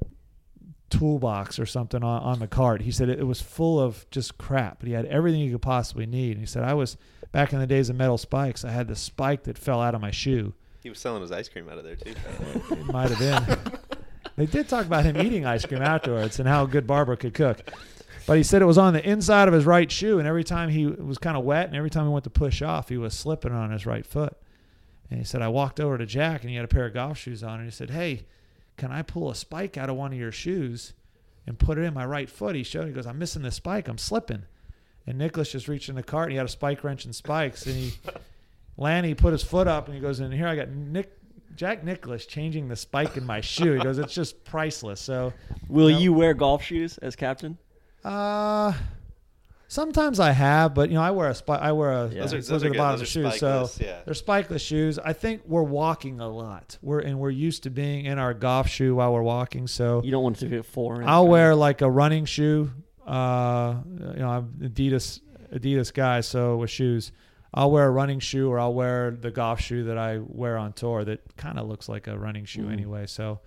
toolbox 0.90 1.60
or 1.60 1.66
something 1.66 2.04
on, 2.04 2.22
on 2.22 2.40
the 2.40 2.48
cart. 2.48 2.82
He 2.82 2.92
said 2.92 3.10
it, 3.10 3.20
it 3.20 3.26
was 3.26 3.42
full 3.42 3.80
of 3.80 4.10
just 4.12 4.38
crap, 4.38 4.80
but 4.80 4.88
he 4.88 4.94
had 4.94 5.06
everything 5.06 5.42
you 5.42 5.52
could 5.52 5.62
possibly 5.62 6.06
need. 6.06 6.32
And 6.32 6.40
he 6.40 6.46
said, 6.46 6.64
I 6.64 6.74
was 6.74 6.98
back 7.32 7.54
in 7.54 7.60
the 7.60 7.68
days 7.68 7.90
of 7.90 7.96
metal 7.96 8.18
spikes. 8.18 8.66
I 8.66 8.72
had 8.72 8.88
the 8.88 8.96
spike 8.96 9.44
that 9.44 9.58
fell 9.58 9.82
out 9.82 9.96
of 9.96 10.02
my 10.02 10.12
shoe. 10.12 10.54
He 10.82 10.90
was 10.90 11.00
selling 11.00 11.22
his 11.22 11.32
ice 11.32 11.50
cream 11.50 11.70
out 11.70 11.78
of 11.78 11.84
there 11.84 11.96
too. 11.96 12.14
It 12.72 12.86
might 12.86 13.12
have 13.12 13.20
been. 13.20 13.58
they 14.36 14.46
did 14.46 14.70
talk 14.70 14.86
about 14.86 15.06
him 15.06 15.18
eating 15.18 15.46
ice 15.46 15.66
cream 15.66 15.82
afterwards 15.82 16.40
and 16.40 16.48
how 16.48 16.66
good 16.66 16.88
Barbara 16.88 17.18
could 17.18 17.34
cook. 17.34 17.70
But 18.26 18.38
he 18.38 18.44
said 18.44 18.62
it 18.62 18.66
was 18.66 18.78
on 18.78 18.94
the 18.94 19.08
inside 19.10 19.48
of 19.48 19.56
his 19.56 19.66
right 19.66 19.92
shoe, 19.92 20.20
and 20.20 20.28
every 20.28 20.44
time 20.44 20.70
he 20.70 20.86
was 20.86 21.18
kind 21.18 21.36
of 21.36 21.44
wet, 21.44 21.66
and 21.66 21.76
every 21.76 21.90
time 21.90 22.06
he 22.06 22.12
went 22.12 22.26
to 22.26 22.30
push 22.30 22.62
off, 22.62 22.88
he 22.88 22.98
was 22.98 23.16
slipping 23.16 23.52
on 23.52 23.72
his 23.72 23.88
right 23.88 24.06
foot. 24.06 24.38
And 25.10 25.20
he 25.20 25.26
said, 25.26 25.42
I 25.42 25.48
walked 25.48 25.80
over 25.80 25.98
to 25.98 26.06
Jack, 26.06 26.42
and 26.42 26.50
he 26.50 26.56
had 26.56 26.66
a 26.66 26.70
pair 26.70 26.86
of 26.86 26.94
golf 26.94 27.18
shoes 27.18 27.44
on, 27.44 27.56
and 27.60 27.66
he 27.66 27.72
said, 27.72 27.90
Hey, 27.90 28.26
can 28.78 28.92
I 28.92 29.02
pull 29.02 29.30
a 29.32 29.36
spike 29.36 29.76
out 29.78 29.90
of 29.90 29.96
one 29.96 30.14
of 30.14 30.20
your 30.20 30.32
shoes 30.32 30.94
and 31.48 31.58
put 31.58 31.78
it 31.78 31.82
in 31.82 31.94
my 31.94 32.06
right 32.06 32.30
foot? 32.30 32.56
He 32.56 32.64
showed. 32.64 32.86
He 32.88 32.94
goes, 32.94 33.08
I'm 33.08 33.18
missing 33.20 33.42
the 33.42 33.52
spike. 33.52 33.88
I'm 33.88 33.98
slipping. 33.98 34.44
And 35.08 35.18
Nicklaus 35.18 35.52
just 35.52 35.68
reached 35.68 35.90
in 35.90 35.96
the 35.96 36.04
cart, 36.04 36.26
and 36.26 36.32
he 36.34 36.38
had 36.38 36.46
a 36.46 36.50
spike 36.50 36.84
wrench 36.84 37.06
and 37.06 37.16
spikes, 37.16 37.66
and 37.66 37.76
he 37.76 37.94
Lanny 38.78 39.16
put 39.16 39.32
his 39.34 39.44
foot 39.44 39.68
up, 39.68 39.88
and 39.88 39.96
he 39.96 40.02
goes, 40.02 40.20
and 40.20 40.34
here 40.34 40.48
I 40.48 40.56
got 40.56 40.70
Nick. 40.70 41.16
Jack 41.56 41.84
Nicklaus 41.84 42.26
changing 42.26 42.70
the 42.70 42.76
spike 42.78 43.18
in 43.18 43.26
my 43.26 43.42
shoe. 43.42 43.74
He 43.74 43.80
goes, 43.82 43.98
it's 43.98 44.14
just 44.14 44.46
priceless. 44.46 45.02
So, 45.02 45.34
Will 45.68 45.90
No. 45.90 45.98
you 45.98 46.14
wear 46.14 46.34
golf 46.34 46.64
shoes 46.64 46.98
as 47.00 47.18
captain? 47.18 47.58
uh, 48.06 48.72
sometimes 49.70 50.20
I 50.20 50.32
have, 50.32 50.74
but 50.74 50.90
you 50.90 50.96
know, 50.96 51.02
I 51.02 51.12
wear 51.12 51.30
a 51.30 51.34
spike. 51.36 51.62
I 51.62 51.72
wear 51.72 51.92
a 51.94 52.08
Yeah. 52.10 52.22
Those 52.22 52.34
are- 52.34 52.38
those, 52.38 52.48
those 52.48 52.64
are 52.64 52.66
are 52.66 52.70
the 52.70 52.74
good. 52.74 52.78
bottom 52.78 53.00
Those 53.00 53.16
of 53.16 53.22
are 53.22 53.30
the 53.30 53.32
shoes. 53.32 53.40
So 53.40 53.48
spikeless, 53.64 53.80
yeah. 53.86 54.00
they're 54.04 54.14
spikeless 54.14 54.62
shoes. 54.66 55.00
I 55.00 55.14
think 55.14 55.44
we're 55.46 55.64
walking 55.64 56.20
a 56.20 56.28
lot. 56.28 56.78
We're 56.82 57.00
and 57.00 57.18
we're 57.20 57.30
used 57.30 57.64
to 57.64 57.70
being 57.70 58.06
in 58.06 58.20
our 58.20 58.34
golf 58.34 58.68
shoe 58.68 58.96
while 58.96 59.14
we're 59.14 59.22
walking. 59.24 59.68
So 59.68 60.02
You 60.04 60.12
don't 60.12 60.24
want 60.24 60.38
it 60.38 60.40
to 60.42 60.46
be 60.48 60.58
a 60.58 60.64
four. 60.64 61.02
I'll 61.04 61.28
wear 61.28 61.56
like 61.56 61.82
a 61.82 61.90
running 61.90 62.26
shoe. 62.26 62.72
Uh, 63.08 63.76
you 63.88 64.20
know, 64.20 64.30
I'm 64.30 64.48
Adidas 64.62 65.22
Adidas 65.54 65.92
guy, 65.94 66.22
so 66.22 66.58
with 66.58 66.70
shoes, 66.70 67.12
I'll 67.54 67.72
wear 67.72 67.86
a 67.88 67.90
running 67.90 68.20
shoe 68.20 68.50
or 68.52 68.60
I'll 68.60 68.74
wear 68.76 69.10
the 69.12 69.32
golf 69.32 69.60
shoe 69.60 69.86
that 69.86 69.98
I 69.98 70.20
wear 70.20 70.58
on 70.58 70.74
tour 70.74 71.04
that 71.06 71.36
kind 71.38 71.58
of 71.58 71.68
looks 71.68 71.90
like 71.90 72.06
a 72.08 72.18
running 72.18 72.46
shoe 72.46 72.66
Mm. 72.66 72.74
anyway. 72.74 73.06
So 73.08 73.40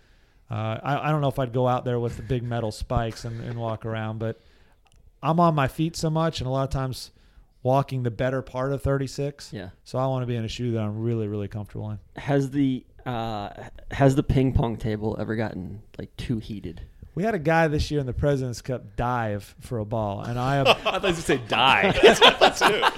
uh, 0.51 0.79
I, 0.83 1.09
I 1.09 1.11
don't 1.13 1.21
know 1.21 1.29
if 1.29 1.39
I'd 1.39 1.53
go 1.53 1.69
out 1.69 1.85
there 1.85 2.01
with 2.01 2.17
the 2.17 2.23
big 2.25 2.43
metal 2.43 2.73
spikes 2.73 3.25
and, 3.25 3.41
and 3.43 3.57
walk 3.59 3.87
around, 3.87 4.19
but 4.19 4.41
I'm 5.23 5.39
on 5.41 5.55
my 5.55 5.69
feet 5.69 5.97
so 5.97 6.11
much, 6.11 6.41
and 6.41 6.49
a 6.49 6.51
lot 6.51 6.65
of 6.65 6.71
times 6.71 7.11
walking 7.63 8.03
the 8.03 8.11
better 8.11 8.43
part 8.43 8.73
of 8.73 8.83
36. 8.83 9.53
Yeah. 9.53 9.71
So 9.85 9.99
I 9.99 10.07
want 10.07 10.23
to 10.23 10.27
be 10.27 10.37
in 10.37 10.45
a 10.45 10.49
shoe 10.49 10.73
that 10.73 10.81
I'm 10.81 11.01
really, 11.01 11.29
really 11.29 11.49
comfortable 11.49 11.91
in. 11.91 11.99
Has 12.17 12.51
the 12.51 12.85
uh, 13.07 13.51
has 13.91 14.15
the 14.15 14.23
ping 14.23 14.53
pong 14.53 14.77
table 14.77 15.17
ever 15.19 15.37
gotten 15.37 15.83
like 15.99 16.17
too 16.17 16.39
heated? 16.39 16.83
We 17.15 17.25
had 17.25 17.35
a 17.35 17.39
guy 17.39 17.69
this 17.69 17.91
year 17.91 18.01
in 18.01 18.07
the 18.07 18.15
President's 18.15 18.63
Cup 18.63 18.97
dive 18.97 19.55
for 19.61 19.79
a 19.79 19.85
ball, 19.85 20.23
and 20.23 20.39
I 20.39 20.61
I 20.71 20.73
thought 20.99 21.05
you 21.09 21.13
say 21.15 21.37
die. 21.47 21.93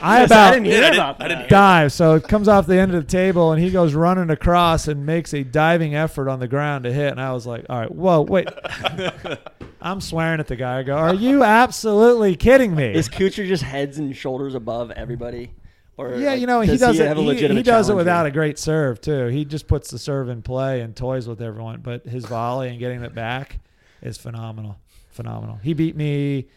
I 0.03 0.23
about 0.25 0.53
didn't 0.53 0.67
hear 0.67 0.93
about 0.93 1.19
that. 1.19 1.49
dive. 1.49 1.93
So 1.93 2.15
it 2.15 2.23
comes 2.29 2.47
off 2.47 2.67
the 2.67 2.79
end 2.79 2.95
of 2.95 3.05
the 3.07 3.11
table, 3.11 3.51
and 3.53 3.61
he 3.61 3.71
goes 3.71 3.93
running 3.95 4.31
across 4.31 4.87
and 4.87 5.05
makes 5.05 5.35
a 5.35 5.43
diving 5.43 5.97
effort 5.97 6.29
on 6.29 6.39
the 6.39 6.47
ground 6.47 6.85
to 6.85 6.93
hit. 6.93 7.11
And 7.11 7.21
I 7.21 7.33
was 7.33 7.45
like, 7.47 7.67
"All 7.69 7.79
right, 7.81 7.91
whoa, 7.91 8.21
wait!" 8.23 8.49
I'm 9.81 10.01
swearing 10.01 10.41
at 10.41 10.47
the 10.47 10.57
guy. 10.57 10.79
I 10.79 10.83
go, 10.85 10.97
"Are 10.97 11.15
you 11.15 11.43
absolutely 11.43 12.37
kidding 12.37 12.75
me?" 12.75 12.95
Is 12.95 13.09
Kuchar 13.09 13.47
just 13.47 13.63
heads 13.65 13.99
and 13.99 14.15
shoulders 14.17 14.55
above 14.55 14.91
everybody? 14.93 15.53
Or 15.97 16.15
yeah, 16.17 16.31
like, 16.31 16.41
you 16.41 16.47
know, 16.47 16.61
he 16.61 16.69
does 16.73 16.81
does 16.81 16.99
it. 17.01 17.07
have 17.07 17.19
a 17.19 17.21
He, 17.21 17.27
legitimate 17.27 17.57
he 17.59 17.63
does 17.63 17.89
it 17.89 17.95
without 17.95 18.23
here? 18.23 18.29
a 18.31 18.33
great 18.33 18.59
serve 18.59 19.01
too. 19.01 19.27
He 19.27 19.45
just 19.45 19.69
puts 19.69 19.91
the 19.91 19.99
serve 19.99 20.29
in 20.29 20.43
play 20.43 20.81
and 20.81 20.95
toys 20.97 21.29
with 21.29 21.41
everyone. 21.41 21.81
But 21.83 22.05
his 22.07 22.25
volley 22.27 22.69
and 22.69 22.79
getting 22.81 23.03
it 23.03 23.15
back 23.15 23.61
is 24.05 24.19
phenomenal. 24.19 24.79
Phenomenal. 25.11 25.59
He 25.63 25.75
beat 25.75 25.97
me 25.97 26.49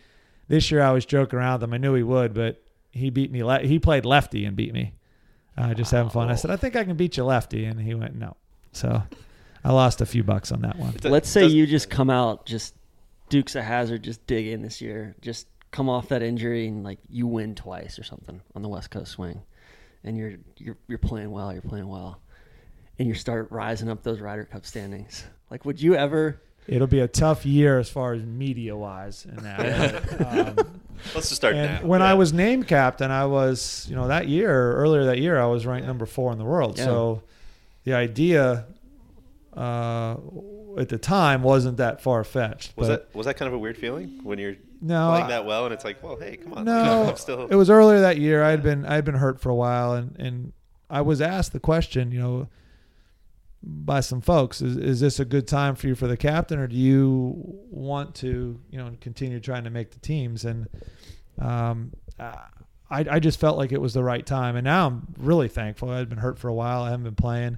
this 0.47 0.71
year. 0.71 0.81
I 0.81 0.91
was 0.91 1.05
joking 1.05 1.39
around 1.39 1.59
with 1.59 1.63
him. 1.63 1.73
I 1.73 1.77
knew 1.77 1.93
he 1.93 2.03
would, 2.03 2.33
but 2.33 2.61
he 2.91 3.09
beat 3.09 3.31
me. 3.31 3.43
Le- 3.43 3.59
he 3.59 3.79
played 3.79 4.05
lefty 4.05 4.45
and 4.45 4.55
beat 4.55 4.73
me. 4.73 4.93
Uh, 5.57 5.73
just 5.73 5.91
having 5.91 6.11
fun. 6.11 6.29
I 6.29 6.35
said, 6.35 6.51
I 6.51 6.55
think 6.55 6.75
I 6.75 6.83
can 6.83 6.95
beat 6.95 7.17
you 7.17 7.23
lefty, 7.23 7.65
and 7.65 7.81
he 7.81 7.95
went 7.95 8.15
no. 8.15 8.35
So 8.73 9.01
I 9.63 9.71
lost 9.71 10.01
a 10.01 10.05
few 10.05 10.23
bucks 10.23 10.51
on 10.51 10.61
that 10.61 10.77
one. 10.77 10.93
Let's 11.03 11.29
say 11.29 11.47
you 11.47 11.65
just 11.65 11.89
come 11.89 12.09
out, 12.09 12.45
just 12.45 12.75
Dukes 13.29 13.55
of 13.55 13.63
Hazzard, 13.63 14.03
just 14.03 14.25
dig 14.27 14.47
in 14.47 14.61
this 14.61 14.81
year, 14.81 15.15
just 15.21 15.47
come 15.71 15.89
off 15.89 16.09
that 16.09 16.21
injury 16.21 16.67
and 16.67 16.83
like 16.83 16.99
you 17.09 17.27
win 17.27 17.55
twice 17.55 17.99
or 17.99 18.03
something 18.03 18.41
on 18.55 18.61
the 18.61 18.69
West 18.69 18.91
Coast 18.91 19.11
swing, 19.11 19.41
and 20.03 20.15
you're 20.15 20.35
you're 20.57 20.77
you're 20.87 20.97
playing 20.97 21.31
well, 21.31 21.51
you're 21.51 21.61
playing 21.61 21.87
well, 21.87 22.21
and 22.99 23.07
you 23.07 23.15
start 23.15 23.51
rising 23.51 23.89
up 23.89 24.03
those 24.03 24.19
Ryder 24.19 24.45
Cup 24.45 24.65
standings? 24.65 25.25
Like, 25.49 25.65
would 25.65 25.81
you 25.81 25.95
ever? 25.95 26.39
It'll 26.67 26.87
be 26.87 26.99
a 26.99 27.07
tough 27.07 27.45
year 27.45 27.79
as 27.79 27.89
far 27.89 28.13
as 28.13 28.23
media 28.23 28.75
wise 28.75 29.25
and 29.25 29.39
that. 29.39 30.57
um, 30.59 30.81
Let's 31.15 31.29
just 31.29 31.35
start 31.35 31.55
and 31.55 31.81
now. 31.81 31.87
when 31.87 32.01
Yeah. 32.01 32.07
I 32.11 32.13
was 32.15 32.33
named 32.33 32.67
captain, 32.67 33.11
I 33.11 33.25
was, 33.25 33.85
you 33.89 33.95
know, 33.95 34.07
that 34.07 34.27
year, 34.27 34.73
earlier 34.73 35.05
that 35.05 35.19
year, 35.19 35.39
I 35.39 35.45
was 35.45 35.65
ranked 35.65 35.87
number 35.87 36.05
four 36.05 36.31
in 36.31 36.37
the 36.37 36.45
world. 36.45 36.77
Yeah. 36.77 36.85
So 36.85 37.23
the 37.83 37.93
idea 37.93 38.65
uh, 39.55 40.17
at 40.77 40.89
the 40.89 40.97
time 40.97 41.41
wasn't 41.43 41.77
that 41.77 42.01
far 42.01 42.23
fetched. 42.23 42.75
was 42.77 42.87
that 42.89 43.13
was 43.15 43.25
that 43.25 43.37
kind 43.37 43.47
of 43.47 43.53
a 43.53 43.57
weird 43.59 43.77
feeling 43.77 44.19
when 44.23 44.37
you're 44.39 44.55
no, 44.81 45.09
playing 45.11 45.27
that 45.29 45.45
well 45.45 45.65
and 45.65 45.73
it's 45.73 45.83
like, 45.85 46.03
well, 46.03 46.17
hey, 46.17 46.37
come 46.37 46.53
on, 46.53 46.65
no, 46.65 47.03
I'm 47.09 47.15
still 47.17 47.47
it 47.47 47.55
was 47.55 47.69
earlier 47.69 48.01
that 48.01 48.17
year. 48.17 48.43
I 48.43 48.51
had 48.51 48.61
been 48.61 48.85
I 48.85 48.95
had 48.95 49.05
been 49.05 49.15
hurt 49.15 49.39
for 49.39 49.49
a 49.49 49.55
while, 49.55 49.93
and 49.93 50.15
and 50.19 50.53
I 50.89 51.01
was 51.01 51.21
asked 51.21 51.53
the 51.53 51.59
question, 51.59 52.11
you 52.11 52.19
know, 52.19 52.47
by 53.69 53.99
some 53.99 54.21
folks, 54.21 54.61
is 54.61 54.77
is 54.77 54.99
this 54.99 55.19
a 55.19 55.25
good 55.25 55.47
time 55.47 55.75
for 55.75 55.87
you 55.87 55.95
for 55.95 56.07
the 56.07 56.17
captain, 56.17 56.59
or 56.59 56.67
do 56.67 56.75
you 56.75 57.33
want 57.69 58.15
to, 58.15 58.59
you 58.69 58.77
know, 58.77 58.91
continue 59.01 59.39
trying 59.39 59.65
to 59.65 59.69
make 59.69 59.91
the 59.91 59.99
teams? 59.99 60.45
And 60.45 60.67
um, 61.39 61.93
I 62.19 62.39
I 62.89 63.19
just 63.19 63.39
felt 63.39 63.57
like 63.57 63.71
it 63.71 63.81
was 63.81 63.93
the 63.93 64.03
right 64.03 64.25
time, 64.25 64.55
and 64.55 64.63
now 64.63 64.87
I'm 64.87 65.13
really 65.17 65.47
thankful. 65.47 65.89
I 65.89 65.97
had 65.97 66.09
been 66.09 66.19
hurt 66.19 66.39
for 66.39 66.47
a 66.47 66.53
while. 66.53 66.83
I 66.83 66.89
haven't 66.91 67.03
been 67.03 67.15
playing, 67.15 67.57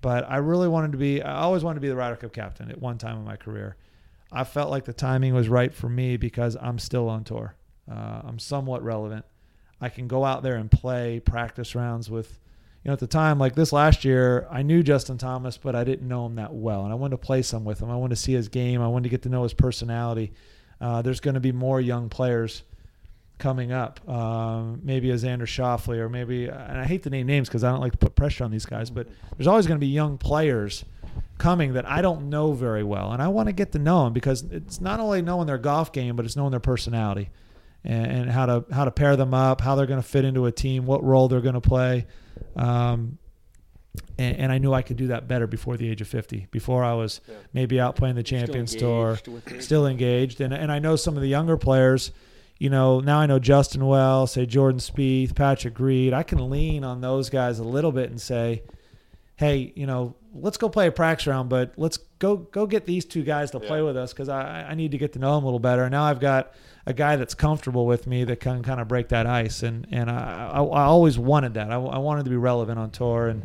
but 0.00 0.28
I 0.30 0.36
really 0.36 0.68
wanted 0.68 0.92
to 0.92 0.98
be. 0.98 1.22
I 1.22 1.40
always 1.40 1.64
wanted 1.64 1.76
to 1.76 1.80
be 1.80 1.88
the 1.88 1.96
Ryder 1.96 2.16
Cup 2.16 2.32
captain 2.32 2.70
at 2.70 2.80
one 2.80 2.98
time 2.98 3.16
in 3.16 3.24
my 3.24 3.36
career. 3.36 3.76
I 4.32 4.44
felt 4.44 4.70
like 4.70 4.84
the 4.84 4.92
timing 4.92 5.34
was 5.34 5.48
right 5.48 5.74
for 5.74 5.88
me 5.88 6.16
because 6.16 6.56
I'm 6.60 6.78
still 6.78 7.08
on 7.08 7.24
tour. 7.24 7.56
Uh, 7.90 8.22
I'm 8.24 8.38
somewhat 8.38 8.84
relevant. 8.84 9.24
I 9.80 9.88
can 9.88 10.06
go 10.06 10.24
out 10.24 10.42
there 10.42 10.56
and 10.56 10.70
play 10.70 11.20
practice 11.20 11.74
rounds 11.74 12.08
with, 12.10 12.38
you 12.82 12.88
know, 12.88 12.94
at 12.94 12.98
the 12.98 13.06
time, 13.06 13.38
like 13.38 13.54
this 13.54 13.72
last 13.72 14.04
year, 14.04 14.46
I 14.50 14.62
knew 14.62 14.82
Justin 14.82 15.18
Thomas, 15.18 15.58
but 15.58 15.74
I 15.74 15.84
didn't 15.84 16.08
know 16.08 16.24
him 16.26 16.36
that 16.36 16.54
well. 16.54 16.84
And 16.84 16.92
I 16.92 16.94
wanted 16.94 17.20
to 17.20 17.26
play 17.26 17.42
some 17.42 17.64
with 17.64 17.80
him. 17.80 17.90
I 17.90 17.96
wanted 17.96 18.16
to 18.16 18.22
see 18.22 18.32
his 18.32 18.48
game. 18.48 18.80
I 18.80 18.88
wanted 18.88 19.04
to 19.04 19.08
get 19.10 19.22
to 19.22 19.28
know 19.28 19.42
his 19.42 19.52
personality. 19.52 20.32
Uh, 20.80 21.02
there's 21.02 21.20
going 21.20 21.34
to 21.34 21.40
be 21.40 21.52
more 21.52 21.78
young 21.78 22.08
players 22.08 22.62
coming 23.40 23.72
up. 23.72 24.06
Um, 24.08 24.80
maybe 24.82 25.10
a 25.10 25.14
Xander 25.14 25.42
Schauffele, 25.42 25.98
or 25.98 26.08
maybe, 26.08 26.46
and 26.46 26.78
I 26.78 26.84
hate 26.84 27.02
to 27.02 27.10
name 27.10 27.26
names 27.26 27.48
because 27.48 27.64
I 27.64 27.70
don't 27.70 27.80
like 27.80 27.92
to 27.92 27.98
put 27.98 28.14
pressure 28.14 28.44
on 28.44 28.50
these 28.50 28.66
guys, 28.66 28.88
but 28.88 29.08
there's 29.36 29.46
always 29.46 29.66
going 29.66 29.78
to 29.78 29.84
be 29.84 29.88
young 29.88 30.16
players 30.16 30.84
coming 31.36 31.72
that 31.72 31.88
I 31.88 32.02
don't 32.02 32.30
know 32.30 32.52
very 32.52 32.84
well, 32.84 33.12
and 33.12 33.22
I 33.22 33.28
want 33.28 33.48
to 33.48 33.52
get 33.52 33.72
to 33.72 33.78
know 33.78 34.04
them 34.04 34.12
because 34.12 34.42
it's 34.42 34.80
not 34.80 35.00
only 35.00 35.22
knowing 35.22 35.46
their 35.46 35.58
golf 35.58 35.92
game, 35.92 36.16
but 36.16 36.24
it's 36.24 36.36
knowing 36.36 36.50
their 36.50 36.60
personality 36.60 37.30
and, 37.82 38.06
and 38.06 38.30
how 38.30 38.46
to 38.46 38.64
how 38.70 38.84
to 38.84 38.90
pair 38.90 39.16
them 39.16 39.34
up, 39.34 39.60
how 39.60 39.74
they're 39.74 39.86
going 39.86 40.02
to 40.02 40.06
fit 40.06 40.24
into 40.24 40.46
a 40.46 40.52
team, 40.52 40.86
what 40.86 41.02
role 41.02 41.28
they're 41.28 41.40
going 41.40 41.54
to 41.54 41.60
play. 41.60 42.06
Um, 42.56 43.18
and, 44.18 44.36
and 44.36 44.52
I 44.52 44.58
knew 44.58 44.72
I 44.72 44.82
could 44.82 44.96
do 44.96 45.08
that 45.08 45.26
better 45.26 45.46
before 45.46 45.76
the 45.76 45.88
age 45.88 46.00
of 46.00 46.08
50, 46.08 46.48
before 46.50 46.84
I 46.84 46.94
was 46.94 47.20
maybe 47.52 47.80
out 47.80 47.96
playing 47.96 48.16
the 48.16 48.22
Champions 48.22 48.74
Tour 48.74 49.10
engaged 49.10 49.28
with 49.28 49.52
it? 49.52 49.62
still 49.62 49.86
engaged. 49.86 50.40
And 50.40 50.52
and 50.54 50.70
I 50.70 50.78
know 50.78 50.96
some 50.96 51.16
of 51.16 51.22
the 51.22 51.28
younger 51.28 51.56
players. 51.56 52.12
You 52.58 52.68
know, 52.68 53.00
now 53.00 53.18
I 53.18 53.26
know 53.26 53.38
Justin 53.38 53.86
well, 53.86 54.26
say 54.26 54.44
Jordan 54.44 54.80
Spieth, 54.80 55.34
Patrick 55.34 55.80
Reed. 55.80 56.12
I 56.12 56.22
can 56.22 56.50
lean 56.50 56.84
on 56.84 57.00
those 57.00 57.30
guys 57.30 57.58
a 57.58 57.64
little 57.64 57.90
bit 57.90 58.10
and 58.10 58.20
say, 58.20 58.62
hey, 59.36 59.72
you 59.74 59.86
know, 59.86 60.14
let's 60.34 60.58
go 60.58 60.68
play 60.68 60.86
a 60.86 60.92
practice 60.92 61.26
round, 61.26 61.48
but 61.48 61.72
let's 61.78 61.98
go 62.20 62.36
go 62.36 62.66
get 62.66 62.86
these 62.86 63.04
two 63.04 63.24
guys 63.24 63.50
to 63.50 63.58
play 63.58 63.78
Yeah. 63.78 63.84
with 63.84 63.96
us 63.96 64.12
because 64.12 64.28
I, 64.28 64.68
I 64.70 64.74
need 64.74 64.92
to 64.92 64.98
get 64.98 65.14
to 65.14 65.18
know 65.18 65.34
them 65.34 65.42
a 65.42 65.46
little 65.46 65.58
better. 65.58 65.82
And 65.82 65.90
now 65.90 66.04
I've 66.04 66.20
got 66.20 66.52
a 66.86 66.94
guy 66.94 67.16
that's 67.16 67.34
comfortable 67.34 67.86
with 67.86 68.06
me 68.06 68.22
that 68.24 68.38
can 68.38 68.62
kind 68.62 68.80
of 68.80 68.86
break 68.86 69.08
that 69.08 69.26
ice. 69.26 69.64
And 69.64 69.88
and 69.90 70.08
I, 70.08 70.50
I, 70.54 70.62
I 70.62 70.82
always 70.84 71.18
wanted 71.18 71.54
that. 71.54 71.72
I, 71.72 71.76
I 71.76 71.98
wanted 71.98 72.24
to 72.24 72.30
be 72.30 72.36
relevant 72.36 72.78
on 72.78 72.90
tour. 72.90 73.26
And 73.28 73.42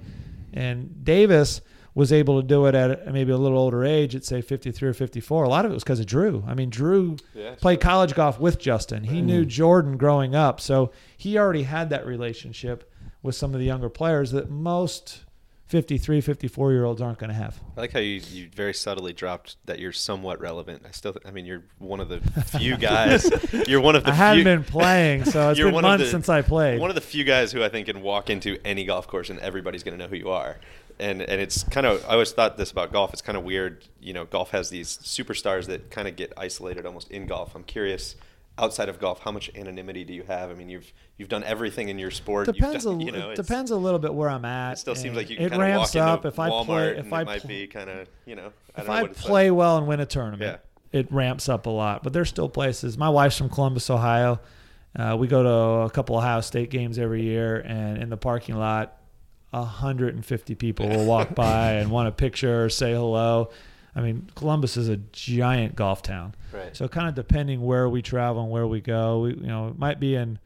and 0.53 1.03
Davis 1.03 1.61
was 1.95 2.11
able 2.11 2.41
to 2.41 2.45
do 2.45 2.65
it 2.65 2.76
at 2.76 3.11
maybe 3.13 3.32
a 3.32 3.38
little 3.38 3.57
older 3.57 3.86
age, 3.86 4.15
at 4.15 4.26
say 4.26 4.41
53 4.41 4.89
or 4.89 4.93
54. 4.93 5.45
A 5.45 5.49
lot 5.49 5.63
of 5.63 5.71
it 5.71 5.73
was 5.73 5.84
because 5.84 6.01
of 6.01 6.05
Drew. 6.05 6.43
I 6.45 6.53
mean, 6.53 6.69
Drew 6.69 7.15
Yeah, 7.34 7.55
played 7.55 7.80
college 7.80 8.13
golf 8.13 8.38
with 8.38 8.59
Justin. 8.59 9.05
He 9.05 9.21
mm. 9.21 9.23
knew 9.23 9.45
Jordan 9.45 9.95
growing 9.95 10.36
up, 10.36 10.59
so 10.59 10.91
he 11.15 11.38
already 11.38 11.63
had 11.63 11.89
that 11.91 12.05
relationship 12.05 12.91
with 13.23 13.36
some 13.36 13.53
of 13.53 13.61
the 13.61 13.65
younger 13.65 13.88
players 13.88 14.32
that 14.32 14.49
most 14.49 15.23
53, 15.68 16.22
54 16.22 16.72
year 16.72 16.86
olds 16.86 17.01
aren't 17.01 17.18
going 17.18 17.30
to 17.30 17.36
have. 17.36 17.59
I 17.76 17.82
like 17.82 17.91
how 17.91 17.99
you, 17.99 18.22
you 18.32 18.49
very 18.53 18.74
subtly 18.74 19.13
dropped 19.13 19.57
that 19.66 19.80
you're 19.80 19.91
somewhat 19.91 20.39
relevant. 20.39 20.84
I 20.88 20.91
still, 20.91 21.16
I 21.26 21.32
mean, 21.32 21.45
you're 21.45 21.63
one 21.80 21.99
of 21.99 22.07
the 22.07 22.20
few 22.43 22.78
guys. 22.91 23.28
You're 23.68 23.82
one 23.82 23.95
of 23.95 24.03
the. 24.03 24.11
I 24.11 24.13
hadn't 24.13 24.43
few, 24.43 24.43
been 24.43 24.63
playing, 24.63 25.26
so 25.26 25.49
it's 25.49 25.59
been 25.72 25.74
months 25.74 26.05
the- 26.05 26.11
since 26.11 26.30
I 26.30 26.43
played. 26.43 26.80
One 26.80 26.91
of 26.91 26.95
the 26.95 27.01
few 27.01 27.24
guys 27.24 27.51
who 27.51 27.63
I 27.63 27.70
think 27.70 27.88
can 27.88 28.01
walk 28.01 28.30
into 28.30 28.59
any 28.63 28.86
golf 28.86 29.07
course 29.07 29.30
and 29.32 29.39
everybody's 29.39 29.84
going 29.84 29.97
to 29.97 30.03
know 30.03 30.09
who 30.09 30.18
you 30.18 30.30
are. 30.30 30.59
And 30.99 31.22
and 31.24 31.41
it's 31.41 31.63
kind 31.63 31.86
of 31.86 32.05
I 32.05 32.13
always 32.13 32.32
thought 32.32 32.57
this 32.57 32.72
about 32.72 32.93
golf. 32.93 33.11
It's 33.11 33.22
kind 33.22 33.38
of 33.38 33.43
weird. 33.43 33.84
You 33.99 34.13
know, 34.13 34.26
golf 34.26 34.51
has 34.51 34.70
these 34.70 34.97
superstars 34.99 35.66
that 35.66 35.89
kind 35.89 36.07
of 36.07 36.16
get 36.16 36.32
isolated 36.38 36.86
almost 36.86 37.09
in 37.11 37.26
golf. 37.26 37.55
I'm 37.55 37.63
curious. 37.63 38.16
Outside 38.58 38.88
of 38.88 38.99
golf, 38.99 39.20
how 39.20 39.32
much 39.32 39.51
anonymity 39.53 40.06
do 40.06 40.14
you 40.14 40.24
have? 40.24 40.49
I 40.49 40.53
mean, 40.53 40.70
you've 40.70 40.93
you've 41.18 41.28
done 41.28 41.43
everything 41.43 41.89
in 41.89 41.99
your 41.99 42.10
sport. 42.12 42.45
Depends 42.45 42.86
done- 42.86 43.01
a, 43.01 43.03
you 43.03 43.12
know, 43.12 43.32
it 43.32 43.36
depends 43.36 43.70
a 43.72 43.76
little 43.76 43.99
bit 43.99 44.14
where 44.14 44.30
I'm 44.30 44.45
at. 44.45 44.74
It 44.74 44.78
still 44.78 44.95
seems 44.95 45.18
like 45.18 45.30
you 45.30 45.36
can 45.36 45.47
it 45.47 45.49
kind 45.49 45.62
of 45.62 45.68
walk 45.68 45.78
ramps 45.93 45.95
up 45.97 46.26
if 46.26 46.39
I 46.39 46.49
Walmart 46.49 46.66
play. 46.66 46.97
If 46.97 47.12
I 47.14 47.24
might 47.26 47.41
pl- 47.41 47.47
be 47.49 47.68
kind 47.68 47.89
of 47.89 48.08
you 48.26 48.36
know. 48.36 48.53
I 48.76 48.82
if 48.82 48.88
don't 48.88 48.88
know 48.88 48.93
I 48.93 49.03
it's 49.03 49.18
like. 49.20 49.28
play 49.28 49.51
well 49.51 49.78
and 49.78 49.88
win 49.88 49.99
a 49.99 50.06
tournament, 50.06 50.60
Yeah. 50.93 50.99
it 50.99 51.12
ramps 51.12 51.49
up 51.49 51.66
a 51.66 51.70
lot. 51.70 52.01
But 52.01 52.14
there's 52.14 52.30
still 52.30 52.47
places. 52.47 52.97
My 52.97 53.10
wife's 53.10 53.38
from 53.38 53.49
Columbus, 53.49 53.89
Ohio. 53.89 54.39
Uh, 54.97 55.18
we 55.20 55.28
go 55.28 55.43
to 55.43 55.49
a 55.86 55.89
couple 55.89 56.16
Ohio 56.16 56.39
State 56.39 56.70
games 56.70 56.97
every 56.97 57.24
year, 57.24 57.58
and 57.60 58.01
in 58.01 58.10
the 58.10 58.16
parking 58.16 58.56
lot, 58.56 58.97
150 59.51 60.56
people 60.56 60.88
will 60.88 61.06
walk 61.06 61.36
by 61.36 61.74
and 61.74 61.91
want 61.91 62.08
a 62.08 62.12
picture 62.12 62.66
or 62.66 62.70
say 62.70 62.93
hello. 62.93 63.49
I 63.95 64.01
mean, 64.01 64.29
Columbus 64.35 64.75
is 64.77 64.89
a 64.89 64.97
giant 64.97 65.75
golf 65.75 66.01
town. 66.01 66.35
Right. 66.51 66.75
So 66.75 66.87
kind 66.89 67.07
of 67.07 67.15
depending 67.15 67.61
where 67.61 67.87
we 67.87 68.01
travel 68.01 68.41
and 68.43 68.51
where 68.51 68.67
we 68.67 68.81
go, 68.81 69.19
we, 69.21 69.35
you 69.35 69.47
know, 69.47 69.69
it 69.69 69.79
might 69.79 69.99
be 70.01 70.15
in, 70.15 70.37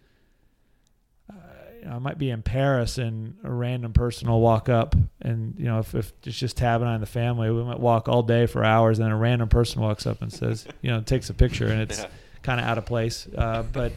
uh, 1.31 1.33
you 1.79 1.85
know, 1.85 1.95
I 1.95 1.99
might 1.99 2.17
be 2.17 2.29
in 2.29 2.41
Paris 2.43 2.97
and 2.97 3.35
a 3.43 3.51
random 3.51 3.93
person 3.93 4.29
will 4.29 4.41
walk 4.41 4.69
up 4.69 4.95
and 5.21 5.55
you 5.57 5.65
know 5.65 5.79
if, 5.79 5.95
if 5.95 6.13
it's 6.25 6.37
just 6.37 6.57
Tab 6.57 6.81
and 6.81 6.89
I 6.89 6.93
and 6.93 7.01
the 7.03 7.07
family, 7.07 7.49
we 7.49 7.63
might 7.63 7.79
walk 7.79 8.07
all 8.07 8.21
day 8.23 8.45
for 8.45 8.63
hours, 8.63 8.99
and 8.99 9.05
then 9.05 9.11
a 9.11 9.17
random 9.17 9.49
person 9.49 9.81
walks 9.81 10.05
up 10.05 10.21
and 10.21 10.31
says, 10.31 10.67
you 10.81 10.91
know, 10.91 11.01
takes 11.01 11.29
a 11.29 11.33
picture, 11.33 11.67
and 11.67 11.81
it's 11.81 11.99
Yeah. 11.99 12.07
kind 12.43 12.59
of 12.59 12.65
out 12.67 12.77
of 12.77 12.85
place, 12.85 13.27
uh, 13.37 13.63
but 13.73 13.91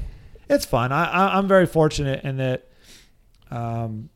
it's 0.48 0.64
fun. 0.64 0.92
I, 0.92 1.04
I, 1.10 1.38
I'm 1.38 1.46
very 1.48 1.66
fortunate 1.66 2.24
in 2.24 2.38
that. 2.38 2.68
Um, 3.50 4.08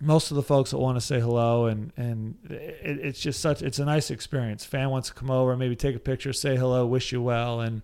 most 0.00 0.30
of 0.30 0.36
the 0.36 0.42
folks 0.42 0.70
that 0.70 0.78
want 0.78 0.96
to 0.96 1.00
say 1.00 1.18
hello 1.20 1.66
and 1.66 1.92
and 1.96 2.36
it, 2.50 2.78
it's 3.02 3.20
just 3.20 3.40
such 3.40 3.62
it's 3.62 3.78
a 3.78 3.84
nice 3.84 4.10
experience. 4.10 4.64
Fan 4.64 4.90
wants 4.90 5.08
to 5.08 5.14
come 5.14 5.30
over, 5.30 5.56
maybe 5.56 5.74
take 5.76 5.96
a 5.96 6.00
picture, 6.00 6.32
say 6.32 6.56
hello, 6.56 6.86
wish 6.86 7.12
you 7.12 7.20
well, 7.22 7.60
and 7.60 7.82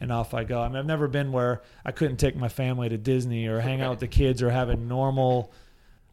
and 0.00 0.12
off 0.12 0.34
I 0.34 0.44
go. 0.44 0.60
I 0.60 0.68
mean, 0.68 0.76
I've 0.76 0.86
never 0.86 1.08
been 1.08 1.32
where 1.32 1.62
I 1.84 1.90
couldn't 1.92 2.18
take 2.18 2.36
my 2.36 2.48
family 2.48 2.88
to 2.90 2.98
Disney 2.98 3.46
or 3.46 3.60
hang 3.60 3.80
out 3.80 3.90
with 3.90 4.00
the 4.00 4.08
kids 4.08 4.42
or 4.42 4.50
have 4.50 4.68
a 4.68 4.76
normal. 4.76 5.52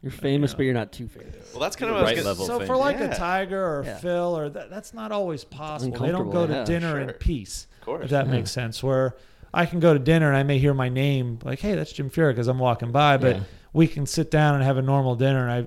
You're 0.02 0.10
famous, 0.12 0.52
but 0.52 0.64
you're 0.64 0.74
not 0.74 0.92
too 0.92 1.08
famous. 1.08 1.50
Well, 1.52 1.60
that's 1.60 1.76
kind 1.76 1.90
of 1.90 1.96
what 1.96 2.04
I 2.06 2.14
Right 2.16 2.24
level. 2.24 2.44
So 2.46 2.58
thing. 2.58 2.66
for 2.66 2.76
like 2.76 2.98
Yeah. 2.98 3.12
a 3.12 3.16
Tiger 3.16 3.62
or 3.62 3.84
Yeah. 3.84 3.96
Phil 3.96 4.36
or 4.38 4.50
that, 4.50 4.68
that's 4.68 4.92
not 4.92 5.12
always 5.12 5.44
possible. 5.44 5.98
They 5.98 6.10
don't 6.12 6.30
go 6.30 6.46
to 6.46 6.52
yeah, 6.52 6.64
dinner 6.64 7.00
in 7.00 7.10
peace. 7.14 7.66
Of 7.80 7.86
course. 7.86 8.04
If 8.04 8.10
that 8.10 8.28
makes 8.28 8.50
sense. 8.50 8.82
Where 8.82 9.16
I 9.54 9.64
can 9.66 9.80
go 9.80 9.92
to 9.94 9.98
dinner 9.98 10.28
and 10.28 10.36
I 10.36 10.42
may 10.42 10.58
hear 10.58 10.74
my 10.74 10.88
name 10.90 11.38
like, 11.42 11.60
"Hey, 11.60 11.74
that's 11.74 11.92
Jim 11.92 12.10
Furyk," 12.10 12.32
because 12.32 12.48
I'm 12.48 12.58
walking 12.58 12.90
by, 12.90 13.16
but 13.16 13.36
Yeah. 13.36 13.42
We 13.74 13.86
can 13.88 14.06
sit 14.06 14.30
down 14.30 14.54
and 14.54 14.64
have 14.64 14.78
a 14.78 14.82
normal 14.82 15.14
dinner, 15.16 15.46
and 15.46 15.50
I, 15.50 15.66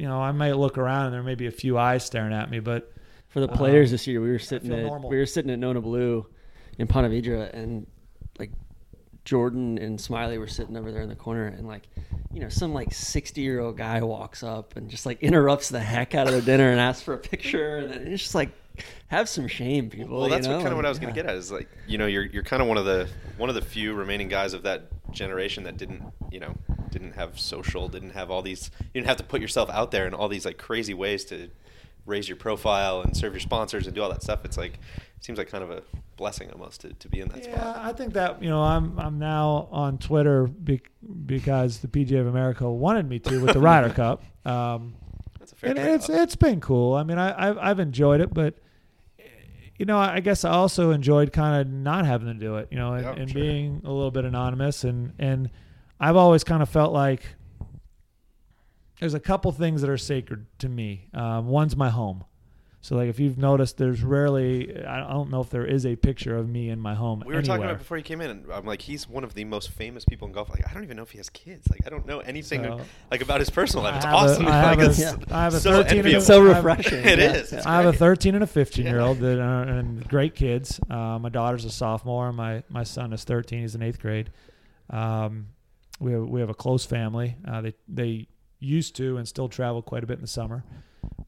you 0.00 0.08
know, 0.08 0.20
I 0.20 0.32
might 0.32 0.52
look 0.52 0.78
around 0.78 1.06
and 1.06 1.14
there 1.14 1.22
may 1.22 1.34
be 1.34 1.46
a 1.46 1.50
few 1.50 1.76
eyes 1.76 2.04
staring 2.04 2.32
at 2.32 2.50
me, 2.50 2.60
but 2.60 2.90
For 3.28 3.40
the 3.40 3.48
players 3.48 3.90
Um, 3.90 3.92
this 3.92 4.06
year, 4.06 4.20
we 4.22 4.30
were 4.30 4.38
sitting 4.38 4.72
at 4.72 4.84
normal. 4.84 5.10
we 5.10 5.18
were 5.18 5.26
sitting 5.26 5.50
at 5.50 5.58
Nona 5.58 5.80
Blue 5.82 6.26
in 6.78 6.86
Ponte 6.86 7.10
Vedra, 7.10 7.52
and 7.52 7.86
like 8.38 8.52
Jordan 9.24 9.76
and 9.76 9.98
Smylie 9.98 10.38
were 10.38 10.46
sitting 10.46 10.76
over 10.76 10.90
there 10.92 11.02
in 11.02 11.08
the 11.10 11.16
corner, 11.16 11.46
and 11.46 11.66
like 11.66 11.88
you 12.32 12.40
know 12.40 12.48
some 12.48 12.72
like 12.72 12.94
sixty 12.94 13.40
year 13.42 13.60
old 13.60 13.76
guy 13.76 14.00
walks 14.02 14.42
up 14.42 14.76
and 14.76 14.88
just 14.88 15.04
like 15.04 15.20
interrupts 15.22 15.68
the 15.68 15.80
heck 15.80 16.14
out 16.14 16.26
of 16.26 16.32
their 16.32 16.40
dinner 16.42 16.70
and 16.70 16.80
asks 16.80 17.02
for 17.02 17.12
a 17.14 17.18
picture, 17.18 17.76
and 17.78 18.08
it's 18.08 18.22
just 18.22 18.34
like 18.34 18.50
have 19.08 19.28
some 19.28 19.46
shame, 19.48 19.90
people. 19.90 20.20
Well, 20.20 20.28
that's 20.28 20.46
you 20.46 20.52
know? 20.52 20.58
what, 20.58 20.62
kind 20.64 20.72
of 20.72 20.76
what 20.76 20.86
I 20.86 20.88
was 20.88 20.98
Yeah. 20.98 21.02
going 21.04 21.14
to 21.14 21.22
get 21.22 21.30
at. 21.30 21.36
Is 21.36 21.50
like 21.52 21.68
you 21.86 21.98
know 21.98 22.06
you're 22.06 22.24
you're 22.26 22.42
kind 22.42 22.62
of 22.62 22.68
one 22.68 22.78
of 22.78 22.84
the 22.84 23.08
one 23.36 23.48
of 23.48 23.54
the 23.54 23.62
few 23.62 23.94
remaining 23.94 24.28
guys 24.28 24.52
of 24.54 24.62
that 24.64 24.88
generation 25.12 25.64
that 25.64 25.76
didn't 25.76 26.02
you 26.30 26.40
know 26.40 26.54
didn't 26.90 27.12
have 27.12 27.38
social, 27.38 27.88
didn't 27.88 28.10
have 28.10 28.30
all 28.30 28.42
these. 28.42 28.70
You 28.80 29.00
didn't 29.00 29.06
have 29.08 29.16
to 29.18 29.24
put 29.24 29.40
yourself 29.40 29.70
out 29.70 29.90
there 29.90 30.06
in 30.06 30.14
all 30.14 30.28
these 30.28 30.44
like 30.44 30.58
crazy 30.58 30.94
ways 30.94 31.24
to 31.26 31.48
raise 32.06 32.26
your 32.28 32.36
profile 32.36 33.02
and 33.02 33.14
serve 33.14 33.34
your 33.34 33.40
sponsors 33.40 33.86
and 33.86 33.94
do 33.94 34.02
all 34.02 34.08
that 34.08 34.22
stuff. 34.22 34.44
It's 34.44 34.56
like 34.56 34.74
it 34.74 35.24
seems 35.24 35.38
like 35.38 35.48
kind 35.48 35.62
of 35.62 35.70
a 35.70 35.82
blessing 36.16 36.50
almost 36.50 36.80
to, 36.80 36.92
to 36.94 37.08
be 37.08 37.20
in 37.20 37.28
that 37.28 37.44
Yeah, 37.46 37.54
spot. 37.60 37.76
I 37.84 37.92
think 37.92 38.14
that 38.14 38.42
you 38.42 38.48
know 38.48 38.62
I'm 38.62 38.98
I'm 38.98 39.18
now 39.18 39.68
on 39.70 39.98
Twitter 39.98 40.46
be, 40.46 40.80
because 41.26 41.78
the 41.80 41.88
PGA 41.88 42.20
of 42.20 42.26
America 42.26 42.70
wanted 42.70 43.08
me 43.08 43.18
to 43.20 43.40
with 43.42 43.52
the 43.52 43.60
Ryder 43.60 43.90
Cup. 43.94 44.22
Um, 44.46 44.94
That's 45.38 45.52
a 45.52 45.56
fair 45.56 45.70
and 45.70 45.78
it's 45.78 46.06
trade-off. 46.06 46.22
it's 46.24 46.36
been 46.36 46.60
cool. 46.60 46.94
I 46.94 47.02
mean, 47.04 47.18
I 47.18 47.48
I've, 47.48 47.58
I've 47.58 47.80
enjoyed 47.80 48.20
it, 48.20 48.32
but 48.32 48.54
you 49.78 49.86
know, 49.86 49.98
I 49.98 50.20
guess 50.20 50.44
I 50.44 50.50
also 50.50 50.90
enjoyed 50.90 51.32
kind 51.32 51.60
of 51.60 51.72
not 51.72 52.04
having 52.04 52.28
to 52.28 52.34
do 52.34 52.56
it. 52.56 52.68
You 52.70 52.76
know, 52.78 52.92
and, 52.94 53.04
Yeah, 53.04 53.12
and 53.14 53.30
sure. 53.30 53.40
being 53.40 53.80
a 53.84 53.90
little 53.92 54.10
bit 54.10 54.24
anonymous, 54.24 54.84
and 54.84 55.12
and 55.18 55.50
I've 56.00 56.16
always 56.16 56.44
kind 56.44 56.62
of 56.62 56.68
felt 56.68 56.92
like 56.92 57.22
there's 59.00 59.14
a 59.14 59.20
couple 59.20 59.50
things 59.52 59.80
that 59.82 59.90
are 59.90 59.96
sacred 59.98 60.46
to 60.58 60.68
me. 60.68 61.08
Um, 61.14 61.46
one's 61.46 61.76
my 61.76 61.88
home. 61.90 62.24
So 62.80 62.94
like 62.96 63.08
if 63.08 63.18
you've 63.18 63.36
noticed, 63.38 63.76
there's 63.76 64.02
rarely 64.04 64.84
I 64.84 65.04
I 65.04 65.12
don't 65.12 65.30
know 65.30 65.40
if 65.40 65.50
there 65.50 65.66
is 65.66 65.84
a 65.84 65.96
picture 65.96 66.36
of 66.36 66.48
me 66.48 66.70
in 66.70 66.78
my 66.80 66.94
home. 66.94 67.24
We 67.26 67.34
were 67.34 67.42
talking 67.42 67.54
anywhere. 67.54 67.70
about 67.70 67.78
before 67.80 67.96
you 67.96 68.04
came 68.04 68.20
in, 68.20 68.30
and 68.30 68.52
I'm 68.52 68.64
like, 68.64 68.82
he's 68.82 69.08
one 69.08 69.24
of 69.24 69.34
the 69.34 69.44
most 69.44 69.70
famous 69.70 70.04
people 70.04 70.28
in 70.28 70.32
golf. 70.32 70.48
Like, 70.48 70.68
I 70.68 70.72
don't 70.72 70.84
even 70.84 70.96
know 70.96 71.02
if 71.02 71.10
he 71.10 71.18
has 71.18 71.28
kids. 71.28 71.66
Like, 71.68 71.80
I 71.84 71.90
don't 71.90 72.06
know 72.06 72.20
anything 72.20 72.62
So- 72.62 72.80
like 73.10 73.20
about 73.20 73.40
his 73.40 73.50
personal 73.50 73.82
life. 73.84 73.94
I 73.94 73.96
It's 73.96 74.04
have 74.04 74.14
a- 74.14 74.16
awesome. 74.16 74.46
I 74.46 74.50
have 74.60 74.78
like, 74.78 74.86
a- 74.86 74.90
it's 74.90 75.00
Yeah. 75.00 75.16
I 75.30 75.42
have 75.44 75.54
a 75.54 75.60
so 75.60 75.72
13 75.82 75.98
and 76.06 76.14
a- 76.14 76.20
so 76.32 76.40
refreshing. 76.40 77.04
It 77.04 77.18
yeah, 77.18 77.32
is. 77.32 77.52
It's 77.52 77.66
I 77.66 77.82
have 77.82 77.86
a 77.86 77.92
13 77.92 78.34
and 78.36 78.44
a 78.44 78.46
15 78.46 78.86
year 78.86 79.00
old 79.00 79.18
that 79.18 79.40
are 79.40 79.62
and 79.78 80.06
great 80.08 80.36
kids. 80.36 80.78
Uh, 80.88 81.18
my 81.18 81.30
daughter's 81.30 81.64
a 81.64 81.70
sophomore. 81.70 82.32
My 82.32 82.62
my 82.68 82.84
son 82.84 83.12
is 83.12 83.24
13. 83.24 83.62
He's 83.62 83.74
in 83.74 83.82
eighth 83.82 83.98
grade. 84.00 84.30
Um, 84.90 85.48
we 86.00 86.12
have 86.12 86.22
we 86.28 86.38
have 86.40 86.48
a 86.50 86.54
close 86.54 86.84
family. 86.86 87.36
Uh, 87.46 87.60
they 87.60 87.74
they 87.88 88.28
used 88.60 88.94
to 88.96 89.16
and 89.16 89.26
still 89.26 89.48
travel 89.48 89.82
quite 89.82 90.04
a 90.04 90.06
bit 90.06 90.14
in 90.18 90.22
the 90.22 90.28
summer. 90.28 90.64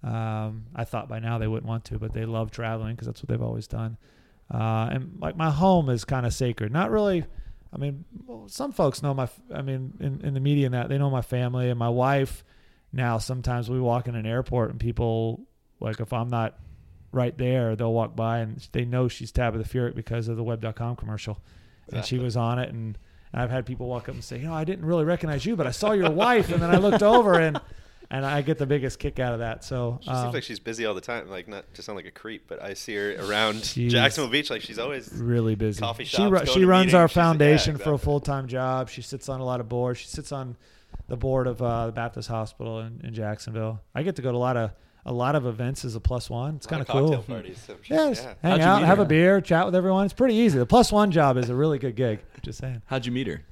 Um, 0.03 0.67
I 0.75 0.85
thought 0.85 1.09
by 1.09 1.19
now 1.19 1.39
they 1.39 1.47
wouldn't 1.47 1.69
want 1.69 1.85
to, 1.87 1.99
but 1.99 2.13
they 2.13 2.25
love 2.25 2.51
traveling 2.51 2.95
because 2.95 3.07
that's 3.07 3.23
what 3.23 3.29
they've 3.29 3.43
always 3.43 3.67
done. 3.67 3.99
Uh, 4.53 4.89
and 4.91 5.19
like 5.21 5.37
my 5.37 5.51
home 5.51 5.89
is 5.89 6.05
kind 6.05 6.27
of 6.27 6.33
sacred. 6.33 6.73
Not 6.73 6.91
really. 6.91 7.25
I 7.73 7.79
mean, 7.79 8.05
well, 8.27 8.49
some 8.49 8.73
folks 8.73 9.03
know 9.03 9.15
my. 9.15 9.29
I 9.55 9.63
mean, 9.63 9.93
in, 10.01 10.21
in 10.25 10.35
the 10.35 10.41
media 10.41 10.67
and 10.67 10.75
that 10.75 10.89
they 10.89 10.99
know 10.99 11.11
my 11.11 11.23
family 11.23 11.71
and 11.71 11.79
my 11.79 11.89
wife. 11.89 12.45
Now 12.93 13.19
sometimes 13.19 13.71
we 13.71 13.79
walk 13.79 14.09
in 14.09 14.17
an 14.17 14.27
airport 14.27 14.71
and 14.71 14.81
people 14.81 15.47
like 15.79 16.01
if 16.01 16.13
I'm 16.13 16.29
not 16.29 16.59
right 17.13 17.37
there, 17.37 17.77
they'll 17.77 17.93
walk 17.93 18.17
by 18.17 18.39
and 18.39 18.67
they 18.73 18.85
know 18.85 19.09
she's 19.09 19.33
Tabitha 19.33 19.69
Furyk 19.69 19.95
because 19.95 20.29
of 20.29 20.37
the 20.37 20.43
Web.com 20.43 20.97
commercial, 20.97 21.41
and 21.93 22.05
she 22.05 22.19
was 22.19 22.37
on 22.37 22.59
it. 22.59 22.73
And 22.73 22.99
I've 23.33 23.51
had 23.51 23.67
people 23.67 23.87
walk 23.87 24.09
up 24.09 24.15
and 24.15 24.25
say, 24.25 24.39
you 24.39 24.47
know, 24.47 24.55
I 24.55 24.65
didn't 24.65 24.85
really 24.85 25.05
recognize 25.05 25.47
you, 25.47 25.57
but 25.57 25.67
I 25.67 25.71
saw 25.71 25.93
your 25.93 26.11
wife, 26.11 26.51
and 26.51 26.61
then 26.63 26.71
I 26.71 26.79
looked 26.79 27.03
over 27.03 27.39
and 27.39 27.61
and 28.11 28.27
I 28.27 28.43
get 28.43 28.59
the 28.59 28.67
biggest 28.67 28.99
kick 28.99 29.19
out 29.21 29.33
of 29.33 29.39
that. 29.39 29.63
So 29.65 29.99
She 30.03 30.11
um, 30.11 30.23
seems 30.25 30.35
like 30.35 30.43
she's 30.43 30.59
busy 30.59 30.85
all 30.87 30.95
the 30.95 31.01
time. 31.01 31.29
Like, 31.31 31.47
not 31.49 31.73
to 31.75 31.83
sound 31.83 31.97
like 31.97 32.07
a 32.07 32.11
creep, 32.11 32.45
but 32.49 32.61
I 32.63 32.75
see 32.75 32.95
her 32.97 33.15
around 33.29 33.63
Jacksonville 33.75 34.31
Beach. 34.31 34.51
Like, 34.51 34.63
she's 34.63 34.79
always 34.79 35.11
really 35.13 35.55
busy. 35.55 35.81
Coffee 35.81 36.05
she 36.05 36.23
ru- 36.25 36.45
she 36.47 36.61
to 36.61 36.67
runs 36.67 36.93
our 36.95 37.03
meetings. 37.03 37.11
She's- 37.13 37.17
yeah, 37.17 37.23
foundation 37.23 37.79
for 37.79 37.93
a 37.95 37.99
full 37.99 38.21
time 38.21 38.49
job. 38.49 38.89
She 38.89 39.03
sits 39.03 39.29
on 39.29 39.41
a 39.41 39.45
lot 39.45 39.61
of 39.61 39.69
boards. 39.69 40.01
She 40.01 40.09
sits 40.09 40.33
on 40.33 40.57
the 41.09 41.17
board 41.17 41.47
of 41.47 41.61
uh, 41.63 41.87
the 41.87 41.93
Baptist 41.93 42.29
Hospital 42.29 42.81
in, 42.81 43.01
in 43.05 43.15
Jacksonville. 43.15 43.81
I 43.95 44.03
get 44.03 44.17
to 44.17 44.23
go 44.23 44.33
to 44.33 44.37
a 44.37 44.39
lot 44.39 44.57
of 44.57 44.73
a 45.07 45.13
lot 45.13 45.35
of 45.35 45.47
events 45.47 45.85
as 45.87 45.95
a 45.95 46.01
plus 46.01 46.29
one. 46.29 46.57
It's 46.57 46.67
kind 46.67 46.83
of 46.83 46.87
cocktail 46.89 47.09
cool. 47.15 47.23
parties. 47.23 47.59
So 47.67 47.77
she's- 47.83 47.99
Yes, 48.19 48.23
yeah. 48.23 48.35
hang 48.43 48.61
How'd 48.61 48.83
out, 48.83 48.87
have 48.87 48.99
her? 48.99 49.05
a 49.05 49.07
beer, 49.07 49.41
chat 49.41 49.65
with 49.65 49.75
everyone. 49.75 50.05
It's 50.05 50.13
pretty 50.15 50.35
easy. 50.35 50.59
The 50.59 50.67
plus 50.67 50.93
one 50.93 51.11
job 51.11 51.37
is 51.39 51.49
a 51.49 51.55
really 51.55 51.79
good 51.79 51.97
gig. 51.97 52.21
Just 52.43 52.59
saying. 52.59 52.83
How'd 52.87 53.07
you 53.07 53.13
meet 53.13 53.27
her? 53.29 53.43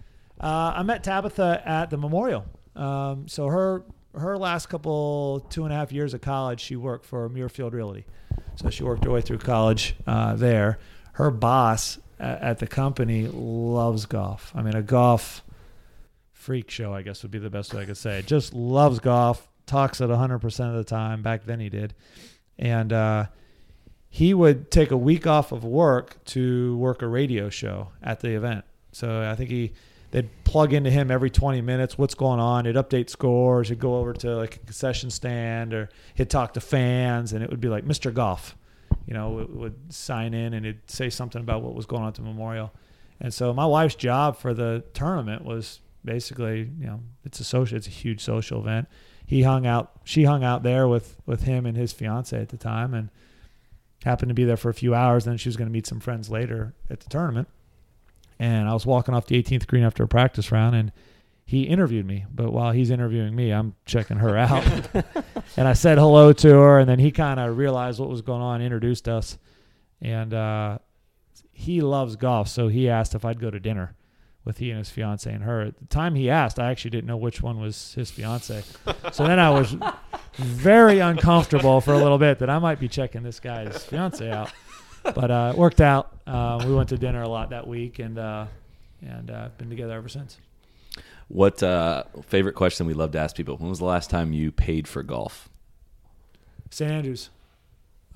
Uh, 0.40 0.74
I 0.76 0.82
met 0.82 1.02
Tabitha 1.02 1.62
at 1.64 1.88
the 1.90 1.96
memorial. 1.96 2.44
Um, 2.76 3.26
so 3.28 3.46
her 3.46 3.82
her 4.14 4.36
last 4.38 4.66
couple 4.66 5.46
two 5.50 5.64
and 5.64 5.72
a 5.72 5.76
half 5.76 5.92
years 5.92 6.14
of 6.14 6.20
college, 6.20 6.60
she 6.60 6.76
worked 6.76 7.04
for 7.04 7.28
Muirfield 7.28 7.72
Realty. 7.72 8.06
So 8.56 8.70
she 8.70 8.82
worked 8.82 9.04
her 9.04 9.10
way 9.10 9.20
through 9.20 9.38
college 9.38 9.94
uh, 10.06 10.34
there. 10.34 10.78
Her 11.12 11.30
boss 11.30 11.98
at, 12.18 12.42
at 12.42 12.58
the 12.58 12.66
company 12.66 13.28
loves 13.28 14.06
golf. 14.06 14.52
I 14.54 14.62
mean, 14.62 14.74
a 14.74 14.82
golf 14.82 15.44
freak 16.32 16.70
show, 16.70 16.94
I 16.94 17.02
guess 17.02 17.22
would 17.22 17.30
be 17.30 17.38
the 17.38 17.50
best 17.50 17.74
way 17.74 17.82
I 17.82 17.84
could 17.84 17.96
say. 17.96 18.22
Just 18.26 18.54
loves 18.54 18.98
golf. 19.00 19.48
Talks 19.66 20.00
it 20.00 20.08
100% 20.08 20.68
of 20.70 20.74
the 20.76 20.84
time. 20.84 21.22
Back 21.22 21.44
then 21.44 21.60
he 21.60 21.68
did. 21.68 21.94
And 22.58 22.92
uh, 22.92 23.26
he 24.08 24.32
would 24.34 24.70
take 24.70 24.90
a 24.90 24.96
week 24.96 25.26
off 25.26 25.52
of 25.52 25.64
work 25.64 26.24
to 26.26 26.76
work 26.78 27.02
a 27.02 27.06
radio 27.06 27.50
show 27.50 27.88
at 28.02 28.20
the 28.20 28.30
event. 28.30 28.64
So 28.92 29.28
I 29.28 29.34
think 29.34 29.50
he 29.50 29.72
they'd 30.10 30.28
plug 30.44 30.72
into 30.72 30.90
him 30.90 31.10
every 31.10 31.30
20 31.30 31.60
minutes 31.60 31.98
what's 31.98 32.14
going 32.14 32.40
on? 32.40 32.64
He'd 32.64 32.76
update 32.76 33.10
scores 33.10 33.68
he'd 33.68 33.78
go 33.78 33.96
over 33.96 34.12
to 34.14 34.36
like 34.36 34.56
a 34.56 34.58
concession 34.60 35.10
stand 35.10 35.74
or 35.74 35.88
he'd 36.14 36.30
talk 36.30 36.54
to 36.54 36.60
fans 36.60 37.32
and 37.32 37.42
it 37.42 37.50
would 37.50 37.60
be 37.60 37.68
like 37.68 37.84
mr 37.84 38.12
golf 38.12 38.56
you 39.08 39.14
know 39.14 39.46
would, 39.50 39.74
sign 39.92 40.34
in 40.34 40.52
and 40.52 40.66
he'd 40.66 40.80
say 40.86 41.08
something 41.08 41.40
about 41.40 41.62
what 41.62 41.74
was 41.74 41.86
going 41.86 42.02
on 42.02 42.08
at 42.08 42.14
the 42.14 42.22
memorial. 42.22 42.72
And 43.20 43.32
so 43.32 43.52
my 43.52 43.66
wife's 43.66 43.94
job 43.94 44.36
for 44.36 44.54
the 44.54 44.84
tournament 44.92 45.44
was 45.44 45.80
basically 46.04 46.70
you 46.78 46.86
know 46.86 47.00
it's 47.24 47.40
a 47.40 47.44
social 47.44 47.76
it's 47.76 47.86
a 47.86 47.90
huge 47.90 48.20
social 48.20 48.60
event. 48.60 48.86
He 49.26 49.42
hung 49.42 49.66
out 49.66 49.92
she 50.04 50.24
hung 50.24 50.44
out 50.44 50.62
there 50.62 50.86
with 50.86 51.16
with 51.26 51.44
him 51.44 51.64
and 51.64 51.76
his 51.76 51.92
fiance 51.92 52.38
at 52.38 52.50
the 52.50 52.58
time 52.58 52.94
and 52.94 53.08
happened 54.04 54.28
to 54.28 54.34
be 54.34 54.44
there 54.44 54.56
for 54.56 54.68
a 54.68 54.74
few 54.74 54.94
hours 54.94 55.24
then 55.24 55.36
she 55.36 55.48
was 55.48 55.56
going 55.56 55.66
to 55.66 55.72
meet 55.72 55.86
some 55.86 55.98
friends 55.98 56.30
later 56.30 56.72
at 56.88 57.00
the 57.00 57.08
tournament 57.08 57.48
and 58.38 58.68
I 58.68 58.72
was 58.72 58.86
walking 58.86 59.14
off 59.14 59.26
the 59.26 59.42
18th 59.42 59.66
green 59.66 59.84
after 59.84 60.02
a 60.04 60.08
practice 60.08 60.52
round, 60.52 60.76
and 60.76 60.92
he 61.44 61.62
interviewed 61.62 62.06
me. 62.06 62.26
But 62.32 62.52
while 62.52 62.72
he's 62.72 62.90
interviewing 62.90 63.34
me, 63.34 63.50
I'm 63.52 63.74
checking 63.86 64.18
her 64.18 64.36
out. 64.36 64.64
and 65.56 65.66
I 65.66 65.72
said 65.72 65.98
hello 65.98 66.32
to 66.34 66.48
her, 66.48 66.78
and 66.78 66.88
then 66.88 66.98
he 66.98 67.10
kind 67.10 67.40
of 67.40 67.56
realized 67.56 67.98
what 67.98 68.08
was 68.08 68.22
going 68.22 68.42
on, 68.42 68.62
introduced 68.62 69.08
us, 69.08 69.38
and 70.00 70.32
uh, 70.32 70.78
he 71.52 71.80
loves 71.80 72.16
golf, 72.16 72.48
so 72.48 72.68
he 72.68 72.88
asked 72.88 73.14
if 73.14 73.24
I'd 73.24 73.40
go 73.40 73.50
to 73.50 73.58
dinner 73.58 73.94
with 74.44 74.58
he 74.58 74.70
and 74.70 74.78
his 74.78 74.88
fiance 74.88 75.30
and 75.30 75.44
her. 75.44 75.62
At 75.62 75.78
the 75.78 75.86
time 75.86 76.14
he 76.14 76.30
asked, 76.30 76.58
I 76.58 76.70
actually 76.70 76.92
didn't 76.92 77.06
know 77.06 77.16
which 77.16 77.42
one 77.42 77.60
was 77.60 77.92
his 77.94 78.10
fiance. 78.10 78.62
so 79.12 79.26
then 79.26 79.38
I 79.38 79.50
was 79.50 79.76
very 80.36 81.00
uncomfortable 81.00 81.80
for 81.80 81.92
a 81.92 81.98
little 81.98 82.18
bit 82.18 82.38
that 82.38 82.48
I 82.48 82.58
might 82.58 82.80
be 82.80 82.88
checking 82.88 83.22
this 83.22 83.40
guy's 83.40 83.84
fiance 83.84 84.30
out 84.30 84.50
but 85.02 85.30
uh, 85.30 85.52
it 85.54 85.58
worked 85.58 85.80
out. 85.80 86.16
Uh, 86.26 86.62
we 86.66 86.74
went 86.74 86.88
to 86.90 86.98
dinner 86.98 87.22
a 87.22 87.28
lot 87.28 87.50
that 87.50 87.66
week, 87.66 87.98
and 87.98 88.18
uh, 88.18 88.46
and 89.02 89.30
uh, 89.30 89.48
been 89.58 89.70
together 89.70 89.94
ever 89.94 90.08
since. 90.08 90.38
What 91.28 91.62
uh, 91.62 92.04
favorite 92.22 92.54
question 92.54 92.86
we 92.86 92.94
love 92.94 93.12
to 93.12 93.18
ask 93.18 93.36
people? 93.36 93.56
When 93.56 93.68
was 93.68 93.78
the 93.78 93.84
last 93.84 94.10
time 94.10 94.32
you 94.32 94.50
paid 94.50 94.88
for 94.88 95.02
golf? 95.02 95.48
St. 96.70 96.90
Andrews, 96.90 97.30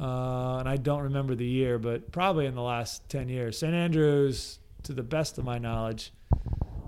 uh, 0.00 0.58
and 0.58 0.68
I 0.68 0.76
don't 0.76 1.02
remember 1.02 1.34
the 1.34 1.46
year, 1.46 1.78
but 1.78 2.10
probably 2.12 2.46
in 2.46 2.54
the 2.54 2.62
last 2.62 3.08
ten 3.08 3.28
years. 3.28 3.58
St. 3.58 3.74
Andrews, 3.74 4.58
to 4.84 4.92
the 4.92 5.02
best 5.02 5.38
of 5.38 5.44
my 5.44 5.58
knowledge, 5.58 6.12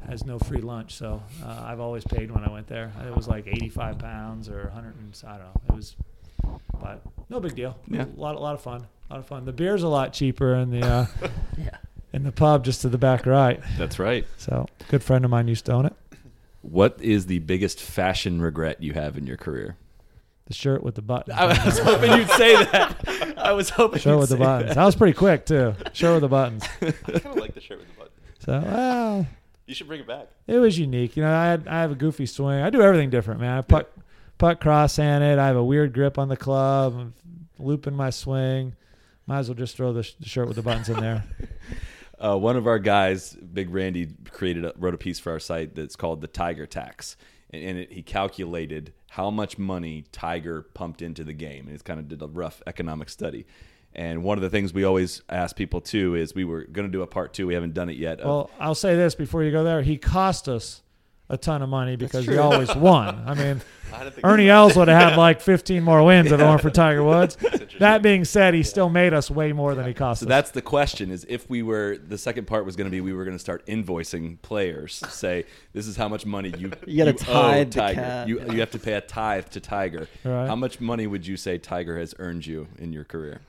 has 0.08 0.24
no 0.24 0.38
free 0.38 0.60
lunch, 0.60 0.94
so 0.94 1.22
uh, 1.42 1.62
I've 1.64 1.80
always 1.80 2.04
paid 2.04 2.30
when 2.30 2.44
I 2.44 2.50
went 2.50 2.66
there. 2.66 2.92
It 3.06 3.14
was 3.14 3.28
like 3.28 3.46
eighty-five 3.46 3.98
pounds 3.98 4.48
or 4.48 4.68
hundred 4.70 4.94
and 4.96 5.22
I 5.26 5.38
don't 5.38 5.46
know. 5.46 5.60
It 5.68 5.76
was, 5.76 5.96
but 6.80 7.02
no 7.28 7.40
big 7.40 7.54
deal. 7.54 7.76
Yeah. 7.88 8.04
a 8.04 8.20
lot, 8.20 8.36
a 8.36 8.38
lot 8.38 8.54
of 8.54 8.60
fun, 8.60 8.86
lot 9.10 9.20
of 9.20 9.26
fun. 9.26 9.44
The 9.44 9.52
beer's 9.52 9.82
a 9.82 9.88
lot 9.88 10.12
cheaper 10.12 10.54
in 10.54 10.70
the 10.70 10.86
uh, 10.86 11.06
Yeah. 11.58 11.70
in 12.12 12.24
the 12.24 12.32
pub 12.32 12.64
just 12.64 12.82
to 12.82 12.88
the 12.88 12.98
back 12.98 13.26
right. 13.26 13.60
That's 13.78 13.98
right. 13.98 14.26
So, 14.38 14.66
good 14.88 15.02
friend 15.02 15.24
of 15.24 15.30
mine 15.30 15.48
used 15.48 15.66
to 15.66 15.72
own 15.72 15.86
it. 15.86 15.92
What 16.62 16.96
is 17.00 17.26
the 17.26 17.40
biggest 17.40 17.80
fashion 17.80 18.40
regret 18.40 18.82
you 18.82 18.94
have 18.94 19.18
in 19.18 19.26
your 19.26 19.36
career? 19.36 19.76
The 20.46 20.54
shirt 20.54 20.82
with 20.82 20.94
the 20.94 21.02
buttons. 21.02 21.36
I 21.38 21.46
was 21.64 21.78
hoping 21.82 22.12
you'd 22.12 22.28
say 22.30 22.54
that. 22.64 23.34
I 23.38 23.52
was 23.52 23.70
hoping 23.70 24.00
shirt 24.00 24.12
you'd 24.14 24.20
with 24.20 24.28
the 24.30 24.36
buttons. 24.36 24.70
that. 24.70 24.74
That. 24.76 24.84
was 24.84 24.94
pretty 24.96 25.12
quick 25.16 25.46
too. 25.46 25.74
Shirt 25.92 26.14
with 26.14 26.22
the 26.22 26.28
buttons. 26.28 26.64
I 26.82 26.90
kind 26.90 27.26
of 27.26 27.36
like 27.36 27.54
the 27.54 27.60
shirt 27.60 27.78
with 27.78 27.88
the 27.88 27.94
buttons. 27.94 28.16
So, 28.40 28.60
well, 28.64 29.26
You 29.66 29.74
should 29.74 29.86
bring 29.88 30.00
it 30.00 30.06
back. 30.06 30.26
it 30.46 30.58
was 30.58 30.78
unique. 30.78 31.16
You 31.16 31.22
know, 31.22 31.34
I 31.34 31.46
had 31.46 31.66
I 31.68 31.80
have 31.80 31.92
a 31.92 31.94
goofy 31.94 32.26
swing. 32.26 32.60
I 32.60 32.68
do 32.70 32.82
everything 32.82 33.08
different, 33.10 33.40
man. 33.40 33.56
I 33.56 33.60
putt 33.62 33.90
putt 34.38 34.60
cross 34.60 34.96
handed. 34.96 35.38
I 35.38 35.46
have 35.46 35.56
a 35.56 35.64
weird 35.64 35.92
grip 35.94 36.18
on 36.18 36.28
the 36.28 36.36
club. 36.36 36.94
I'm 36.98 37.14
looping 37.58 37.94
my 37.94 38.10
swing. 38.10 38.74
Might 39.26 39.38
as 39.38 39.48
well 39.48 39.54
just 39.56 39.76
throw 39.76 39.92
the, 39.92 40.02
sh- 40.02 40.14
the 40.20 40.28
shirt 40.28 40.46
with 40.48 40.56
the 40.56 40.62
buttons 40.62 40.88
in 40.88 40.98
there. 41.00 41.24
Uh, 42.16 42.38
one 42.38 42.56
of 42.56 42.68
our 42.68 42.78
guys, 42.78 43.34
Big 43.34 43.68
Randy, 43.68 44.08
created 44.30 44.64
a, 44.64 44.72
wrote 44.78 44.94
a 44.94 44.96
piece 44.96 45.18
for 45.18 45.32
our 45.32 45.40
site 45.40 45.74
that's 45.74 45.96
called 45.96 46.20
the 46.20 46.28
Tiger 46.28 46.64
Tax, 46.64 47.16
and 47.50 47.60
in 47.60 47.76
it 47.76 47.92
he 47.92 48.02
calculated 48.02 48.92
how 49.10 49.30
much 49.30 49.58
money 49.58 50.04
Tiger 50.12 50.62
pumped 50.62 51.02
into 51.02 51.24
the 51.24 51.32
game, 51.32 51.62
and 51.62 51.70
he's 51.70 51.82
kind 51.82 51.98
of 51.98 52.06
did 52.08 52.22
a 52.22 52.28
rough 52.28 52.62
economic 52.68 53.10
study. 53.10 53.46
And 53.92 54.22
one 54.22 54.38
of 54.38 54.42
the 54.42 54.48
things 54.48 54.72
we 54.72 54.84
always 54.84 55.22
ask 55.28 55.56
people 55.56 55.80
too 55.80 56.14
is 56.14 56.36
we 56.36 56.44
were 56.44 56.64
going 56.64 56.86
to 56.86 56.92
do 56.92 57.02
a 57.02 57.06
part 57.06 57.34
two, 57.34 57.48
we 57.48 57.54
haven't 57.54 57.74
done 57.74 57.90
it 57.90 57.96
yet. 57.96 58.20
of- 58.20 58.26
Well, 58.28 58.50
I'll 58.60 58.74
say 58.76 58.94
this 58.94 59.16
before 59.16 59.42
you 59.42 59.50
go 59.50 59.64
there. 59.64 59.82
He 59.82 59.98
cost 59.98 60.48
us 60.48 60.82
a 61.28 61.36
ton 61.38 61.62
of 61.62 61.68
money 61.68 61.96
because 61.96 62.26
he 62.26 62.36
always 62.36 62.74
won. 62.76 63.22
I 63.26 63.34
mean, 63.34 63.62
I 63.92 64.12
Ernie 64.22 64.48
Els 64.50 64.76
would 64.76 64.88
have 64.88 65.10
had 65.10 65.16
like 65.18 65.40
15 65.40 65.82
more 65.82 66.02
wins 66.04 66.30
if 66.30 66.38
it 66.40 66.44
weren't 66.44 66.60
for 66.60 66.70
Tiger 66.70 67.02
Woods. 67.02 67.36
That 67.80 68.02
being 68.02 68.24
said, 68.24 68.54
he 68.54 68.62
still 68.62 68.88
made 68.88 69.12
us 69.12 69.32
way 69.32 69.52
more 69.52 69.74
than 69.74 69.84
he 69.84 69.94
cost 69.94 70.20
So 70.20 70.26
us. 70.26 70.28
that's 70.28 70.50
the 70.52 70.62
question: 70.62 71.10
is 71.10 71.26
if 71.28 71.50
we 71.50 71.60
were 71.62 71.98
the 71.98 72.16
second 72.16 72.46
part 72.46 72.64
was 72.64 72.76
going 72.76 72.84
to 72.84 72.90
be 72.90 73.00
we 73.00 73.12
were 73.12 73.24
going 73.24 73.34
to 73.36 73.40
start 73.40 73.66
invoicing 73.66 74.40
players, 74.42 75.02
say 75.08 75.44
this 75.72 75.88
is 75.88 75.96
how 75.96 76.08
much 76.08 76.24
money 76.24 76.52
you 76.56 76.70
You 76.86 77.04
gotta 77.04 77.10
owe 77.28 77.64
tithe 77.64 77.72
Tiger. 77.72 78.24
You 78.28 78.40
you 78.52 78.60
have 78.60 78.70
to 78.70 78.78
pay 78.78 78.92
a 78.92 79.00
tithe 79.00 79.46
to 79.50 79.60
Tiger. 79.60 80.06
Right. 80.22 80.46
How 80.46 80.54
much 80.54 80.80
money 80.80 81.08
would 81.08 81.26
you 81.26 81.36
say 81.36 81.58
Tiger 81.58 81.98
has 81.98 82.14
earned 82.20 82.46
you 82.46 82.68
in 82.78 82.92
your 82.92 83.04
career? 83.04 83.40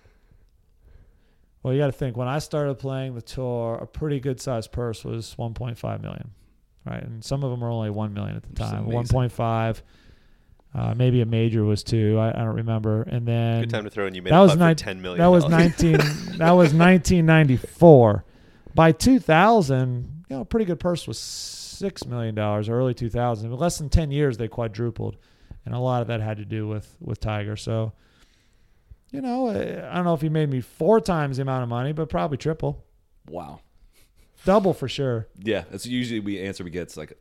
Well, 1.62 1.74
you 1.74 1.80
got 1.80 1.88
to 1.88 1.92
think 1.92 2.16
when 2.18 2.28
I 2.28 2.40
started 2.40 2.76
playing 2.76 3.16
the 3.16 3.22
tour, 3.22 3.76
a 3.82 3.88
pretty 3.88 4.20
good 4.20 4.40
sized 4.42 4.72
purse 4.72 5.04
was 5.04 5.36
1.5 5.38 6.02
million, 6.02 6.32
right? 6.86 7.02
And 7.04 7.24
some 7.24 7.44
of 7.44 7.52
them 7.52 7.60
were 7.62 7.70
only 7.70 7.90
1 7.90 8.14
million 8.14 8.36
at 8.36 8.44
the 8.44 8.54
time. 8.54 8.86
1.5, 8.86 9.82
uh, 10.74 10.94
maybe 10.96 11.22
a 11.22 11.26
major 11.26 11.64
was 11.64 11.84
two. 11.84 12.18
I, 12.20 12.30
I 12.30 12.44
don't 12.44 12.56
remember. 12.56 13.04
And 13.04 13.26
then 13.28 13.62
Good 13.62 13.70
time 13.70 13.84
to 13.86 13.90
throw 13.90 14.08
in. 14.08 14.14
You 14.16 14.22
made 14.22 14.32
that 14.32 14.40
was 14.40 14.52
putt 14.52 14.60
nine- 14.60 14.76
for 14.76 14.84
ten 14.84 15.02
million. 15.02 15.20
that 15.20 15.28
was 15.28 15.48
19. 15.48 15.92
that 16.38 16.52
was 16.52 16.74
1994. 16.74 18.26
By 18.74 18.92
2000, 18.92 20.26
you 20.30 20.36
know, 20.36 20.42
a 20.42 20.46
pretty 20.46 20.66
good 20.66 20.80
purse 20.80 21.08
was 21.08 21.18
six 21.18 22.06
million 22.06 22.36
dollars. 22.36 22.68
Early 22.70 22.94
2000, 22.94 23.52
less 23.54 23.78
than 23.78 23.90
10 23.90 24.12
years, 24.12 24.38
they 24.38 24.48
quadrupled. 24.48 25.18
and 25.66 25.74
a 25.74 25.80
lot 25.80 26.02
of 26.02 26.08
that 26.08 26.20
had 26.22 26.38
to 26.38 26.46
do 26.46 26.68
with 26.68 26.96
with 27.00 27.20
Tiger. 27.22 27.56
So, 27.56 27.94
you 29.12 29.22
know, 29.22 29.48
I 29.48 29.92
I 29.92 29.96
don't 29.96 30.04
know 30.04 30.14
if 30.14 30.22
he 30.22 30.30
made 30.30 30.50
me 30.50 30.60
four 30.62 31.00
times 31.00 31.38
the 31.38 31.44
amount 31.44 31.64
of 31.64 31.70
money, 31.70 31.94
but 31.94 32.10
probably 32.10 32.38
triple, 32.38 32.84
Wow. 33.30 33.62
Double 34.46 34.74
for 34.74 34.88
sure. 34.88 35.28
Yeah, 35.40 35.64
that's 35.70 35.86
usually 35.86 36.20
we 36.22 36.40
answer 36.40 36.64
we 36.64 36.70
get. 36.70 36.84
It's 36.84 36.98
like 36.98 37.14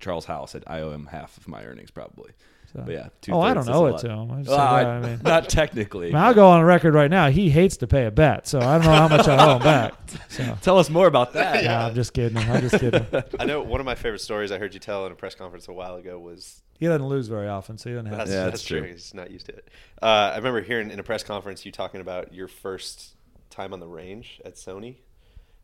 Charles 0.00 0.24
Howell 0.26 0.46
said, 0.46 0.64
I 0.66 0.80
owe 0.80 0.92
him 0.92 1.06
half 1.06 1.36
of 1.36 1.48
my 1.48 1.64
earnings 1.64 1.90
probably. 1.90 2.30
So. 2.74 2.82
But 2.84 2.92
yeah, 2.92 3.08
Oh, 3.30 3.40
I 3.40 3.54
don't 3.54 3.64
two-thirds 3.64 3.68
know 3.68 3.86
a 3.86 3.88
it 3.88 3.90
lot. 3.92 4.00
to 4.00 4.08
him. 4.10 4.30
I 4.30 4.36
just 4.40 4.48
Well, 4.50 4.58
said 4.58 4.62
I- 4.66 4.84
that, 4.84 4.90
I 4.90 5.00
mean- 5.00 5.20
not 5.24 5.48
technically. 5.48 6.06
I 6.08 6.10
mean, 6.10 6.16
I'll 6.22 6.34
go 6.34 6.48
on 6.48 6.62
record 6.62 6.92
right 6.92 7.10
now. 7.10 7.30
He 7.30 7.48
hates 7.48 7.78
to 7.78 7.86
pay 7.86 8.04
a 8.04 8.10
bet, 8.10 8.46
so 8.46 8.58
I 8.60 8.76
don't 8.76 8.84
know 8.84 8.92
how 8.94 9.08
much 9.08 9.26
I 9.26 9.42
owe 9.46 9.56
him 9.56 9.62
back. 9.62 9.94
So, 10.28 10.56
Tell 10.60 10.78
us 10.78 10.90
more 10.90 11.06
about 11.06 11.32
that. 11.32 11.64
yeah, 11.64 11.86
I'm 11.86 11.94
just 11.94 12.12
kidding. 12.12 12.36
I'm 12.36 12.60
just 12.60 12.78
kidding. 12.78 13.06
I 13.40 13.44
know 13.46 13.62
one 13.62 13.80
of 13.80 13.86
my 13.86 13.94
favorite 13.94 14.20
stories 14.20 14.52
I 14.52 14.58
heard 14.58 14.74
you 14.74 14.80
tell 14.80 15.06
in 15.06 15.12
a 15.12 15.14
press 15.14 15.34
conference 15.34 15.66
a 15.68 15.72
while 15.72 15.96
ago 15.96 16.18
was 16.18 16.62
He 16.78 16.84
doesn't 16.86 17.06
lose 17.06 17.28
very 17.28 17.48
often, 17.48 17.78
so 17.78 17.88
he 17.88 17.94
doesn't 17.96 18.06
have. 18.10 18.18
That's, 18.18 18.30
to. 18.30 18.36
Yeah, 18.36 18.42
that's 18.44 18.52
that's 18.52 18.64
true. 18.64 18.80
true. 18.80 18.90
He's 18.90 19.14
not 19.14 19.30
used 19.30 19.46
to 19.46 19.52
it. 19.56 19.68
Uh, 20.02 20.32
I 20.34 20.36
remember 20.36 20.60
hearing 20.60 20.90
in 20.90 20.98
a 20.98 21.02
press 21.02 21.22
conference 21.22 21.64
you 21.64 21.72
talking 21.72 22.02
about 22.02 22.34
your 22.34 22.48
first 22.48 23.14
time 23.48 23.72
on 23.72 23.80
the 23.80 23.88
range 23.88 24.40
at 24.44 24.54
Sony. 24.56 24.96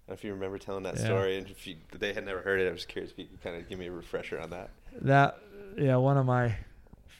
I 0.07 0.11
don't 0.11 0.17
know 0.17 0.19
if 0.19 0.25
you 0.25 0.33
remember 0.35 0.59
telling 0.59 0.83
that 0.83 0.97
Yeah. 0.97 1.05
story, 1.05 1.39
and 1.39 1.49
if 1.49 1.67
you, 1.67 1.77
they 1.99 2.13
had 2.13 2.27
never 2.27 2.41
heard 2.41 2.61
it, 2.61 2.69
I 2.69 2.73
was 2.73 2.85
curious 2.85 3.13
if 3.13 3.19
you 3.19 3.25
could 3.27 3.43
kind 3.43 3.57
of 3.57 3.69
give 3.69 3.79
me 3.79 3.87
a 3.87 3.93
refresher 3.93 4.39
on 4.39 4.51
that. 4.51 4.71
that 5.03 5.39
yeah 5.77 5.97
one 5.97 6.17
of 6.17 6.25
my 6.27 6.55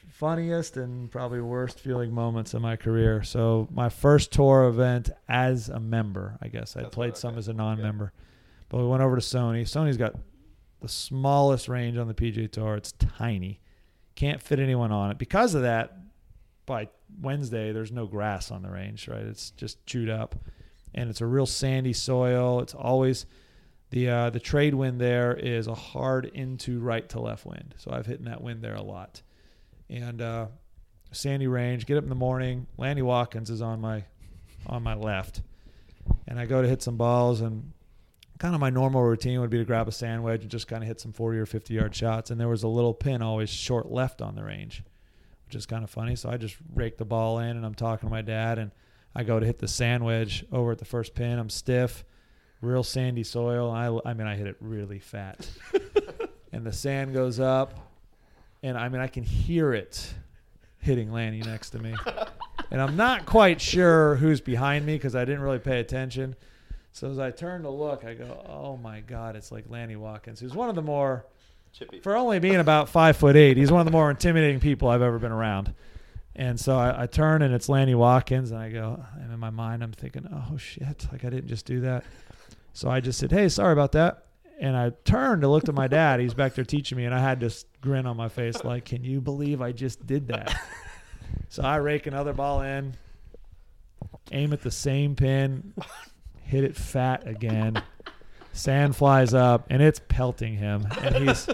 funniest 0.07 0.77
and 0.77 1.11
probably 1.11 1.41
worst 1.41 1.79
feeling 1.79 2.13
moments 2.13 2.53
in 2.53 2.61
my 2.61 2.75
career. 2.77 3.21
So 3.23 3.67
my 3.71 3.89
first 3.89 4.31
tour 4.31 4.63
event 4.65 5.09
as 5.27 5.67
a 5.67 5.79
member 5.79 6.37
i 6.41 6.47
guess. 6.47 6.77
I 6.77 6.83
played 6.83 7.17
some 7.17 7.37
as 7.37 7.47
a 7.49 7.53
non-member 7.53 8.13
but 8.69 8.77
we 8.77 8.87
went 8.87 9.03
over 9.03 9.15
to 9.15 9.21
sony. 9.21 9.63
Sony's 9.63 9.97
got 9.97 10.15
the 10.79 10.87
smallest 10.87 11.67
range 11.67 11.97
on 11.97 12.07
the 12.07 12.13
pga 12.13 12.49
tour. 12.49 12.75
It's 12.75 12.93
tiny. 12.93 13.59
Can't 14.15 14.41
fit 14.41 14.59
anyone 14.59 14.91
on 14.93 15.11
it. 15.11 15.17
Because 15.17 15.53
of 15.55 15.63
that 15.63 15.97
by 16.65 16.87
wednesday 17.21 17.71
there's 17.73 17.91
no 17.91 18.05
grass 18.07 18.51
on 18.51 18.61
the 18.61 18.69
range 18.69 19.07
right? 19.09 19.23
It's 19.25 19.49
just 19.51 19.85
chewed 19.85 20.09
up 20.09 20.35
and 20.95 21.09
it's 21.09 21.21
a 21.21 21.25
real 21.27 21.45
sandy 21.45 21.93
soil 21.93 22.59
it's 22.59 22.73
always 22.73 23.27
the 23.95 24.09
uh, 24.09 24.29
the 24.29 24.39
trade 24.39 24.73
wind 24.73 24.99
there 24.99 25.33
is 25.33 25.67
a 25.67 25.73
hard 25.73 26.25
into 26.25 26.79
right 26.79 27.07
to 27.09 27.19
left 27.19 27.45
wind, 27.45 27.75
so 27.77 27.91
I've 27.91 28.05
hit 28.05 28.19
in 28.19 28.25
that 28.25 28.41
wind 28.41 28.61
there 28.61 28.75
a 28.75 28.81
lot. 28.81 29.21
And 29.89 30.21
uh, 30.21 30.47
sandy 31.11 31.47
range, 31.47 31.85
get 31.85 31.97
up 31.97 32.03
in 32.03 32.09
the 32.09 32.15
morning. 32.15 32.67
Lanny 32.77 33.01
Wadkins 33.01 33.49
is 33.49 33.61
on 33.61 33.79
my 33.79 34.03
on 34.67 34.83
my 34.83 34.95
left, 34.95 35.41
and 36.27 36.39
I 36.39 36.45
go 36.45 36.61
to 36.61 36.67
hit 36.67 36.81
some 36.81 36.97
balls, 36.97 37.41
and 37.41 37.71
kind 38.39 38.55
of 38.55 38.59
my 38.59 38.71
normal 38.71 39.01
routine 39.03 39.39
would 39.39 39.49
be 39.49 39.59
to 39.59 39.65
grab 39.65 39.87
a 39.87 39.91
sand 39.91 40.23
wedge 40.23 40.41
and 40.41 40.51
just 40.51 40.67
kind 40.67 40.83
of 40.83 40.87
hit 40.87 40.99
some 40.99 41.13
40 41.13 41.39
or 41.39 41.45
50 41.45 41.73
yard 41.73 41.95
shots. 41.95 42.31
And 42.31 42.39
there 42.39 42.49
was 42.49 42.63
a 42.63 42.67
little 42.67 42.93
pin 42.93 43.21
always 43.21 43.49
short 43.49 43.89
left 43.89 44.21
on 44.21 44.35
the 44.35 44.43
range, 44.43 44.83
which 45.45 45.55
is 45.55 45.65
kind 45.65 45.83
of 45.83 45.89
funny. 45.89 46.17
So 46.17 46.29
I 46.29 46.37
just 46.37 46.57
rake 46.73 46.97
the 46.97 47.05
ball 47.05 47.39
in, 47.39 47.55
and 47.55 47.65
I'm 47.65 47.75
talking 47.75 48.09
to 48.09 48.11
my 48.11 48.23
dad, 48.23 48.57
and 48.57 48.71
I 49.15 49.23
go 49.23 49.39
to 49.39 49.45
hit 49.45 49.59
the 49.59 49.67
sand 49.67 50.03
wedge 50.03 50.45
over 50.51 50.71
at 50.71 50.77
the 50.77 50.85
first 50.85 51.15
pin. 51.15 51.39
I'm 51.39 51.49
stiff 51.49 52.03
real 52.61 52.83
sandy 52.83 53.23
soil. 53.23 53.71
I, 53.71 54.09
I 54.09 54.13
mean, 54.13 54.27
I 54.27 54.35
hit 54.35 54.47
it 54.47 54.57
really 54.59 54.99
fat, 54.99 55.47
and 56.51 56.65
the 56.65 56.73
sand 56.73 57.13
goes 57.13 57.39
up, 57.39 57.79
and 58.63 58.77
I 58.77 58.89
mean, 58.89 59.01
I 59.01 59.07
can 59.07 59.23
hear 59.23 59.73
it 59.73 60.13
hitting 60.79 61.11
Lanny 61.11 61.41
next 61.41 61.71
to 61.71 61.79
me, 61.79 61.95
and 62.71 62.81
I'm 62.81 62.95
not 62.95 63.25
quite 63.25 63.61
sure 63.61 64.15
who's 64.15 64.41
behind 64.41 64.85
me 64.85 64.95
because 64.95 65.15
I 65.15 65.25
didn't 65.25 65.41
really 65.41 65.59
pay 65.59 65.79
attention. 65.79 66.35
So 66.91 67.11
as 67.11 67.19
I 67.19 67.31
turn 67.31 67.63
to 67.63 67.69
look, 67.69 68.05
I 68.05 68.13
go, 68.13 68.45
"Oh 68.47 68.77
my 68.77 69.01
God, 69.01 69.35
it's 69.35 69.51
like 69.51 69.69
Lanny 69.69 69.95
Wadkins, 69.95 70.39
who's 70.39 70.55
one 70.55 70.69
of 70.69 70.75
the 70.75 70.81
more, 70.81 71.25
Chippy. 71.73 71.99
for 71.99 72.15
only 72.15 72.39
being 72.39 72.55
about 72.55 72.89
five 72.89 73.17
foot 73.17 73.35
eight, 73.35 73.57
he's 73.57 73.71
one 73.71 73.81
of 73.81 73.85
the 73.85 73.91
more 73.91 74.09
intimidating 74.09 74.59
people 74.59 74.87
I've 74.89 75.01
ever 75.01 75.19
been 75.19 75.31
around." 75.31 75.73
And 76.35 76.59
so 76.59 76.77
I, 76.77 77.03
I 77.03 77.07
turn 77.07 77.41
and 77.41 77.53
it's 77.53 77.69
Lanny 77.69 77.93
Wadkins, 77.93 78.51
and 78.51 78.59
I 78.59 78.69
go, 78.69 79.01
and 79.21 79.31
in 79.31 79.39
my 79.39 79.49
mind, 79.49 79.81
I'm 79.83 79.93
thinking, 79.93 80.27
"Oh 80.31 80.57
shit, 80.57 81.07
like 81.11 81.23
I 81.23 81.29
didn't 81.29 81.47
just 81.47 81.65
do 81.65 81.81
that." 81.81 82.03
So 82.73 82.89
I 82.89 82.99
just 82.99 83.19
said, 83.19 83.31
"Hey, 83.31 83.47
sorry 83.47 83.71
about 83.71 83.93
that." 83.93 84.25
And 84.59 84.75
I 84.75 84.91
turned 85.05 85.41
to 85.43 85.47
look 85.47 85.67
at 85.67 85.75
my 85.75 85.87
dad. 85.87 86.19
He's 86.19 86.33
back 86.33 86.55
there 86.55 86.65
teaching 86.65 86.97
me, 86.97 87.05
and 87.05 87.15
I 87.15 87.19
had 87.19 87.39
this 87.39 87.65
grin 87.81 88.05
on 88.05 88.17
my 88.17 88.27
face, 88.27 88.63
like, 88.63 88.85
"Can 88.85 89.03
you 89.03 89.21
believe 89.21 89.61
I 89.61 89.71
just 89.71 90.05
did 90.05 90.27
that?" 90.27 90.53
so 91.49 91.63
I 91.63 91.77
rake 91.77 92.05
another 92.05 92.33
ball 92.33 92.61
in, 92.61 92.95
aim 94.33 94.51
at 94.51 94.61
the 94.61 94.71
same 94.71 95.15
pin, 95.15 95.73
hit 96.43 96.65
it 96.65 96.75
fat 96.75 97.25
again. 97.25 97.81
Sand 98.51 98.95
flies 98.95 99.33
up, 99.33 99.67
and 99.69 99.81
it's 99.81 100.01
pelting 100.09 100.55
him, 100.55 100.85
and 101.01 101.15
he's 101.15 101.47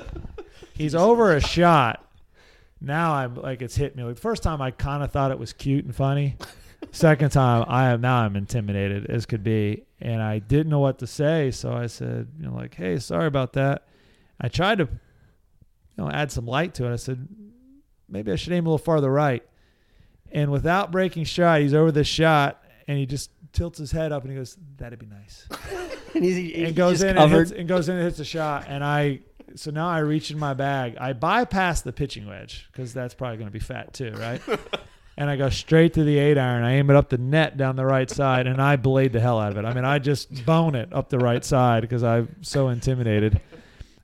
he's 0.74 0.96
over 0.96 1.36
a 1.36 1.42
shot. 1.42 2.04
Now 2.82 3.14
I'm 3.14 3.36
like 3.36 3.62
it's 3.62 3.76
hit 3.76 3.96
me. 3.96 4.04
Like 4.04 4.16
the 4.16 4.22
first 4.22 4.42
time, 4.42 4.62
I 4.62 4.72
kind 4.72 5.04
of 5.04 5.12
thought 5.12 5.32
it 5.32 5.40
was 5.40 5.54
cute 5.54 5.86
and 5.86 5.96
funny. 5.96 6.36
Second 6.92 7.32
time, 7.32 7.64
I 7.68 7.90
am 7.90 8.02
now 8.02 8.18
I'm 8.18 8.36
intimidated 8.36 9.06
as 9.06 9.28
could 9.28 9.44
be, 9.44 9.84
and 10.02 10.22
I 10.22 10.40
didn't 10.40 10.70
know 10.70 10.80
what 10.80 10.98
to 11.00 11.08
say. 11.08 11.52
So 11.52 11.72
I 11.72 11.86
said, 11.86 12.28
you 12.40 12.48
know, 12.48 12.56
like, 12.56 12.74
hey, 12.74 12.98
sorry 12.98 13.28
about 13.28 13.54
that. 13.54 13.88
I 14.40 14.48
tried 14.48 14.80
to, 14.80 14.86
you 14.86 16.04
know, 16.04 16.10
add 16.10 16.32
some 16.32 16.48
light 16.48 16.74
to 16.76 16.88
it. 16.88 16.94
I 16.94 16.96
said, 16.96 17.28
maybe 18.10 18.32
I 18.32 18.36
should 18.36 18.52
aim 18.52 18.66
a 18.66 18.70
little 18.70 18.84
farther 18.84 19.12
right. 19.12 19.44
And 20.32 20.52
without 20.52 20.92
breaking 20.92 21.26
shot, 21.26 21.62
he's 21.62 21.74
over 21.74 21.92
the 21.92 22.04
shot, 22.04 22.64
and 22.88 22.98
he 22.98 23.06
just 23.06 23.30
tilts 23.54 23.78
his 23.78 23.92
head 23.92 24.12
up 24.12 24.24
and 24.24 24.32
he 24.32 24.38
goes, 24.38 24.58
"That'd 24.78 25.00
be 25.00 25.06
nice." 25.06 25.48
and 26.16 26.24
he's, 26.24 26.36
he, 26.36 26.66
and 26.66 26.76
goes 26.76 27.04
in 27.04 27.18
and, 27.18 27.32
hits, 27.32 27.52
and 27.52 27.68
goes 27.68 27.90
in 27.90 27.96
and 27.96 28.06
hits 28.06 28.20
a 28.20 28.26
shot. 28.26 28.66
And 28.68 28.84
I 28.84 29.20
so 29.56 29.72
now 29.72 29.88
I 29.88 30.00
reach 30.00 30.32
in 30.32 30.40
my 30.40 30.54
bag. 30.54 30.98
I 31.00 31.14
bypass 31.14 31.82
the 31.82 31.94
pitching 31.94 32.28
wedge 32.28 32.68
because 32.72 32.94
that's 32.94 33.14
probably 33.14 33.38
going 33.38 33.48
to 33.48 33.54
be 33.54 33.60
fat 33.60 33.94
too, 33.94 34.12
right? 34.18 34.42
and 35.18 35.30
I 35.30 35.36
go 35.36 35.50
straight 35.50 35.94
to 35.94 36.04
the 36.04 36.18
eight 36.18 36.38
iron. 36.38 36.64
I 36.64 36.74
aim 36.74 36.90
it 36.90 36.96
up 36.96 37.10
the 37.10 37.18
net 37.18 37.58
down 37.58 37.76
the 37.76 37.86
right 37.86 38.10
side, 38.10 38.48
and 38.48 38.62
I 38.62 38.76
blade 38.76 39.14
the 39.14 39.20
hell 39.20 39.40
out 39.40 39.52
of 39.52 39.58
it. 39.58 39.66
I 39.66 39.74
mean, 39.74 39.86
I 39.86 40.00
just 40.00 40.46
bone 40.46 40.76
it 40.76 40.92
up 40.94 41.10
the 41.10 41.20
right 41.20 41.44
side 41.44 41.82
because 41.82 42.04
I'm 42.04 42.36
so 42.42 42.70
intimidated. 42.70 43.42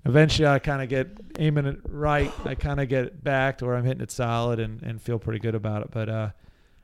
Eventually, 0.05 0.47
I 0.47 0.59
kind 0.59 0.81
of 0.81 0.89
get 0.89 1.09
aiming 1.39 1.65
it 1.65 1.79
right. 1.89 2.31
I 2.45 2.55
kind 2.55 2.79
of 2.79 2.87
get 2.87 3.05
it 3.05 3.23
back 3.23 3.57
to 3.57 3.65
where 3.65 3.75
I'm 3.75 3.83
hitting 3.83 4.01
it 4.01 4.11
solid 4.11 4.59
and, 4.59 4.81
and 4.83 5.01
feel 5.01 5.19
pretty 5.19 5.39
good 5.39 5.55
about 5.55 5.81
it. 5.81 5.91
But 5.91 6.09
uh, 6.09 6.29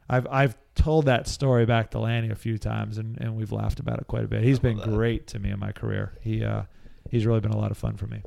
I've 0.09 0.28
I've 0.28 0.57
told 0.76 1.05
that 1.05 1.28
story 1.28 1.66
back 1.66 1.91
to 1.91 1.99
Lanny 1.99 2.30
a 2.30 2.36
few 2.36 2.57
times, 2.57 2.97
and, 2.97 3.20
and 3.20 3.36
we've 3.36 3.51
laughed 3.51 3.80
about 3.80 3.99
it 3.99 4.07
quite 4.07 4.24
a 4.24 4.28
bit. 4.28 4.43
He's 4.43 4.59
been 4.59 4.78
great 4.78 5.28
to 5.28 5.39
me 5.39 5.51
in 5.51 5.59
my 5.59 5.72
career. 5.72 6.14
He 6.22 6.43
uh, 6.43 6.64
he's 7.09 7.26
really 7.26 7.39
been 7.39 7.51
a 7.51 7.57
lot 7.57 7.72
of 7.72 7.78
fun 7.78 7.97
for 7.97 8.07
me. 8.07 8.22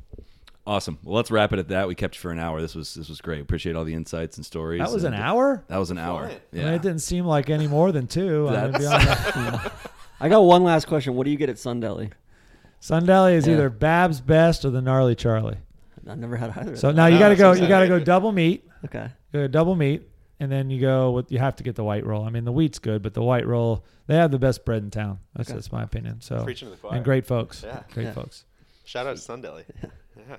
Awesome. 0.67 0.99
Well, 1.03 1.15
let's 1.15 1.31
wrap 1.31 1.53
it 1.53 1.59
at 1.59 1.69
that. 1.69 1.87
We 1.87 1.95
kept 1.95 2.15
you 2.15 2.19
for 2.19 2.29
an 2.31 2.39
hour. 2.39 2.61
This 2.61 2.75
was 2.75 2.93
this 2.93 3.07
was 3.07 3.21
great. 3.21 3.39
Appreciate 3.41 3.75
all 3.77 3.85
the 3.85 3.93
insights 3.93 4.35
and 4.35 4.45
stories. 4.45 4.79
That 4.81 4.91
was 4.91 5.05
an 5.05 5.13
and- 5.13 5.23
hour. 5.23 5.63
That 5.69 5.77
was 5.77 5.91
an 5.91 5.97
hour. 5.97 6.25
Flying. 6.27 6.41
I 6.51 6.55
mean, 6.55 6.65
Yeah. 6.65 6.73
it 6.73 6.81
didn't 6.81 6.99
seem 6.99 7.25
like 7.25 7.49
any 7.49 7.67
more 7.67 7.91
than 7.93 8.05
two. 8.05 8.49
I'm 8.49 8.71
gonna 8.71 8.79
be 8.79 8.85
honest. 8.85 9.71
I 10.19 10.27
got 10.29 10.41
one 10.41 10.63
last 10.65 10.85
question. 10.87 11.15
What 11.15 11.23
do 11.23 11.31
you 11.31 11.37
get 11.37 11.47
at 11.49 11.57
Sun 11.57 11.79
Deli? 11.79 12.09
Sun 12.81 13.05
Deli 13.05 13.35
is 13.35 13.47
Yeah. 13.47 13.53
either 13.53 13.69
Bab's 13.69 14.19
Best 14.19 14.65
or 14.65 14.69
the 14.71 14.81
Gnarly 14.81 15.15
Charlie. 15.15 15.57
I've 16.05 16.17
never 16.19 16.35
had 16.35 16.49
either. 16.57 16.73
of 16.73 16.79
So 16.79 16.87
them. 16.87 16.97
now 16.97 17.05
you 17.07 17.17
got 17.17 17.29
to 17.29 17.35
go. 17.37 17.53
so 17.55 17.61
You 17.61 17.67
got 17.69 17.79
to 17.81 17.87
go 17.87 17.99
double 17.99 18.31
meat. 18.33 18.67
okay. 18.85 19.09
Go 19.33 19.47
double 19.47 19.75
meat, 19.75 20.03
and 20.39 20.51
then 20.51 20.69
you 20.69 20.79
go 20.81 21.11
with. 21.11 21.31
You 21.31 21.39
have 21.39 21.55
to 21.57 21.63
get 21.63 21.75
the 21.75 21.83
white 21.85 22.05
roll. 22.05 22.25
I 22.25 22.29
mean, 22.29 22.43
the 22.45 22.51
wheat's 22.51 22.79
good, 22.79 23.01
but 23.01 23.13
the 23.13 23.21
white 23.21 23.45
roll 23.47 23.85
they 24.07 24.15
have 24.15 24.31
the 24.31 24.39
best 24.39 24.63
bread 24.65 24.83
in 24.83 24.89
town. 24.91 25.19
That's, 25.35 25.49
Okay. 25.49 25.55
that's 25.55 25.71
my 25.71 25.83
opinion. 25.83 26.19
So 26.21 26.43
Preaching 26.43 26.67
to 26.69 26.75
the 26.75 26.81
choir. 26.81 26.95
and 26.95 27.03
great 27.05 27.25
folks. 27.25 27.63
Yeah. 27.65 27.83
great 27.93 28.03
Yeah. 28.05 28.11
folks. 28.13 28.43
Shout 28.85 29.05
out 29.07 29.15
to 29.15 29.21
Sun 29.21 29.41
Deli. 29.43 29.63
Yeah. 30.29 30.37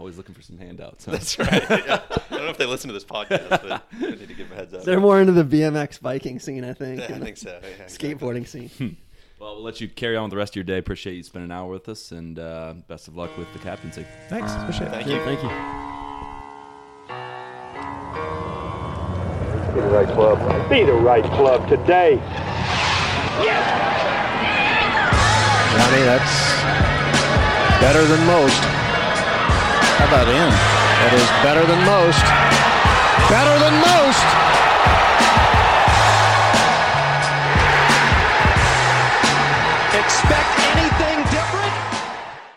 Always 0.00 0.16
looking 0.16 0.34
for 0.34 0.40
some 0.40 0.56
handouts. 0.56 1.04
huh? 1.04 1.12
That's 1.12 1.38
right. 1.38 1.62
Yeah. 1.70 2.00
I 2.10 2.36
don't 2.36 2.44
know 2.46 2.50
if 2.52 2.56
they 2.56 2.64
listen 2.64 2.88
to 2.88 2.94
this 2.94 3.04
podcast, 3.04 3.48
but 3.50 3.70
I 3.70 3.80
need 4.00 4.18
to 4.28 4.34
give 4.34 4.48
them 4.48 4.52
a 4.52 4.54
heads 4.54 4.72
up. 4.72 4.82
They're 4.84 4.98
more 4.98 5.20
into 5.20 5.32
the 5.34 5.44
BMX 5.44 6.00
biking 6.00 6.38
scene, 6.38 6.64
I 6.64 6.72
think. 6.72 7.00
Yeah, 7.00 7.16
I 7.16 7.18
think 7.18 7.36
so. 7.36 7.60
Yeah, 7.62 7.84
exactly. 7.84 8.14
Skateboarding 8.14 8.48
scene. 8.48 8.96
Well, 9.38 9.56
we'll 9.56 9.62
let 9.64 9.78
you 9.80 9.88
carry 9.88 10.16
on 10.16 10.24
with 10.24 10.30
the 10.30 10.36
rest 10.38 10.52
of 10.52 10.56
your 10.56 10.64
day. 10.64 10.78
Appreciate 10.78 11.14
you 11.16 11.22
spending 11.22 11.50
an 11.50 11.56
hour 11.56 11.68
with 11.70 11.86
us, 11.90 12.12
and 12.12 12.38
uh, 12.38 12.74
best 12.88 13.08
of 13.08 13.16
luck 13.16 13.36
with 13.36 13.52
the 13.52 13.58
captaincy. 13.58 14.06
Thanks. 14.30 14.52
Appreciate 14.52 14.86
it. 14.86 14.90
Thank 14.92 15.06
you. 15.06 15.18
thank 15.20 15.42
you. 15.42 15.48
Be 19.74 19.80
the 19.82 19.88
right 19.88 20.08
club. 20.08 20.70
Be 20.70 20.82
the 20.82 20.92
right 20.94 21.24
club 21.24 21.68
today. 21.68 22.16
Johnny, 25.76 26.02
that's 26.04 26.60
better 27.80 28.04
than 28.04 28.26
most. 28.26 28.79
How 30.00 30.08
about 30.08 30.32
in? 30.32 30.48
That 30.48 31.12
is 31.12 31.28
better 31.44 31.60
than 31.60 31.76
most. 31.84 32.24
Better 33.28 33.52
than 33.60 33.74
most. 33.84 34.24
Expect 39.92 40.48
anything 40.72 40.89